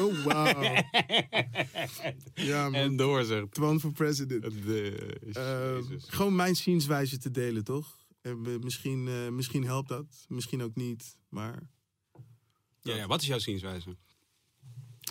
Oh, 0.00 0.24
wow. 0.24 0.62
ja, 2.50 2.62
man. 2.64 2.74
En 2.74 2.96
door 2.96 3.24
zegt. 3.24 3.50
Twan 3.54 3.80
voor 3.80 3.92
president. 3.92 4.42
De, 4.42 5.16
Eh, 5.32 5.74
Jezus. 5.88 6.04
gewoon 6.08 6.34
mijn 6.36 6.56
zienswijze 6.56 7.18
te 7.18 7.30
delen, 7.30 7.64
toch? 7.64 7.96
En 8.20 8.58
misschien, 8.60 9.08
eh, 9.08 9.28
misschien 9.28 9.64
helpt 9.64 9.88
dat, 9.88 10.24
misschien 10.28 10.62
ook 10.62 10.74
niet. 10.74 11.16
Maar 11.28 11.62
Ja, 12.80 12.94
ja, 12.96 13.06
wat 13.06 13.20
is 13.20 13.26
jouw 13.26 13.38
zienswijze? 13.38 13.96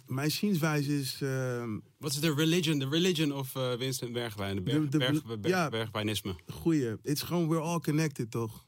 Mijn 0.08 0.32
zienswijze 0.32 1.00
is... 1.00 1.22
ehm, 1.22 1.80
Wat 1.98 2.12
is 2.12 2.20
de 2.20 2.34
religion, 2.34 2.80
de 2.80 2.88
religion 2.90 3.32
of 3.34 3.56
eh, 3.56 3.74
Winston 3.76 4.12
Bergwijn? 4.12 4.56
De, 4.56 4.62
berg, 4.62 4.84
De- 4.84 4.88
de- 4.90 4.98
berg, 4.98 5.24
berg- 5.26 5.48
ja. 5.48 5.70
bergwijnisme. 5.70 6.36
goeie. 6.48 6.86
Het 6.86 7.00
is 7.04 7.22
gewoon, 7.22 7.48
we're 7.48 7.62
all 7.62 7.80
connected, 7.80 8.32
toch? 8.32 8.68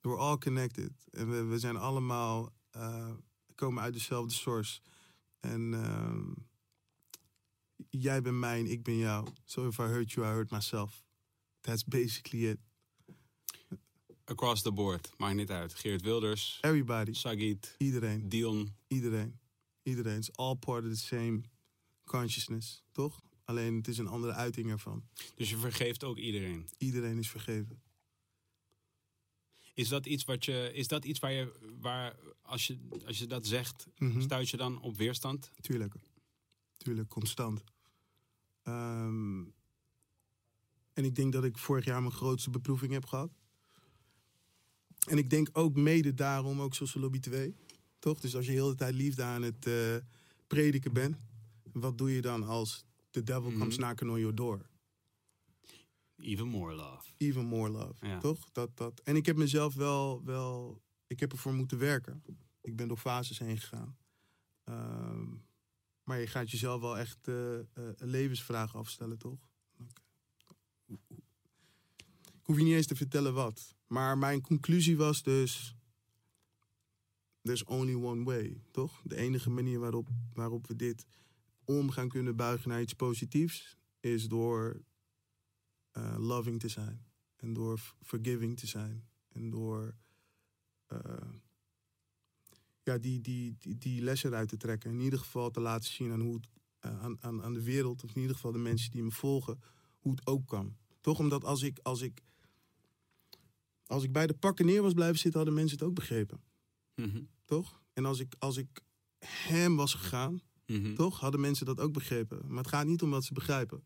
We're 0.00 0.16
all 0.18 0.38
connected. 0.38 0.90
En 1.10 1.30
we, 1.30 1.42
we 1.44 1.58
zijn 1.58 1.76
allemaal, 1.76 2.52
eh, 2.70 3.10
komen 3.54 3.82
uit 3.82 3.92
dezelfde 3.94 4.34
source. 4.34 4.80
En 5.40 5.74
ehm, 5.74 6.32
jij 7.90 8.22
bent 8.22 8.36
mijn, 8.38 8.66
ik 8.70 8.82
ben 8.82 8.96
jou. 8.96 9.26
So 9.44 9.66
if 9.68 9.78
I 9.78 9.82
hurt 9.82 10.12
you, 10.12 10.26
I 10.26 10.30
hurt 10.30 10.50
myself. 10.50 11.04
That's 11.60 11.84
basically 11.84 12.48
it. 12.48 12.58
Across 14.24 14.62
the 14.62 14.72
board, 14.72 15.12
maakt 15.16 15.34
niet 15.36 15.50
uit. 15.50 15.74
Geert 15.74 16.02
Wilders, 16.02 16.58
Everybody, 16.60 17.12
Sagit, 17.12 17.74
iedereen, 17.78 18.28
Dion. 18.28 18.74
iedereen. 18.88 19.38
Iedereen. 19.84 20.16
It's 20.16 20.32
all 20.36 20.54
part 20.54 20.84
of 20.84 20.90
the 20.90 20.96
same 20.98 21.40
consciousness, 22.04 22.82
toch? 22.92 23.22
Alleen 23.44 23.76
het 23.76 23.88
is 23.88 23.98
een 23.98 24.06
andere 24.06 24.32
uiting 24.32 24.70
ervan. 24.70 25.08
Dus 25.34 25.50
je 25.50 25.56
vergeeft 25.56 26.04
ook 26.04 26.18
iedereen. 26.18 26.68
Iedereen 26.78 27.18
is 27.18 27.30
vergeven. 27.30 27.82
Is 29.74 29.88
dat 29.88 30.06
iets 30.06 30.24
wat 30.24 30.44
je, 30.44 30.70
is 30.72 30.88
dat 30.88 31.04
iets 31.04 31.18
waar 31.18 31.32
je, 31.32 31.52
waar 31.80 32.16
als 32.42 32.66
je, 32.66 32.78
als 33.06 33.18
je 33.18 33.26
dat 33.26 33.46
zegt, 33.46 33.86
Mhm. 33.98 34.20
stuit 34.20 34.48
je 34.48 34.56
dan 34.56 34.80
op 34.80 34.96
weerstand? 34.96 35.50
Tuurlijk. 35.60 35.94
Tuurlijk, 36.76 37.08
constant. 37.08 37.64
Ehm, 38.62 39.40
en 40.92 41.04
ik 41.04 41.14
denk 41.14 41.32
dat 41.32 41.44
ik 41.44 41.58
vorig 41.58 41.84
jaar 41.84 42.00
mijn 42.00 42.14
grootste 42.14 42.50
beproeving 42.50 42.92
heb 42.92 43.06
gehad. 43.06 43.30
En 45.08 45.18
ik 45.18 45.30
denk 45.30 45.48
ook 45.52 45.76
mede 45.76 46.14
daarom, 46.14 46.60
ook 46.60 46.74
zoals 46.74 46.94
Lobby 46.94 47.20
2. 47.20 47.54
Toch? 48.04 48.20
Dus 48.20 48.36
als 48.36 48.46
je 48.46 48.52
heel 48.52 48.68
de 48.68 48.74
tijd 48.74 48.94
liefde 48.94 49.22
aan 49.22 49.42
het 49.42 49.66
eh, 49.66 49.96
prediken 50.46 50.92
bent. 50.92 51.16
Wat 51.72 51.98
doe 51.98 52.10
je 52.14 52.20
dan 52.20 52.42
als 52.42 52.84
the 53.10 53.22
devil 53.22 53.50
Mhm. 53.50 53.58
comes 53.58 53.76
knocking 53.76 54.10
on 54.10 54.18
your 54.18 54.34
door? 54.34 54.66
Even 56.16 56.48
more 56.48 56.74
love. 56.74 57.10
Even 57.16 57.44
more 57.44 57.70
love. 57.70 58.06
Ja. 58.06 58.18
Toch? 58.18 58.50
Dat, 58.52 58.76
dat. 58.76 59.00
En 59.00 59.16
ik 59.16 59.26
heb 59.26 59.36
mezelf 59.36 59.74
wel, 59.74 60.24
wel... 60.24 60.82
Ik 61.06 61.20
heb 61.20 61.32
ervoor 61.32 61.52
moeten 61.54 61.78
werken. 61.78 62.22
Ik 62.60 62.76
ben 62.76 62.88
door 62.88 62.96
fases 62.96 63.38
heen 63.38 63.58
gegaan. 63.58 63.96
Ehm, 64.64 65.24
maar 66.02 66.20
je 66.20 66.26
gaat 66.26 66.50
jezelf 66.50 66.80
wel 66.80 66.98
echt 66.98 67.28
eh, 67.28 67.58
eh, 67.58 67.64
levensvragen 67.98 68.78
afstellen, 68.78 69.18
toch? 69.18 69.38
Ik 72.32 72.40
hoef 72.42 72.56
je 72.56 72.62
niet 72.64 72.74
eens 72.74 72.86
te 72.86 72.96
vertellen 72.96 73.34
wat. 73.34 73.74
Maar 73.86 74.18
mijn 74.18 74.40
conclusie 74.40 74.96
was 74.96 75.22
dus... 75.22 75.76
There's 77.44 77.64
only 77.64 77.94
one 77.94 78.24
way, 78.24 78.60
toch? 78.70 79.02
De 79.04 79.16
enige 79.16 79.50
manier 79.50 79.78
waarop, 79.78 80.08
waarop 80.32 80.66
we 80.66 80.76
dit 80.76 81.06
om 81.64 81.90
gaan 81.90 82.08
kunnen 82.08 82.36
buigen 82.36 82.68
naar 82.68 82.80
iets 82.80 82.94
positiefs... 82.94 83.76
is 84.00 84.28
door 84.28 84.82
eh, 85.90 86.14
loving 86.18 86.60
te 86.60 86.68
zijn. 86.68 87.06
En 87.36 87.52
door 87.52 87.80
forgiving 88.02 88.58
te 88.58 88.66
zijn. 88.66 89.08
En 89.28 89.50
door 89.50 89.94
eh, 90.86 91.30
ja, 92.82 92.98
die, 92.98 93.20
die, 93.20 93.56
die, 93.58 93.78
die 93.78 94.02
lessen 94.02 94.30
eruit 94.30 94.48
te 94.48 94.56
trekken. 94.56 94.90
In 94.90 95.00
ieder 95.00 95.18
geval 95.18 95.50
te 95.50 95.60
laten 95.60 95.92
zien 95.92 96.12
aan, 96.12 96.20
hoe 96.20 96.40
eh, 96.78 97.02
aan, 97.02 97.22
aan, 97.22 97.42
aan 97.42 97.54
de 97.54 97.62
wereld, 97.62 98.04
of 98.04 98.14
in 98.14 98.20
ieder 98.20 98.36
geval 98.36 98.52
de 98.52 98.58
mensen 98.58 98.90
die 98.90 99.02
me 99.02 99.10
volgen, 99.10 99.60
hoe 99.98 100.12
het 100.12 100.26
ook 100.26 100.46
kan. 100.46 100.76
Toch? 101.00 101.18
Omdat 101.18 101.44
als 101.44 101.62
ik, 101.62 101.78
als 101.82 102.00
ik, 102.00 102.22
als 103.86 104.02
ik 104.02 104.12
bij 104.12 104.26
de 104.26 104.34
pakken 104.34 104.66
neer 104.66 104.82
was 104.82 104.92
blijven 104.92 105.18
zitten, 105.18 105.40
hadden 105.40 105.58
mensen 105.58 105.78
het 105.78 105.86
ook 105.86 105.94
begrepen. 105.94 106.40
Mhm. 106.94 107.22
Toch? 107.44 107.82
En 107.92 108.04
als 108.04 108.18
ik, 108.18 108.34
als 108.38 108.56
ik 108.56 108.80
hem 109.24 109.76
was 109.76 109.94
gegaan, 109.94 110.42
Mhm. 110.66 110.94
toch? 110.94 111.20
Hadden 111.20 111.40
mensen 111.40 111.66
dat 111.66 111.80
ook 111.80 111.92
begrepen. 111.92 112.42
Maar 112.48 112.56
het 112.62 112.68
gaat 112.68 112.86
niet 112.86 113.02
om 113.02 113.10
wat 113.10 113.24
ze 113.24 113.32
begrijpen. 113.32 113.84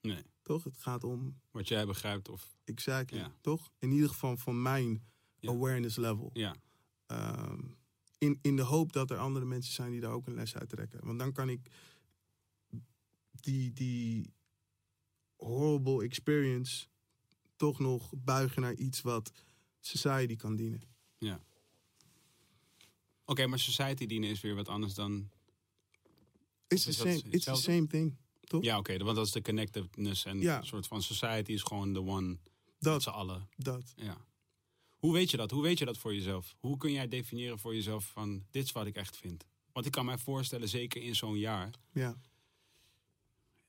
Nee. 0.00 0.22
Toch? 0.42 0.64
Het 0.64 0.78
gaat 0.78 1.04
om 1.04 1.40
Wat 1.50 1.68
jij 1.68 1.86
begrijpt 1.86 2.28
of... 2.28 2.56
Exactly, 2.64 3.18
Ja. 3.18 3.32
toch? 3.40 3.70
In 3.78 3.90
ieder 3.92 4.08
geval 4.08 4.36
van 4.36 4.62
mijn 4.62 5.04
Ja. 5.38 5.50
awareness 5.50 5.96
level. 5.96 6.30
Ja. 6.32 6.54
Ehm, 7.06 7.60
in, 8.18 8.38
in 8.42 8.56
de 8.56 8.62
hoop 8.62 8.92
dat 8.92 9.10
er 9.10 9.16
andere 9.18 9.44
mensen 9.44 9.72
zijn 9.72 9.90
die 9.90 10.00
daar 10.00 10.12
ook 10.12 10.26
een 10.26 10.34
les 10.34 10.56
uit 10.56 10.68
trekken. 10.68 11.04
Want 11.06 11.18
dan 11.18 11.32
kan 11.32 11.48
ik 11.48 11.70
die, 13.30 13.72
die 13.72 14.32
horrible 15.36 16.04
experience 16.04 16.86
toch 17.56 17.78
nog 17.78 18.12
buigen 18.16 18.62
naar 18.62 18.74
iets 18.74 19.00
wat 19.00 19.32
society 19.80 20.36
kan 20.36 20.56
dienen. 20.56 20.80
Ja. 21.18 21.40
Oké, 23.32 23.46
maar 23.46 23.58
society 23.58 24.06
dienen 24.06 24.30
is 24.30 24.40
weer 24.40 24.54
wat 24.54 24.68
anders 24.68 24.94
dan... 24.94 25.30
It's 26.68 26.84
the 26.84 26.92
same, 26.92 27.22
it's 27.30 27.44
the 27.44 27.54
same 27.54 27.86
thing. 27.86 28.16
Toch? 28.40 28.62
Ja, 28.64 28.78
oké, 28.78 28.96
want 28.98 29.16
dat 29.16 29.26
is 29.26 29.32
de 29.32 29.42
connectedness 29.42 30.24
en 30.24 30.40
Ja. 30.40 30.58
een 30.58 30.66
soort 30.66 30.86
van 30.86 31.02
society 31.02 31.52
is 31.52 31.62
gewoon 31.62 31.92
de 31.92 32.00
one 32.02 32.26
met 32.28 32.38
Dat, 32.78 33.02
z'n 33.02 33.08
allen. 33.08 33.48
dat. 33.56 33.92
Ja. 33.96 34.16
Hoe 34.96 35.12
weet 35.12 35.30
je 35.30 35.36
dat? 35.36 35.50
Hoe 35.50 35.62
weet 35.62 35.78
je 35.78 35.84
dat 35.84 35.98
voor 35.98 36.14
jezelf? 36.14 36.56
Hoe 36.60 36.76
kun 36.76 36.92
jij 36.92 37.08
definiëren 37.08 37.58
voor 37.58 37.74
jezelf 37.74 38.04
van 38.04 38.44
dit 38.50 38.64
is 38.64 38.72
wat 38.72 38.86
ik 38.86 38.96
echt 38.96 39.16
vind? 39.16 39.44
Want 39.72 39.86
ik 39.86 39.92
kan 39.92 40.04
mij 40.04 40.18
voorstellen, 40.18 40.68
zeker 40.68 41.02
in 41.02 41.16
zo'n 41.16 41.38
jaar, 41.38 41.70
Ja, 41.92 42.16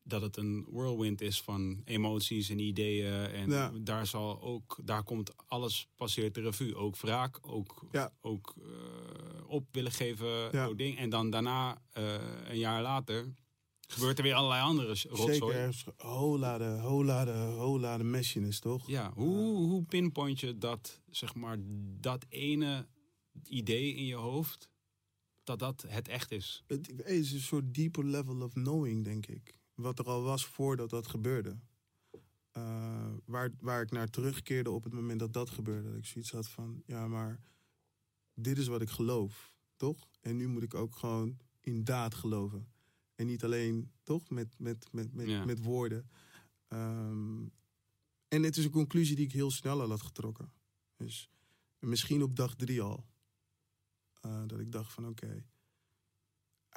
dat 0.04 0.22
het 0.22 0.38
een 0.38 0.66
whirlwind 0.70 1.22
is 1.22 1.42
van 1.42 1.82
emoties 1.86 2.50
en 2.50 2.60
ideeën. 2.60 3.14
En 3.14 3.50
Ja. 3.50 3.72
daar 3.82 4.08
zal 4.08 4.42
ook, 4.42 4.80
daar 4.84 5.04
komt 5.04 5.34
alles 5.48 5.88
passeert 5.96 6.34
de 6.36 6.42
revue. 6.42 6.76
Ook 6.76 6.98
wraak, 6.98 7.40
ook, 7.42 7.86
Ja. 7.92 8.14
ook 8.22 8.54
eh, 8.62 9.50
op 9.50 9.68
willen 9.72 9.92
geven, 9.92 10.28
Ja. 10.52 10.74
ding. 10.74 10.98
En 10.98 11.10
dan 11.10 11.30
daarna, 11.30 11.82
eh, 11.92 12.14
een 12.50 12.58
jaar 12.58 12.82
later, 12.82 13.34
gebeurt 13.88 14.18
er 14.18 14.24
weer 14.24 14.34
allerlei 14.34 14.62
andere 14.62 14.88
rotzooi. 14.88 15.34
zeker. 15.34 15.84
Hola 15.98 16.58
de, 16.58 16.64
hola 16.82 17.26
de, 17.26 17.32
hola 17.32 17.98
de 17.98 18.50
toch? 18.60 18.88
Ja, 18.88 19.12
hoe, 19.14 19.56
hoe 19.68 19.84
pinpoint 19.84 20.40
je 20.40 20.58
dat, 20.58 21.02
zeg 21.10 21.36
maar, 21.36 21.58
dat 22.00 22.26
ene 22.30 22.88
idee 23.44 23.94
in 23.94 24.06
je 24.06 24.16
hoofd, 24.16 24.70
dat 25.44 25.60
dat 25.60 25.86
het 25.88 26.08
echt 26.08 26.32
is? 26.32 26.64
Het 26.68 27.06
is 27.06 27.32
een 27.32 27.40
soort 27.40 27.74
deeper 27.74 28.06
level 28.06 28.42
of 28.42 28.54
knowing, 28.54 29.04
denk 29.04 29.26
ik. 29.26 29.54
Wat 29.74 30.00
er 30.00 30.06
al 30.06 30.22
was 30.24 30.46
voordat 30.46 30.90
dat 30.90 31.08
gebeurde. 31.08 31.58
Eh, 32.52 33.14
waar, 33.26 33.52
waar 33.60 33.82
ik 33.82 33.92
naar 33.92 34.10
terugkeerde 34.10 34.72
op 34.72 34.84
het 34.84 34.94
moment 34.94 35.20
dat 35.20 35.34
dat 35.34 35.50
gebeurde. 35.50 35.90
Dat 35.90 35.98
ik 35.98 36.06
zoiets 36.06 36.32
had 36.32 36.48
van, 36.50 36.84
ja, 36.86 37.08
maar 37.08 37.40
dit 38.34 38.58
is 38.58 38.68
wat 38.68 38.82
ik 38.82 38.90
geloof, 38.90 39.56
toch? 39.76 40.10
En 40.22 40.36
nu 40.38 40.48
moet 40.48 40.64
ik 40.64 40.74
ook 40.74 40.96
gewoon 40.96 41.38
in 41.62 41.84
daad 41.84 42.14
geloven. 42.16 42.68
En 43.16 43.26
niet 43.26 43.44
alleen, 43.44 43.92
toch, 44.04 44.30
met, 44.30 44.60
met, 44.60 44.88
met, 44.92 45.14
met, 45.14 45.28
Ja. 45.28 45.46
met 45.46 45.64
woorden. 45.64 46.10
Ehm, 46.68 47.42
en 48.28 48.44
het 48.44 48.58
is 48.58 48.66
een 48.66 48.72
conclusie 48.72 49.16
die 49.16 49.26
ik 49.26 49.32
heel 49.32 49.52
snel 49.52 49.82
al 49.82 49.90
had 49.90 50.02
getrokken. 50.02 50.52
Dus 50.96 51.30
misschien 51.80 52.24
op 52.24 52.36
dag 52.36 52.56
drie 52.56 52.82
al. 52.82 53.06
Eh, 54.22 54.44
dat 54.48 54.60
ik 54.60 54.72
dacht 54.72 54.94
van, 54.94 55.08
oké, 55.08 55.46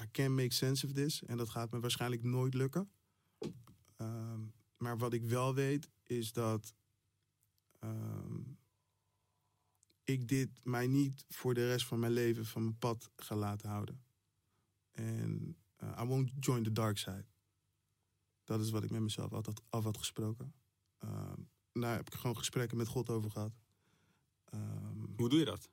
I 0.03 0.11
can 0.11 0.34
make 0.34 0.55
sense 0.55 0.86
of 0.86 0.92
this. 0.92 1.22
En 1.22 1.36
dat 1.36 1.49
gaat 1.49 1.70
me 1.70 1.80
waarschijnlijk 1.80 2.22
nooit 2.22 2.55
lukken. 2.55 2.90
Ehm, 3.97 4.40
maar 4.76 4.99
wat 4.99 5.12
ik 5.12 5.22
wel 5.22 5.55
weet 5.55 5.90
is 6.03 6.32
dat 6.32 6.74
ehm, 7.78 8.40
ik 10.05 10.28
dit 10.28 10.64
mij 10.64 10.86
niet 10.86 11.24
voor 11.28 11.55
de 11.55 11.66
rest 11.66 11.86
van 11.86 11.98
mijn 11.98 12.12
leven 12.12 12.47
van 12.47 12.62
mijn 12.62 12.78
pad 12.78 13.10
ga 13.16 13.36
laten 13.36 13.68
houden. 13.68 14.05
En 14.90 15.56
eh, 15.77 16.01
I 16.02 16.05
won't 16.05 16.32
join 16.40 16.62
the 16.62 16.73
dark 16.73 16.98
side. 16.98 17.27
Dat 18.44 18.60
is 18.60 18.70
wat 18.70 18.85
ik 18.85 18.90
met 18.90 19.01
mezelf 19.01 19.32
altijd 19.32 19.60
af 19.68 19.85
had 19.85 19.98
gesproken. 19.98 20.55
Ehm, 20.98 21.40
daar 21.73 21.97
heb 21.97 22.06
ik 22.06 22.14
gewoon 22.14 22.36
gesprekken 22.36 22.77
met 22.77 22.89
God 22.89 23.10
over 23.10 23.31
gehad. 23.31 23.52
Hoe 25.16 25.28
doe 25.28 25.39
je 25.39 25.44
dat? 25.44 25.68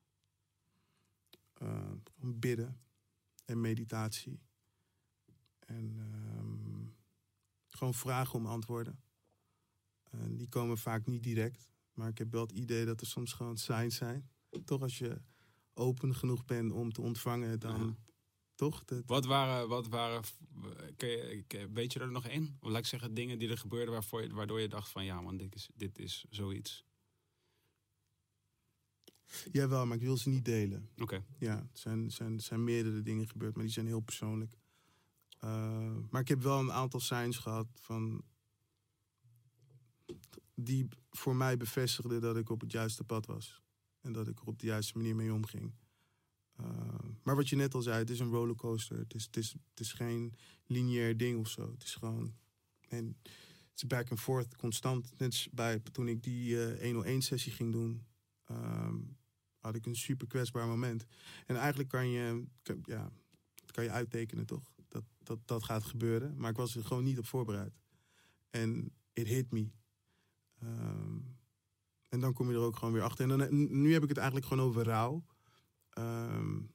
gewoon 1.63 2.39
bidden 2.39 2.82
en 3.45 3.61
meditatie. 3.61 4.41
En 5.59 5.95
ehm, 5.99 6.85
gewoon 7.67 7.93
vragen 7.93 8.33
om 8.39 8.45
antwoorden. 8.45 9.03
En 10.03 10.37
die 10.37 10.49
komen 10.49 10.77
vaak 10.77 11.05
niet 11.05 11.23
direct. 11.23 11.71
Maar 11.93 12.09
ik 12.09 12.17
heb 12.17 12.31
wel 12.31 12.41
het 12.41 12.51
idee 12.51 12.85
dat 12.85 13.01
er 13.01 13.07
soms 13.07 13.33
gewoon 13.33 13.57
signs 13.57 13.95
zijn. 13.95 14.29
Toch 14.65 14.81
als 14.81 14.97
je 14.97 15.21
open 15.73 16.15
genoeg 16.15 16.45
bent 16.45 16.71
om 16.71 16.91
te 16.91 17.01
ontvangen, 17.01 17.59
dan 17.59 17.85
Ja. 17.85 17.95
toch? 18.55 18.85
Dat, 18.85 19.03
Wat 19.05 19.25
waren, 19.25 19.67
wat 19.67 19.87
waren 19.87 20.23
je, 20.97 21.69
weet 21.73 21.93
je 21.93 21.99
er 21.99 22.11
nog 22.11 22.25
één? 22.27 22.57
Of 22.59 22.69
laat 22.69 22.79
ik 22.79 22.85
zeggen, 22.85 23.13
dingen 23.13 23.39
die 23.39 23.49
er 23.49 23.57
gebeurden 23.57 23.93
waarvoor 23.93 24.21
je, 24.21 24.33
waardoor 24.33 24.59
je 24.61 24.67
dacht 24.67 24.89
van 24.89 25.05
ja 25.05 25.21
man, 25.21 25.37
dit 25.37 25.55
is, 25.55 25.69
dit 25.75 25.99
is 25.99 26.25
zoiets. 26.29 26.85
Jawel, 29.51 29.85
maar 29.85 29.97
ik 29.97 30.03
wil 30.03 30.17
ze 30.17 30.29
niet 30.29 30.45
delen. 30.45 30.89
Oké, 30.97 31.23
Ja, 31.37 31.57
er 31.57 31.67
zijn, 31.73 32.11
zijn, 32.11 32.39
zijn 32.39 32.63
meerdere 32.63 33.01
dingen 33.01 33.27
gebeurd, 33.27 33.55
maar 33.55 33.63
die 33.63 33.73
zijn 33.73 33.87
heel 33.87 33.99
persoonlijk. 33.99 34.57
Eh, 35.39 35.97
maar 36.09 36.21
ik 36.21 36.27
heb 36.27 36.41
wel 36.41 36.59
een 36.59 36.71
aantal 36.71 36.99
signs 36.99 37.37
gehad 37.37 37.67
van. 37.73 38.23
die 40.55 40.87
voor 41.09 41.35
mij 41.35 41.57
bevestigden 41.57 42.21
dat 42.21 42.37
ik 42.37 42.49
op 42.49 42.61
het 42.61 42.71
juiste 42.71 43.03
pad 43.03 43.25
was. 43.25 43.61
En 44.01 44.13
dat 44.13 44.27
ik 44.27 44.39
er 44.39 44.47
op 44.47 44.59
de 44.59 44.65
juiste 44.65 44.97
manier 44.97 45.15
mee 45.15 45.33
omging. 45.33 45.73
Uh, 46.61 46.67
maar 47.23 47.35
wat 47.35 47.49
je 47.49 47.55
net 47.55 47.73
al 47.73 47.81
zei, 47.81 47.97
het 47.97 48.09
is 48.09 48.19
een 48.19 48.29
rollercoaster. 48.29 48.97
Het 48.97 49.13
is, 49.13 49.23
het 49.23 49.37
is, 49.37 49.51
het 49.69 49.79
is 49.79 49.93
geen 49.93 50.35
lineair 50.65 51.17
ding 51.17 51.39
of 51.39 51.47
zo. 51.47 51.71
Het 51.71 51.83
is 51.83 51.95
gewoon. 51.95 52.33
En 52.89 53.17
het 53.23 53.75
is 53.75 53.87
back 53.87 54.09
and 54.09 54.19
forth, 54.19 54.55
constant. 54.55 55.19
Net 55.19 55.47
bij 55.51 55.79
toen 55.91 56.07
ik 56.07 56.23
die 56.23 56.77
uh, 56.81 57.17
101-sessie 57.17 57.51
ging 57.51 57.71
doen, 57.71 58.05
um, 58.51 59.17
had 59.63 59.75
ik 59.75 59.85
een 59.85 59.95
super 59.95 60.27
kwetsbaar 60.27 60.67
moment. 60.67 61.05
En 61.45 61.55
eigenlijk 61.55 61.89
kan 61.89 62.09
je, 62.09 62.45
kan, 62.61 62.79
ja, 62.85 63.11
kan 63.71 63.83
je 63.83 63.89
uittekenen 63.89 64.45
toch? 64.45 64.73
Dat, 64.87 65.03
dat 65.23 65.39
dat 65.47 65.63
gaat 65.63 65.83
gebeuren. 65.83 66.37
Maar 66.37 66.49
ik 66.49 66.57
was 66.57 66.75
er 66.75 66.85
gewoon 66.85 67.03
niet 67.03 67.17
op 67.17 67.25
voorbereid. 67.25 67.79
En 68.49 68.93
it 69.13 69.27
hit 69.27 69.51
me. 69.51 69.71
Um, 70.63 71.37
en 72.09 72.19
dan 72.19 72.33
kom 72.33 72.49
je 72.49 72.55
er 72.55 72.61
ook 72.61 72.75
gewoon 72.75 72.93
weer 72.93 73.03
achter. 73.03 73.31
En 73.31 73.37
dan, 73.37 73.81
nu 73.81 73.93
heb 73.93 74.03
ik 74.03 74.09
het 74.09 74.17
eigenlijk 74.17 74.47
gewoon 74.47 74.65
over 74.65 74.83
rouw. 74.83 75.25
Um, 75.97 76.71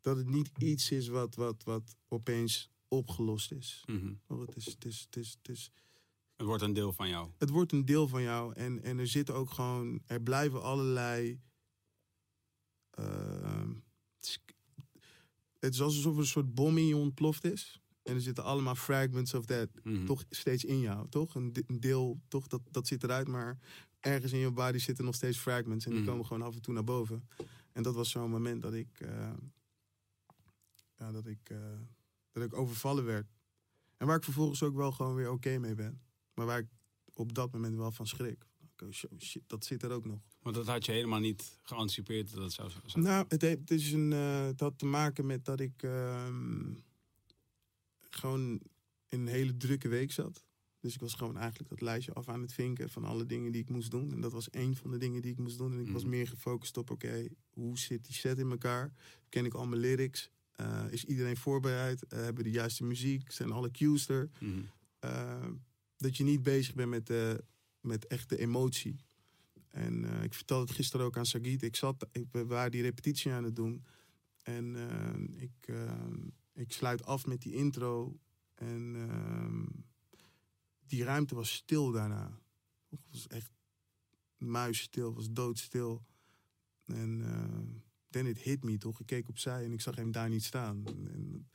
dat 0.00 0.16
het 0.16 0.28
niet 0.28 0.50
iets 0.58 0.90
is 0.90 1.08
wat, 1.08 1.34
wat, 1.34 1.62
wat 1.62 1.96
opeens 2.08 2.70
opgelost 2.88 3.52
is. 3.52 3.82
Mm 3.86 3.98
-hmm. 3.98 4.20
oh, 4.26 4.40
het, 4.40 4.56
is, 4.56 4.64
het, 4.64 4.84
is, 4.84 5.00
het, 5.00 5.16
is, 5.16 5.36
het 5.38 5.48
is. 5.48 5.72
Het 6.36 6.46
wordt 6.46 6.62
een 6.62 6.72
deel 6.72 6.92
van 6.92 7.08
jou. 7.08 7.30
Het 7.38 7.50
wordt 7.50 7.72
een 7.72 7.84
deel 7.84 8.08
van 8.08 8.22
jou. 8.22 8.54
En, 8.54 8.82
en 8.82 8.98
er 8.98 9.06
zitten 9.06 9.34
ook 9.34 9.50
gewoon. 9.50 10.02
Er 10.06 10.22
blijven 10.22 10.62
allerlei. 10.62 11.40
Uh, 12.98 13.70
het 15.58 15.74
is 15.74 15.80
alsof 15.80 16.12
er 16.12 16.18
een 16.18 16.26
soort 16.26 16.54
bom 16.54 16.78
in 16.78 16.86
je 16.86 16.96
ontploft 16.96 17.44
is. 17.44 17.80
En 18.02 18.14
er 18.14 18.20
zitten 18.20 18.44
allemaal 18.44 18.74
fragments 18.74 19.34
of 19.34 19.44
that 19.44 19.68
mm 19.82 19.94
-hmm. 19.94 20.06
toch 20.06 20.24
steeds 20.30 20.64
in 20.64 20.80
jou, 20.80 21.08
toch? 21.08 21.34
Een, 21.34 21.52
deel, 21.80 22.20
toch, 22.28 22.46
dat, 22.46 22.60
dat 22.70 22.86
zit 22.86 23.02
eruit, 23.02 23.28
maar 23.28 23.58
ergens 24.00 24.32
in 24.32 24.38
je 24.38 24.50
body 24.50 24.78
zitten 24.78 25.04
nog 25.04 25.14
steeds 25.14 25.38
fragments. 25.38 25.84
En 25.84 25.90
die 25.90 26.00
Mhm. 26.00 26.10
komen 26.10 26.26
gewoon 26.26 26.42
af 26.42 26.54
en 26.54 26.62
toe 26.62 26.74
naar 26.74 26.84
boven. 26.84 27.28
En 27.72 27.82
dat 27.82 27.94
was 27.94 28.10
zo'n 28.10 28.30
moment 28.30 28.62
dat 28.62 28.74
ik, 28.74 29.00
uh, 29.00 29.32
ja, 30.96 31.12
dat 31.12 31.26
ik, 31.26 31.50
uh, 31.52 31.58
dat 32.32 32.42
ik 32.42 32.54
overvallen 32.54 33.04
werd. 33.04 33.26
En 33.96 34.06
waar 34.06 34.16
ik 34.16 34.24
vervolgens 34.24 34.62
ook 34.62 34.74
wel 34.74 34.92
gewoon 34.92 35.14
weer 35.14 35.26
oké 35.26 35.34
okay 35.34 35.56
mee 35.56 35.74
ben. 35.74 36.00
Maar 36.34 36.46
waar 36.46 36.58
ik 36.58 36.66
op 37.14 37.34
dat 37.34 37.52
moment 37.52 37.76
wel 37.76 37.90
van 37.92 38.06
schrik. 38.06 38.44
Oh 38.82 38.88
shit, 39.18 39.42
dat 39.46 39.64
zit 39.64 39.82
er 39.82 39.90
ook 39.90 40.04
nog. 40.04 40.18
Want 40.42 40.54
dat 40.56 40.66
had 40.66 40.86
je 40.86 40.92
helemaal 40.92 41.20
niet 41.20 41.58
geanticipeerd 41.62 42.34
dat 42.34 42.42
het 42.42 42.52
zou 42.52 42.70
zijn? 42.86 43.04
Nou, 43.04 43.24
het, 43.28 43.42
heeft, 43.42 43.70
is 43.70 43.92
een, 43.92 44.10
uh, 44.10 44.44
het 44.44 44.60
had 44.60 44.78
te 44.78 44.86
maken 44.86 45.26
met 45.26 45.44
dat 45.44 45.60
ik 45.60 45.82
uh, 45.82 46.26
gewoon 48.10 48.60
in 49.08 49.20
een 49.20 49.26
hele 49.26 49.56
drukke 49.56 49.88
week 49.88 50.12
zat. 50.12 50.44
Dus 50.80 50.94
ik 50.94 51.00
was 51.00 51.14
gewoon 51.14 51.36
eigenlijk 51.36 51.68
dat 51.70 51.80
lijstje 51.80 52.12
af 52.12 52.28
aan 52.28 52.40
het 52.42 52.52
vinken 52.52 52.90
van 52.90 53.04
alle 53.04 53.26
dingen 53.26 53.52
die 53.52 53.60
ik 53.62 53.68
moest 53.68 53.90
doen. 53.90 54.12
En 54.12 54.20
dat 54.20 54.32
was 54.32 54.50
één 54.50 54.76
van 54.76 54.90
de 54.90 54.98
dingen 54.98 55.22
die 55.22 55.30
ik 55.32 55.38
moest 55.38 55.58
doen. 55.58 55.72
En 55.72 55.78
ik 55.78 55.84
Mhm. 55.84 55.92
was 55.92 56.04
meer 56.04 56.28
gefocust 56.28 56.76
op, 56.76 56.90
oké, 56.90 57.06
okay, 57.06 57.30
hoe 57.50 57.78
zit 57.78 58.04
die 58.04 58.14
set 58.14 58.38
in 58.38 58.50
elkaar? 58.50 58.92
Ken 59.28 59.44
ik 59.44 59.54
al 59.54 59.66
mijn 59.66 59.80
lyrics? 59.80 60.30
Uh, 60.60 60.84
is 60.90 61.04
iedereen 61.04 61.36
voorbereid? 61.36 62.04
Uh, 62.12 62.18
hebben 62.18 62.44
de 62.44 62.50
juiste 62.50 62.84
muziek? 62.84 63.30
Zijn 63.32 63.52
alle 63.52 63.70
cues 63.70 64.08
er? 64.08 64.30
Mm 64.40 64.68
dat 66.02 66.16
je 66.16 66.24
niet 66.24 66.42
bezig 66.42 66.74
bent 66.74 66.90
met, 66.90 67.10
uh, 67.10 67.32
met 67.80 68.06
echte 68.06 68.38
emotie. 68.38 68.96
En 69.68 70.04
uh, 70.04 70.22
ik 70.22 70.34
vertelde 70.34 70.64
het 70.64 70.74
gisteren 70.74 71.06
ook 71.06 71.16
aan 71.16 71.26
Sagit. 71.26 71.62
Ik 71.62 71.76
zat, 71.76 72.06
ik, 72.12 72.26
we 72.30 72.46
waren 72.46 72.70
die 72.70 72.82
repetitie 72.82 73.32
aan 73.32 73.44
het 73.44 73.56
doen. 73.56 73.84
En 74.42 74.74
uh, 74.74 75.42
ik, 75.42 75.72
ik 76.52 76.72
sluit 76.72 77.04
af 77.04 77.26
met 77.26 77.42
die 77.42 77.54
intro. 77.54 78.18
En 78.54 78.94
ehm, 78.96 79.64
die 80.86 81.04
ruimte 81.04 81.34
was 81.34 81.52
stil 81.52 81.90
daarna. 81.90 82.38
Het 82.88 83.00
was 83.10 83.26
echt 83.26 83.50
muisstil, 84.36 85.06
het 85.06 85.16
was 85.16 85.30
doodstil. 85.30 86.04
En 86.84 87.22
then 88.10 88.26
it 88.26 88.38
hit 88.38 88.64
me, 88.64 88.78
toch? 88.78 89.00
Ik 89.00 89.06
keek 89.06 89.28
opzij 89.28 89.64
en 89.64 89.72
ik 89.72 89.80
zag 89.80 89.96
hem 89.96 90.12
daar 90.12 90.28
niet 90.28 90.44
staan. 90.44 90.86
En, 90.86 91.48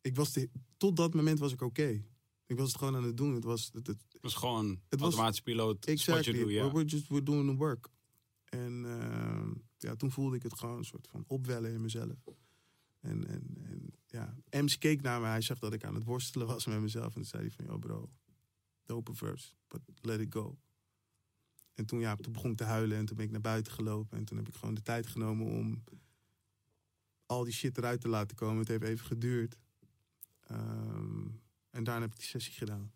ik 0.00 0.16
was 0.16 0.32
de, 0.32 0.50
tot 0.76 0.96
dat 0.96 1.14
moment 1.14 1.38
was 1.38 1.52
ik 1.52 1.62
oké. 1.62 1.80
Okay. 1.80 2.04
Ik 2.50 2.56
was 2.56 2.68
het 2.68 2.78
gewoon 2.78 2.96
aan 2.96 3.04
het 3.04 3.16
doen. 3.16 3.34
Het 3.34 3.44
was, 3.44 3.70
het, 3.72 3.86
het, 3.86 4.04
het 4.12 4.22
was 4.22 4.34
gewoon 4.34 4.80
het 4.88 5.00
automatische 5.00 5.42
piloot. 5.42 5.84
Exactly. 5.84 6.32
Do, 6.32 6.50
yeah. 6.50 6.72
we're 6.72 6.84
just 6.84 7.08
we're 7.08 7.22
doing 7.22 7.50
the 7.50 7.56
work. 7.56 7.88
En 8.44 8.84
uh, 8.84 9.50
ja, 9.76 9.96
toen 9.96 10.10
voelde 10.10 10.36
ik 10.36 10.42
het 10.42 10.58
gewoon 10.58 10.78
een 10.78 10.84
soort 10.84 11.08
van 11.08 11.24
opwellen 11.26 11.72
in 11.72 11.80
mezelf. 11.80 12.24
En, 13.00 13.26
en, 13.26 13.56
en 13.62 13.94
ja, 14.06 14.36
Ems 14.48 14.78
keek 14.78 15.02
naar 15.02 15.20
me. 15.20 15.26
Hij 15.26 15.40
zag 15.40 15.58
dat 15.58 15.72
ik 15.72 15.84
aan 15.84 15.94
het 15.94 16.04
worstelen 16.04 16.46
was 16.46 16.66
met 16.66 16.80
mezelf. 16.80 17.06
En 17.06 17.12
toen 17.12 17.24
zei 17.24 17.42
hij 17.42 17.50
van, 17.50 17.64
yo 17.64 17.78
bro, 17.78 18.10
dope 18.82 19.14
verse, 19.14 19.52
but 19.68 19.80
let 20.00 20.20
it 20.20 20.32
go. 20.32 20.58
En 21.74 21.86
toen, 21.86 22.00
ja, 22.00 22.16
toen 22.16 22.32
begon 22.32 22.50
ik 22.50 22.56
te 22.56 22.64
huilen 22.64 22.98
en 22.98 23.04
toen 23.04 23.16
ben 23.16 23.26
ik 23.26 23.32
naar 23.32 23.40
buiten 23.40 23.72
gelopen. 23.72 24.18
En 24.18 24.24
toen 24.24 24.36
heb 24.36 24.48
ik 24.48 24.54
gewoon 24.54 24.74
de 24.74 24.82
tijd 24.82 25.06
genomen 25.06 25.46
om 25.46 25.84
al 27.26 27.44
die 27.44 27.52
shit 27.52 27.78
eruit 27.78 28.00
te 28.00 28.08
laten 28.08 28.36
komen. 28.36 28.58
Het 28.58 28.68
heeft 28.68 28.82
even 28.82 29.06
geduurd. 29.06 29.58
Um, 30.50 31.40
en 31.70 31.84
daarna 31.84 32.00
heb 32.00 32.10
ik 32.10 32.18
die 32.18 32.26
sessie 32.26 32.52
gedaan. 32.52 32.92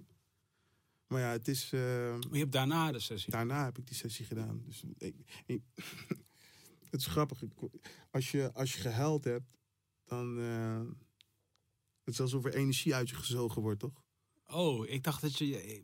Maar 1.07 1.21
ja, 1.21 1.31
het 1.31 1.49
is. 1.49 1.73
Uh, 1.73 1.81
maar 2.11 2.33
je 2.33 2.39
hebt 2.39 2.53
daarna 2.53 2.93
de 2.93 3.01
sessie? 3.01 3.33
Daarna 3.33 3.65
heb 3.65 3.79
ik 3.79 3.87
die 3.87 3.97
sessie 3.97 4.25
gedaan. 4.25 4.63
Dus 4.67 4.83
ik, 4.99 5.15
ik, 5.47 5.63
het 6.91 7.01
is 7.01 7.07
grappig. 7.07 7.43
Als 8.11 8.31
je, 8.31 8.53
als 8.53 8.73
je 8.75 8.81
gehuild 8.81 9.25
hebt, 9.25 9.59
dan. 10.05 10.39
Uh, 10.39 10.81
het 12.05 12.15
is 12.15 12.21
alsof 12.21 12.45
er 12.45 12.55
energie 12.55 12.95
uit 12.95 13.09
je 13.09 13.15
gezogen 13.15 13.63
wordt, 13.63 13.81
toch? 13.81 14.03
Oh, 14.47 14.89
ik 14.89 15.03
dacht 15.03 15.21
dat 15.21 15.39
je. 15.39 15.83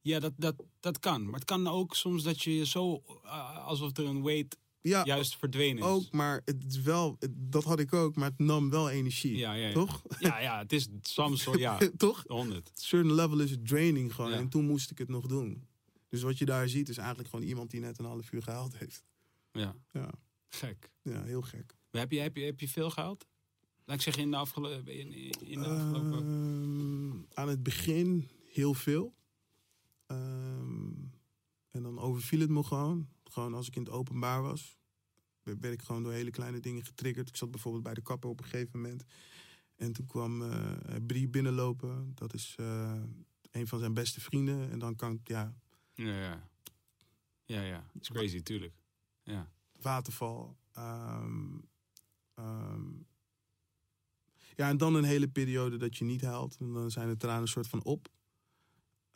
Ja, 0.00 0.18
dat, 0.18 0.32
dat, 0.36 0.64
dat 0.80 0.98
kan. 0.98 1.24
Maar 1.24 1.40
het 1.40 1.44
kan 1.44 1.66
ook 1.66 1.94
soms 1.94 2.22
dat 2.22 2.42
je 2.42 2.56
je 2.56 2.66
zo. 2.66 3.02
Uh, 3.24 3.66
alsof 3.66 3.96
er 3.96 4.04
een 4.04 4.22
weight 4.22 4.56
ja, 4.82 5.04
juist 5.04 5.36
verdwenen 5.36 5.78
is. 5.78 5.88
Ook, 5.88 6.10
maar 6.10 6.42
het 6.44 6.64
is 6.68 6.80
wel, 6.80 7.16
het, 7.18 7.30
dat 7.34 7.64
had 7.64 7.80
ik 7.80 7.92
ook, 7.92 8.16
maar 8.16 8.28
het 8.28 8.38
nam 8.38 8.70
wel 8.70 8.90
energie. 8.90 9.36
Ja, 9.36 9.52
ja, 9.52 9.66
ja. 9.66 9.72
Toch? 9.72 10.02
Ja, 10.18 10.38
ja, 10.40 10.58
het 10.58 10.72
is 10.72 10.88
soms 11.02 11.44
ja. 11.44 11.78
toch? 11.96 12.24
100. 12.26 12.70
Certain 12.74 13.14
level 13.14 13.40
is 13.40 13.50
het 13.50 13.66
draining 13.66 14.14
gewoon. 14.14 14.32
En 14.32 14.48
toen 14.48 14.66
moest 14.66 14.90
ik 14.90 14.98
het 14.98 15.08
nog 15.08 15.26
doen. 15.26 15.68
Dus 16.08 16.22
wat 16.22 16.38
je 16.38 16.44
daar 16.44 16.68
ziet 16.68 16.88
is 16.88 16.96
eigenlijk 16.96 17.28
gewoon 17.28 17.44
iemand 17.44 17.70
die 17.70 17.80
net 17.80 17.98
een 17.98 18.04
half 18.04 18.32
uur 18.32 18.42
gehaald 18.42 18.78
heeft. 18.78 19.04
Ja. 19.52 19.74
Ja. 19.92 20.10
Gek. 20.48 20.90
Ja, 21.02 21.22
heel 21.22 21.42
gek. 21.42 21.76
Maar 21.90 22.00
heb 22.00 22.10
je, 22.10 22.20
heb 22.20 22.36
je, 22.36 22.44
heb 22.44 22.60
je 22.60 22.68
veel 22.68 22.90
gehaald? 22.90 23.26
Laat 23.84 23.96
ik 23.96 24.02
zeggen 24.02 24.22
in 24.22 24.30
de 24.30 24.36
afgelopen. 24.36 24.94
In, 24.94 25.12
in 25.46 25.60
de 25.60 25.68
afgelopen... 25.68 26.26
Um, 26.26 27.26
aan 27.34 27.48
het 27.48 27.62
begin 27.62 28.28
heel 28.52 28.74
veel. 28.74 29.14
Um, 30.06 31.12
en 31.70 31.82
dan 31.82 31.98
overviel 31.98 32.40
het 32.40 32.50
me 32.50 32.62
gewoon. 32.62 33.08
Gewoon 33.30 33.54
als 33.54 33.66
ik 33.66 33.76
in 33.76 33.82
het 33.82 33.90
openbaar 33.90 34.42
was, 34.42 34.78
werd 35.42 35.64
ik 35.64 35.82
gewoon 35.82 36.02
door 36.02 36.12
hele 36.12 36.30
kleine 36.30 36.60
dingen 36.60 36.84
getriggerd. 36.84 37.28
Ik 37.28 37.36
zat 37.36 37.50
bijvoorbeeld 37.50 37.82
bij 37.84 37.94
de 37.94 38.02
kapper 38.02 38.30
op 38.30 38.38
een 38.38 38.44
gegeven 38.44 38.80
moment. 38.80 39.04
En 39.76 39.92
toen 39.92 40.06
kwam 40.06 40.42
uh, 40.42 40.76
Brie 41.06 41.28
binnenlopen. 41.28 42.12
Dat 42.14 42.34
is 42.34 42.56
uh, 42.60 43.02
een 43.50 43.66
van 43.66 43.78
zijn 43.78 43.94
beste 43.94 44.20
vrienden. 44.20 44.70
En 44.70 44.78
dan 44.78 44.96
kan 44.96 45.20
ja. 45.24 45.54
Ja, 45.94 46.20
ja. 46.20 46.48
Ja, 47.44 47.62
ja. 47.62 47.86
It's 47.94 48.08
crazy, 48.08 48.42
tuurlijk. 48.42 48.74
Ja. 49.22 49.50
Waterval. 49.80 50.56
Um, 50.78 51.68
um, 52.34 53.06
ja, 54.56 54.68
en 54.68 54.76
dan 54.76 54.94
een 54.94 55.04
hele 55.04 55.28
periode 55.28 55.76
dat 55.76 55.96
je 55.96 56.04
niet 56.04 56.22
huilt. 56.22 56.56
En 56.56 56.72
dan 56.72 56.90
zijn 56.90 57.08
de 57.08 57.16
tranen 57.16 57.42
een 57.42 57.48
soort 57.48 57.68
van 57.68 57.82
op. 57.82 58.08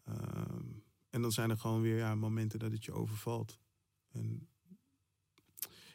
Um, 0.08 0.82
en 1.10 1.22
dan 1.22 1.32
zijn 1.32 1.50
er 1.50 1.58
gewoon 1.58 1.80
weer 1.80 1.96
ja, 1.96 2.14
momenten 2.14 2.58
dat 2.58 2.72
het 2.72 2.84
je 2.84 2.92
overvalt. 2.92 3.58
En 4.14 4.48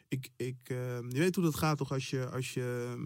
ik, 0.08 0.30
ik, 0.36 0.70
uh, 0.70 0.78
je 1.10 1.20
weet 1.20 1.36
hoe 1.36 1.44
dat 1.44 1.56
gaat 1.56 1.78
toch 1.78 1.92
als 1.92 2.10
je, 2.10 2.30
als 2.30 2.54
je 2.54 2.98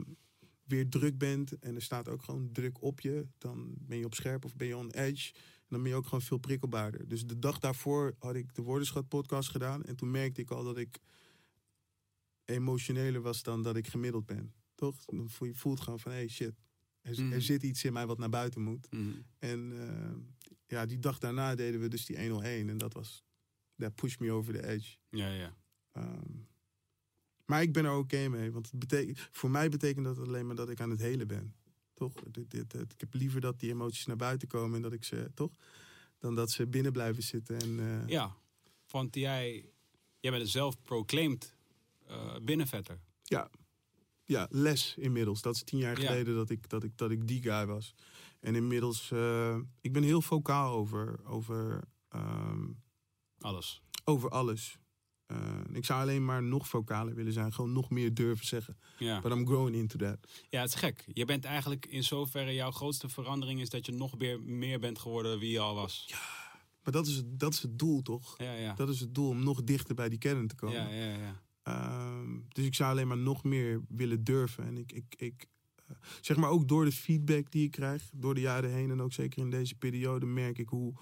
weer 0.64 0.90
druk 0.90 1.18
bent 1.18 1.60
en 1.60 1.76
er 1.76 1.81
staat 1.81 2.10
ook 2.10 2.23
gewoon 2.23 2.52
druk 2.52 2.81
op 2.81 3.02
je. 3.02 3.27
Dan 3.38 3.73
ben 3.80 3.98
je 3.98 4.06
op 4.06 4.14
scherp 4.14 4.45
of 4.45 4.56
ben 4.56 4.68
je 4.68 4.77
on 4.77 4.91
edge. 4.91 5.34
En 5.34 5.69
dan 5.69 5.81
ben 5.81 5.91
je 5.91 5.98
ook 5.98 6.06
gewoon 6.06 6.22
veel 6.22 6.38
prikkelbaarder. 6.38 7.07
Dus 7.07 7.26
de 7.26 7.40
dag 7.40 7.60
daarvoor 7.60 8.15
had 8.19 8.35
ik 8.35 8.56
de 8.56 8.61
Woordenschat 8.61 9.07
podcast 9.07 9.49
gedaan. 9.49 9.84
En 9.84 9.95
toen 9.95 10.11
merkte 10.11 10.41
ik 10.41 10.52
al 10.52 10.64
dat 10.64 10.77
ik 10.77 10.99
emotioneler 12.45 13.22
was 13.22 13.44
dan 13.44 13.64
dat 13.64 13.76
ik 13.76 13.88
gemiddeld 13.88 14.26
ben. 14.26 14.53
Toch? 14.76 15.06
Dan 15.06 15.30
voel 15.30 15.48
je 15.48 15.53
voelt 15.53 15.80
gewoon 15.80 15.99
van, 15.99 16.11
hey 16.11 16.27
shit, 16.27 16.53
er, 17.02 17.22
mm. 17.22 17.31
er, 17.31 17.41
zit 17.41 17.64
iets 17.64 17.84
in 17.84 17.94
mij 17.94 18.06
wat 18.06 18.18
naar 18.18 18.30
buiten 18.30 18.61
moet. 18.61 18.88
Mm. 18.91 19.26
En 19.40 19.72
uh, 19.72 20.11
ja, 20.68 20.85
die 20.85 20.99
dag 20.99 21.18
daarna 21.19 21.56
deden 21.56 21.81
we 21.81 21.88
dus 21.88 22.06
die 22.06 22.19
101. 22.19 22.69
En 22.69 22.77
dat 22.77 22.94
was, 22.94 23.23
that 23.78 23.95
pushed 23.95 24.20
me 24.20 24.32
over 24.32 24.54
the 24.54 24.68
edge. 24.68 24.95
Ja, 25.10 25.28
ja. 25.28 25.56
Um, 25.98 26.48
maar 27.45 27.62
ik 27.62 27.74
ben 27.74 27.86
er 27.86 27.91
oké 27.91 28.00
okay 28.00 28.28
mee. 28.28 28.52
Want 28.52 28.72
het 28.72 28.80
betekent, 28.80 29.30
voor 29.32 29.52
mij 29.52 29.70
betekent 29.70 30.06
dat 30.06 30.18
alleen 30.18 30.45
maar 30.48 30.56
dat 30.56 30.70
ik 30.70 30.80
aan 30.80 30.90
het 30.90 31.00
helen 31.00 31.28
ben. 31.28 31.56
Toch? 31.94 32.14
Dit, 32.14 32.52
dit, 32.52 32.72
dit, 32.72 32.91
ik 32.91 33.00
heb 33.00 33.14
liever 33.14 33.41
dat 33.41 33.60
die 33.60 33.70
emoties 33.72 34.06
naar 34.06 34.16
buiten 34.16 34.48
komen 34.48 34.76
en 34.76 34.82
dat 34.82 34.94
ik 34.94 35.04
ze, 35.04 35.32
toch? 35.34 35.52
Dan 36.20 36.36
dat 36.36 36.52
ze 36.52 36.68
binnen 36.68 36.91
blijven 36.91 37.24
zitten. 37.24 37.60
En, 37.60 37.70
uh, 37.70 38.08
ja, 38.08 38.36
want 38.90 39.16
jij, 39.16 39.70
jij 40.20 40.32
bent 40.32 40.50
zelf 40.50 40.82
proclaimed 40.82 41.56
uh, 42.10 42.36
binnenvetter. 42.41 43.00
Ja. 43.24 43.50
ja, 44.24 44.48
les 44.50 44.95
inmiddels. 44.98 45.41
Dat 45.41 45.56
is 45.56 45.64
tien 45.64 45.80
jaar 45.80 45.98
geleden 45.98 46.36
dat, 46.36 46.50
ik, 46.50 46.70
dat, 46.70 46.84
ik, 46.84 46.98
dat 46.98 47.12
ik 47.12 47.28
die 47.28 47.41
guy 47.41 47.66
was. 47.66 47.94
En 48.40 48.56
inmiddels, 48.56 49.12
uh, 49.12 49.58
ik 49.82 49.94
ben 49.94 50.04
heel 50.04 50.22
vocaal 50.22 50.74
over, 50.74 51.26
over, 51.26 51.84
um, 52.16 52.83
alles. 53.44 53.82
over 54.03 54.30
alles. 54.30 54.78
Uh, 55.28 55.60
Ik 55.74 55.86
zou 55.86 56.02
alleen 56.02 56.26
maar 56.26 56.44
nog 56.44 56.68
vocaler 56.68 57.15
willen 57.15 57.34
zijn. 57.34 57.53
Gewoon 57.53 57.72
nog 57.72 57.90
meer 57.90 58.14
durven 58.14 58.45
zeggen. 58.45 58.78
Ja. 58.98 59.22
But 59.22 59.32
I'm 59.32 59.45
growing 59.48 59.76
into 59.76 59.98
that. 59.98 60.18
ja, 60.49 60.61
het 60.61 60.70
is 60.70 60.76
gek. 60.76 61.06
Je 61.14 61.26
bent 61.26 61.45
eigenlijk 61.45 61.86
in 61.86 62.03
zoverre 62.03 62.53
jouw 62.53 62.72
grootste 62.72 63.10
verandering 63.10 63.61
is 63.61 63.70
dat 63.70 63.86
je 63.86 63.91
nog 63.91 64.18
meer, 64.18 64.41
meer 64.41 64.80
bent 64.80 64.99
geworden 64.99 65.40
wie 65.40 65.52
je 65.52 65.60
al 65.60 65.76
was. 65.76 66.14
Maar 66.84 66.94
dat 66.94 67.07
is, 67.07 67.15
het, 67.15 67.40
dat 67.40 67.53
is 67.53 67.61
het 67.61 67.80
doel, 67.80 68.02
toch? 68.02 68.38
Ja, 68.38 68.53
ja. 68.53 68.74
Dat 68.74 68.90
is 68.90 68.99
het 68.99 69.15
doel, 69.15 69.30
om 69.30 69.44
nog 69.44 69.64
dichter 69.64 69.95
bij 69.95 70.10
die 70.10 70.18
kern 70.20 70.48
te 70.48 70.56
komen. 70.56 70.76
Ja, 70.78 71.06
ja, 71.06 71.18
ja. 71.18 71.41
Ehm, 71.64 72.40
dus 72.48 72.65
ik 72.65 72.76
zou 72.76 72.91
alleen 72.91 73.07
maar 73.07 73.18
nog 73.18 73.44
meer 73.44 73.82
willen 73.88 74.24
durven. 74.24 74.64
En 74.65 74.78
ik, 74.78 74.91
ik, 74.91 75.15
ik 75.18 75.45
eh, 75.88 75.95
zeg 76.22 76.38
maar 76.38 76.49
ook 76.49 76.68
door 76.68 76.86
de 76.86 76.91
feedback 76.91 77.52
die 77.52 77.64
ik 77.65 77.72
krijg, 77.72 78.10
door 78.14 78.34
de 78.34 78.41
jaren 78.41 78.72
heen 78.72 78.91
en 78.91 79.02
ook 79.02 79.14
zeker 79.14 79.41
in 79.41 79.49
deze 79.49 79.76
periode, 79.76 80.26
merk 80.26 80.57
ik 80.57 80.70
hoe 80.70 80.94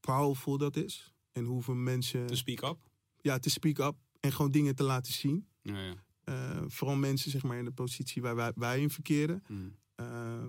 powerful 0.00 0.58
dat 0.58 0.76
is. 0.76 1.11
En 1.32 1.44
hoeveel 1.44 1.74
mensen. 1.74 2.26
To 2.26 2.34
speak 2.34 2.62
up. 2.62 2.78
Ja, 3.20 3.38
te 3.38 3.50
speak 3.50 3.78
up 3.78 3.94
en 4.20 4.32
gewoon 4.32 4.50
dingen 4.50 4.74
te 4.74 4.82
laten 4.82 5.12
zien. 5.12 5.46
Ja, 5.62 5.82
ja. 5.82 5.94
Eh, 6.24 6.62
vooral 6.66 6.96
mensen 6.96 7.30
zeg 7.30 7.42
maar, 7.42 7.58
in 7.58 7.64
de 7.64 7.72
positie 7.72 8.22
waar 8.22 8.36
wij, 8.36 8.52
wij 8.54 8.80
in 8.80 8.90
verkeren. 8.90 9.44
Mm. 9.48 9.76
eh, 9.94 10.44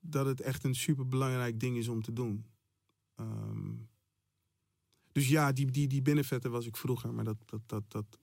dat 0.00 0.26
het 0.26 0.40
echt 0.40 0.64
een 0.64 0.74
super 0.74 1.06
belangrijk 1.06 1.60
ding 1.60 1.76
is 1.76 1.88
om 1.88 2.02
te 2.02 2.12
doen. 2.12 2.46
Ehm, 3.14 3.74
dus 5.12 5.28
ja, 5.28 5.52
die, 5.52 5.70
die, 5.70 5.86
die 5.86 6.02
binnenvetter 6.02 6.50
was 6.50 6.66
ik 6.66 6.76
vroeger. 6.76 7.14
Maar 7.14 7.24
dat, 7.24 7.36
dat, 7.44 7.60
dat, 7.66 7.90
dat, 7.90 8.18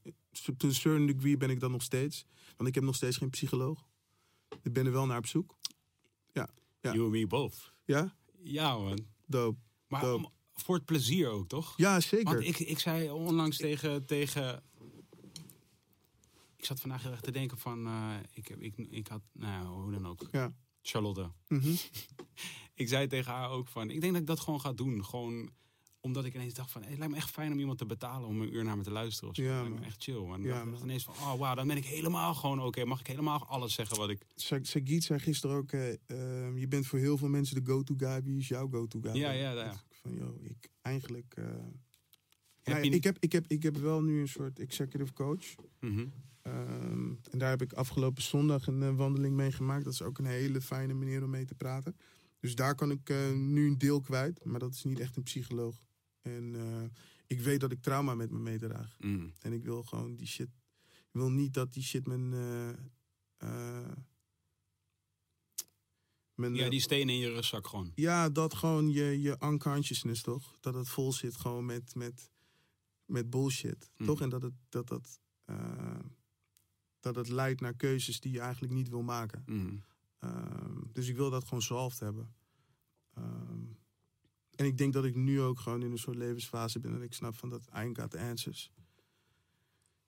to 0.57 0.67
a 0.67 0.71
certain 0.71 1.05
degree 1.05 1.37
ben 1.37 1.49
ik 1.49 1.59
dat 1.59 1.71
nog 1.71 1.81
steeds. 1.81 2.25
Want 2.55 2.69
ik 2.69 2.75
heb 2.75 2.83
nog 2.83 2.95
steeds 2.95 3.17
geen 3.17 3.29
psycholoog. 3.29 3.87
Ik 4.61 4.73
ben 4.73 4.85
er 4.85 4.91
wel 4.91 5.05
naar 5.05 5.17
op 5.17 5.27
zoek. 5.27 5.57
Ja. 6.31 6.49
You 6.79 7.01
and 7.01 7.11
me 7.11 7.27
both. 7.27 7.73
Ja? 7.85 8.15
Ja, 8.41 8.77
man. 8.77 9.07
Dope. 9.25 9.59
Maar 9.87 10.01
Dope. 10.01 10.29
Voor 10.53 10.75
het 10.75 10.85
plezier 10.85 11.29
ook, 11.29 11.47
toch? 11.47 11.73
Ja, 11.77 11.99
zeker. 11.99 12.33
Want 12.33 12.45
ik, 12.47 12.59
ik 12.59 12.79
zei 12.79 13.09
onlangs 13.11 13.57
tegen, 13.57 14.05
tegen. 14.05 14.63
Ik 16.57 16.65
zat 16.65 16.79
vandaag 16.79 17.01
heel 17.03 17.11
erg 17.11 17.21
te 17.21 17.31
denken 17.31 17.57
van. 17.57 17.87
eh, 17.87 18.15
ik, 18.31 18.47
heb, 18.47 18.59
ik, 18.61 18.77
ik 18.77 19.07
had. 19.07 19.21
Nou, 19.31 19.65
hoe 19.67 19.91
dan 19.91 20.07
ook. 20.07 20.27
Ja. 20.31 20.53
Charlotte. 20.81 21.31
Mhm. 21.47 21.73
Ik 22.75 22.87
zei 22.87 23.07
tegen 23.07 23.31
haar 23.31 23.49
ook 23.49 23.67
van. 23.67 23.89
Ik 23.89 24.01
denk 24.01 24.13
dat 24.13 24.21
ik 24.21 24.27
dat 24.27 24.39
gewoon 24.39 24.61
ga 24.61 24.73
doen. 24.73 25.05
Gewoon 25.05 25.49
omdat 26.01 26.25
ik 26.25 26.33
ineens 26.33 26.53
dacht 26.53 26.71
van. 26.71 26.81
hey, 26.81 26.89
het 26.89 26.99
lijkt 26.99 27.13
me 27.13 27.19
echt 27.19 27.29
fijn 27.29 27.51
om 27.51 27.59
iemand 27.59 27.77
te 27.77 27.85
betalen 27.85 28.27
om 28.27 28.41
een 28.41 28.53
uur 28.55 28.63
naar 28.63 28.77
me 28.77 28.83
te 28.83 28.91
luisteren. 28.91 29.29
Of 29.29 29.35
zo. 29.35 29.41
Ja, 29.43 29.53
Het 29.53 29.61
lijkt 29.63 29.79
me 29.79 29.85
echt 29.85 30.03
chill. 30.03 30.19
Man. 30.21 30.41
Ja, 30.43 30.65
dacht 30.65 30.83
ineens 30.83 31.03
van. 31.03 31.13
Oh, 31.13 31.35
wauw, 31.39 31.55
dan 31.55 31.67
ben 31.67 31.77
ik 31.77 31.85
helemaal 31.85 32.33
gewoon 32.35 32.61
oké. 32.61 32.85
Mag 32.85 32.99
ik 32.99 33.07
helemaal 33.07 33.45
alles 33.47 33.73
zeggen 33.73 33.97
wat 33.97 34.09
ik. 34.09 34.25
Sa- 34.35 34.59
Sagit 34.61 35.03
zei 35.03 35.19
gisteren 35.19 35.55
ook, 35.55 35.71
eh, 35.71 35.93
ehm, 36.07 36.57
je 36.57 36.67
bent 36.67 36.85
voor 36.87 36.99
heel 36.99 37.17
veel 37.17 37.27
mensen 37.29 37.63
de 37.63 37.71
go-to 37.71 37.93
guy. 37.97 38.23
Wie 38.23 38.37
is 38.39 38.47
jouw 38.47 38.67
go-to 38.69 38.99
guy? 39.01 39.15
Ja, 39.15 39.31
ja, 39.31 39.51
ja. 39.51 39.81
Van, 40.03 40.13
joh, 40.15 40.43
ik 40.43 40.69
eigenlijk... 40.81 41.33
eh, 41.37 41.45
Heb 42.63 42.73
nou 42.75 42.83
je 42.85 42.91
ik, 42.91 43.03
heb, 43.03 43.17
ik, 43.19 43.31
heb, 43.31 43.45
ik 43.47 43.63
heb 43.63 43.77
wel 43.77 44.03
nu 44.03 44.19
een 44.21 44.27
soort 44.27 44.59
executive 44.59 45.13
coach. 45.13 45.55
Mhm. 45.79 46.05
Ehm, 46.41 47.13
en 47.31 47.37
daar 47.37 47.49
heb 47.49 47.61
ik 47.61 47.73
afgelopen 47.73 48.23
zondag 48.23 48.67
een 48.67 48.83
eh, 48.83 48.95
wandeling 48.95 49.35
mee 49.35 49.51
gemaakt. 49.51 49.83
Dat 49.83 49.93
is 49.93 50.01
ook 50.01 50.17
een 50.17 50.25
hele 50.25 50.61
fijne 50.61 50.93
manier 50.93 51.23
om 51.23 51.29
mee 51.29 51.45
te 51.45 51.55
praten. 51.55 51.95
Dus 52.39 52.55
daar 52.55 52.75
kan 52.75 52.91
ik 52.91 53.09
eh, 53.09 53.31
nu 53.31 53.67
een 53.67 53.77
deel 53.77 54.01
kwijt. 54.01 54.45
Maar 54.45 54.59
dat 54.59 54.73
is 54.73 54.83
niet 54.83 54.99
echt 54.99 55.15
een 55.15 55.23
psycholoog. 55.23 55.81
En 56.21 56.55
ik 57.27 57.39
weet 57.39 57.59
dat 57.59 57.71
ik 57.71 57.81
trauma 57.81 58.15
met 58.15 58.31
me 58.31 58.39
meedraag. 58.39 58.95
Mm. 58.99 59.33
En 59.41 59.53
ik 59.53 59.63
wil 59.63 59.83
gewoon 59.83 60.15
die 60.15 60.27
shit. 60.27 60.49
Ik 60.83 61.19
wil 61.19 61.31
niet 61.31 61.53
dat 61.53 61.73
die 61.73 61.83
shit 61.83 62.07
mijn. 62.07 62.33
Mijn 66.35 66.55
Ja, 66.55 66.63
eh, 66.63 66.69
die 66.69 66.79
stenen 66.81 67.13
in 67.13 67.19
je 67.19 67.29
rugzak 67.33 67.67
gewoon. 67.67 67.91
ja, 67.95 68.29
dat 68.29 68.53
gewoon 68.53 68.89
je, 68.91 69.21
je 69.21 69.37
unconsciousness, 69.43 70.21
toch? 70.21 70.57
Dat 70.59 70.73
het 70.73 70.89
vol 70.89 71.13
zit 71.13 71.35
gewoon 71.37 71.65
met, 71.65 71.95
met, 71.95 72.29
met 73.05 73.29
bullshit, 73.29 73.89
Mhm. 73.97 74.05
toch? 74.05 74.21
En 74.21 74.29
dat 74.29 74.41
het, 74.41 74.53
dat, 74.69 74.87
dat, 74.87 75.19
eh, 75.45 75.99
dat 76.99 77.15
het 77.15 77.29
leidt 77.29 77.61
naar 77.61 77.73
keuzes 77.75 78.19
die 78.19 78.31
je 78.31 78.39
eigenlijk 78.39 78.73
niet 78.73 78.89
wil 78.89 79.01
maken. 79.03 79.43
Mm. 79.45 79.83
Ehm, 80.19 80.81
dus 80.91 81.07
ik 81.07 81.15
wil 81.15 81.29
dat 81.29 81.43
gewoon 81.43 81.61
solved 81.61 81.99
hebben. 81.99 82.33
Ehm, 83.13 83.63
en 84.55 84.65
ik 84.65 84.77
denk 84.77 84.93
dat 84.93 85.05
ik 85.05 85.15
nu 85.15 85.41
ook 85.41 85.59
gewoon 85.59 85.81
in 85.83 85.91
een 85.91 85.97
soort 85.97 86.17
levensfase 86.17 86.79
ben... 86.79 86.91
dat 86.91 87.01
ik 87.01 87.13
snap 87.13 87.35
van 87.35 87.49
dat 87.49 87.65
I 87.65 87.69
ain't 87.71 87.99
got 87.99 88.11
the 88.11 88.19
answers. 88.19 88.71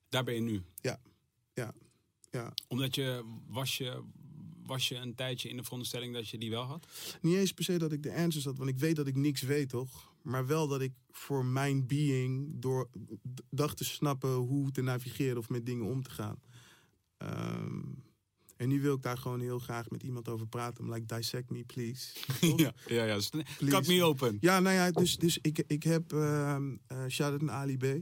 Daar 0.09 0.23
ben 0.23 0.33
je 0.33 0.41
nu. 0.41 0.63
Ja, 0.75 0.99
ja, 1.53 1.73
ja. 2.31 2.53
Omdat 2.67 2.95
je 2.95 3.23
was, 3.47 3.77
je. 3.77 4.03
Was 4.65 4.87
je 4.87 4.95
een 4.95 5.15
tijdje 5.15 5.49
in 5.49 5.57
de 5.57 5.63
veronderstelling 5.63 6.13
dat 6.13 6.29
je 6.29 6.37
die 6.37 6.49
wel 6.49 6.63
had? 6.63 6.87
Niet 7.21 7.35
eens 7.35 7.51
per 7.51 7.63
se 7.63 7.77
dat 7.77 7.91
ik 7.91 8.03
de 8.03 8.13
answers 8.15 8.45
had, 8.45 8.57
want 8.57 8.69
ik 8.69 8.77
weet 8.77 8.95
dat 8.95 9.07
ik 9.07 9.15
niks 9.15 9.41
weet, 9.41 9.69
toch? 9.69 10.13
Maar 10.21 10.47
wel 10.47 10.67
dat 10.67 10.81
ik 10.81 10.93
voor 11.11 11.45
mijn 11.45 11.87
being 11.87 12.51
door 12.53 12.89
dacht 13.49 13.77
te 13.77 13.83
snappen 13.83 14.33
hoe 14.33 14.71
te 14.71 14.81
navigeren 14.81 15.37
of 15.37 15.49
met 15.49 15.65
dingen 15.65 15.85
om 15.85 16.03
te 16.03 16.09
gaan. 16.09 16.39
Ehm, 17.17 17.81
en 18.57 18.67
nu 18.67 18.81
wil 18.81 18.95
ik 18.95 19.01
daar 19.01 19.17
gewoon 19.17 19.39
heel 19.39 19.59
graag 19.59 19.89
met 19.89 20.03
iemand 20.03 20.29
over 20.29 20.47
praten. 20.47 20.83
I'm 20.83 20.93
like, 20.93 21.05
dissect 21.05 21.49
me, 21.49 21.63
please. 21.63 22.13
Ja, 22.63 22.73
ja, 22.87 23.03
ja. 23.03 23.19
Cut 23.57 23.87
me 23.87 24.03
open. 24.03 24.37
Ja, 24.39 24.59
nou 24.59 24.75
ja, 24.75 24.91
dus, 24.91 25.17
dus 25.17 25.37
ik, 25.41 25.63
ik 25.67 25.83
heb 25.83 26.13
ehm 26.13 26.71
uh, 26.71 27.05
shout-out 27.07 27.41
naar 27.41 27.55
Ali 27.55 27.77
B. 27.77 28.01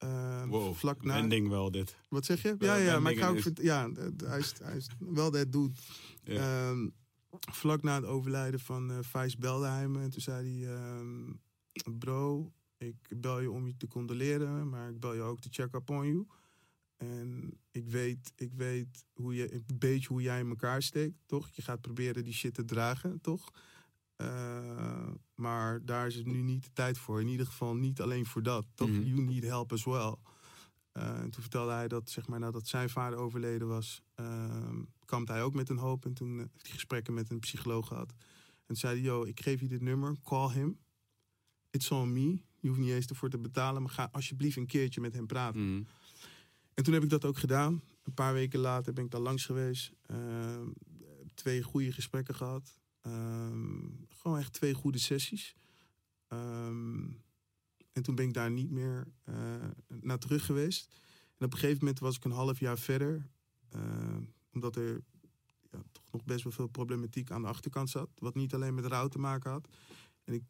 Ehm, 0.00 0.48
Wow, 0.48 0.74
vlak 0.74 1.04
na, 1.04 1.16
ending 1.16 1.48
wel 1.48 1.70
dit. 1.70 1.96
Wat 2.08 2.24
zeg 2.24 2.42
je? 2.42 2.54
Ja, 2.58 2.76
ja, 2.76 3.00
maar 3.00 3.12
ik 3.12 3.18
ga 3.18 3.28
ook... 3.28 3.38
Ja, 3.54 3.90
hij 4.24 4.38
is, 4.38 4.52
hij 4.62 4.76
is 4.76 4.86
wel 4.98 5.30
dat 5.30 5.52
doet. 5.52 5.80
Ja. 6.24 6.68
Ehm, 6.70 6.88
vlak 7.50 7.82
na 7.82 7.94
het 7.94 8.04
overlijden 8.04 8.60
van 8.60 8.90
eh 8.90 8.98
Vijs 9.00 9.36
Beldeheim. 9.36 9.96
En 9.96 10.10
toen 10.10 10.20
zei 10.20 10.64
hij... 10.64 10.74
ehm, 10.76 11.32
bro, 11.98 12.52
ik 12.78 12.96
bel 13.16 13.40
je 13.40 13.50
om 13.50 13.66
je 13.66 13.76
te 13.76 13.86
condoleren. 13.86 14.68
Maar 14.68 14.88
ik 14.90 15.00
bel 15.00 15.14
je 15.14 15.20
ook 15.20 15.40
te 15.40 15.48
check 15.50 15.74
up 15.74 15.90
on 15.90 16.06
you. 16.06 16.26
En 16.96 17.58
ik 17.70 17.88
weet, 17.88 18.32
ik 18.36 18.52
weet 18.54 19.06
hoe 19.12 19.34
je, 19.34 19.54
een 19.54 19.64
beetje 19.78 20.08
hoe 20.08 20.22
jij 20.22 20.40
in 20.40 20.48
elkaar 20.48 20.82
steekt, 20.82 21.16
toch? 21.26 21.48
Je 21.52 21.62
gaat 21.62 21.80
proberen 21.80 22.24
die 22.24 22.32
shit 22.34 22.54
te 22.54 22.64
dragen, 22.64 23.20
toch? 23.20 23.50
Uh, 24.20 25.08
maar 25.34 25.84
daar 25.84 26.06
is 26.06 26.14
het 26.14 26.26
nu 26.26 26.42
niet 26.42 26.64
de 26.64 26.72
tijd 26.72 26.98
voor. 26.98 27.20
In 27.20 27.28
ieder 27.28 27.46
geval 27.46 27.74
niet 27.74 28.00
alleen 28.00 28.26
voor 28.26 28.42
dat, 28.42 28.66
toch? 28.74 28.88
Mhm. 28.88 29.02
You 29.02 29.20
need 29.20 29.42
help 29.42 29.72
as 29.72 29.84
well. 29.84 30.16
Uh, 30.92 31.18
en 31.18 31.30
toen 31.30 31.42
vertelde 31.42 31.72
hij 31.72 31.88
dat, 31.88 32.10
zeg 32.10 32.26
maar, 32.28 32.38
nadat 32.38 32.66
zijn 32.66 32.90
vader 32.90 33.18
overleden 33.18 33.68
was, 33.68 34.02
uh, 34.20 34.68
kwam 35.04 35.26
hij 35.26 35.42
ook 35.42 35.54
met 35.54 35.68
een 35.68 35.78
hoop. 35.78 36.04
En 36.04 36.14
toen 36.14 36.38
heeft 36.38 36.62
hij 36.62 36.70
gesprekken 36.70 37.14
met 37.14 37.30
een 37.30 37.38
psycholoog 37.38 37.86
gehad. 37.86 38.14
En 38.66 38.76
zei 38.76 38.94
hij, 38.94 39.02
yo, 39.02 39.24
ik 39.24 39.40
geef 39.40 39.60
je 39.60 39.68
dit 39.68 39.80
nummer, 39.80 40.16
call 40.24 40.52
him. 40.52 40.78
It's 41.70 41.90
on 41.90 42.12
me. 42.12 42.42
Je 42.60 42.68
hoeft 42.68 42.80
niet 42.80 42.90
eens 42.90 43.06
ervoor 43.06 43.30
te 43.30 43.38
betalen, 43.38 43.82
maar 43.82 43.90
ga 43.90 44.08
alsjeblieft 44.12 44.56
een 44.56 44.66
keertje 44.66 45.00
met 45.00 45.14
hem 45.14 45.26
praten. 45.26 45.60
Mm. 45.60 45.86
En 46.74 46.84
toen 46.84 46.94
heb 46.94 47.02
ik 47.02 47.10
dat 47.10 47.24
ook 47.24 47.38
gedaan. 47.38 47.82
Een 48.02 48.14
paar 48.14 48.32
weken 48.32 48.60
later 48.60 48.92
ben 48.92 49.04
ik 49.04 49.10
daar 49.10 49.20
langs 49.20 49.46
geweest. 49.46 49.92
Uh, 50.06 50.16
twee 51.34 51.62
goede 51.62 51.92
gesprekken 51.92 52.34
gehad. 52.34 52.78
Um, 53.02 54.06
gewoon 54.08 54.38
echt 54.38 54.52
twee 54.52 54.74
goede 54.74 54.98
sessies. 54.98 55.54
Um, 56.28 57.22
en 57.92 58.02
toen 58.02 58.14
ben 58.14 58.26
ik 58.26 58.32
daar 58.32 58.50
niet 58.50 58.70
meer 58.70 59.06
uh, 59.24 59.34
naar 60.00 60.18
terug 60.18 60.46
geweest. 60.46 60.88
En 61.38 61.46
op 61.46 61.52
een 61.52 61.58
gegeven 61.58 61.78
moment 61.78 61.98
was 61.98 62.16
ik 62.16 62.24
een 62.24 62.30
half 62.30 62.60
jaar 62.60 62.78
verder. 62.78 63.30
Uh, 63.76 64.16
omdat 64.52 64.76
er 64.76 65.02
ja, 65.70 65.82
toch 65.92 66.12
nog 66.12 66.24
best 66.24 66.42
wel 66.42 66.52
veel 66.52 66.66
problematiek 66.66 67.30
aan 67.30 67.42
de 67.42 67.48
achterkant 67.48 67.90
zat. 67.90 68.10
Wat 68.14 68.34
niet 68.34 68.54
alleen 68.54 68.74
met 68.74 68.86
rouw 68.86 69.08
te 69.08 69.18
maken 69.18 69.50
had. 69.50 69.68
En 70.24 70.34
ik 70.34 70.42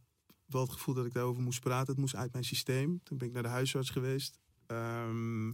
wel 0.46 0.62
het 0.62 0.72
gevoel 0.72 0.94
dat 0.94 1.06
ik 1.06 1.12
daarover 1.12 1.42
moest 1.42 1.60
praten. 1.60 1.92
Het 1.92 2.00
moest 2.00 2.14
uit 2.14 2.32
mijn 2.32 2.44
systeem. 2.44 3.00
Toen 3.02 3.18
ben 3.18 3.28
ik 3.28 3.34
naar 3.34 3.42
de 3.42 3.48
huisarts 3.48 3.90
geweest. 3.90 4.38
Um, 4.66 5.48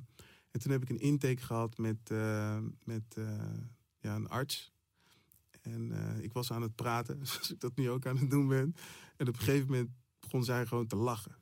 en 0.51 0.61
toen 0.61 0.73
heb 0.73 0.83
ik 0.83 0.89
een 0.89 0.99
intake 0.99 1.43
gehad 1.43 1.79
met, 1.79 2.11
uh, 2.13 2.59
met 2.85 3.17
ja, 3.99 4.15
een 4.15 4.29
arts. 4.29 4.73
En 5.67 5.91
uh, 5.91 6.25
ik 6.25 6.33
was 6.33 6.51
aan 6.51 6.63
het 6.63 6.75
praten, 6.75 7.19
zoals 7.27 7.51
ik 7.51 7.61
dat 7.61 7.77
nu 7.77 7.91
ook 7.91 8.07
aan 8.07 8.17
het 8.17 8.31
doen 8.31 8.49
ben. 8.49 8.75
En 9.17 9.29
op 9.29 9.35
een 9.35 9.41
gegeven 9.41 9.67
moment 9.67 9.91
begon 10.21 10.45
zij 10.45 10.67
gewoon 10.67 10.87
te 10.87 10.97
lachen. 10.97 11.37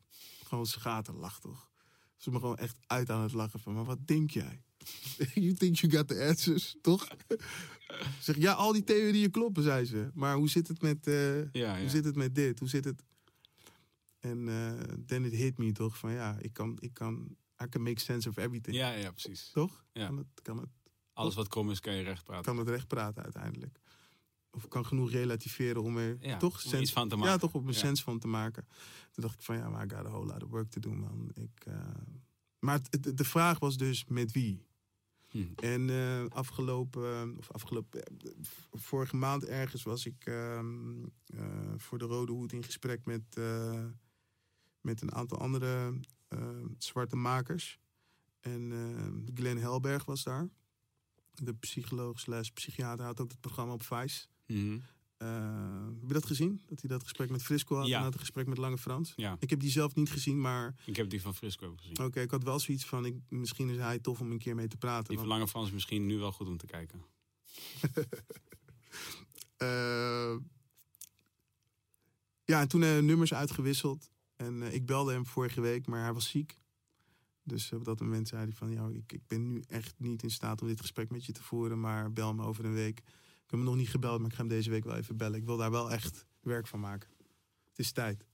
Gewoon 0.45 0.67
schaterlach, 0.67 1.41
toch? 1.41 1.71
Ze 2.17 2.31
me 2.31 2.39
gewoon 2.39 2.57
echt 2.57 2.77
uit 2.87 3.11
aan 3.11 3.23
het 3.23 3.33
lachen 3.33 3.61
van, 3.61 3.75
maar 3.75 3.85
wat 3.85 4.07
denk 4.07 4.31
jij? 4.31 4.63
you 5.35 5.55
think 5.55 5.77
you 5.77 5.93
got 5.93 6.09
the 6.09 6.25
answers, 6.25 6.77
toch? 6.81 7.09
zeg, 8.21 8.37
ja, 8.37 8.53
al 8.53 8.73
die 8.73 8.85
theorieën 8.85 9.31
kloppen, 9.31 9.63
zei 9.63 9.85
ze. 9.85 10.11
Maar 10.15 10.37
hoe 10.37 10.49
zit 10.49 10.69
het 10.69 10.83
met, 10.83 11.07
uh, 11.07 11.37
ja, 11.37 11.49
ja. 11.53 11.81
Hoe 11.81 11.89
zit 11.89 12.05
het 12.05 12.17
met 12.17 12.35
dit? 12.35 12.59
Hoe 12.59 12.69
zit 12.69 12.85
het... 12.85 13.03
En 14.21 14.39
uh, 14.39 14.73
then 15.07 15.25
it 15.25 15.33
hit 15.33 15.59
me, 15.59 15.73
toch? 15.73 15.99
Van 15.99 16.13
ja, 16.13 16.37
ik 16.39 16.53
kan, 16.53 16.77
ik 16.81 16.95
kan 16.95 17.37
I 17.63 17.69
can 17.69 17.83
make 17.83 18.01
sense 18.01 18.29
of 18.29 18.37
everything. 18.37 18.77
Ja, 18.77 18.91
ja, 18.91 19.11
precies. 19.11 19.51
Toch? 19.53 19.85
Ja. 19.93 20.07
Kan 20.07 20.17
het, 20.17 20.27
kan 20.43 20.59
het, 20.59 20.69
Alles 21.13 21.35
wat 21.35 21.49
kom 21.49 21.71
is, 21.71 21.81
kan 21.81 21.95
je 21.95 22.03
recht 22.03 22.25
praten. 22.25 22.45
kan 22.45 22.57
het 22.57 22.69
recht 22.69 22.87
praten 22.87 23.23
uiteindelijk. 23.23 23.81
Of 24.55 24.65
ik 24.65 24.71
kan 24.71 24.87
genoeg 24.87 25.11
relativeren 25.11 25.83
om 25.83 25.99
er 25.99 26.17
ja, 26.21 26.37
toch 26.37 26.65
om 26.65 26.71
sens 26.71 26.93
van 26.93 27.09
te 27.09 27.17
maken. 27.17 27.33
Ja, 27.33 27.39
toch 27.39 27.55
op 27.55 27.67
een 27.67 27.73
ja. 27.73 27.79
sens 27.79 28.03
van 28.03 28.19
te 28.19 28.27
maken. 28.27 28.67
Toen 29.11 29.25
dacht 29.25 29.35
ik 29.35 29.43
van 29.43 29.57
ja, 29.57 29.69
maar 29.69 29.87
I 29.87 29.89
got 29.91 30.07
a 30.07 30.11
whole 30.11 30.27
lot 30.27 30.43
of 30.43 30.51
work 30.51 30.71
to 30.71 30.81
do, 30.81 30.95
man. 30.95 31.31
Ik, 31.35 31.65
uh... 31.69 31.75
Maar 32.59 32.81
het, 32.91 33.17
de 33.17 33.25
vraag 33.25 33.59
was 33.59 33.77
dus 33.77 34.05
met 34.05 34.33
wie? 34.33 34.67
Hm. 35.29 35.45
En 35.57 35.89
uh, 35.89 36.25
afgelopen, 36.29 37.39
of 37.39 37.51
afgelopen, 37.51 38.03
vorige 38.73 39.17
maand 39.17 39.45
ergens 39.45 39.83
was 39.83 40.07
ik 40.07 40.27
uh, 40.27 40.61
voor 41.77 41.99
de 41.99 42.05
Rode 42.05 42.33
Hoed 42.33 42.53
in 42.53 42.65
gesprek 42.65 43.05
met, 43.05 43.41
met 44.81 45.03
een 45.03 45.13
aantal 45.13 45.39
andere 45.39 46.01
zwarte 46.79 47.17
makers. 47.17 47.79
En 48.45 48.73
eh, 48.73 49.35
Glenn 49.35 49.59
Helberg 49.59 50.05
was 50.05 50.23
daar. 50.23 50.49
De 51.33 51.55
psycholoog 51.55 52.21
slash 52.21 52.49
psychiater 52.49 53.05
had 53.05 53.21
ook 53.21 53.31
het 53.31 53.41
programma 53.41 53.73
op 53.73 53.83
Vice. 53.83 54.27
Eh, 54.47 55.85
heb 56.01 56.07
je 56.09 56.13
dat 56.15 56.27
gezien? 56.27 56.61
Dat 56.67 56.81
hij 56.81 56.91
dat 56.91 57.03
gesprek 57.03 57.31
met 57.31 57.43
Frisco 57.43 57.77
had 57.77 57.87
Ja. 57.87 57.97
en 57.99 58.03
had 58.05 58.13
een 58.15 58.21
gesprek 58.21 58.47
met 58.47 58.59
Lange 58.59 58.79
Frans? 58.79 59.13
Ja, 59.17 59.37
Ik 59.41 59.51
heb 59.51 59.61
die 59.61 59.71
zelf 59.71 59.95
niet 59.95 60.11
gezien, 60.11 60.41
maar 60.41 60.75
ik 60.85 60.97
heb 60.97 61.11
die 61.11 61.21
van 61.21 61.35
Frisco 61.35 61.67
ook 61.67 61.79
gezien. 61.81 61.99
oké, 62.05 62.21
ik 62.21 62.31
had 62.31 62.43
wel 62.43 62.59
zoiets 62.59 62.85
van, 62.85 63.05
ik, 63.05 63.15
misschien 63.29 63.69
is 63.69 63.77
hij 63.77 63.99
tof 63.99 64.21
om 64.21 64.31
een 64.31 64.39
keer 64.39 64.55
mee 64.55 64.69
te 64.69 64.77
praten. 64.77 65.09
Die 65.09 65.19
van 65.19 65.27
Lange 65.27 65.49
Frans 65.49 65.67
is 65.67 65.73
misschien 65.73 66.07
nu 66.07 66.19
wel 66.19 66.33
goed 66.33 66.47
om 66.49 66.57
te 66.57 66.67
kijken. 66.67 67.03
Eh, 69.57 70.37
ja, 72.45 72.61
en 72.61 72.69
toen 72.69 72.83
eh, 72.83 72.99
nummers 72.99 73.35
uitgewisseld. 73.35 74.11
En 74.37 74.63
ik 74.63 74.87
belde 74.87 75.13
hem 75.13 75.27
vorige 75.27 75.61
week, 75.61 75.87
maar 75.87 76.03
hij 76.03 76.13
was 76.13 76.29
ziek. 76.29 76.59
Dus 77.43 77.73
op 77.73 77.85
dat 77.85 78.01
moment 78.01 78.29
zei 78.29 78.43
hij 78.43 78.53
van, 78.53 78.71
ja, 78.71 78.89
ik, 78.89 79.13
ik 79.13 79.27
ben 79.27 79.53
nu 79.53 79.63
echt 79.69 79.95
niet 79.99 80.23
in 80.23 80.31
staat 80.31 80.63
om 80.63 80.69
dit 80.69 80.81
gesprek 80.81 81.11
met 81.11 81.25
je 81.27 81.33
te 81.33 81.43
voeren, 81.43 81.81
maar 81.81 82.13
bel 82.13 82.35
me 82.35 82.45
over 82.45 82.65
een 82.65 82.73
week. 82.75 83.03
Ik 83.55 83.61
heb 83.61 83.69
hem 83.69 83.75
nog 83.79 83.85
niet 83.85 83.95
gebeld, 83.95 84.19
maar 84.21 84.29
ik 84.29 84.35
ga 84.35 84.41
hem 84.41 84.49
deze 84.49 84.71
week 84.71 84.85
wel 84.85 84.97
even 84.97 85.17
bellen. 85.17 85.39
Ik 85.39 85.45
wil 85.45 85.57
daar 85.57 85.71
wel 85.71 85.91
echt 85.91 86.27
werk 86.41 86.67
van 86.67 86.81
maken. 86.81 87.09
Het 87.69 87.79
is 87.79 87.93
tijd. 87.93 88.25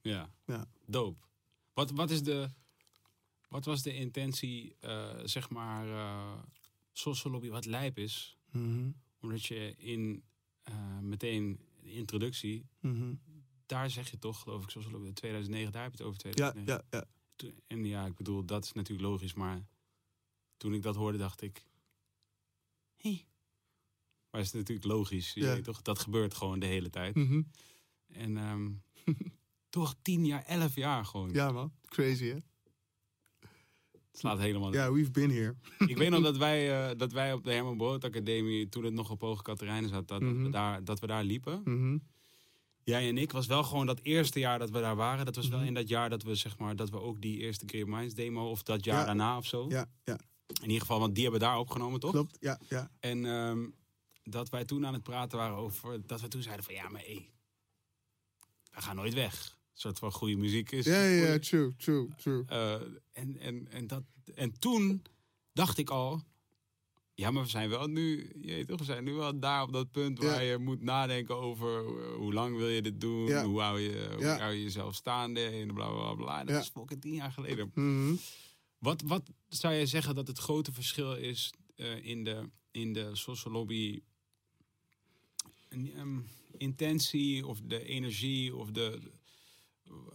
Ja. 0.00 0.32
Ja. 0.46 0.68
Dope. 0.86 1.26
Wat, 1.74 1.90
wat, 1.90 2.10
is 2.10 2.22
de, 2.22 2.48
wat 3.48 3.64
was 3.64 3.82
de 3.82 3.94
intentie, 3.94 4.76
eh, 4.80 5.20
zeg 5.24 5.50
maar, 5.50 5.88
eh 5.88 6.42
social 6.92 7.32
lobby, 7.32 7.48
wat 7.48 7.64
lijp 7.64 7.98
is? 7.98 8.36
Mhm, 8.50 8.90
Omdat 9.20 9.44
je 9.44 9.74
in 9.76 10.22
eh, 10.62 10.98
meteen 10.98 11.60
de 11.82 11.92
introductie, 11.92 12.66
mhm. 12.80 13.14
daar 13.66 13.90
zeg 13.90 14.10
je 14.10 14.18
toch, 14.18 14.40
geloof 14.40 14.62
ik, 14.62 14.70
social 14.70 14.92
lobby, 14.92 15.12
2009, 15.12 15.72
daar 15.72 15.82
heb 15.82 15.90
je 15.92 15.98
het 15.98 16.06
over 16.06 16.26
Ja, 16.28 16.30
2009. 16.50 16.84
ja, 16.90 16.98
ja. 16.98 17.04
Toen- 17.36 17.60
En 17.66 17.84
ja, 17.84 18.06
ik 18.06 18.14
bedoel, 18.14 18.44
dat 18.44 18.64
is 18.64 18.72
natuurlijk 18.72 19.08
logisch, 19.08 19.34
maar 19.34 19.66
toen 20.56 20.74
ik 20.74 20.82
dat 20.82 20.96
hoorde, 20.96 21.18
dacht 21.18 21.40
ik, 21.42 21.66
hé. 22.96 23.24
Maar 24.36 24.44
is 24.44 24.52
natuurlijk 24.52 24.86
logisch, 24.86 25.32
je 25.32 25.40
Ja. 25.40 25.60
toch? 25.60 25.82
Dat 25.82 25.98
gebeurt 25.98 26.34
gewoon 26.34 26.58
de 26.58 26.66
hele 26.66 26.90
tijd. 26.90 27.14
Mhm. 27.14 27.42
En 28.12 28.36
ehm, 28.36 28.70
toch 29.70 29.94
tien 30.02 30.26
jaar, 30.26 30.44
elf 30.44 30.74
jaar 30.74 31.04
gewoon. 31.04 31.30
Ja, 31.32 31.50
man. 31.52 31.72
Crazy, 31.88 32.24
hè? 32.26 32.34
Het 33.90 34.18
slaat 34.24 34.38
helemaal 34.38 34.72
Ja, 34.72 34.92
we've 34.92 35.10
been 35.10 35.30
here. 35.30 35.54
Ik 35.86 35.96
weet 35.96 36.10
nog 36.10 36.22
dat 36.22 36.36
wij, 36.36 36.90
eh, 36.90 36.96
dat 36.98 37.12
wij 37.12 37.32
op 37.32 37.44
de 37.44 37.52
Herman 37.52 37.76
Brood 37.76 38.04
Academie, 38.04 38.68
toen 38.68 38.84
het 38.84 38.94
nog 38.94 39.10
op 39.10 39.20
Hoge 39.20 39.42
Katerijnen 39.42 39.90
zat, 39.90 40.08
dat, 40.08 40.20
Mhm. 40.20 40.42
we 40.42 40.50
daar, 40.50 40.84
dat 40.84 41.00
we 41.00 41.06
daar 41.06 41.24
liepen. 41.24 41.60
Mhm. 41.64 41.98
Jij 42.84 43.08
en 43.08 43.18
ik 43.18 43.32
was 43.32 43.46
wel 43.46 43.62
gewoon 43.64 43.86
dat 43.86 44.00
eerste 44.02 44.38
jaar 44.38 44.58
dat 44.58 44.70
we 44.70 44.80
daar 44.80 44.96
waren. 44.96 45.24
Dat 45.24 45.36
was 45.36 45.48
wel 45.48 45.60
in 45.60 45.74
dat 45.74 45.88
jaar 45.88 46.10
dat 46.10 46.22
we 46.22 46.34
zeg 46.34 46.58
maar 46.58 46.76
dat 46.76 46.90
we 46.90 47.00
ook 47.00 47.20
die 47.20 47.38
eerste 47.38 47.64
Great 47.68 47.86
Minds 47.86 48.14
demo 48.14 48.50
of 48.50 48.62
dat 48.62 48.84
jaar 48.84 48.98
Ja. 48.98 49.04
daarna 49.04 49.36
of 49.36 49.46
zo. 49.46 49.66
Ja, 49.68 49.86
ja, 50.04 50.18
In 50.46 50.62
ieder 50.66 50.80
geval, 50.80 50.98
want 51.00 51.14
die 51.14 51.22
hebben 51.22 51.40
we 51.40 51.46
daar 51.46 51.58
opgenomen, 51.58 52.00
toch? 52.00 52.10
klopt. 52.10 52.36
Ja, 52.40 52.60
ja. 52.68 52.90
En 53.00 53.24
ehm, 53.24 53.66
dat 54.28 54.48
wij 54.48 54.64
toen 54.64 54.86
aan 54.86 54.92
het 54.94 55.02
praten 55.02 55.38
waren 55.38 55.56
over 55.56 56.06
dat 56.06 56.20
we 56.20 56.28
toen 56.28 56.42
zeiden 56.42 56.64
van 56.64 56.74
ja, 56.74 56.88
maar 56.88 57.00
hé, 57.00 57.30
we 58.70 58.80
gaan 58.82 58.96
nooit 58.96 59.14
weg. 59.14 59.50
Een 59.72 59.80
soort 59.82 59.98
van 59.98 60.12
goede 60.12 60.36
muziek 60.36 60.70
is. 60.70 60.84
Ja, 60.84 61.02
ja, 61.02 61.26
ja, 61.26 61.38
true, 61.38 61.74
true, 61.76 62.08
true. 62.16 62.44
Eh, 62.46 62.74
en, 63.12 63.36
en, 63.38 63.68
en, 63.70 63.86
dat, 63.86 64.02
en 64.34 64.58
toen 64.58 65.02
dacht 65.52 65.78
ik 65.78 65.90
al, 65.90 66.22
ja, 67.14 67.30
maar 67.30 67.42
we 67.42 67.48
zijn 67.48 67.68
wel 67.68 67.86
nu, 67.86 68.32
je 68.40 68.52
weet 68.54 68.68
toch, 68.68 68.78
we 68.78 68.84
zijn 68.84 69.04
nu 69.04 69.12
wel 69.12 69.38
daar 69.38 69.62
op 69.62 69.72
dat 69.72 69.90
punt 69.90 70.18
waar 70.18 70.44
Ja. 70.44 70.50
je 70.50 70.58
moet 70.58 70.82
nadenken 70.82 71.36
over 71.36 71.84
eh, 71.84 72.14
hoe 72.16 72.32
lang 72.32 72.56
wil 72.56 72.68
je 72.68 72.82
dit 72.82 73.00
doen, 73.00 73.26
Ja. 73.26 73.44
hoe 73.44 73.60
hou 73.60 73.80
je, 73.80 74.12
hoe 74.14 74.24
hou 74.26 74.52
je 74.52 74.62
jezelf 74.62 74.94
staande 74.94 75.40
en 75.44 75.74
bla 75.74 75.88
bla 75.90 76.14
bla. 76.14 76.44
Dat 76.44 76.62
is 76.62 76.68
fucking 76.68 77.00
tien 77.00 77.14
jaar 77.14 77.32
geleden. 77.32 77.70
Mhm. 77.74 78.14
Wat, 78.78 79.02
wat 79.02 79.30
zou 79.48 79.74
jij 79.74 79.86
zeggen 79.86 80.14
dat 80.14 80.26
het 80.26 80.38
grote 80.38 80.72
verschil 80.72 81.14
is 81.14 81.52
eh, 81.76 82.04
in, 82.04 82.24
de, 82.24 82.50
in 82.70 82.92
de 82.92 83.10
social 83.16 83.52
lobby 83.54 84.02
ehm, 85.68 86.20
intentie 86.56 87.46
of 87.46 87.60
de 87.60 87.84
energie 87.84 88.56
of, 88.56 88.70
de, 88.70 89.12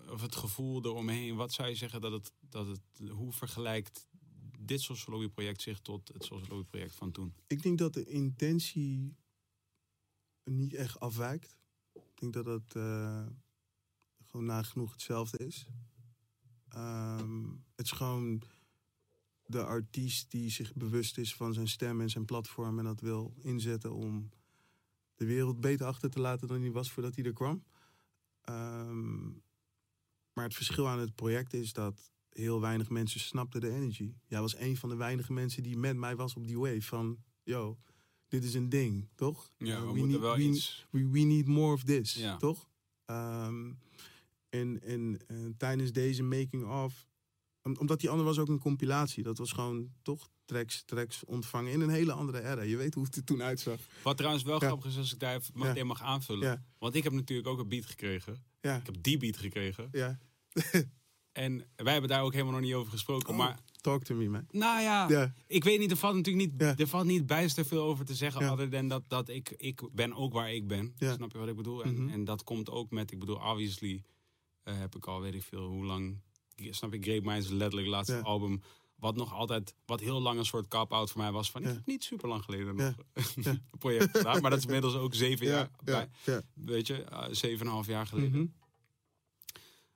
of 0.10 0.22
het 0.22 0.36
gevoel 0.36 0.86
eromheen? 0.86 1.36
Wat 1.36 1.54
zou 1.54 1.70
je 1.70 1.76
zeggen 1.76 2.02
dat 2.02 2.12
het, 2.12 2.32
dat 2.40 2.68
het 2.68 3.10
hoe 3.10 3.32
vergelijkt 3.32 4.08
dit 4.60 4.82
social 4.82 5.18
lobby 5.18 5.34
project 5.34 5.62
zich 5.62 5.80
tot 5.80 6.08
het 6.14 6.24
social 6.24 6.56
lobby 6.56 6.70
project 6.70 6.96
van 6.96 7.12
toen? 7.12 7.34
Ik 7.48 7.64
denk 7.64 7.78
dat 7.78 7.94
de 7.94 8.06
intentie 8.06 9.16
niet 10.44 10.74
echt 10.74 11.00
afwijkt. 11.00 11.56
Ik 11.94 12.20
denk 12.20 12.34
dat 12.34 12.46
het 12.46 12.76
eh, 12.76 13.26
gewoon 14.28 14.46
nagenoeg 14.46 14.92
hetzelfde 14.92 15.38
is. 15.38 15.68
Ehm, 16.70 17.44
het 17.76 17.86
is 17.86 17.92
gewoon 17.92 18.44
de 19.46 19.64
artiest 19.64 20.32
die 20.32 20.50
zich 20.50 20.74
bewust 20.74 21.18
is 21.18 21.36
van 21.36 21.54
zijn 21.54 21.68
stem 21.68 22.02
en 22.02 22.10
zijn 22.10 22.26
platform 22.26 22.80
en 22.80 22.86
dat 22.86 23.02
wil 23.02 23.34
inzetten 23.42 23.94
om 23.94 24.30
de 25.22 25.28
wereld 25.28 25.62
beter 25.62 25.86
achter 25.86 26.10
te 26.10 26.20
laten 26.20 26.48
dan 26.48 26.62
die 26.62 26.72
was 26.72 26.92
voordat 26.92 27.16
hij 27.16 27.26
er 27.26 27.34
kwam. 27.34 27.64
Ehm, 28.42 29.24
maar 30.34 30.44
het 30.44 30.54
verschil 30.56 30.88
aan 30.88 31.00
het 31.00 31.16
project 31.16 31.54
is 31.54 31.74
dat 31.74 32.12
heel 32.30 32.62
weinig 32.62 32.90
mensen 32.90 33.20
snapten 33.20 33.62
de 33.62 33.70
energy. 33.70 34.14
Jij 34.28 34.40
was 34.42 34.58
een 34.58 34.78
van 34.78 34.90
de 34.90 34.96
weinige 34.96 35.34
mensen 35.34 35.64
die 35.64 35.78
met 35.78 35.98
mij 35.98 36.16
was 36.16 36.34
op 36.36 36.48
die 36.48 36.60
wave 36.60 36.82
van, 36.82 37.18
yo, 37.44 37.78
dit 38.28 38.44
is 38.44 38.54
een 38.54 38.70
ding, 38.70 39.10
toch? 39.16 39.52
Ja, 39.58 39.66
Uh, 39.66 39.80
we 39.80 39.80
we 39.80 39.86
moeten 39.88 40.08
need- 40.10 40.20
wel 40.20 40.36
we- 40.36 40.42
iets. 40.44 40.88
we, 40.92 41.10
we 41.10 41.20
need 41.20 41.48
more 41.48 41.74
of 41.74 41.84
this, 41.84 42.14
Ja. 42.14 42.38
toch? 42.38 42.70
Ehm, 43.06 43.72
en 44.50 44.82
en 44.82 45.20
eh, 45.28 45.38
tijdens 45.58 45.92
deze 45.92 46.24
making 46.24 46.66
of, 46.66 47.08
om- 47.62 47.78
omdat 47.78 48.00
die 48.00 48.10
andere 48.10 48.28
was 48.28 48.40
ook 48.40 48.48
een 48.50 48.60
compilatie, 48.60 49.24
dat 49.24 49.38
was 49.38 49.52
gewoon 49.52 49.92
toch 50.02 50.30
tracks, 50.52 50.84
tracks 50.86 51.24
ontvangen 51.26 51.72
in 51.72 51.82
een 51.82 51.90
hele 51.90 52.12
andere 52.12 52.42
era. 52.42 52.62
Je 52.62 52.78
weet 52.78 52.94
hoe 52.94 53.04
het 53.04 53.16
er 53.16 53.24
toen 53.24 53.42
uitzag. 53.44 53.80
Wat 54.04 54.18
trouwens 54.18 54.44
wel 54.44 54.60
Ja. 54.62 54.68
grappig 54.68 54.90
is 54.90 54.98
als 54.98 55.14
ik 55.14 55.20
daar 55.20 55.36
even 55.36 55.54
Ja. 55.60 55.66
meteen 55.66 55.88
mag 55.88 56.02
aanvullen. 56.02 56.48
Ja. 56.48 56.64
Want 56.78 56.96
ik 56.96 57.04
heb 57.04 57.14
natuurlijk 57.14 57.48
ook 57.48 57.60
een 57.60 57.70
beat 57.70 57.86
gekregen. 57.86 58.34
Ik 58.62 58.70
heb 58.70 58.96
die 59.02 59.18
beat 59.18 59.38
gekregen. 59.38 59.90
ja. 59.92 60.18
En 61.32 61.66
wij 61.76 61.92
hebben 61.92 62.10
daar 62.10 62.22
ook 62.24 62.32
helemaal 62.34 62.54
nog 62.54 62.62
niet 62.62 62.74
over 62.74 62.92
gesproken. 62.92 63.30
Oh. 63.30 63.38
Maar 63.38 63.60
Talk 63.82 64.04
to 64.04 64.16
me, 64.16 64.30
man. 64.30 64.46
nou 64.50 64.82
ja, 64.82 65.34
Ik 65.48 65.64
weet 65.64 65.80
niet, 65.80 65.92
er 65.92 65.98
valt 65.98 66.16
natuurlijk 66.16 66.52
niet, 66.60 66.80
er 66.80 66.88
valt 66.88 67.06
niet 67.06 67.26
bijster 67.26 67.66
veel 67.66 67.84
over 67.84 68.06
te 68.06 68.16
zeggen. 68.16 68.52
Other 68.52 68.70
dan 68.70 68.88
dat, 68.88 69.04
dat 69.08 69.30
ik, 69.30 69.50
ik 69.58 69.82
ben 69.92 70.14
ook 70.14 70.34
waar 70.34 70.54
ik 70.54 70.68
ben. 70.68 70.94
Snap 71.00 71.32
je 71.32 71.38
wat 71.38 71.48
ik 71.48 71.56
bedoel? 71.56 71.84
En, 71.84 72.04
Mhm. 72.04 72.14
en 72.14 72.24
dat 72.26 72.44
komt 72.44 72.70
ook 72.70 72.92
met, 72.92 73.12
ik 73.12 73.20
bedoel, 73.20 73.36
obviously 73.36 74.04
eh, 74.64 74.78
heb 74.78 74.96
ik 74.96 75.06
al 75.06 75.22
weet 75.22 75.34
ik 75.34 75.44
veel 75.44 75.68
hoe 75.68 75.86
lang. 75.86 76.20
Snap 76.56 76.94
je, 76.94 77.02
Great 77.02 77.24
Minds 77.24 77.50
letterlijk 77.50 77.88
laatste 77.90 78.22
album. 78.22 78.62
Wat 79.02 79.16
nog 79.16 79.34
altijd, 79.34 79.76
wat 79.86 80.00
heel 80.00 80.22
lang 80.22 80.40
een 80.40 80.46
soort 80.46 80.68
cop-out 80.68 81.12
voor 81.12 81.22
mij 81.22 81.32
was. 81.32 81.52
Van, 81.52 81.62
Ja. 81.62 81.70
Ik 81.70 81.76
heb 81.76 81.86
niet 81.86 82.04
super 82.04 82.28
lang 82.30 82.44
geleden 82.44 82.78
Ja. 82.78 82.96
nog 82.96 82.96
Ja. 83.36 83.52
een 83.52 83.62
project 83.80 84.18
gedaan. 84.18 84.42
Maar 84.42 84.50
dat 84.50 84.60
is 84.60 84.66
inmiddels 84.66 84.96
ook 84.96 85.14
zeven 85.16 85.46
ja, 85.46 85.70
jaar, 85.86 86.10
bij, 86.24 86.42
weet 86.54 86.88
je, 86.88 87.04
eh, 87.04 87.28
zeven 87.32 87.60
en 87.60 87.66
een 87.66 87.72
half 87.72 87.88
jaar 87.88 88.08
geleden. 88.08 88.32
Mhm. 88.32 88.46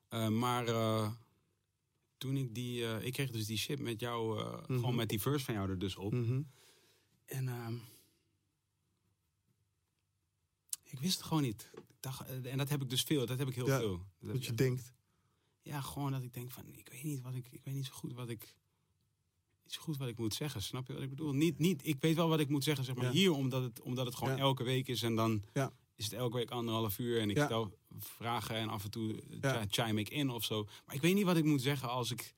Eh, 0.08 0.28
maar 0.28 0.68
eh, 0.68 1.12
toen 2.18 2.38
ik 2.38 2.56
die, 2.56 2.86
eh, 2.86 3.06
ik 3.06 3.14
kreeg 3.14 3.32
dus 3.32 3.46
die 3.46 3.58
shit 3.58 3.80
met 3.80 4.00
jou, 4.00 4.40
eh, 4.40 4.52
Mhm. 4.54 4.74
gewoon 4.80 4.96
met 4.96 5.10
die 5.10 5.22
verse 5.22 5.46
van 5.46 5.54
jou 5.54 5.70
er 5.70 5.80
dus 5.80 5.96
op. 5.96 6.12
Mhm. 6.14 6.42
En 7.26 7.48
ehm, 7.48 7.76
ik 10.84 11.00
wist 11.00 11.18
het 11.18 11.26
gewoon 11.26 11.44
niet. 11.44 11.70
Ik 11.74 11.84
dacht, 12.00 12.26
en 12.44 12.58
dat 12.58 12.70
heb 12.70 12.82
ik 12.82 12.90
dus 12.90 13.02
veel, 13.02 13.26
dat 13.26 13.38
heb 13.38 13.48
ik 13.48 13.56
heel 13.56 13.68
Ja, 13.68 13.78
veel. 13.80 14.06
Dat 14.20 14.46
je 14.46 14.54
denkt. 14.54 14.94
Ja, 15.62 15.82
gewoon 15.82 16.12
dat 16.12 16.22
ik 16.24 16.34
denk 16.34 16.52
van, 16.52 16.68
ik 16.68 16.90
weet 16.92 17.04
niet 17.04 17.22
wat 17.22 17.34
ik, 17.36 17.48
ik 17.52 17.64
weet 17.64 17.74
niet 17.74 17.86
zo 17.86 17.94
goed 17.94 18.14
wat 18.14 18.30
ik, 18.30 18.54
niet 19.66 19.74
zo 19.74 19.82
goed 19.82 19.98
wat 19.98 20.08
ik 20.08 20.18
moet 20.18 20.34
zeggen. 20.34 20.62
Snap 20.62 20.88
je 20.88 20.94
wat 20.94 21.02
ik 21.02 21.10
bedoel? 21.10 21.34
Niet, 21.34 21.58
niet, 21.60 21.88
ik 21.88 21.96
weet 22.02 22.16
wel 22.16 22.30
wat 22.30 22.40
ik 22.40 22.50
moet 22.50 22.64
zeggen, 22.64 22.86
zeg 22.86 22.96
maar 22.96 23.06
Ja. 23.06 23.12
hier, 23.12 23.32
omdat 23.32 23.64
het, 23.64 23.82
omdat 23.82 24.06
het 24.06 24.16
gewoon 24.16 24.36
Ja. 24.36 24.40
elke 24.42 24.64
week 24.64 24.88
is 24.88 25.04
en 25.04 25.16
dan 25.16 25.44
Ja. 25.54 25.72
is 25.96 26.04
het 26.06 26.14
elke 26.14 26.38
week 26.38 26.52
anderhalf 26.52 27.00
uur 27.00 27.20
en 27.20 27.30
ik 27.30 27.38
stel 27.38 27.78
vragen 28.00 28.56
en 28.56 28.70
af 28.70 28.84
en 28.84 28.92
toe 28.92 29.24
Ja. 29.42 29.62
chi- 29.62 29.68
chime 29.82 30.00
ik 30.00 30.10
in 30.10 30.30
of 30.30 30.44
zo. 30.44 30.64
Maar 30.86 30.96
ik 30.96 31.02
weet 31.02 31.14
niet 31.16 31.24
wat 31.26 31.38
ik 31.38 31.44
moet 31.44 31.62
zeggen 31.62 31.90
als 31.90 32.12
ik, 32.12 32.34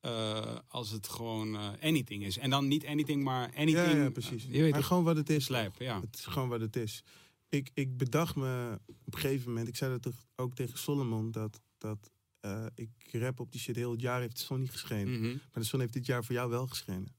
eh, 0.00 0.58
als 0.68 0.90
het 0.90 1.08
gewoon 1.08 1.54
eh, 1.56 1.68
anything 1.80 2.24
is. 2.24 2.38
En 2.38 2.50
dan 2.50 2.68
niet 2.68 2.86
anything, 2.86 3.24
maar 3.24 3.46
anything. 3.56 3.92
Ja, 3.92 4.02
ja, 4.02 4.10
precies. 4.10 4.46
eh, 4.46 4.54
je 4.54 4.62
weet 4.62 4.72
maar 4.72 4.84
gewoon 4.84 5.04
wat 5.04 5.16
het 5.16 5.30
is. 5.30 5.44
Slijp, 5.44 5.74
ja. 5.80 6.00
Het 6.00 6.16
is 6.16 6.24
gewoon 6.24 6.48
wat 6.48 6.60
het 6.60 6.76
is. 6.76 7.02
Ik, 7.48 7.70
ik 7.74 7.96
bedacht 7.96 8.36
me 8.36 8.78
op 9.04 9.14
een 9.14 9.20
gegeven 9.20 9.48
moment, 9.48 9.68
ik 9.68 9.76
zei 9.76 9.90
dat 9.90 10.02
toch 10.02 10.24
ook 10.36 10.54
tegen 10.54 10.78
Solomon, 10.78 11.30
dat, 11.30 11.60
dat 11.78 12.10
eh, 12.44 12.66
ik 12.74 12.90
rap 13.12 13.40
op 13.40 13.52
die 13.52 13.60
shit 13.60 13.76
heel 13.76 13.90
het 13.90 14.00
jaar 14.00 14.20
heeft 14.20 14.36
de 14.38 14.44
zon 14.44 14.60
niet 14.60 14.70
geschenen. 14.70 15.18
Mhm. 15.20 15.28
Maar 15.30 15.62
de 15.62 15.62
zon 15.62 15.80
heeft 15.80 15.92
dit 15.92 16.06
jaar 16.06 16.24
voor 16.24 16.34
jou 16.34 16.50
wel 16.50 16.66
geschenen. 16.66 17.14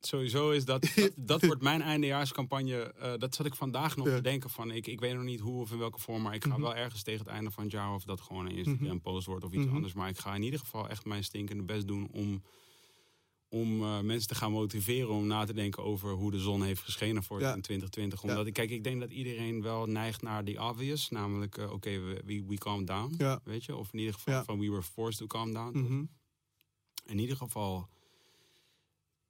Sowieso 0.00 0.50
is 0.50 0.64
dat, 0.64 0.82
dat, 0.96 1.12
dat 1.16 1.42
wordt 1.44 1.62
mijn 1.62 1.82
eindejaarscampagne. 1.82 2.76
eh, 2.82 3.12
dat 3.16 3.34
zat 3.34 3.46
ik 3.46 3.54
vandaag 3.54 3.96
nog 3.96 4.06
Ja. 4.06 4.16
te 4.16 4.22
denken 4.22 4.50
van, 4.50 4.70
ik, 4.70 4.86
ik 4.86 5.00
weet 5.00 5.14
nog 5.14 5.22
niet 5.22 5.40
hoe 5.40 5.60
of 5.60 5.70
in 5.70 5.78
welke 5.78 5.98
vorm, 6.00 6.22
maar 6.22 6.34
ik 6.34 6.42
ga 6.44 6.48
Mhm. 6.52 6.60
wel 6.60 6.74
ergens 6.76 7.02
tegen 7.02 7.24
het 7.24 7.34
einde 7.34 7.50
van 7.50 7.62
het 7.62 7.72
jaar, 7.72 7.94
of 7.94 8.04
dat 8.04 8.20
gewoon 8.20 8.46
een 8.46 8.56
Instagram 8.56 9.00
post 9.00 9.26
wordt 9.26 9.44
of 9.44 9.52
iets 9.52 9.64
Mhm. 9.64 9.74
anders, 9.74 9.92
maar 9.92 10.08
ik 10.08 10.18
ga 10.18 10.34
in 10.34 10.42
ieder 10.42 10.60
geval 10.60 10.88
echt 10.88 11.04
mijn 11.04 11.24
stinkende 11.24 11.62
best 11.62 11.86
doen 11.86 12.08
om, 12.12 12.42
om 13.48 13.82
eh, 13.82 14.00
mensen 14.00 14.28
te 14.28 14.34
gaan 14.34 14.52
motiveren 14.52 15.08
om 15.08 15.26
na 15.26 15.44
te 15.44 15.52
denken 15.52 15.82
over 15.84 16.10
hoe 16.12 16.30
de 16.30 16.38
zon 16.38 16.62
heeft 16.62 16.80
geschenen 16.82 17.22
voor 17.22 17.40
Ja. 17.40 17.54
in 17.54 17.60
2020. 17.60 18.22
Ja. 18.22 18.28
Omdat 18.28 18.46
ik, 18.46 18.52
kijk, 18.52 18.70
ik 18.70 18.84
denk 18.84 19.00
dat 19.00 19.10
iedereen 19.10 19.62
wel 19.62 19.86
neigt 19.86 20.22
naar 20.22 20.44
die 20.44 20.62
obvious, 20.62 21.08
namelijk, 21.08 21.56
eh, 21.58 21.72
oké, 21.72 21.90
we, 22.00 22.22
we, 22.24 22.44
we 22.46 22.58
calm 22.58 22.84
down, 22.84 23.14
Ja. 23.18 23.40
weet 23.44 23.64
je, 23.64 23.76
of 23.76 23.92
in 23.92 23.98
ieder 23.98 24.14
geval 24.14 24.44
van 24.44 24.58
we 24.58 24.70
were 24.70 24.82
forced 24.82 25.18
to 25.18 25.26
calm 25.26 25.52
down. 25.52 25.78
Mhm. 25.78 26.04
In 27.06 27.18
ieder 27.18 27.36
geval 27.36 27.88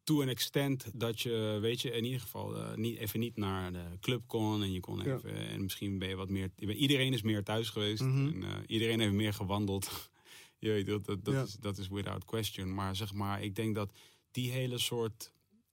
to 0.04 0.22
an 0.22 0.28
extent 0.28 0.90
dat 0.94 1.20
je, 1.20 1.58
weet 1.60 1.80
je, 1.80 1.90
in 1.90 2.04
ieder 2.04 2.20
geval 2.20 2.56
eh, 2.56 2.74
niet, 2.76 2.98
even 2.98 3.20
niet 3.20 3.36
naar 3.36 3.72
de 3.72 3.84
club 4.00 4.22
kon. 4.26 4.62
En 4.62 4.72
je 4.72 4.80
kon 4.80 4.98
Ja. 5.04 5.14
even, 5.16 5.48
en 5.48 5.62
misschien 5.62 5.98
ben 5.98 6.08
je 6.08 6.16
wat 6.16 6.28
meer, 6.28 6.50
iedereen 6.56 7.12
is 7.12 7.22
meer 7.22 7.42
thuis 7.44 7.68
geweest. 7.70 8.02
Mhm. 8.02 8.42
en, 8.42 8.64
iedereen 8.66 9.00
heeft 9.00 9.12
meer 9.12 9.32
gewandeld. 9.34 9.90
je 10.58 10.68
weet, 10.70 10.86
dat, 10.86 11.04
dat, 11.04 11.24
dat, 11.24 11.34
Ja. 11.34 11.42
is, 11.42 11.52
dat 11.60 11.78
is 11.78 11.88
without 11.88 12.24
question. 12.24 12.74
Maar 12.74 12.96
zeg 12.96 13.12
maar, 13.12 13.42
ik 13.42 13.54
denk 13.54 13.74
dat 13.74 13.92
die 14.30 14.50
hele 14.50 14.78
soort 14.78 15.32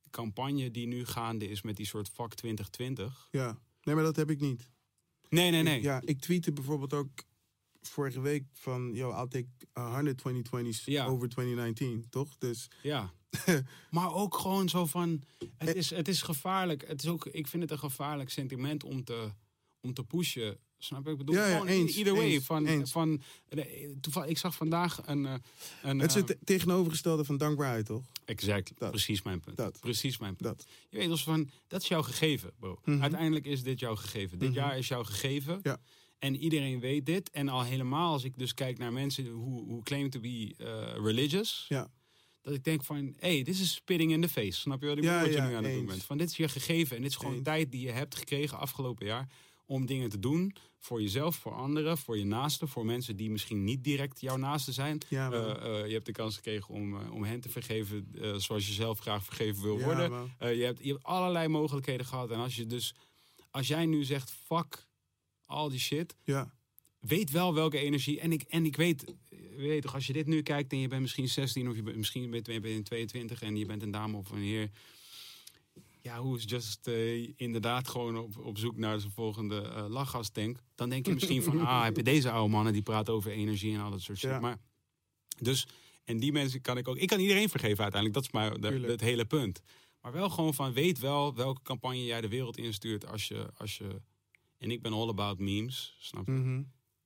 campagne 0.09 0.71
die 0.71 0.87
nu 0.87 1.05
gaande 1.05 1.47
is 1.47 1.61
met 1.61 1.75
die 1.75 1.85
soort 1.85 2.09
vak 2.09 2.33
2020. 2.33 3.27
Ja. 3.31 3.59
Nee, 3.83 3.95
maar 3.95 4.03
dat 4.03 4.15
heb 4.15 4.29
ik 4.29 4.39
niet. 4.39 4.69
Nee, 5.29 5.51
nee, 5.51 5.63
nee. 5.63 5.77
Ik- 5.77 5.83
ja, 5.83 6.01
ik 6.05 6.19
tweette 6.19 6.51
bijvoorbeeld 6.51 6.93
ook 6.93 7.09
vorige 7.81 8.19
week 8.21 8.43
van... 8.53 8.93
Yo, 8.93 9.09
I'll 9.11 9.27
take 9.27 9.47
100 9.73 10.21
2020's 10.27 10.85
Ja. 10.85 11.05
over 11.05 11.29
2019, 11.29 12.09
toch? 12.09 12.37
Dus 12.37 12.67
Ja. 12.81 13.13
maar 13.91 14.13
ook 14.13 14.37
gewoon 14.37 14.69
zo 14.69 14.85
van. 14.85 15.23
Het 15.57 15.75
is, 15.75 15.89
het 15.89 16.07
is 16.07 16.21
gevaarlijk. 16.21 16.87
Het 16.87 17.03
is 17.03 17.09
ook, 17.09 17.25
ik 17.25 17.47
vind 17.47 17.61
het 17.63 17.71
een 17.71 17.79
gevaarlijk 17.79 18.29
sentiment 18.29 18.83
om 18.83 19.03
te, 19.03 19.31
om 19.81 19.93
te 19.93 20.03
pushen. 20.03 20.57
Snap 20.77 21.05
je? 21.05 21.11
Ik 21.11 21.17
bedoel, 21.17 21.35
Ja, 21.35 21.47
ja, 21.47 21.51
gewoon 21.53 21.67
eens, 21.67 21.95
either 21.95 22.15
way. 22.15 22.25
eens, 22.25 22.45
van, 22.45 22.65
eens. 22.65 22.91
van, 22.91 23.21
toevallig, 24.01 24.29
ik 24.29 24.37
zag 24.37 24.55
vandaag 24.55 25.01
een. 25.05 25.25
eh, 25.25 25.33
een 25.83 25.99
het 25.99 26.15
is 26.15 26.21
eh, 26.21 26.27
het 26.27 26.37
tegenovergestelde 26.43 27.23
van 27.25 27.37
dankbaarheid, 27.37 27.85
toch? 27.85 28.03
exact, 28.25 28.71
Dat. 28.77 28.89
precies 28.91 29.21
mijn 29.21 29.39
punt. 29.39 29.57
Dat. 29.57 29.79
Precies 29.79 30.17
mijn 30.17 30.35
punt. 30.35 30.49
Dat. 30.57 30.67
Je 30.89 30.97
weet 30.97 31.09
als 31.09 31.23
van, 31.23 31.49
dat 31.67 31.81
is 31.81 31.87
jouw 31.87 32.01
gegeven, 32.01 32.51
bro. 32.59 32.79
Mhm. 32.85 33.01
Uiteindelijk 33.01 33.45
is 33.45 33.63
dit 33.63 33.79
jouw 33.79 33.95
gegeven. 33.95 34.39
Dit 34.39 34.49
Mhm. 34.49 34.57
jaar 34.57 34.77
is 34.77 34.87
jouw 34.87 35.03
gegeven. 35.03 35.59
Ja. 35.63 35.77
En 36.19 36.35
iedereen 36.35 36.79
weet 36.79 37.05
dit. 37.05 37.29
En 37.29 37.49
al 37.49 37.63
helemaal 37.63 38.11
als 38.11 38.23
ik 38.23 38.37
dus 38.37 38.53
kijk 38.53 38.77
naar 38.77 38.93
mensen 38.93 39.31
who, 39.33 39.81
claim 39.83 40.09
to 40.09 40.19
be 40.19 40.53
eh, 40.57 41.03
religious. 41.03 41.65
Ja. 41.69 41.87
Dat 42.41 42.53
ik 42.53 42.63
denk 42.63 42.83
van, 42.83 43.13
hey, 43.19 43.43
dit 43.43 43.59
is 43.59 43.73
spitting 43.73 44.11
in 44.11 44.21
the 44.21 44.29
face. 44.29 44.59
Snap 44.59 44.81
je 44.81 44.87
wat 44.87 44.97
ik 44.97 45.03
Ja, 45.03 45.09
bedoel? 45.19 45.27
Wat 45.27 45.37
ja, 45.37 45.43
je 45.43 45.49
nu 45.49 45.55
aan 45.57 45.63
het 45.63 45.73
doen 45.73 45.85
bent. 45.85 46.03
Van, 46.03 46.17
dit 46.17 46.29
is 46.29 46.37
je 46.37 46.47
gegeven. 46.49 46.95
En 46.95 47.01
dit 47.01 47.11
is 47.11 47.17
gewoon 47.17 47.33
Eens. 47.33 47.43
tijd 47.43 47.71
die 47.71 47.81
je 47.81 47.91
hebt 47.91 48.15
gekregen 48.15 48.57
afgelopen 48.59 49.05
jaar. 49.05 49.27
Om 49.65 49.85
dingen 49.85 50.09
te 50.09 50.19
doen. 50.19 50.55
Voor 50.79 51.01
jezelf, 51.01 51.35
voor 51.35 51.53
anderen, 51.53 51.97
voor 51.97 52.17
je 52.17 52.25
naasten. 52.25 52.67
Voor 52.67 52.85
mensen 52.85 53.15
die 53.15 53.29
misschien 53.29 53.63
niet 53.63 53.83
direct 53.83 54.21
jouw 54.21 54.35
naasten 54.37 54.73
zijn. 54.73 54.97
Ja. 55.09 55.31
Eh, 55.31 55.79
eh, 55.81 55.87
je 55.87 55.93
hebt 55.93 56.05
de 56.05 56.11
kans 56.11 56.35
gekregen 56.35 56.73
om, 56.73 56.97
eh, 57.01 57.13
om 57.13 57.23
hen 57.23 57.39
te 57.41 57.49
vergeven 57.49 58.07
zoals 58.37 58.67
je 58.67 58.73
zelf 58.73 58.99
graag 58.99 59.23
vergeven 59.25 59.63
wil 59.63 59.77
Ja, 59.79 59.85
worden. 59.85 60.33
Eh, 60.39 60.55
je, 60.57 60.63
hebt, 60.63 60.83
je 60.83 60.91
hebt 60.91 61.03
allerlei 61.03 61.47
mogelijkheden 61.47 62.05
gehad. 62.05 62.31
En 62.31 62.39
als 62.39 62.55
je 62.55 62.65
dus, 62.65 62.93
als 63.51 63.67
jij 63.67 63.85
nu 63.85 64.03
zegt, 64.03 64.31
fuck 64.31 64.87
al 65.45 65.69
die 65.69 65.79
shit, 65.79 66.15
Ja. 66.23 66.53
weet 66.99 67.31
wel 67.31 67.53
welke 67.53 67.77
energie. 67.77 68.19
En 68.19 68.31
ik, 68.31 68.41
en 68.41 68.65
ik 68.65 68.75
weet, 68.75 69.13
weet 69.57 69.81
toch, 69.81 69.93
als 69.93 70.07
je 70.07 70.13
dit 70.13 70.27
nu 70.27 70.41
kijkt 70.41 70.71
en 70.71 70.79
je 70.79 70.87
bent 70.87 71.01
misschien 71.01 71.27
16 71.29 71.69
of 71.69 71.75
je 71.75 71.83
bent 71.83 71.97
misschien 71.97 72.21
je 72.21 72.59
bent 72.59 72.85
22 72.85 73.41
en 73.41 73.57
je 73.57 73.65
bent 73.65 73.81
een 73.81 73.91
dame 73.91 74.17
of 74.17 74.29
een 74.31 74.41
heer. 74.41 74.69
Ja, 76.05 76.19
hoe 76.19 76.37
is 76.37 76.43
just 76.47 76.87
eh, 76.87 77.29
inderdaad 77.35 77.87
gewoon 77.87 78.17
op, 78.17 78.37
op 78.37 78.57
zoek 78.57 78.77
naar 78.77 78.99
zijn 78.99 79.11
volgende 79.11 79.61
eh 79.61 79.85
lachgastank. 79.87 80.57
Dan 80.75 80.89
denk 80.89 81.05
je 81.05 81.13
misschien 81.13 81.43
van, 81.43 81.59
ah, 81.65 81.83
heb 81.83 81.95
je 81.95 82.03
deze 82.03 82.31
oude 82.31 82.51
mannen 82.51 82.73
die 82.73 82.81
praten 82.81 83.13
over 83.13 83.31
energie 83.31 83.73
en 83.73 83.79
al 83.81 83.91
dat 83.91 84.01
soort 84.01 84.17
shit. 84.17 84.29
Ja. 84.29 84.39
Maar, 84.39 84.57
dus, 85.39 85.67
en 86.03 86.17
die 86.19 86.31
mensen 86.31 86.61
kan 86.61 86.77
ik 86.77 86.87
ook, 86.87 86.97
ik 86.97 87.07
kan 87.07 87.19
iedereen 87.19 87.49
vergeven 87.49 87.83
uiteindelijk. 87.83 88.13
Dat 88.13 88.23
is 88.23 88.31
maar 88.39 88.59
de- 88.59 88.67
het 88.91 89.01
hele 89.01 89.25
punt. 89.25 89.61
Maar 90.01 90.11
wel 90.11 90.29
gewoon 90.29 90.53
van, 90.53 90.73
weet 90.73 90.99
wel 90.99 91.35
welke 91.35 91.61
campagne 91.61 92.05
jij 92.05 92.21
de 92.21 92.27
wereld 92.27 92.57
instuurt 92.57 93.07
als 93.07 93.27
je, 93.27 93.49
als 93.57 93.77
je 93.77 94.01
en 94.57 94.71
ik 94.71 94.81
ben 94.81 94.93
all 94.93 95.09
about 95.09 95.39
memes, 95.39 95.95
snap 95.99 96.25
je? 96.25 96.31
Mhm. 96.31 96.61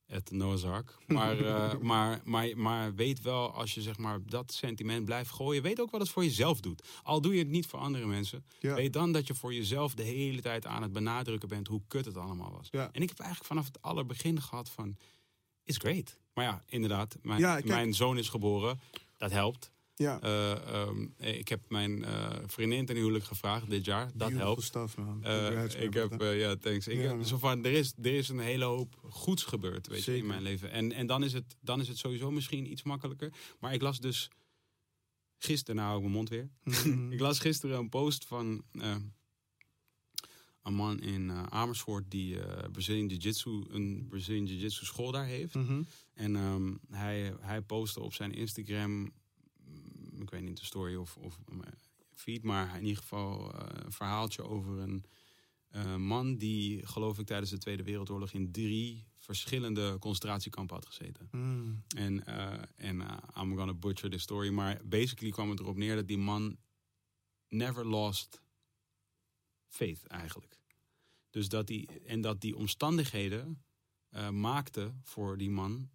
Het 0.10 0.31
Noah's 0.31 0.64
Ark. 0.64 0.98
Maar, 1.07 1.40
eh, 1.45 1.77
maar, 1.77 2.22
maar, 2.23 2.57
maar 2.57 2.95
weet 2.95 3.22
wel, 3.22 3.53
als 3.53 3.73
je 3.73 3.81
zeg 3.81 3.98
maar 3.98 4.19
dat 4.26 4.53
sentiment 4.53 5.06
blijft 5.06 5.31
gooien, 5.31 5.64
weet 5.64 5.81
ook 5.81 5.91
wat 5.91 6.02
het 6.02 6.10
voor 6.10 6.23
jezelf 6.23 6.60
doet. 6.60 6.88
Al 7.03 7.22
doe 7.22 7.34
je 7.34 7.40
het 7.40 7.48
niet 7.48 7.68
voor 7.68 7.80
andere 7.80 8.06
mensen. 8.06 8.45
Ja. 8.60 8.76
Weet 8.76 8.94
dan 8.94 9.11
dat 9.11 9.27
je 9.27 9.36
voor 9.36 9.53
jezelf 9.53 9.94
de 9.94 10.03
hele 10.03 10.41
tijd 10.41 10.65
aan 10.65 10.81
het 10.81 10.91
benadrukken 10.91 11.49
bent 11.49 11.68
hoe 11.68 11.81
kut 11.88 12.06
het 12.06 12.18
allemaal 12.18 12.52
was. 12.52 12.68
Ja. 12.72 12.90
En 12.91 13.02
ik 13.02 13.10
heb 13.10 13.19
eigenlijk 13.19 13.49
vanaf 13.49 13.65
het 13.65 13.81
allerbegin 13.81 14.41
gehad 14.41 14.69
van, 14.69 14.98
it's 15.64 15.77
great. 15.77 16.18
Maar 16.34 16.45
ja, 16.45 16.64
inderdaad, 16.65 17.18
mijn, 17.22 17.40
Ja, 17.40 17.61
mijn 17.64 17.94
zoon 17.94 18.18
is 18.18 18.30
geboren. 18.30 18.80
Dat 19.18 19.31
helpt. 19.31 19.72
Ja. 20.04 20.20
Eh, 20.22 20.52
ehm, 20.52 21.08
ik 21.18 21.48
heb 21.48 21.70
mijn 21.70 22.04
eh, 22.04 22.38
vriendin 22.46 22.86
ten 22.86 22.96
huwelijk 22.96 23.24
gevraagd 23.24 23.70
dit 23.70 23.86
jaar. 23.86 24.06
Dat 24.06 24.18
Beautiful 24.18 24.46
helpt. 24.46 24.64
stuff, 24.64 24.98
man. 24.98 25.24
Eh, 25.24 25.64
ik 25.84 25.94
man. 25.94 26.10
heb, 26.10 26.22
ja, 26.40 26.56
thanks. 26.56 26.88
Ik 26.88 26.98
Ja, 26.98 27.02
heb, 27.08 27.16
man. 27.16 27.26
zo 27.26 27.38
van, 27.38 27.66
er, 27.66 27.72
is, 27.72 27.94
er 28.02 28.14
is 28.14 28.30
een 28.30 28.40
hele 28.40 28.66
hoop 28.66 28.96
goeds 29.10 29.44
gebeurd 29.44 29.88
weet 29.88 30.04
je, 30.04 30.18
in 30.18 30.26
mijn 30.26 30.42
leven. 30.42 30.72
En, 30.72 30.92
en 30.92 31.08
dan, 31.08 31.24
is 31.24 31.34
het, 31.34 31.56
dan 31.62 31.80
is 31.82 31.88
het 31.88 31.98
sowieso 31.98 32.32
misschien 32.32 32.72
iets 32.72 32.84
makkelijker. 32.84 33.34
Maar 33.60 33.74
ik 33.74 33.82
las 33.82 34.00
dus 34.00 34.30
gisteren, 35.38 35.76
nou 35.76 35.88
hou 35.88 35.98
ik 36.00 36.04
mijn 36.06 36.16
mond 36.18 36.30
weer. 36.30 36.50
Mhm. 36.64 37.12
Ik 37.14 37.20
las 37.20 37.40
gisteren 37.40 37.78
een 37.78 37.90
post 37.90 38.26
van 38.26 38.64
een 40.64 40.74
man 40.74 41.00
in 41.02 41.32
Amersfoort 41.32 42.12
die 42.12 42.38
Brazilian 42.72 43.08
Jiu-Jitsu, 43.08 43.64
een 43.70 44.06
Brazilian 44.10 44.46
Jiu-Jitsu 44.46 44.86
school 44.86 45.12
daar 45.12 45.26
heeft. 45.26 45.54
Mhm. 45.56 45.82
En 46.14 46.36
ehm, 46.36 46.74
hij, 46.90 47.34
hij 47.40 47.62
postte 47.62 48.00
op 48.00 48.14
zijn 48.14 48.32
Instagram, 48.34 48.92
mm, 48.92 49.12
ik 50.22 50.30
weet 50.30 50.41
niet 50.41 50.58
de 50.58 50.66
story 50.66 50.96
of, 50.96 51.18
of 51.18 51.40
feed, 52.20 52.44
maar 52.44 52.76
in 52.78 52.84
ieder 52.84 53.02
geval 53.02 53.54
eh, 53.54 53.84
een 53.86 53.91
verhaaltje 53.91 54.44
over 54.44 54.80
een 54.80 55.06
eh, 55.70 55.96
man 55.96 56.38
die, 56.38 56.86
geloof 56.88 57.20
ik, 57.20 57.26
tijdens 57.26 57.50
de 57.50 57.58
Tweede 57.58 57.84
Wereldoorlog 57.84 58.32
in 58.32 58.52
drie 58.52 59.08
verschillende 59.18 59.98
concentratiekampen 60.00 60.76
had 60.76 60.86
gezeten. 60.86 61.28
Mhm. 61.32 61.74
En, 61.98 62.26
eh, 62.26 62.62
en 62.76 63.02
I'm 63.38 63.58
gonna 63.58 63.74
butcher 63.74 64.10
the 64.10 64.18
story, 64.18 64.50
maar 64.50 64.82
basically 64.86 65.32
kwam 65.32 65.50
het 65.50 65.60
erop 65.60 65.78
neer 65.78 65.96
dat 65.96 66.08
die 66.08 66.18
man 66.18 66.58
never 67.48 67.86
lost 67.86 68.41
faith 69.68 70.08
eigenlijk. 70.08 70.60
Dus 71.30 71.50
dat 71.50 71.68
die, 71.68 72.02
en 72.06 72.22
dat 72.22 72.41
die 72.41 72.56
omstandigheden 72.56 73.64
eh 74.10 74.30
maakten 74.30 75.00
voor 75.04 75.38
die 75.38 75.50
man 75.50 75.90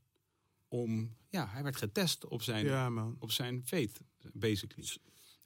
om, 0.68 1.16
ja, 1.28 1.48
hij 1.48 1.62
werd 1.62 1.76
getest 1.76 2.26
op 2.26 2.42
zijn, 2.42 2.66
Ja, 2.66 3.12
op 3.18 3.30
zijn 3.30 3.66
faith, 3.66 4.00
basically. 4.32 4.88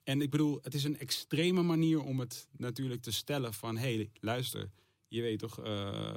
En 0.02 0.22
ik 0.22 0.30
bedoel, 0.30 0.58
het 0.62 0.74
is 0.74 0.84
een 0.84 0.98
extreme 0.98 1.62
manier 1.62 2.00
om 2.00 2.20
het 2.20 2.48
natuurlijk 2.50 3.02
te 3.02 3.12
stellen 3.12 3.54
van, 3.54 3.76
hé, 3.76 3.94
hey, 3.94 4.10
luister, 4.20 4.70
je 5.08 5.20
weet 5.22 5.38
toch, 5.38 5.60
eh, 5.60 6.14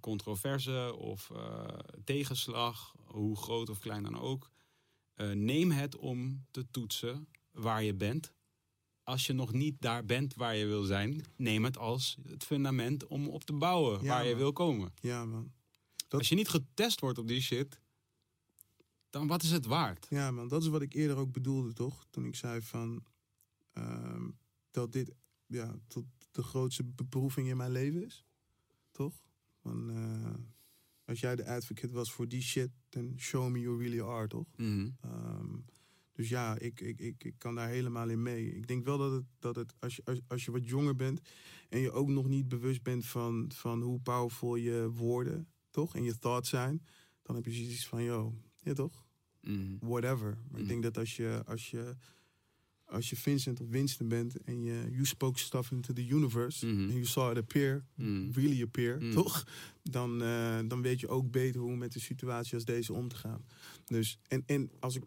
controverse 0.00 0.94
of 0.98 1.30
eh, 1.30 1.64
tegenslag, 2.04 2.94
hoe 3.04 3.36
groot 3.36 3.68
of 3.68 3.78
klein 3.78 4.02
dan 4.02 4.18
ook. 4.18 4.50
eh, 5.14 5.30
neem 5.30 5.70
het 5.70 5.96
om 5.96 6.46
te 6.50 6.70
toetsen 6.70 7.28
waar 7.50 7.82
je 7.82 7.94
bent. 7.94 8.32
Als 9.02 9.26
je 9.26 9.32
nog 9.32 9.52
niet 9.52 9.80
daar 9.80 10.04
bent 10.04 10.34
waar 10.34 10.56
je 10.56 10.66
wil 10.66 10.82
zijn, 10.82 11.24
neem 11.36 11.64
het 11.64 11.78
als 11.78 12.16
het 12.28 12.44
fundament 12.44 13.06
om 13.06 13.28
op 13.28 13.44
te 13.44 13.52
bouwen 13.52 14.02
Ja, 14.02 14.06
waar 14.08 14.26
je 14.26 14.36
wil 14.36 14.52
komen. 14.52 14.92
Ja, 15.00 15.24
man. 15.24 15.52
Dat- 16.08 16.18
Als 16.20 16.28
je 16.28 16.34
niet 16.34 16.48
getest 16.48 17.00
wordt 17.00 17.18
op 17.18 17.28
die 17.28 17.40
shit, 17.40 17.80
dan 19.16 19.26
wat 19.26 19.42
is 19.42 19.50
het 19.50 19.66
waard? 19.66 20.06
Ja, 20.10 20.30
man. 20.30 20.48
Dat 20.48 20.62
is 20.62 20.68
wat 20.68 20.82
ik 20.82 20.92
eerder 20.92 21.16
ook 21.16 21.32
bedoelde, 21.32 21.72
toch? 21.72 22.06
Toen 22.10 22.24
ik 22.24 22.34
zei 22.34 22.62
van... 22.62 23.04
ehm, 23.72 24.28
dat 24.70 24.92
dit 24.92 25.14
ja, 25.46 25.78
tot 25.86 26.04
de 26.30 26.42
grootste 26.42 26.84
beproeving 26.84 27.48
in 27.48 27.56
mijn 27.56 27.70
leven 27.70 28.04
is. 28.04 28.24
Toch? 28.90 29.14
Van, 29.62 29.90
eh, 29.90 30.34
als 31.04 31.20
jij 31.20 31.36
de 31.36 31.46
advocate 31.46 31.92
was 31.92 32.12
voor 32.12 32.28
die 32.28 32.42
shit, 32.42 32.70
dan 32.88 33.12
show 33.18 33.50
me 33.50 33.60
you 33.60 33.78
really 33.78 34.02
are, 34.02 34.26
toch? 34.26 34.46
Mhm. 34.56 34.90
Ehm, 35.00 35.56
dus 36.12 36.28
ja, 36.28 36.58
ik, 36.58 36.80
ik, 36.80 37.00
ik, 37.00 37.24
ik 37.24 37.34
kan 37.38 37.54
daar 37.54 37.68
helemaal 37.68 38.08
in 38.08 38.22
mee. 38.22 38.54
Ik 38.54 38.66
denk 38.66 38.84
wel 38.84 38.98
dat 38.98 39.12
het, 39.12 39.24
dat 39.38 39.56
het 39.56 39.74
als, 39.78 39.96
je, 39.96 40.02
als, 40.04 40.20
als 40.28 40.44
je 40.44 40.50
wat 40.50 40.68
jonger 40.68 40.96
bent 40.96 41.20
en 41.68 41.80
je 41.80 41.92
ook 41.92 42.08
nog 42.08 42.28
niet 42.28 42.48
bewust 42.48 42.82
bent 42.82 43.06
van, 43.06 43.50
van 43.54 43.82
hoe 43.82 44.00
powerful 44.00 44.56
je 44.56 44.90
woorden, 44.90 45.48
toch? 45.70 45.94
En 45.96 46.02
je 46.02 46.18
thoughts 46.18 46.48
zijn, 46.48 46.86
dan 47.22 47.36
heb 47.36 47.44
je 47.44 47.52
zoiets 47.52 47.86
van, 47.86 48.02
yo, 48.02 48.34
ja 48.62 48.72
toch? 48.72 49.05
Mhm. 49.46 49.76
Whatever. 49.80 50.38
Maar 50.50 50.60
ik 50.60 50.68
denk 50.68 50.82
dat 50.82 50.98
als 50.98 51.16
je, 51.16 51.42
als 51.46 51.70
je, 51.70 51.96
als 52.84 53.10
je 53.10 53.16
Vincent 53.16 53.60
of 53.60 53.68
Winston 53.68 54.08
bent 54.08 54.42
en 54.42 54.62
je 54.62 54.86
you 54.90 55.04
spoke 55.04 55.38
stuff 55.38 55.70
into 55.70 55.92
the 55.92 56.06
universe 56.08 56.66
Mhm. 56.66 56.80
and 56.82 56.92
you 56.92 57.04
saw 57.04 57.30
it 57.30 57.36
appear, 57.38 57.84
Mhm. 57.94 58.30
really 58.32 58.62
appear, 58.62 59.10
toch? 59.10 59.44
Dan, 59.82 60.22
eh, 60.22 60.58
dan 60.68 60.82
weet 60.82 61.00
je 61.00 61.08
ook 61.08 61.30
beter 61.30 61.60
hoe 61.60 61.76
met 61.76 61.94
een 61.94 62.00
situatie 62.00 62.54
als 62.54 62.64
deze 62.64 62.92
om 62.92 63.08
te 63.08 63.16
gaan. 63.16 63.44
Dus, 63.86 64.18
en, 64.28 64.42
en 64.46 64.70
als 64.80 64.96
ik 64.96 65.02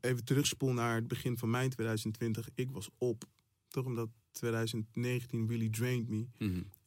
even 0.00 0.24
terugspoel 0.24 0.72
naar 0.72 0.94
het 0.94 1.08
begin 1.08 1.38
van 1.38 1.50
mijn 1.50 1.70
2020, 1.70 2.48
ik 2.54 2.70
was 2.70 2.88
op. 2.98 3.24
Toch 3.68 3.84
omdat 3.84 4.08
2019 4.30 5.48
really 5.48 5.68
drained 5.68 6.08
me. 6.08 6.26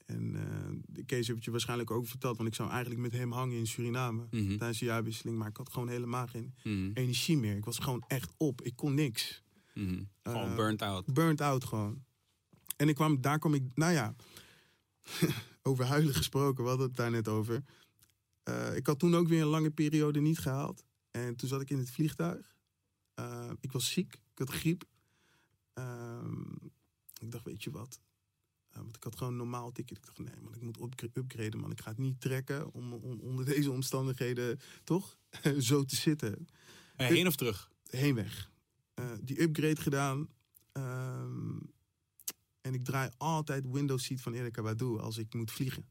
En 0.05 0.31
de 0.87 1.03
Kees 1.03 1.27
heeft 1.27 1.43
je 1.43 1.51
waarschijnlijk 1.51 1.91
ook 1.91 2.07
verteld, 2.07 2.37
want 2.37 2.49
ik 2.49 2.55
zou 2.55 2.69
eigenlijk 2.69 3.01
met 3.01 3.11
hem 3.11 3.31
hangen 3.31 3.57
in 3.57 3.67
Suriname 3.67 4.27
Mhm. 4.31 4.57
tijdens 4.57 4.79
de 4.79 4.85
jaarwisseling, 4.85 5.37
maar 5.37 5.47
ik 5.47 5.57
had 5.57 5.71
gewoon 5.71 5.87
helemaal 5.89 6.27
geen 6.27 6.53
Mhm. 6.63 6.91
energie 6.93 7.37
meer. 7.37 7.55
Ik 7.55 7.65
was 7.65 7.79
gewoon 7.79 8.03
echt 8.07 8.33
op. 8.37 8.61
Ik 8.61 8.75
kon 8.75 8.93
niks. 8.93 9.43
Mhm. 9.73 10.03
Gewoon 10.23 10.49
Eh, 10.49 10.55
burnt 10.55 10.81
out. 10.81 11.13
Burnt 11.13 11.41
out 11.41 11.63
gewoon. 11.65 12.03
En 12.77 12.89
ik 12.89 12.95
kwam, 12.95 13.21
daar 13.21 13.39
kwam 13.39 13.53
ik, 13.53 13.63
nou 13.73 13.91
ja, 13.93 14.15
over 15.63 15.85
huilen 15.85 16.13
gesproken, 16.15 16.63
we 16.63 16.69
hadden 16.69 16.87
het 16.87 16.95
daar 16.95 17.11
net 17.11 17.27
over. 17.27 17.63
Eh, 18.43 18.75
ik 18.75 18.87
had 18.87 18.99
toen 18.99 19.15
ook 19.15 19.27
weer 19.27 19.41
een 19.41 19.47
lange 19.47 19.71
periode 19.71 20.19
niet 20.21 20.39
gehaald. 20.39 20.83
En 21.11 21.35
toen 21.35 21.49
zat 21.49 21.61
ik 21.61 21.69
in 21.69 21.77
het 21.77 21.91
vliegtuig. 21.91 22.53
Ik 23.59 23.71
was 23.71 23.91
ziek, 23.91 24.13
ik 24.13 24.37
had 24.37 24.49
griep. 24.49 24.83
Ehm, 25.73 26.41
Ik 27.21 27.31
dacht, 27.31 27.43
weet 27.45 27.63
je 27.63 27.71
wat? 27.71 27.99
Eh, 28.75 28.81
want 28.81 28.95
ik 28.95 29.03
had 29.03 29.15
gewoon 29.15 29.31
een 29.33 29.39
normaal 29.39 29.71
ticket. 29.71 29.97
Ik 29.97 30.05
dacht, 30.05 30.17
nee 30.17 30.41
man, 30.43 30.53
ik 30.55 30.61
moet 30.61 30.81
upgra- 30.81 31.07
upgraden 31.21 31.59
man. 31.59 31.71
Ik 31.71 31.81
ga 31.81 31.89
het 31.89 31.97
niet 31.97 32.21
trekken 32.21 32.73
om, 32.73 32.93
om 32.93 33.19
onder 33.19 33.45
deze 33.45 33.71
omstandigheden, 33.71 34.59
toch? 34.83 35.17
Zo 35.59 35.83
te 35.83 35.95
zitten. 35.95 36.47
Eh, 36.95 37.07
heen 37.07 37.27
of 37.27 37.35
terug? 37.35 37.71
Heenweg. 37.89 38.51
Eh, 38.93 39.11
die 39.21 39.41
upgrade 39.41 39.81
gedaan. 39.81 40.27
Ehm, 40.71 41.57
en 42.61 42.73
ik 42.73 42.83
draai 42.83 43.09
altijd 43.17 43.65
Windows 43.71 44.03
Seat 44.05 44.21
van 44.21 44.33
Erika 44.33 44.61
Badu 44.61 44.99
als 44.99 45.17
ik 45.17 45.33
moet 45.33 45.51
vliegen. 45.51 45.89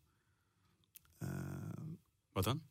Ehm, 1.18 1.92
Wat 2.32 2.44
dan? 2.44 2.62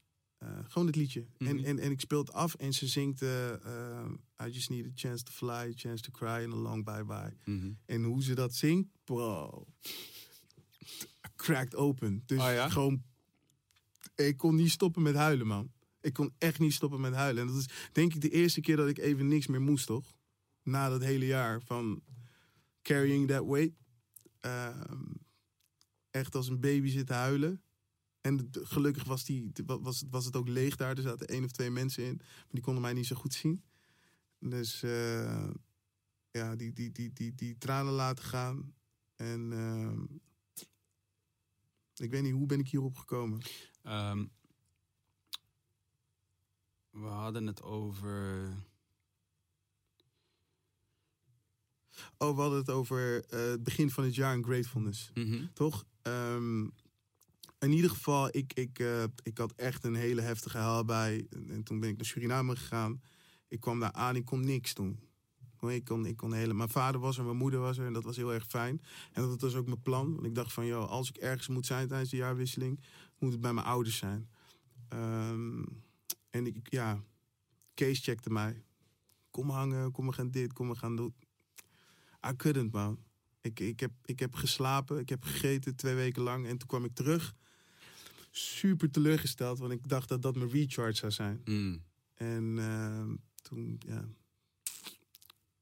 Eh, 0.44 0.60
gewoon 0.68 0.88
het 0.88 0.96
liedje. 0.96 1.26
Mhm. 1.38 1.50
en, 1.50 1.64
en, 1.64 1.80
en 1.80 1.92
ik 1.92 2.00
speel 2.00 2.20
het 2.20 2.32
af 2.34 2.54
en 2.56 2.74
ze 2.74 2.88
zingt... 2.88 3.22
eh, 3.22 3.54
eh, 3.54 4.12
I 4.46 4.50
just 4.50 4.70
need 4.70 4.86
a 4.86 4.92
chance 4.96 5.24
to 5.24 5.32
fly, 5.32 5.50
a 5.52 5.72
chance 5.76 6.04
to 6.04 6.12
cry 6.12 6.44
and 6.44 6.54
a 6.54 6.58
long 6.58 6.84
bye-bye. 6.86 7.34
Mhm. 7.46 7.72
En 7.86 8.04
hoe 8.04 8.24
ze 8.24 8.34
dat 8.36 8.56
zingt, 8.56 8.90
bro. 9.04 9.66
Cracked 11.36 11.76
open. 11.76 12.24
Dus 12.26 12.40
Oh 12.40 12.46
ja? 12.46 12.70
gewoon... 12.70 13.04
Ik 14.16 14.38
kon 14.38 14.56
niet 14.56 14.72
stoppen 14.72 15.02
met 15.02 15.16
huilen, 15.16 15.48
man. 15.48 15.72
Ik 16.02 16.14
kon 16.14 16.34
echt 16.38 16.60
niet 16.60 16.74
stoppen 16.74 17.02
met 17.02 17.14
huilen. 17.14 17.42
En 17.42 17.48
dat 17.48 17.58
is 17.58 17.70
denk 17.92 18.14
ik 18.14 18.22
de 18.22 18.30
eerste 18.30 18.62
keer 18.62 18.76
dat 18.76 18.88
ik 18.88 18.98
even 18.98 19.28
niks 19.28 19.48
meer 19.48 19.62
moest, 19.62 19.86
toch? 19.86 20.16
Na 20.64 20.90
dat 20.90 21.02
hele 21.04 21.26
jaar 21.26 21.62
van 21.62 22.04
carrying 22.82 23.28
that 23.28 23.46
weight. 23.46 23.76
Ehm, 24.40 25.04
echt 26.12 26.36
als 26.36 26.48
een 26.48 26.60
baby 26.60 26.90
zitten 26.90 27.16
huilen. 27.16 27.63
En 28.24 28.50
gelukkig 28.52 29.04
was, 29.04 29.24
die, 29.24 29.52
was, 29.66 30.04
was 30.10 30.26
het 30.26 30.36
ook 30.36 30.48
leeg 30.48 30.76
daar. 30.76 30.98
Er 30.98 31.02
zaten 31.02 31.28
één 31.28 31.44
of 31.44 31.52
twee 31.52 31.70
mensen 31.70 32.04
in. 32.04 32.16
Maar 32.18 32.48
die 32.52 32.62
konden 32.62 32.82
mij 32.82 32.94
niet 32.94 33.06
zo 33.06 33.16
goed 33.16 33.34
zien. 33.34 33.64
Dus 34.40 34.84
eh, 34.84 35.50
ja, 36.32 36.56
die, 36.56 36.74
die, 36.74 36.92
die, 36.92 37.14
die, 37.14 37.36
die 37.36 37.58
tranen 37.58 37.94
laten 37.94 38.24
gaan. 38.24 38.74
En 39.16 39.52
ehm, 39.52 40.04
ik 41.96 42.12
weet 42.12 42.24
niet, 42.24 42.34
hoe 42.34 42.46
ben 42.46 42.60
ik 42.60 42.70
hierop 42.70 42.98
gekomen? 42.98 43.42
Ehm, 43.82 44.26
we 46.90 47.08
hadden 47.08 47.48
het 47.48 47.62
over. 47.62 48.50
Oh, 52.18 52.36
we 52.36 52.42
hadden 52.42 52.60
het 52.60 52.70
over 52.70 53.26
eh, 53.26 53.40
het 53.40 53.64
begin 53.64 53.90
van 53.92 54.04
het 54.04 54.16
jaar 54.16 54.34
en 54.34 54.44
gratefulness. 54.44 55.12
Mhm. 55.14 55.46
Toch? 55.54 55.86
Ehm, 56.02 56.68
in 57.64 57.72
ieder 57.72 57.90
geval, 57.90 58.28
ik, 58.32 58.54
ik, 58.54 58.80
eh, 58.80 59.04
ik 59.24 59.38
had 59.38 59.54
echt 59.56 59.84
een 59.84 59.96
hele 59.96 60.22
heftige 60.22 60.58
haal 60.58 60.86
bij. 60.86 61.28
En, 61.30 61.50
en 61.50 61.64
toen 61.64 61.80
ben 61.80 61.90
ik 61.90 61.96
naar 61.96 62.06
Suriname 62.06 62.56
gegaan. 62.56 63.02
Ik 63.48 63.60
kwam 63.60 63.80
daar 63.80 63.92
aan, 63.92 64.16
ik 64.16 64.26
kon 64.26 64.46
niks 64.46 64.74
doen. 64.74 65.00
Ik 65.70 65.86
kon, 65.86 66.06
ik 66.06 66.18
kon 66.18 66.34
hele... 66.34 66.54
Mijn 66.54 66.70
vader 66.70 67.02
was 67.02 67.18
er, 67.18 67.24
mijn 67.24 67.38
moeder 67.38 67.60
was 67.60 67.78
er 67.78 67.86
en 67.86 67.94
dat 67.94 68.04
was 68.04 68.16
heel 68.16 68.34
erg 68.34 68.46
fijn. 68.48 68.82
En 69.12 69.22
dat 69.22 69.42
was 69.42 69.56
ook 69.56 69.66
mijn 69.66 69.82
plan. 69.82 70.14
Want 70.14 70.26
ik 70.26 70.36
dacht 70.36 70.54
van, 70.54 70.66
joh, 70.66 70.90
als 70.90 71.10
ik 71.10 71.18
ergens 71.18 71.48
moet 71.48 71.66
zijn 71.66 71.88
tijdens 71.88 72.10
de 72.10 72.18
jaarwisseling, 72.18 72.84
moet 73.20 73.32
het 73.32 73.42
bij 73.42 73.54
mijn 73.54 73.66
ouders 73.66 73.98
zijn. 73.98 74.30
Ehm, 74.88 75.64
en 76.30 76.46
ik, 76.46 76.58
ja, 76.64 77.04
Kees 77.74 78.00
checkte 78.00 78.30
mij. 78.30 78.64
Kom 79.30 79.50
hangen, 79.50 79.92
kom 79.92 80.06
we 80.06 80.14
gaan 80.14 80.32
dit, 80.32 80.54
kom 80.54 80.70
we 80.70 80.76
gaan 80.76 80.96
doen. 80.96 81.14
I 82.28 82.36
couldn't, 82.36 82.72
man. 82.72 83.00
Ik, 83.42 83.60
ik, 83.60 83.80
heb, 83.80 83.92
ik 84.06 84.20
heb 84.20 84.36
geslapen, 84.36 85.00
ik 85.00 85.10
heb 85.10 85.24
gegeten 85.24 85.76
twee 85.76 85.96
weken 85.96 86.22
lang. 86.22 86.48
En 86.48 86.58
toen 86.58 86.68
kwam 86.68 86.86
ik 86.86 86.94
terug. 86.94 87.34
Super 88.36 88.92
teleurgesteld, 88.92 89.60
want 89.60 89.72
ik 89.72 89.88
dacht 89.88 90.10
dat 90.10 90.22
dat 90.22 90.36
mijn 90.36 90.50
recharge 90.50 90.96
zou 90.96 91.12
zijn. 91.12 91.42
Mm. 91.46 91.84
En 92.14 92.60
ehm, 92.60 93.16
toen, 93.42 93.76
ja. 93.80 94.08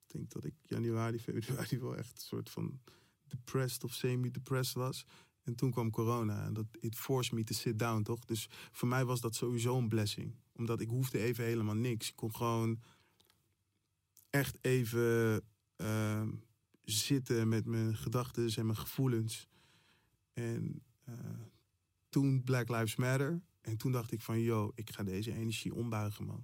Ik 0.06 0.08
denk 0.08 0.32
dat 0.32 0.44
ik 0.44 0.54
januari, 0.62 1.20
februari 1.20 1.80
wel 1.80 1.98
echt 1.98 2.12
een 2.12 2.22
soort 2.22 2.50
van 2.50 2.80
depressed 3.28 3.84
of 3.84 3.94
semi-depressed 3.94 4.76
was. 4.76 5.06
En 5.44 5.56
toen 5.56 5.72
kwam 5.72 5.90
corona 5.90 6.46
en 6.46 6.54
dat 6.54 6.66
it 6.80 6.96
forced 6.96 7.34
me 7.34 7.44
to 7.44 7.54
sit 7.54 7.80
down, 7.80 8.02
toch? 8.02 8.26
Dus 8.26 8.50
voor 8.72 8.88
mij 8.88 9.06
was 9.06 9.22
dat 9.22 9.36
sowieso 9.36 9.78
een 9.78 9.88
blessing. 9.88 10.36
Omdat 10.56 10.82
ik 10.82 10.88
hoefde 10.88 11.20
even 11.20 11.44
helemaal 11.44 11.76
niks. 11.76 12.10
Ik 12.10 12.16
kon 12.16 12.36
gewoon 12.36 12.82
echt 14.30 14.58
even 14.62 15.42
ehm, 15.76 16.32
zitten 16.82 17.48
met 17.48 17.66
mijn 17.66 17.96
gedachten 17.96 18.56
en 18.56 18.66
mijn 18.66 18.78
gevoelens. 18.78 19.48
En 20.34 20.84
eh, 21.04 21.16
toen 22.12 22.44
Black 22.44 22.70
Lives 22.70 22.96
Matter. 22.96 23.42
En 23.62 23.78
toen 23.78 23.92
dacht 23.92 24.12
ik 24.12 24.22
van, 24.22 24.40
yo, 24.40 24.72
ik 24.76 24.90
ga 24.90 25.04
deze 25.04 25.34
energie 25.34 25.74
ombuigen, 25.74 26.26
man. 26.26 26.44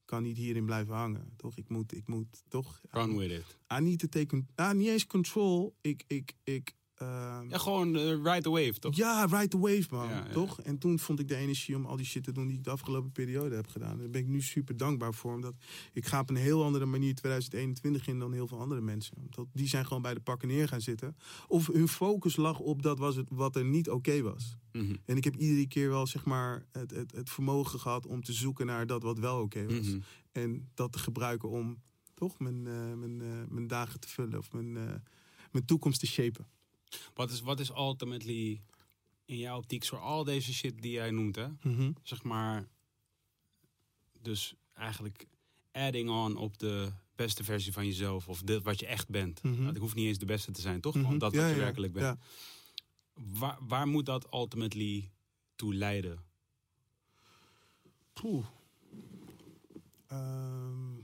Ik 0.00 0.14
kan 0.14 0.22
niet 0.22 0.36
hierin 0.36 0.64
blijven 0.64 0.94
hangen, 0.94 1.32
toch? 1.36 1.56
Ik 1.56 1.68
moet, 1.68 1.92
ik 1.92 2.06
moet, 2.06 2.42
toch? 2.48 2.80
Run 2.90 3.16
with 3.16 3.30
it. 3.30 3.58
I 3.72 3.80
need 3.80 3.98
to 3.98 4.08
take, 4.08 4.44
ah, 4.54 4.72
niet 4.72 4.88
eens 4.88 5.06
control. 5.06 5.76
Ik, 5.80 6.04
ik, 6.06 6.34
ik... 6.42 6.74
ehm, 6.98 7.48
Ja, 7.48 7.58
gewoon 7.58 7.96
eh, 7.96 8.08
ride 8.08 8.40
the 8.40 8.50
wave, 8.50 8.72
toch? 8.78 8.96
ja, 8.96 9.24
ride 9.24 9.48
the 9.48 9.58
wave, 9.58 9.86
man. 9.90 10.08
Ja, 10.08 10.16
ja. 10.16 10.32
Toch? 10.32 10.60
En 10.60 10.78
toen 10.78 10.98
vond 10.98 11.20
ik 11.20 11.28
de 11.28 11.36
energie 11.36 11.76
om 11.76 11.86
al 11.86 11.96
die 11.96 12.06
shit 12.06 12.24
te 12.24 12.32
doen 12.32 12.46
die 12.46 12.58
ik 12.58 12.64
de 12.64 12.70
afgelopen 12.70 13.12
periode 13.12 13.54
heb 13.54 13.66
gedaan. 13.66 13.98
Daar 13.98 14.10
ben 14.10 14.20
ik 14.20 14.26
nu 14.26 14.40
super 14.40 14.76
dankbaar 14.76 15.14
voor. 15.14 15.34
Omdat 15.34 15.54
ik 15.92 16.06
ga 16.06 16.20
op 16.20 16.30
een 16.30 16.36
heel 16.36 16.64
andere 16.64 16.86
manier 16.86 17.14
2021 17.14 18.06
in 18.06 18.18
dan 18.18 18.32
heel 18.32 18.46
veel 18.46 18.60
andere 18.60 18.80
mensen. 18.80 19.16
Omdat 19.16 19.46
die 19.52 19.68
zijn 19.68 19.86
gewoon 19.86 20.02
bij 20.02 20.14
de 20.14 20.20
pakken 20.20 20.48
neer 20.48 20.68
gaan 20.68 20.80
zitten. 20.80 21.16
Of 21.46 21.66
hun 21.66 21.88
focus 21.88 22.36
lag 22.36 22.58
op 22.58 22.82
dat 22.82 22.98
was 22.98 23.16
het, 23.16 23.26
wat 23.30 23.56
er 23.56 23.64
niet 23.64 23.90
oké 23.90 24.22
was. 24.22 24.56
Mhm. 24.72 24.94
En 25.04 25.16
ik 25.16 25.24
heb 25.24 25.36
iedere 25.36 25.66
keer 25.66 25.88
wel 25.88 26.06
zeg 26.06 26.24
maar, 26.24 26.66
het, 26.72 26.90
het, 26.90 27.12
het 27.12 27.30
vermogen 27.30 27.80
gehad 27.80 28.06
om 28.06 28.22
te 28.22 28.32
zoeken 28.32 28.66
naar 28.66 28.86
dat 28.86 29.02
wat 29.02 29.18
wel 29.18 29.40
oké 29.40 29.66
was. 29.66 29.86
Mhm. 29.86 29.98
En 30.32 30.68
dat 30.74 30.92
te 30.92 30.98
gebruiken 30.98 31.48
om 31.48 31.82
toch 32.14 32.38
mijn, 32.38 32.66
eh, 32.66 32.92
mijn, 32.94 33.20
eh, 33.20 33.28
mijn 33.48 33.66
dagen 33.66 34.00
te 34.00 34.08
vullen 34.08 34.38
of 34.38 34.52
mijn, 34.52 34.72
mijn 35.50 35.64
toekomst 35.64 36.00
te 36.00 36.06
shapen. 36.06 36.46
Wat, 37.14 37.30
is, 37.30 37.40
wat 37.40 37.60
is 37.60 37.68
ultimately 37.70 38.62
in 39.24 39.36
jouw 39.38 39.56
optiek 39.58 39.84
voor 39.84 39.98
al 40.00 40.24
deze 40.24 40.52
shit 40.54 40.82
die 40.82 40.92
jij 40.92 41.10
noemt, 41.10 41.36
hè? 41.36 41.48
Zeg 42.02 42.22
maar. 42.22 42.68
Dus 44.20 44.54
eigenlijk 44.74 45.26
adding 45.72 46.10
on 46.10 46.36
op 46.36 46.58
de 46.58 46.92
beste 47.16 47.44
versie 47.44 47.72
van 47.72 47.86
jezelf. 47.86 48.28
Of 48.28 48.42
dit 48.42 48.62
wat 48.62 48.80
je 48.80 48.86
echt 48.86 49.08
bent. 49.08 49.42
Mhm. 49.42 49.64
Het 49.66 49.76
hoeft 49.78 49.94
niet 49.94 50.06
eens 50.06 50.18
de 50.18 50.26
beste 50.26 50.50
te 50.52 50.60
zijn, 50.60 50.80
toch? 50.80 50.94
Mhm. 50.94 51.02
Gewoon 51.04 51.18
dat 51.18 51.32
Ja, 51.32 51.38
wat 51.40 51.48
je 51.48 51.54
ja, 51.56 51.60
werkelijk 51.62 51.92
bent. 51.92 52.04
ja. 52.04 52.18
Waar, 53.14 53.58
waar 53.60 53.86
moet 53.88 54.06
dat 54.06 54.32
ultimately 54.32 55.10
toe 55.56 55.74
leiden? 55.74 56.24
Poeh. 58.12 58.46
Ehm, 60.06 60.94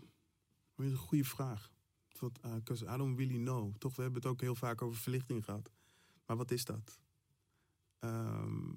dat 0.76 0.86
is 0.86 0.92
een 0.92 0.96
goede 0.96 1.24
vraag. 1.24 1.72
Want, 2.24 2.38
uh, 2.46 2.52
'cause 2.64 2.84
I 2.84 2.96
don't 2.96 3.18
really 3.18 3.36
know. 3.38 3.74
Toch, 3.78 3.96
we 3.96 4.02
hebben 4.02 4.22
het 4.22 4.30
ook 4.30 4.40
heel 4.40 4.54
vaak 4.54 4.82
over 4.82 5.00
verlichting 5.00 5.44
gehad. 5.44 5.70
Maar 6.26 6.36
wat 6.36 6.50
is 6.50 6.64
dat? 6.64 6.98
Ehm, 7.98 8.68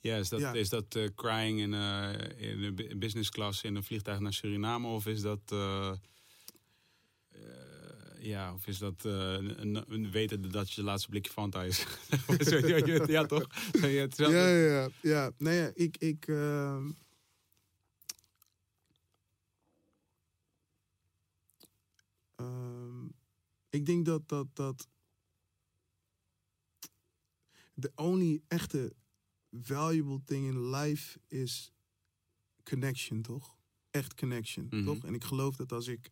Ja, 0.00 0.16
is 0.16 0.28
dat, 0.28 0.40
Ja. 0.40 0.52
Is 0.52 0.68
dat 0.68 0.94
eh, 0.94 1.08
crying 1.14 1.60
in, 1.60 1.74
eh, 1.74 2.50
in 2.50 2.62
een 2.62 2.98
business 2.98 3.30
class 3.30 3.62
in 3.62 3.74
een 3.74 3.82
vliegtuig 3.84 4.18
naar 4.20 4.32
Suriname? 4.32 4.86
Of 4.88 5.06
is 5.06 5.20
dat... 5.20 5.40
eh, 5.48 5.90
eh, 7.28 7.38
ja, 8.18 8.52
of 8.54 8.66
is 8.66 8.78
dat 8.78 9.04
eh, 9.04 9.12
een, 9.40 10.10
weten 10.10 10.50
dat 10.50 10.72
je 10.72 10.82
laatste 10.82 11.08
blikje 11.08 11.32
Fanta 11.32 11.62
is? 11.64 11.84
Ja, 13.06 13.24
toch? 13.26 13.46
Ja, 14.30 14.48
ja, 14.48 14.48
ja, 14.48 14.88
ja. 15.00 15.30
Nee, 15.38 15.70
ik... 15.74 15.96
ik 15.96 16.26
ik 23.74 23.86
denk 23.86 24.04
dat 24.04 24.28
dat... 24.28 24.46
dat 24.56 24.88
the 27.80 27.92
only 27.94 28.42
echte 28.48 28.94
valuable 29.50 30.20
thing 30.24 30.46
in 30.46 30.70
life 30.70 31.18
is 31.28 31.72
connection, 32.62 33.22
toch? 33.22 33.56
Echt 33.90 34.14
connection, 34.14 34.66
Mhm. 34.70 34.84
toch? 34.84 35.04
En 35.04 35.14
ik 35.14 35.24
geloof 35.24 35.56
dat 35.56 35.72
als 35.72 35.86
ik 35.86 36.10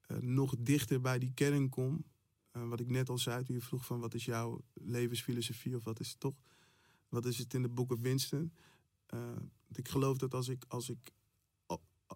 eh, 0.00 0.16
nog 0.16 0.54
dichter 0.58 1.00
bij 1.00 1.18
die 1.18 1.32
kern 1.34 1.68
kom... 1.68 2.04
eh, 2.50 2.68
wat 2.68 2.80
ik 2.80 2.88
net 2.90 3.08
al 3.08 3.18
zei 3.18 3.44
toen 3.44 3.54
je 3.56 3.62
vroeg 3.62 3.86
van... 3.86 4.00
wat 4.00 4.14
is 4.14 4.24
jouw 4.24 4.60
levensfilosofie 4.74 5.76
of 5.76 5.84
wat 5.84 6.00
is 6.00 6.08
het 6.10 6.20
toch? 6.20 6.34
Wat 7.08 7.26
is 7.26 7.38
het 7.38 7.54
in 7.54 7.62
de 7.62 7.68
Book 7.68 7.92
of 7.92 8.00
Winston? 8.00 8.52
Eh, 9.06 9.36
ik 9.72 9.88
geloof 9.88 10.18
dat 10.18 10.34
als 10.34 10.48
ik, 10.48 10.64
als 10.68 10.88
ik 10.90 11.12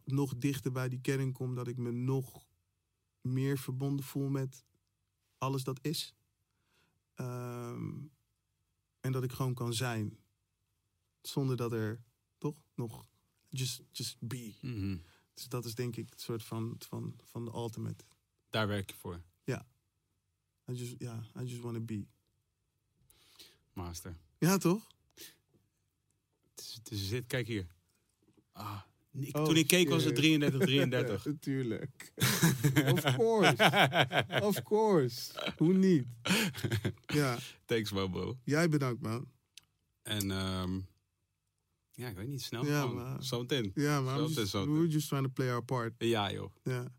nog 0.05 0.37
dichter 0.37 0.73
bij 0.73 0.89
die 0.89 1.01
kern 1.01 1.33
kom... 1.33 1.55
dat 1.55 1.69
ik 1.69 1.77
me 1.77 1.91
nog 1.91 2.47
meer 3.21 3.59
verbonden 3.59 4.05
voel 4.05 4.29
met 4.29 4.65
alles 5.39 5.65
dat 5.65 5.79
is. 5.83 6.15
Ehm, 7.15 7.99
en 9.01 9.13
dat 9.13 9.23
ik 9.23 9.33
gewoon 9.33 9.55
kan 9.55 9.75
zijn. 9.75 10.19
Zonder 11.23 11.57
dat 11.57 11.73
er 11.73 12.03
toch 12.39 12.57
nog... 12.75 13.09
Just, 13.49 13.83
just 13.93 14.17
be. 14.21 14.55
Mhm. 14.61 14.99
Dus 15.35 15.49
dat 15.49 15.65
is 15.65 15.75
denk 15.75 15.97
ik 15.97 16.11
het 16.11 16.21
soort 16.21 16.43
van, 16.45 16.75
van, 16.79 17.15
van 17.25 17.45
de 17.45 17.51
ultimate. 17.51 18.05
Daar 18.51 18.67
werk 18.67 18.91
je 18.91 18.97
voor, 18.97 19.23
I 20.71 20.73
just, 20.73 20.95
ja, 20.99 21.25
I 21.37 21.45
just 21.45 21.63
want 21.63 21.75
to 21.75 21.81
be. 21.81 22.07
master. 23.73 24.17
Ja, 24.39 24.57
toch? 24.59 24.87
Het 26.51 26.61
is, 26.61 26.75
het 26.75 26.91
is 26.91 27.21
kijk 27.27 27.47
hier. 27.47 27.67
Ah, 28.53 28.81
Ik- 29.13 29.37
Oh, 29.37 29.45
toen 29.45 29.57
ik 29.57 29.67
keek 29.67 29.89
was 29.89 30.05
het 30.05 30.19
shit. 30.19 30.41
33, 30.41 30.61
33. 30.61 31.25
Natuurlijk. 31.25 32.13
of 32.95 33.17
course. 33.17 33.57
Of 34.43 34.63
course. 34.63 35.33
Hoe 35.57 35.73
niet? 35.75 36.07
Ja, 37.07 37.39
Thanks 37.65 37.93
man, 37.93 38.11
bro. 38.11 38.39
jij 38.45 38.69
bedankt, 38.69 39.03
man. 39.03 39.31
En 40.03 40.31
ehm, 40.31 40.81
ja, 41.93 42.09
ik 42.09 42.17
weet 42.17 42.29
niet, 42.29 42.43
snel 42.43 42.65
Ja, 42.67 42.81
gewoon. 42.81 43.23
Zometeen. 43.23 43.71
Ja, 43.75 44.01
man. 44.01 44.35
Were 44.35 44.87
just 44.89 45.09
trying 45.09 45.27
to 45.27 45.33
play 45.33 45.51
our 45.53 45.65
part. 45.65 45.95
Ja 45.99 46.33
joh, 46.33 46.55
Ja. 46.63 46.93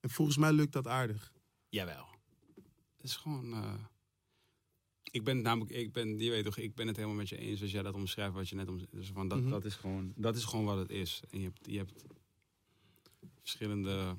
En 0.00 0.10
volgens 0.10 0.36
mij 0.36 0.52
lukt 0.52 0.72
dat 0.72 0.86
aardig. 0.86 1.32
jawel. 1.68 2.06
Het 2.96 3.04
is 3.04 3.16
gewoon... 3.16 3.52
eh, 3.52 3.74
ik 5.10 5.24
ben 5.24 5.34
het 5.36 5.44
namelijk, 5.44 5.70
ik 5.76 5.92
ben, 5.92 6.18
je 6.18 6.30
weet 6.30 6.44
toch, 6.44 6.56
ik 6.56 6.74
ben 6.74 6.86
het 6.86 6.96
helemaal 6.96 7.16
met 7.18 7.28
je 7.28 7.36
eens 7.38 7.62
als 7.62 7.70
jij 7.70 7.82
dat 7.82 7.94
omschrijft 7.94 8.34
wat 8.34 8.48
je 8.48 8.54
net 8.54 8.68
om, 8.68 8.80
dus 8.90 9.08
van 9.08 9.28
dat, 9.28 9.40
Mhm. 9.40 9.50
dat 9.50 9.64
is 9.64 9.74
gewoon, 9.74 10.12
dat 10.16 10.36
is 10.36 10.44
gewoon 10.44 10.64
wat 10.64 10.78
het 10.78 10.90
is. 10.90 11.20
En 11.30 11.38
je 11.38 11.44
hebt, 11.44 11.66
je 11.66 11.76
hebt 11.76 12.04
verschillende, 13.38 14.16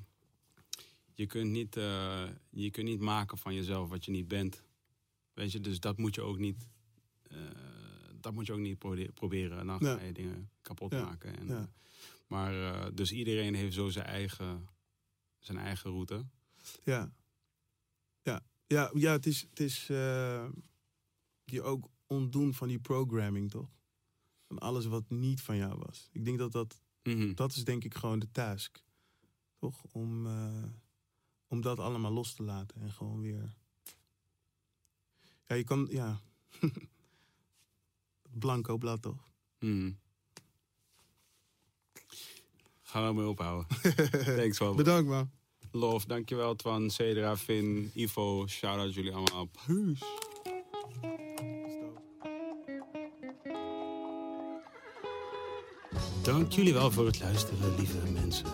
je 1.14 1.26
kunt 1.26 1.52
niet, 1.52 1.76
eh, 1.78 2.24
je 2.50 2.70
kunt 2.72 2.88
niet 2.88 3.00
maken 3.00 3.38
van 3.38 3.54
jezelf 3.54 3.90
wat 3.90 4.06
je 4.06 4.12
niet 4.12 4.28
bent. 4.28 4.64
Weet 5.34 5.52
je, 5.52 5.60
dus 5.60 5.80
dat 5.80 5.98
moet 5.98 6.16
je 6.16 6.22
ook 6.22 6.38
niet, 6.38 6.68
eh, 7.24 7.38
dat 8.20 8.34
moet 8.34 8.46
je 8.46 8.54
ook 8.54 8.60
niet 8.60 8.78
probe- 8.80 9.12
proberen. 9.14 9.60
En 9.60 9.68
dan 9.68 9.82
ga 9.82 10.02
je 10.02 10.12
dingen 10.14 10.50
kapot 10.62 10.92
Ja. 10.92 11.04
maken. 11.04 11.38
En, 11.38 11.48
Ja. 11.48 11.70
maar 12.28 12.54
eh, 12.74 12.92
dus 12.94 13.12
iedereen 13.12 13.54
heeft 13.56 13.74
zo 13.74 13.90
zijn 13.90 14.06
eigen, 14.06 14.68
zijn 15.40 15.58
eigen 15.58 15.90
route. 15.92 16.26
Ja. 16.84 17.12
Ja, 18.24 18.44
ja, 18.68 18.92
ja 18.94 19.12
het 19.12 19.26
is, 19.26 19.42
het 19.50 19.60
is 19.60 19.90
je 21.52 21.62
ook 21.62 21.88
ontdoen 22.08 22.54
van 22.54 22.68
die 22.68 22.80
programming, 22.80 23.50
toch? 23.52 23.70
Van 24.48 24.60
alles 24.60 24.86
wat 24.86 25.10
niet 25.10 25.42
van 25.42 25.58
jou 25.58 25.80
was. 25.86 26.10
Ik 26.12 26.26
denk 26.26 26.38
dat 26.38 26.52
dat, 26.52 26.82
Mhm. 27.04 27.34
dat 27.34 27.52
is 27.56 27.64
denk 27.64 27.84
ik 27.84 27.94
gewoon 27.96 28.20
de 28.20 28.32
task. 28.32 28.84
Toch? 29.56 29.84
Om, 29.92 30.26
eh, 30.28 30.64
om 31.48 31.62
dat 31.62 31.80
allemaal 31.80 32.12
los 32.12 32.34
te 32.34 32.44
laten 32.44 32.82
en 32.82 32.92
gewoon 32.92 33.22
weer... 33.22 33.56
Ja, 35.46 35.56
je 35.56 35.64
kan, 35.64 35.88
ja... 35.90 36.22
Blanco 38.40 38.78
blad, 38.78 39.02
toch? 39.02 39.32
Mhm. 39.60 39.92
Gaan 42.82 43.08
we 43.08 43.14
mee 43.14 43.28
ophouden. 43.30 43.68
Thanks 44.38 44.60
man. 44.60 44.76
Bedankt, 44.76 45.10
man. 45.10 45.32
Love, 45.72 46.08
dankjewel 46.08 46.56
Twan, 46.56 46.90
Cedra, 46.90 47.38
Finn, 47.38 47.92
Ivo. 47.94 48.48
Shout-out 48.48 48.94
jullie 48.94 49.14
allemaal. 49.14 49.46
Peace. 49.46 50.06
Dank 56.24 56.52
jullie 56.52 56.74
wel 56.74 56.92
voor 56.92 57.06
het 57.06 57.20
luisteren, 57.20 57.76
lieve 57.78 57.98
mensen. 58.22 58.46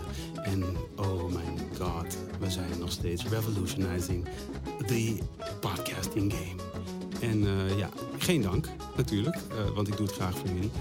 En 0.44 0.64
oh 0.96 1.26
my 1.26 1.78
god, 1.80 2.18
we 2.40 2.50
zijn 2.50 2.80
nog 2.80 2.92
steeds 2.92 3.28
revolutionizing 3.28 4.26
the 4.86 5.18
podcasting 5.60 6.34
game. 6.34 6.62
En 7.32 7.44
eh, 7.46 7.78
ja, 7.78 7.90
geen 8.18 8.42
dank 8.42 8.70
natuurlijk, 8.98 9.36
eh, 9.36 9.76
want 9.76 9.88
ik 9.88 9.98
doe 9.98 10.06
het 10.06 10.16
graag 10.16 10.38
voor 10.38 10.48
jullie. 10.48 10.72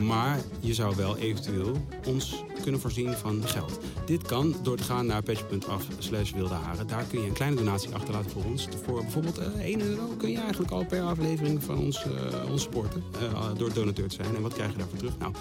Maar 0.00 0.40
je 0.60 0.74
zou 0.74 0.96
wel 0.96 1.16
eventueel 1.16 1.76
ons 2.06 2.42
kunnen 2.62 2.80
voorzien 2.80 3.12
van 3.12 3.42
geld. 3.44 3.78
Dit 4.06 4.22
kan 4.22 4.54
door 4.62 4.76
te 4.76 4.82
gaan 4.82 5.06
naar 5.06 5.22
patch.af 5.22 5.86
slash 5.98 6.32
wilde 6.32 6.54
haren. 6.54 6.86
Daar 6.86 7.04
kun 7.04 7.20
je 7.20 7.26
een 7.26 7.32
kleine 7.32 7.56
donatie 7.56 7.94
achterlaten 7.94 8.30
voor 8.30 8.44
ons. 8.44 8.68
Voor 8.84 9.02
bijvoorbeeld 9.02 9.38
eh 9.38 9.46
1 9.64 9.80
euro 9.80 10.06
kun 10.18 10.30
je 10.30 10.38
eigenlijk 10.38 10.70
al 10.72 10.84
per 10.86 11.02
aflevering 11.02 11.62
van 11.62 11.78
ons, 11.78 12.04
eh, 12.04 12.50
ons 12.50 12.62
supporten. 12.62 13.02
eh, 13.20 13.48
door 13.56 13.72
donateur 13.72 14.08
te 14.08 14.14
zijn. 14.14 14.36
En 14.36 14.42
wat 14.42 14.54
krijg 14.54 14.70
je 14.72 14.78
daarvoor 14.78 14.98
terug? 14.98 15.18
Nou, 15.18 15.32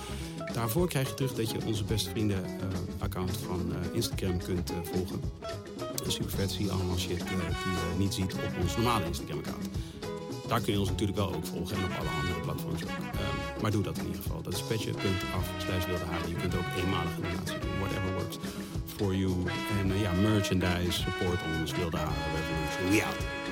daarvoor 0.53 0.87
krijg 0.87 1.07
je 1.09 1.13
terug 1.13 1.33
dat 1.33 1.49
je 1.51 1.57
onze 1.65 1.83
beste 1.83 2.09
vrienden 2.09 2.43
eh, 2.45 2.51
account 2.99 3.37
van 3.47 3.61
eh, 3.71 3.95
Instagram 3.95 4.37
kunt 4.37 4.69
eh, 4.71 4.75
volgen. 4.83 5.21
Super 6.07 6.31
vet, 6.31 6.51
zie 6.51 6.65
je 6.65 6.71
allemaal 6.71 6.97
shit 6.97 7.23
eh, 7.23 7.27
die 7.27 7.37
je 7.37 7.97
niet 7.97 8.13
ziet 8.13 8.33
op 8.33 8.61
ons 8.61 8.75
normale 8.75 9.05
Instagram 9.05 9.37
account. 9.37 9.67
Daar 10.47 10.61
kun 10.61 10.73
je 10.73 10.79
ons 10.79 10.89
natuurlijk 10.89 11.17
wel 11.17 11.33
ook 11.35 11.45
volgen 11.45 11.75
en 11.77 11.83
op 11.83 11.91
alle 11.99 12.09
andere 12.21 12.39
platforms 12.39 12.83
ook. 12.83 12.89
Ehm, 12.89 13.61
maar 13.61 13.71
doe 13.71 13.83
dat 13.83 13.97
in 13.97 14.05
ieder 14.05 14.21
geval. 14.21 14.41
Dat 14.41 14.53
is 14.53 14.61
petje.af 14.61 15.45
slash 15.57 15.85
wilde. 15.85 16.03
Je 16.27 16.35
kunt 16.35 16.55
ook 16.55 16.69
eenmalige 16.77 17.21
donatie 17.21 17.59
doen. 17.59 17.79
Whatever 17.79 18.13
works 18.13 18.37
for 18.95 19.15
you. 19.15 19.33
En 19.79 19.91
eh, 19.91 20.01
ja, 20.01 20.11
merchandise, 20.11 21.01
support 21.01 21.39
ons, 21.59 21.71
wilde 21.71 21.97
haren, 21.97 22.13
revolution. 22.35 22.89
We 22.89 23.03
out. 23.05 23.42